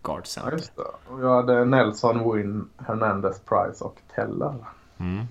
Guard 0.03 0.27
Center. 0.27 0.51
Ja, 0.51 0.57
just 0.57 0.76
det. 0.76 0.81
Och 1.13 1.23
jag 1.23 1.35
hade 1.35 1.65
Nelson, 1.65 2.34
Win, 2.35 2.69
Hernandez, 2.88 3.39
Price 3.39 3.84
och 3.84 3.97
Teller. 4.15 4.55
Mm. 4.99 5.26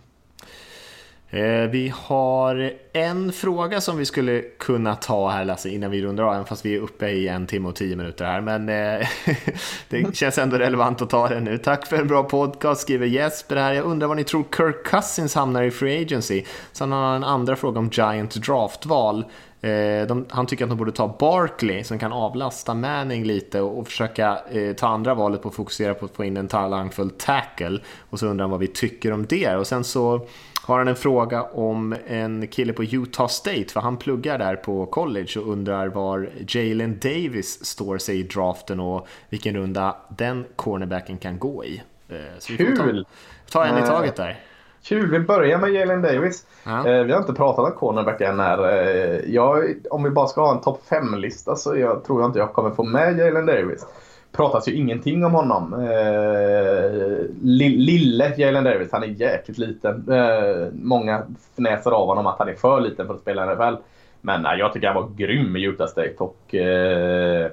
Eh, 1.30 1.70
vi 1.70 1.92
har 1.96 2.72
en 2.92 3.32
fråga 3.32 3.80
som 3.80 3.96
vi 3.96 4.04
skulle 4.04 4.40
kunna 4.58 4.94
ta 4.94 5.28
här 5.28 5.44
Lasse 5.44 5.68
innan 5.68 5.90
vi 5.90 6.02
rundar 6.02 6.24
av, 6.24 6.34
även 6.34 6.46
fast 6.46 6.64
vi 6.64 6.74
är 6.74 6.80
uppe 6.80 7.08
i 7.08 7.28
en 7.28 7.46
timme 7.46 7.68
och 7.68 7.74
tio 7.74 7.96
minuter 7.96 8.24
här. 8.24 8.40
Men 8.40 8.68
eh, 8.68 9.08
det 9.88 10.16
känns 10.16 10.38
ändå 10.38 10.56
relevant 10.56 11.02
att 11.02 11.10
ta 11.10 11.28
den 11.28 11.44
nu. 11.44 11.58
Tack 11.58 11.86
för 11.86 11.96
en 11.96 12.08
bra 12.08 12.22
podcast, 12.22 12.80
skriver 12.80 13.06
Jesper 13.06 13.56
här. 13.56 13.72
Jag 13.72 13.84
undrar 13.84 14.08
vad 14.08 14.16
ni 14.16 14.24
tror 14.24 14.44
Kirk 14.56 14.86
Cousins 14.86 15.34
hamnar 15.34 15.62
i 15.62 15.70
Free 15.70 16.02
Agency. 16.02 16.44
Sen 16.72 16.92
har 16.92 17.04
han 17.04 17.16
en 17.16 17.24
andra 17.24 17.56
fråga 17.56 17.78
om 17.78 17.88
Giant 17.92 18.34
Draftval. 18.34 19.24
Eh, 19.60 20.06
de, 20.08 20.26
han 20.28 20.46
tycker 20.46 20.64
att 20.64 20.70
de 20.70 20.78
borde 20.78 20.92
ta 20.92 21.16
Barkley 21.18 21.84
som 21.84 21.98
kan 21.98 22.12
avlasta 22.12 22.74
Manning 22.74 23.24
lite 23.24 23.60
och, 23.60 23.78
och 23.78 23.86
försöka 23.86 24.38
eh, 24.50 24.72
ta 24.72 24.88
andra 24.88 25.14
valet 25.14 25.42
på 25.42 25.48
att 25.48 25.54
fokusera 25.54 25.94
på 25.94 26.04
att 26.04 26.16
få 26.16 26.24
in 26.24 26.36
en 26.36 26.48
talangfull 26.48 27.10
tackle. 27.10 27.80
Och 28.10 28.18
så 28.18 28.26
undrar 28.26 28.42
han 28.42 28.50
vad 28.50 28.60
vi 28.60 28.66
tycker 28.66 29.12
om 29.12 29.26
det. 29.26 29.56
Och 29.56 29.66
sen 29.66 29.84
så 29.84 30.26
har 30.68 30.78
han 30.78 30.88
en 30.88 30.96
fråga 30.96 31.42
om 31.42 31.94
en 32.06 32.46
kille 32.46 32.72
på 32.72 32.84
Utah 32.84 33.26
State, 33.26 33.66
för 33.72 33.80
han 33.80 33.96
pluggar 33.96 34.38
där 34.38 34.56
på 34.56 34.86
college 34.86 35.40
och 35.40 35.52
undrar 35.52 35.88
var 35.88 36.30
Jalen 36.48 36.98
Davis 36.98 37.64
står 37.64 37.98
sig 37.98 38.20
i 38.20 38.22
draften 38.22 38.80
och 38.80 39.06
vilken 39.28 39.56
runda 39.56 39.96
den 40.08 40.44
cornerbacken 40.56 41.18
kan 41.18 41.38
gå 41.38 41.64
i. 41.64 41.82
Eh, 42.08 42.16
så 42.38 42.52
vi 42.52 42.58
får 42.58 42.84
Kul! 42.84 43.06
Ta, 43.50 43.58
ta 43.58 43.64
en 43.64 43.84
i 43.84 43.86
taget 43.86 44.16
där. 44.16 44.40
Kul, 44.82 45.10
vi 45.10 45.20
börjar 45.20 45.58
med 45.58 45.70
Jalen 45.70 46.02
Davis. 46.02 46.46
Ja. 46.64 46.88
Eh, 46.88 47.04
vi 47.04 47.12
har 47.12 47.20
inte 47.20 47.32
pratat 47.32 47.64
om 47.64 47.72
cornerback 47.72 48.20
än 48.20 48.40
här. 48.40 48.68
Eh, 48.68 49.34
jag, 49.34 49.74
om 49.90 50.02
vi 50.02 50.10
bara 50.10 50.26
ska 50.26 50.40
ha 50.40 50.54
en 50.54 50.60
topp 50.60 50.82
5-lista 50.88 51.56
så 51.56 51.76
jag, 51.76 52.04
tror 52.04 52.20
jag 52.20 52.28
inte 52.28 52.38
jag 52.38 52.52
kommer 52.52 52.70
få 52.70 52.84
med 52.84 53.18
Jalen 53.18 53.46
Davis 53.46 53.86
pratas 54.32 54.68
ju 54.68 54.76
ingenting 54.76 55.24
om 55.24 55.32
honom. 55.32 55.72
Eh, 55.72 57.00
lille 57.42 58.34
Jalen 58.36 58.64
Davis, 58.64 58.92
han 58.92 59.02
är 59.02 59.06
jäkligt 59.06 59.58
liten. 59.58 60.12
Eh, 60.12 60.66
många 60.72 61.22
fnäser 61.56 61.90
av 61.90 62.06
honom 62.06 62.26
att 62.26 62.38
han 62.38 62.48
är 62.48 62.54
för 62.54 62.80
liten 62.80 63.06
för 63.06 63.14
att 63.14 63.20
spela 63.20 63.42
i 63.44 63.46
NFL. 63.46 63.82
Men 64.20 64.42
nej, 64.42 64.58
jag 64.58 64.72
tycker 64.72 64.86
han 64.86 65.02
var 65.02 65.10
grym 65.16 65.56
i 65.56 65.64
Utah 65.64 65.86
State. 65.86 66.14
Och, 66.18 66.54
eh, 66.54 67.50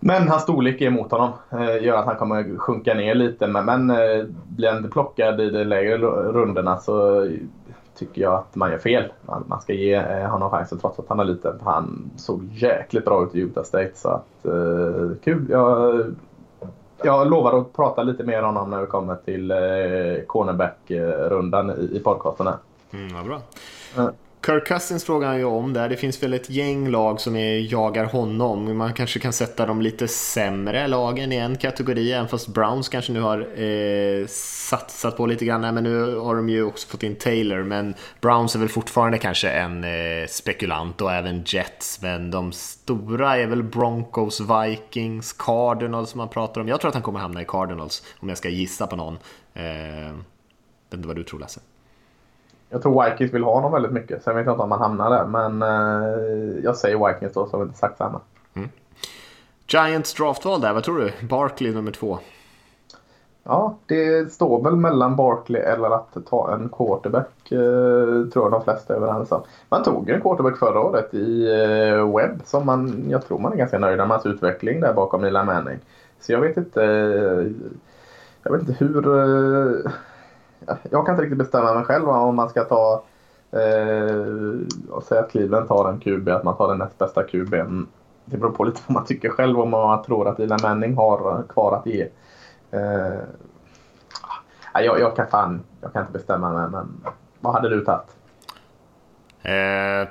men 0.00 0.28
hans 0.28 0.42
storlek 0.42 0.80
är 0.80 0.86
emot 0.86 1.10
honom. 1.10 1.32
Eh, 1.52 1.84
gör 1.84 1.96
att 1.98 2.06
han 2.06 2.16
kommer 2.16 2.58
sjunka 2.58 2.94
ner 2.94 3.14
lite. 3.14 3.46
Men, 3.46 3.64
men 3.64 3.90
eh, 3.90 4.24
blir 4.48 4.72
han 4.72 4.90
plockad 4.90 5.40
i 5.40 5.50
de 5.50 5.64
lägre 5.64 5.98
rundorna 6.32 6.78
så 6.78 7.28
tycker 7.94 8.22
jag 8.22 8.34
att 8.34 8.54
man 8.54 8.70
gör 8.70 8.78
fel. 8.78 9.12
Man, 9.22 9.44
man 9.46 9.60
ska 9.60 9.72
ge 9.72 9.94
eh, 9.94 10.30
honom 10.30 10.50
chansen 10.50 10.78
trots 10.78 10.98
att 10.98 11.08
han 11.08 11.20
är 11.20 11.24
liten. 11.24 11.60
Han 11.64 12.10
såg 12.16 12.44
jäkligt 12.52 13.04
bra 13.04 13.24
ut 13.24 13.34
i 13.34 13.38
Utah 13.38 13.64
State 13.64 13.92
så 13.94 14.08
att 14.08 14.44
eh, 14.44 15.16
kul. 15.24 15.46
Jag, 15.50 16.04
jag 17.02 17.30
lovar 17.30 17.58
att 17.58 17.72
prata 17.72 18.02
lite 18.02 18.24
mer 18.24 18.42
om 18.42 18.56
honom 18.56 18.70
när 18.70 18.80
vi 18.80 18.86
kommer 18.86 19.14
till 19.14 19.50
eh, 19.50 20.26
cornerback-rundan 20.26 21.70
i, 21.70 21.96
i 21.96 22.00
podcasten. 22.00 22.48
Mm, 22.92 23.16
ja, 23.16 23.22
bra. 23.24 24.10
Kirk 24.46 24.66
Cousins 24.66 25.04
frågar 25.04 25.28
han 25.28 25.38
ju 25.38 25.44
om 25.44 25.72
där. 25.72 25.88
Det 25.88 25.96
finns 25.96 26.22
väl 26.22 26.34
ett 26.34 26.50
gäng 26.50 26.88
lag 26.88 27.20
som 27.20 27.36
är, 27.36 27.72
jagar 27.72 28.04
honom. 28.04 28.76
Man 28.78 28.94
kanske 28.94 29.18
kan 29.18 29.32
sätta 29.32 29.66
de 29.66 29.82
lite 29.82 30.08
sämre 30.08 30.88
lagen 30.88 31.32
i 31.32 31.36
en 31.36 31.56
kategori, 31.56 32.12
även 32.12 32.28
fast 32.28 32.48
Browns 32.48 32.88
kanske 32.88 33.12
nu 33.12 33.20
har 33.20 33.60
eh, 33.62 34.26
satsat 34.26 35.16
på 35.16 35.26
lite 35.26 35.44
grann. 35.44 35.60
Nej 35.60 35.72
Men 35.72 35.84
nu 35.84 36.16
har 36.16 36.36
de 36.36 36.48
ju 36.48 36.64
också 36.64 36.88
fått 36.88 37.02
in 37.02 37.16
Taylor, 37.16 37.62
men 37.62 37.94
Browns 38.20 38.54
är 38.54 38.58
väl 38.58 38.68
fortfarande 38.68 39.18
kanske 39.18 39.50
en 39.50 39.84
eh, 39.84 40.26
spekulant 40.28 41.00
och 41.00 41.12
även 41.12 41.42
Jets. 41.46 42.02
Men 42.02 42.30
de 42.30 42.52
stora 42.52 43.36
är 43.36 43.46
väl 43.46 43.62
Broncos, 43.62 44.40
Vikings, 44.40 45.32
Cardinals 45.32 46.10
som 46.10 46.18
man 46.18 46.28
pratar 46.28 46.60
om. 46.60 46.68
Jag 46.68 46.80
tror 46.80 46.88
att 46.88 46.94
han 46.94 47.02
kommer 47.02 47.20
hamna 47.20 47.42
i 47.42 47.44
Cardinals 47.44 48.02
om 48.20 48.28
jag 48.28 48.38
ska 48.38 48.48
gissa 48.48 48.86
på 48.86 48.96
någon. 48.96 49.18
Eh, 49.54 50.14
vet 50.90 50.94
inte 50.94 51.08
vad 51.08 51.16
du 51.16 51.24
tror 51.24 51.40
Lasse? 51.40 51.60
Jag 52.72 52.82
tror 52.82 53.04
Vikings 53.04 53.34
vill 53.34 53.44
ha 53.44 53.54
honom 53.54 53.72
väldigt 53.72 53.92
mycket. 53.92 54.22
Sen 54.22 54.36
vet 54.36 54.46
jag 54.46 54.52
inte 54.52 54.62
om 54.62 54.70
han 54.70 54.80
hamnar 54.80 55.10
där. 55.10 55.24
Men 55.24 55.62
eh, 55.62 56.64
jag 56.64 56.76
säger 56.76 57.08
Vikings 57.08 57.32
då 57.32 57.46
så 57.46 57.52
har 57.52 57.58
vi 57.58 57.66
inte 57.66 57.78
sagt 57.78 57.98
samma. 57.98 58.20
Mm. 58.54 58.68
Giants 59.66 60.14
draftval 60.14 60.60
där, 60.60 60.72
vad 60.72 60.84
tror 60.84 60.98
du? 60.98 61.26
Barkley 61.26 61.74
nummer 61.74 61.90
två. 61.90 62.18
Ja, 63.44 63.76
det 63.86 64.32
står 64.32 64.64
väl 64.64 64.76
mellan 64.76 65.16
Barkley 65.16 65.62
eller 65.62 65.94
att 65.94 66.16
ta 66.30 66.54
en 66.54 66.68
quarterback. 66.68 67.52
Eh, 67.52 68.30
tror 68.32 68.44
jag 68.44 68.50
de 68.50 68.64
flesta 68.64 68.94
är 68.94 68.96
överens 68.96 69.32
om. 69.32 69.42
Man 69.68 69.82
tog 69.82 70.10
en 70.10 70.20
quarterback 70.20 70.58
förra 70.58 70.80
året 70.80 71.14
i 71.14 71.50
eh, 71.50 72.16
Webb 72.16 72.40
som 72.44 72.66
man, 72.66 73.04
jag 73.08 73.26
tror 73.26 73.38
man 73.38 73.52
är 73.52 73.56
ganska 73.56 73.78
nöjd 73.78 73.98
med 73.98 74.08
hans 74.08 74.26
utveckling 74.26 74.80
där 74.80 74.92
bakom 74.92 75.24
Eli 75.24 75.44
Manning. 75.44 75.78
Så 76.20 76.32
jag 76.32 76.40
vet 76.40 76.56
inte. 76.56 76.84
Eh, 76.84 77.46
jag 78.42 78.52
vet 78.52 78.60
inte 78.60 78.84
hur 78.84 79.18
eh, 79.18 79.92
jag 80.90 81.06
kan 81.06 81.14
inte 81.14 81.22
riktigt 81.22 81.38
bestämma 81.38 81.74
mig 81.74 81.84
själv 81.84 82.08
om 82.08 82.36
man 82.36 82.48
ska 82.48 82.64
ta 82.64 83.04
eh, 83.50 84.90
och 84.90 85.02
säga 85.02 85.20
att 85.20 85.30
Cleveland 85.30 85.68
tar 85.68 85.88
en 85.88 86.00
QB, 86.00 86.28
att 86.28 86.44
man 86.44 86.56
tar 86.56 86.68
den 86.68 86.78
näst 86.78 86.98
bästa 86.98 87.22
QB. 87.22 87.54
Mm, 87.54 87.86
det 88.24 88.36
beror 88.36 88.50
på 88.50 88.64
lite 88.64 88.80
vad 88.86 88.94
man 88.94 89.04
tycker 89.04 89.28
själv 89.28 89.60
om 89.60 89.70
man 89.70 90.02
tror 90.02 90.28
att 90.28 90.40
Eli 90.40 90.56
Manning 90.62 90.96
har 90.96 91.42
kvar 91.48 91.76
att 91.76 91.86
ge. 91.86 92.08
Eh, 92.70 93.18
ah, 94.72 94.80
jag, 94.80 95.00
jag, 95.00 95.16
kan 95.16 95.26
fan, 95.26 95.62
jag 95.80 95.92
kan 95.92 96.02
inte 96.02 96.12
bestämma 96.12 96.52
mig, 96.52 96.68
men 96.70 97.04
vad 97.40 97.52
hade 97.52 97.68
du 97.68 97.84
tagit? 97.84 98.16
Eh, 99.42 100.08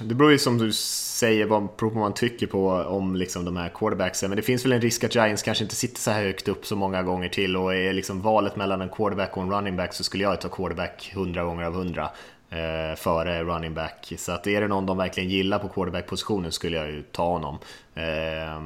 det 0.00 0.14
beror 0.14 0.32
ju 0.32 0.38
som 0.38 0.58
du 0.58 0.72
säger 0.72 1.46
vad, 1.46 1.68
vad 1.80 1.96
man 1.96 2.14
tycker 2.14 2.46
på 2.46 2.68
om 2.70 3.16
liksom 3.16 3.44
de 3.44 3.56
här 3.56 3.68
quarterbacksen. 3.68 4.30
Men 4.30 4.36
det 4.36 4.42
finns 4.42 4.64
väl 4.64 4.72
en 4.72 4.80
risk 4.80 5.04
att 5.04 5.14
Giants 5.14 5.42
kanske 5.42 5.64
inte 5.64 5.76
sitter 5.76 6.00
så 6.00 6.10
här 6.10 6.22
högt 6.22 6.48
upp 6.48 6.66
så 6.66 6.76
många 6.76 7.02
gånger 7.02 7.28
till 7.28 7.56
och 7.56 7.74
är 7.74 7.92
liksom 7.92 8.22
valet 8.22 8.56
mellan 8.56 8.80
en 8.80 8.88
quarterback 8.88 9.36
och 9.36 9.42
en 9.42 9.50
running 9.50 9.76
back 9.76 9.94
så 9.94 10.04
skulle 10.04 10.22
jag 10.22 10.40
ta 10.40 10.48
quarterback 10.48 11.10
100 11.14 11.44
gånger 11.44 11.64
av 11.64 11.74
100 11.74 12.10
eh, 12.50 12.96
före 12.96 13.44
running 13.44 13.74
back. 13.74 14.12
Så 14.18 14.32
att 14.32 14.46
är 14.46 14.60
det 14.60 14.68
någon 14.68 14.86
de 14.86 14.96
verkligen 14.96 15.30
gillar 15.30 15.58
på 15.58 15.68
quarterback-positionen 15.68 16.52
skulle 16.52 16.76
jag 16.76 16.90
ju 16.90 17.02
ta 17.02 17.28
honom. 17.28 17.58
Eh, 17.94 18.60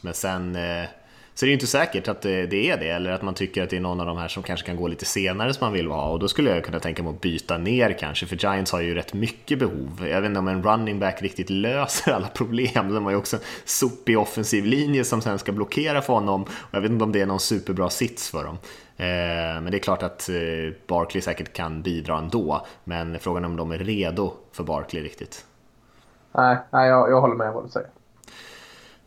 men 0.00 0.14
sen 0.14 0.56
eh, 0.56 0.84
så 1.38 1.44
det 1.44 1.46
är 1.46 1.50
ju 1.50 1.54
inte 1.54 1.66
säkert 1.66 2.08
att 2.08 2.22
det, 2.22 2.70
är 2.70 2.76
det, 2.76 2.88
eller 2.88 3.10
att 3.10 3.22
man 3.22 3.34
tycker 3.34 3.62
att 3.62 3.70
det 3.70 3.76
är 3.76 3.80
någon 3.80 4.00
av 4.00 4.06
de 4.06 4.16
här 4.16 4.28
som 4.28 4.42
kanske 4.42 4.66
kan 4.66 4.76
gå 4.76 4.88
lite 4.88 5.04
senare 5.04 5.54
som 5.54 5.64
man 5.64 5.72
vill 5.72 5.86
ha. 5.86 6.10
Och 6.10 6.18
då 6.18 6.28
skulle 6.28 6.50
jag 6.50 6.64
kunna 6.64 6.80
tänka 6.80 7.02
mig 7.02 7.10
att 7.10 7.20
byta 7.20 7.58
ner 7.58 7.98
kanske, 7.98 8.26
för 8.26 8.36
Giants 8.36 8.72
har 8.72 8.80
ju 8.80 8.94
rätt 8.94 9.14
mycket 9.14 9.58
behov. 9.58 10.06
Jag 10.08 10.20
vet 10.20 10.28
inte 10.28 10.38
om 10.38 10.48
en 10.48 10.62
running 10.62 10.98
back 10.98 11.22
riktigt 11.22 11.50
löser 11.50 12.12
alla 12.12 12.26
problem. 12.28 12.94
De 12.94 13.04
har 13.04 13.10
ju 13.10 13.16
också 13.16 13.36
en 13.36 13.42
sopig 13.64 14.18
offensiv 14.18 14.64
linje 14.64 15.04
som 15.04 15.20
sen 15.20 15.38
ska 15.38 15.52
blockera 15.52 16.02
för 16.02 16.12
honom. 16.12 16.42
Och 16.42 16.48
jag 16.70 16.80
vet 16.80 16.90
inte 16.90 17.04
om 17.04 17.12
det 17.12 17.20
är 17.20 17.26
någon 17.26 17.40
superbra 17.40 17.90
sits 17.90 18.30
för 18.30 18.44
dem. 18.44 18.58
Eh, 18.96 19.62
men 19.62 19.70
det 19.70 19.76
är 19.76 19.82
klart 19.82 20.02
att 20.02 20.28
eh, 20.28 20.36
Barkley 20.86 21.20
säkert 21.20 21.52
kan 21.52 21.82
bidra 21.82 22.18
ändå. 22.18 22.66
Men 22.84 23.18
frågan 23.18 23.44
är 23.44 23.48
om 23.48 23.56
de 23.56 23.70
är 23.70 23.78
redo 23.78 24.32
för 24.52 24.64
Barkley 24.64 25.02
riktigt. 25.02 25.44
Nej, 26.32 26.56
nej 26.70 26.88
jag, 26.88 27.10
jag 27.10 27.20
håller 27.20 27.36
med 27.36 27.52
vad 27.52 27.64
du 27.64 27.68
säger. 27.68 27.88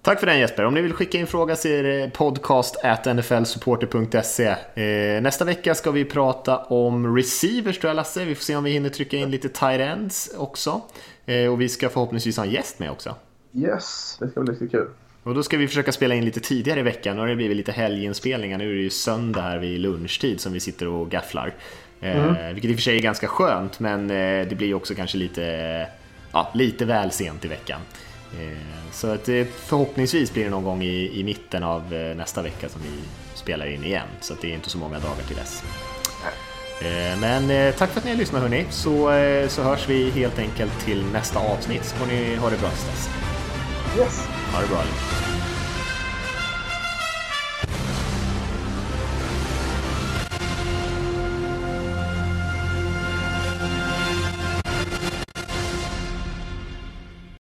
Tack 0.03 0.19
för 0.19 0.28
den 0.28 0.40
Jesper. 0.40 0.65
Om 0.65 0.73
ni 0.73 0.82
vill 0.82 0.94
skicka 0.94 1.18
in 1.18 1.28
fråga 1.28 1.56
så 1.56 1.68
är 1.68 1.84
det 1.84 2.14
podcast 2.14 2.76
nflsupporter.se. 3.06 4.45
Eh, 4.45 5.22
nästa 5.22 5.45
vecka 5.45 5.76
ska 5.76 5.91
vi 5.91 6.06
prata 6.06 6.57
om 6.57 7.15
receivers 7.15 7.80
tror 7.80 7.90
jag 7.90 7.95
Lasse. 7.95 8.26
Vi 8.26 8.36
får 8.36 8.44
se 8.44 8.56
om 8.56 8.64
vi 8.64 8.72
hinner 8.72 8.90
trycka 8.90 9.18
in 9.18 9.32
lite 9.32 9.49
tight 9.49 9.82
ends 9.82 10.34
också. 10.38 10.82
Eh, 11.26 11.52
och 11.52 11.61
vi 11.61 11.69
ska 11.69 11.90
förhoppningsvis 11.90 12.38
ha 12.38 12.45
en 12.45 12.52
gäst 12.52 12.80
med 12.80 12.91
också. 12.91 13.15
Yes, 13.53 14.18
det 14.19 14.30
ska 14.30 14.41
bli 14.41 14.53
lite 14.53 14.68
kul. 14.68 14.88
Och 15.23 15.36
då 15.36 15.44
ska 15.44 15.57
vi 15.57 15.68
försöka 15.68 15.91
spela 15.91 16.15
in 16.15 16.26
lite 16.26 16.40
tidigare 16.40 16.80
i 16.80 16.84
veckan. 16.84 17.15
Nu 17.15 17.22
har 17.22 17.28
det 17.28 17.36
blivit 17.36 17.57
lite 17.57 17.72
helginspelningar. 17.72 18.57
Nu 18.57 18.72
är 18.72 18.76
det 18.76 18.82
ju 18.82 18.90
söndag 18.90 19.41
här 19.41 19.57
vid 19.57 19.80
lunchtid 19.80 20.41
som 20.41 20.53
vi 20.53 20.60
sitter 20.60 20.88
och 20.88 21.10
gafflar. 21.10 21.53
Eh, 22.02 22.30
mm. 22.30 22.53
Vilket 22.53 22.72
i 22.72 22.73
och 22.73 22.78
för 22.78 22.84
sig 22.84 22.98
är 22.98 23.02
ganska 23.02 23.28
skönt, 23.28 23.80
men 23.80 24.07
det 24.07 24.57
blir 24.57 24.73
också 24.73 24.95
kanske 24.95 25.18
lite, 25.18 25.88
ja, 26.32 26.52
lite 26.53 26.86
väl 26.86 27.11
sent 27.11 27.45
i 27.45 27.48
veckan. 27.48 27.82
Eh, 28.40 28.91
så 28.91 29.08
att 29.08 29.30
förhoppningsvis 29.66 30.34
blir 30.34 30.44
det 30.44 30.49
någon 30.49 30.64
gång 30.64 30.84
i, 30.84 31.20
i 31.20 31.24
mitten 31.24 31.64
av 31.64 31.94
eh, 31.94 32.16
nästa 32.16 32.41
vecka 32.41 32.70
som 32.70 32.82
vi 32.82 32.90
spelar 33.34 33.66
in 33.66 33.84
igen. 33.84 34.08
Så 34.22 34.34
det 34.41 34.52
är 34.52 34.56
inte 34.56 34.70
så 34.70 34.78
många 34.78 34.99
dagar 34.99 35.24
till 35.28 35.36
dess. 35.36 35.64
Eh, 36.82 37.20
men 37.20 37.74
tack 37.74 37.90
för 37.90 37.99
att 37.99 38.06
ni 38.06 38.12
har 38.12 38.18
lyssnat 38.18 38.41
hörni, 38.41 38.66
så, 38.70 38.94
så 39.49 39.64
hörs 39.64 39.90
vi 39.90 40.10
helt 40.10 40.40
enkelt 40.40 40.86
till 40.86 41.06
nästa 41.14 41.40
avsnitt. 41.40 41.86
Så 41.86 41.95
får 41.95 42.06
ni 42.06 42.36
ha 42.36 42.49
det 42.49 42.58
bra 42.58 42.70
tills 42.70 42.86
dess. 42.86 43.10
Yes. 43.98 44.28
Ha 44.53 44.62
det 44.62 44.68
bra. 44.68 44.84